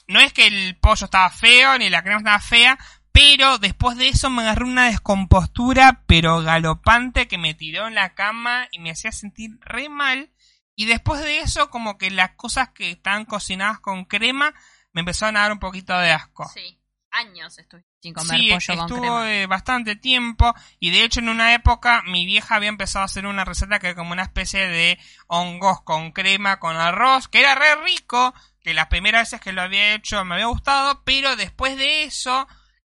no 0.09 0.19
es 0.19 0.33
que 0.33 0.47
el 0.47 0.75
pollo 0.75 1.05
estaba 1.05 1.29
feo 1.29 1.77
ni 1.77 1.89
la 1.89 2.01
crema 2.01 2.17
estaba 2.17 2.39
fea, 2.39 2.79
pero 3.11 3.59
después 3.59 3.95
de 3.95 4.09
eso 4.09 4.31
me 4.31 4.41
agarró 4.41 4.65
una 4.65 4.87
descompostura, 4.87 6.03
pero 6.07 6.41
galopante, 6.41 7.27
que 7.27 7.37
me 7.37 7.53
tiró 7.53 7.87
en 7.87 7.93
la 7.93 8.15
cama 8.15 8.67
y 8.71 8.79
me 8.79 8.89
hacía 8.89 9.11
sentir 9.11 9.59
re 9.61 9.87
mal. 9.87 10.31
Y 10.75 10.85
después 10.85 11.21
de 11.21 11.39
eso, 11.41 11.69
como 11.69 11.99
que 11.99 12.09
las 12.09 12.31
cosas 12.31 12.69
que 12.69 12.89
estaban 12.89 13.25
cocinadas 13.25 13.79
con 13.79 14.05
crema 14.05 14.55
me 14.93 15.01
empezaron 15.01 15.37
a 15.37 15.41
dar 15.41 15.51
un 15.51 15.59
poquito 15.59 15.95
de 15.99 16.11
asco. 16.11 16.49
Sí, 16.55 16.78
años 17.11 17.57
estuve 17.57 17.83
sin 18.01 18.13
comer 18.13 18.37
Sí, 18.37 18.49
pollo 18.49 18.75
con 18.75 18.79
estuvo 18.85 18.99
crema. 19.01 19.33
eh, 19.33 19.45
bastante 19.47 19.95
tiempo 19.95 20.53
y 20.79 20.91
de 20.91 21.03
hecho 21.03 21.19
en 21.19 21.29
una 21.29 21.53
época 21.53 22.03
mi 22.05 22.25
vieja 22.25 22.55
había 22.55 22.69
empezado 22.69 23.03
a 23.03 23.05
hacer 23.05 23.25
una 23.25 23.45
receta 23.45 23.79
que 23.79 23.87
era 23.87 23.95
como 23.95 24.11
una 24.13 24.23
especie 24.23 24.67
de 24.67 24.99
hongos 25.27 25.81
con 25.81 26.11
crema 26.11 26.59
con 26.59 26.75
arroz, 26.77 27.27
que 27.27 27.39
era 27.41 27.55
re 27.55 27.75
rico, 27.83 28.33
que 28.61 28.73
las 28.73 28.87
primeras 28.87 29.23
veces 29.29 29.41
que 29.41 29.53
lo 29.53 29.61
había 29.61 29.95
hecho 29.95 30.23
me 30.25 30.35
había 30.35 30.47
gustado, 30.47 31.03
pero 31.03 31.35
después 31.35 31.77
de 31.77 32.03
eso 32.03 32.47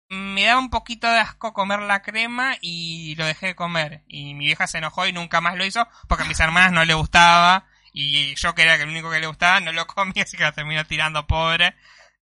me 0.09 0.45
daba 0.45 0.59
un 0.59 0.70
poquito 0.70 1.09
de 1.09 1.20
asco 1.20 1.53
comer 1.53 1.81
la 1.82 2.03
crema 2.03 2.57
y 2.61 3.15
lo 3.15 3.24
dejé 3.27 3.47
de 3.49 3.55
comer. 3.55 4.03
Y 4.09 4.35
mi 4.35 4.47
vieja 4.47 4.66
se 4.66 4.78
enojó 4.78 5.07
y 5.07 5.12
nunca 5.12 5.41
más 5.41 5.55
lo 5.57 5.65
hizo 5.65 5.87
porque 6.09 6.24
a 6.24 6.27
mis 6.27 6.41
hermanas 6.41 6.73
no 6.73 6.85
le 6.85 6.95
gustaba 6.95 7.66
y 7.93 8.35
yo 8.35 8.55
que 8.55 8.62
era 8.62 8.74
el 8.74 8.89
único 8.89 9.09
que 9.11 9.20
le 9.20 9.27
gustaba 9.28 9.61
no 9.61 9.70
lo 9.73 9.87
comía, 9.87 10.23
así 10.24 10.37
que 10.37 10.43
la 10.43 10.53
terminó 10.53 10.85
tirando 10.85 11.27
pobre. 11.28 11.77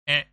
Eh, 0.05 0.31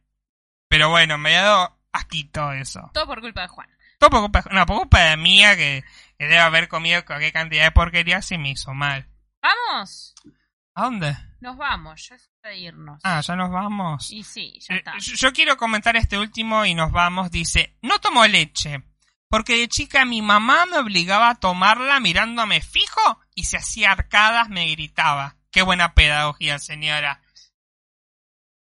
pero 0.75 0.89
bueno, 0.89 1.17
me 1.17 1.37
ha 1.37 1.41
dado 1.43 1.77
asquito 1.93 2.51
eso. 2.51 2.91
Todo 2.93 3.05
por 3.07 3.21
culpa 3.21 3.43
de 3.43 3.47
Juan. 3.47 3.69
Todo 3.97 4.09
por 4.09 4.19
culpa, 4.19 4.43
no, 4.51 4.65
por 4.65 4.77
culpa 4.79 4.99
de 4.99 5.15
mía 5.15 5.55
que, 5.55 5.85
que 6.17 6.25
debe 6.25 6.39
haber 6.39 6.67
comido 6.67 7.05
cualquier 7.05 7.31
cantidad 7.31 7.63
de 7.63 7.71
porquería 7.71 8.19
y 8.29 8.37
me 8.37 8.49
hizo 8.51 8.73
mal. 8.73 9.07
¿Vamos? 9.41 10.13
¿A 10.73 10.83
dónde? 10.83 11.15
Nos 11.39 11.55
vamos, 11.55 12.09
ya 12.09 12.15
es 12.15 12.29
hora 12.43 12.49
de 12.49 12.57
irnos. 12.57 12.99
Ah, 13.05 13.21
ya 13.21 13.37
nos 13.37 13.49
vamos. 13.51 14.11
Y 14.11 14.23
sí, 14.25 14.59
ya 14.59 14.75
Eh, 14.75 14.77
está. 14.79 14.97
yo 14.97 15.13
yo 15.15 15.31
quiero 15.31 15.55
comentar 15.55 15.95
este 15.95 16.17
último 16.17 16.65
y 16.65 16.73
nos 16.75 16.91
vamos. 16.91 17.31
Dice, 17.31 17.77
no 17.81 17.99
tomo 17.99 18.25
leche. 18.27 18.83
Porque 19.29 19.55
de 19.57 19.69
chica 19.69 20.03
mi 20.03 20.21
mamá 20.21 20.65
me 20.65 20.77
obligaba 20.77 21.29
a 21.29 21.35
tomarla 21.35 22.01
mirándome 22.01 22.59
fijo 22.59 23.21
y 23.33 23.45
si 23.45 23.55
hacía 23.55 23.93
arcadas 23.93 24.49
me 24.49 24.69
gritaba. 24.71 25.37
Qué 25.51 25.61
buena 25.61 25.93
pedagogía, 25.93 26.59
señora. 26.59 27.21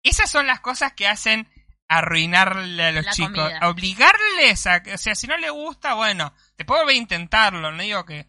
Esas 0.03 0.29
son 0.29 0.49
las 0.49 0.59
cosas 0.59 0.93
que 0.95 1.07
hacen 1.07 1.49
arruinarle 1.91 2.85
a 2.85 2.93
los 2.93 3.05
La 3.05 3.11
chicos. 3.11 3.33
comida. 3.35 3.69
Obligarles 3.69 4.67
a... 4.69 4.81
O 4.95 4.97
sea, 4.97 5.17
si 5.17 5.27
no 5.27 5.37
le 5.37 5.51
gusta, 5.51 5.95
bueno, 5.95 6.33
te 6.57 6.65
puedo 6.65 6.83
volver 6.83 6.95
a 6.95 6.99
intentarlo, 6.99 7.73
no 7.73 7.83
digo 7.83 8.05
que... 8.05 8.27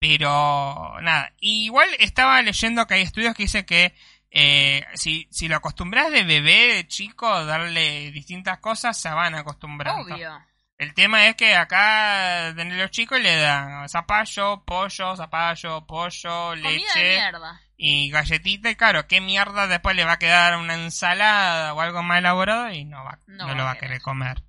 Pero 0.00 1.00
nada, 1.00 1.32
igual 1.40 1.88
estaba 1.98 2.42
leyendo 2.42 2.86
que 2.86 2.94
hay 2.94 3.02
estudios 3.02 3.34
que 3.34 3.44
dicen 3.44 3.64
que 3.64 3.94
eh, 4.30 4.84
si, 4.94 5.26
si 5.30 5.48
lo 5.48 5.56
acostumbras 5.56 6.10
de 6.10 6.24
bebé, 6.24 6.74
de 6.74 6.86
chico, 6.88 7.44
darle 7.46 8.10
distintas 8.10 8.58
cosas, 8.58 9.00
se 9.00 9.08
van 9.08 9.34
acostumbrando. 9.34 10.14
Obvio. 10.14 10.44
El 10.76 10.92
tema 10.92 11.28
es 11.28 11.36
que 11.36 11.54
acá 11.54 12.52
de 12.52 12.64
los 12.64 12.90
chicos 12.90 13.20
le 13.20 13.36
dan 13.36 13.88
zapallo, 13.88 14.62
pollo, 14.64 15.16
zapallo, 15.16 15.86
pollo, 15.86 16.50
Comida 16.50 16.68
de 16.68 16.74
leche 16.74 17.14
mierda. 17.14 17.60
Y 17.76 18.10
galletita. 18.10 18.70
Y 18.70 18.76
claro, 18.76 19.06
¿qué 19.06 19.20
mierda 19.20 19.66
después 19.66 19.94
le 19.96 20.04
va 20.04 20.12
a 20.12 20.18
quedar 20.18 20.56
una 20.58 20.74
ensalada 20.74 21.74
o 21.74 21.80
algo 21.80 22.02
más 22.02 22.18
elaborado? 22.18 22.70
Y 22.70 22.84
no, 22.84 23.02
va, 23.04 23.18
No 23.26 23.44
no, 23.44 23.46
va 23.48 23.54
lo 23.54 23.64
va 23.64 23.70
a 23.72 23.78
querer. 23.78 24.00
comer. 24.02 24.42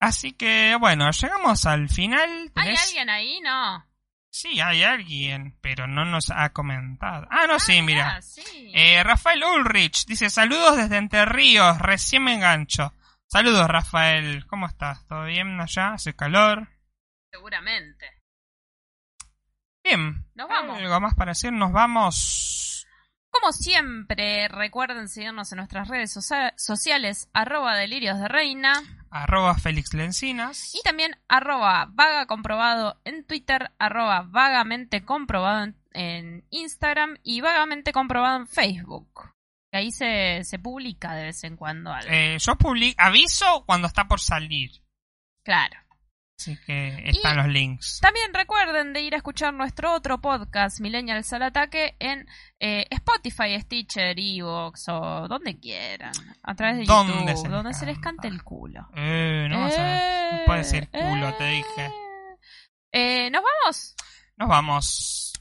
Así 0.00 0.32
que 0.32 0.76
bueno, 0.78 1.10
llegamos 1.10 1.66
al 1.66 1.88
final. 1.88 2.52
¿Hay 2.54 2.68
¿Tenés- 2.68 2.84
alguien 2.86 3.10
ahí? 3.10 3.40
No. 3.40 3.84
Sí, 4.30 4.60
hay 4.60 4.84
alguien, 4.84 5.58
pero 5.60 5.86
no 5.88 6.04
nos 6.04 6.30
ha 6.30 6.50
comentado. 6.52 7.26
Ah, 7.30 7.46
no, 7.48 7.58
sí, 7.58 7.78
Ah, 7.78 7.82
mira. 7.82 8.22
sí. 8.22 8.70
Eh, 8.74 9.02
Rafael 9.02 9.42
Ulrich 9.42 10.04
dice 10.06 10.30
saludos 10.30 10.76
desde 10.76 10.98
Entre 10.98 11.24
Ríos, 11.24 11.78
recién 11.78 12.22
me 12.24 12.34
engancho. 12.34 12.94
Saludos 13.26 13.66
Rafael, 13.68 14.46
¿cómo 14.46 14.66
estás? 14.66 15.04
¿Todo 15.08 15.24
bien 15.24 15.60
allá? 15.60 15.94
¿Hace 15.94 16.14
calor? 16.14 16.68
Seguramente. 17.32 18.17
Bien. 19.88 20.26
Nos 20.34 20.48
vamos. 20.48 20.78
¿Algo 20.78 21.00
más 21.00 21.14
para 21.14 21.32
decir? 21.32 21.52
Nos 21.52 21.72
vamos. 21.72 22.86
como 23.30 23.52
siempre, 23.52 24.48
recuerden 24.48 25.08
seguirnos 25.08 25.52
en 25.52 25.56
nuestras 25.58 25.88
redes 25.88 26.12
socia- 26.12 26.54
sociales, 26.56 27.28
arroba 27.32 27.76
delirios 27.76 28.18
de 28.18 28.26
reina, 28.28 28.72
Arroba 29.10 29.54
Félix 29.56 29.94
Lencinas. 29.94 30.74
y 30.74 30.80
también 30.82 31.16
arroba 31.28 31.86
vaga 31.90 32.26
comprobado 32.26 33.00
en 33.04 33.24
Twitter, 33.24 33.70
arroba 33.78 34.22
vagamente 34.22 35.04
comprobado 35.04 35.64
en, 35.64 35.76
en 35.92 36.46
Instagram 36.50 37.16
y 37.22 37.40
vagamente 37.40 37.92
comprobado 37.92 38.36
en 38.38 38.46
Facebook. 38.48 39.30
Que 39.70 39.78
ahí 39.78 39.90
se, 39.92 40.42
se 40.44 40.58
publica 40.58 41.14
de 41.14 41.24
vez 41.24 41.44
en 41.44 41.56
cuando 41.56 41.92
algo. 41.92 42.10
Eh, 42.10 42.38
yo 42.40 42.56
publi 42.56 42.94
aviso 42.98 43.64
cuando 43.66 43.86
está 43.86 44.08
por 44.08 44.20
salir. 44.20 44.70
Claro. 45.44 45.76
Así 46.38 46.56
que 46.66 47.02
están 47.08 47.34
Y- 47.34 47.36
los 47.42 47.48
links. 47.48 47.98
También 48.00 48.32
recuerden 48.32 48.92
de 48.92 49.00
ir 49.00 49.14
a 49.14 49.16
escuchar 49.16 49.52
nuestro 49.52 49.92
otro 49.92 50.20
podcast, 50.20 50.78
Millennials 50.80 51.32
al 51.32 51.42
Ataque, 51.42 51.96
en 51.98 52.28
eh, 52.60 52.86
Spotify, 52.90 53.60
Stitcher, 53.60 54.14
Evox 54.16 54.88
o 54.88 55.26
donde 55.26 55.58
quieran. 55.58 56.12
A 56.44 56.54
través 56.54 56.76
de 56.78 56.84
YouTube, 56.86 57.36
se 57.36 57.48
donde 57.48 57.74
se 57.74 57.86
les 57.86 57.96
canta. 57.98 58.22
cante 58.22 58.28
el 58.28 58.44
culo. 58.44 58.88
Eh, 58.94 59.48
no, 59.50 59.62
vas 59.62 59.76
a- 59.78 60.30
no 60.38 60.44
puede 60.46 60.58
decir 60.58 60.88
culo, 60.90 61.34
te 61.36 61.44
dije. 61.48 61.90
Eh, 62.92 63.30
Nos 63.30 63.42
vamos. 63.42 63.96
Nos 64.36 64.48
vamos. 64.48 65.32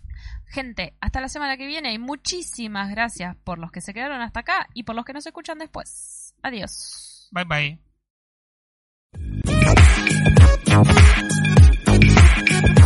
Gente, 0.50 0.96
hasta 1.00 1.22
la 1.22 1.30
semana 1.30 1.58
que 1.58 1.68
viene 1.68 1.94
y 1.94 2.00
muchísimas 2.00 2.90
gracias 2.90 3.36
por 3.44 3.60
los 3.60 3.72
que 3.72 3.82
se 3.82 3.94
quedaron 3.94 4.22
hasta 4.22 4.40
acá 4.40 4.68
y 4.74 4.82
por 4.84 4.96
los 4.96 5.06
que 5.06 5.14
nos 5.14 5.28
escuchan 5.28 5.60
después. 5.60 6.34
Adiós. 6.42 7.30
Bye 7.32 7.46
bye. 7.46 7.80
Bye. 12.46 12.77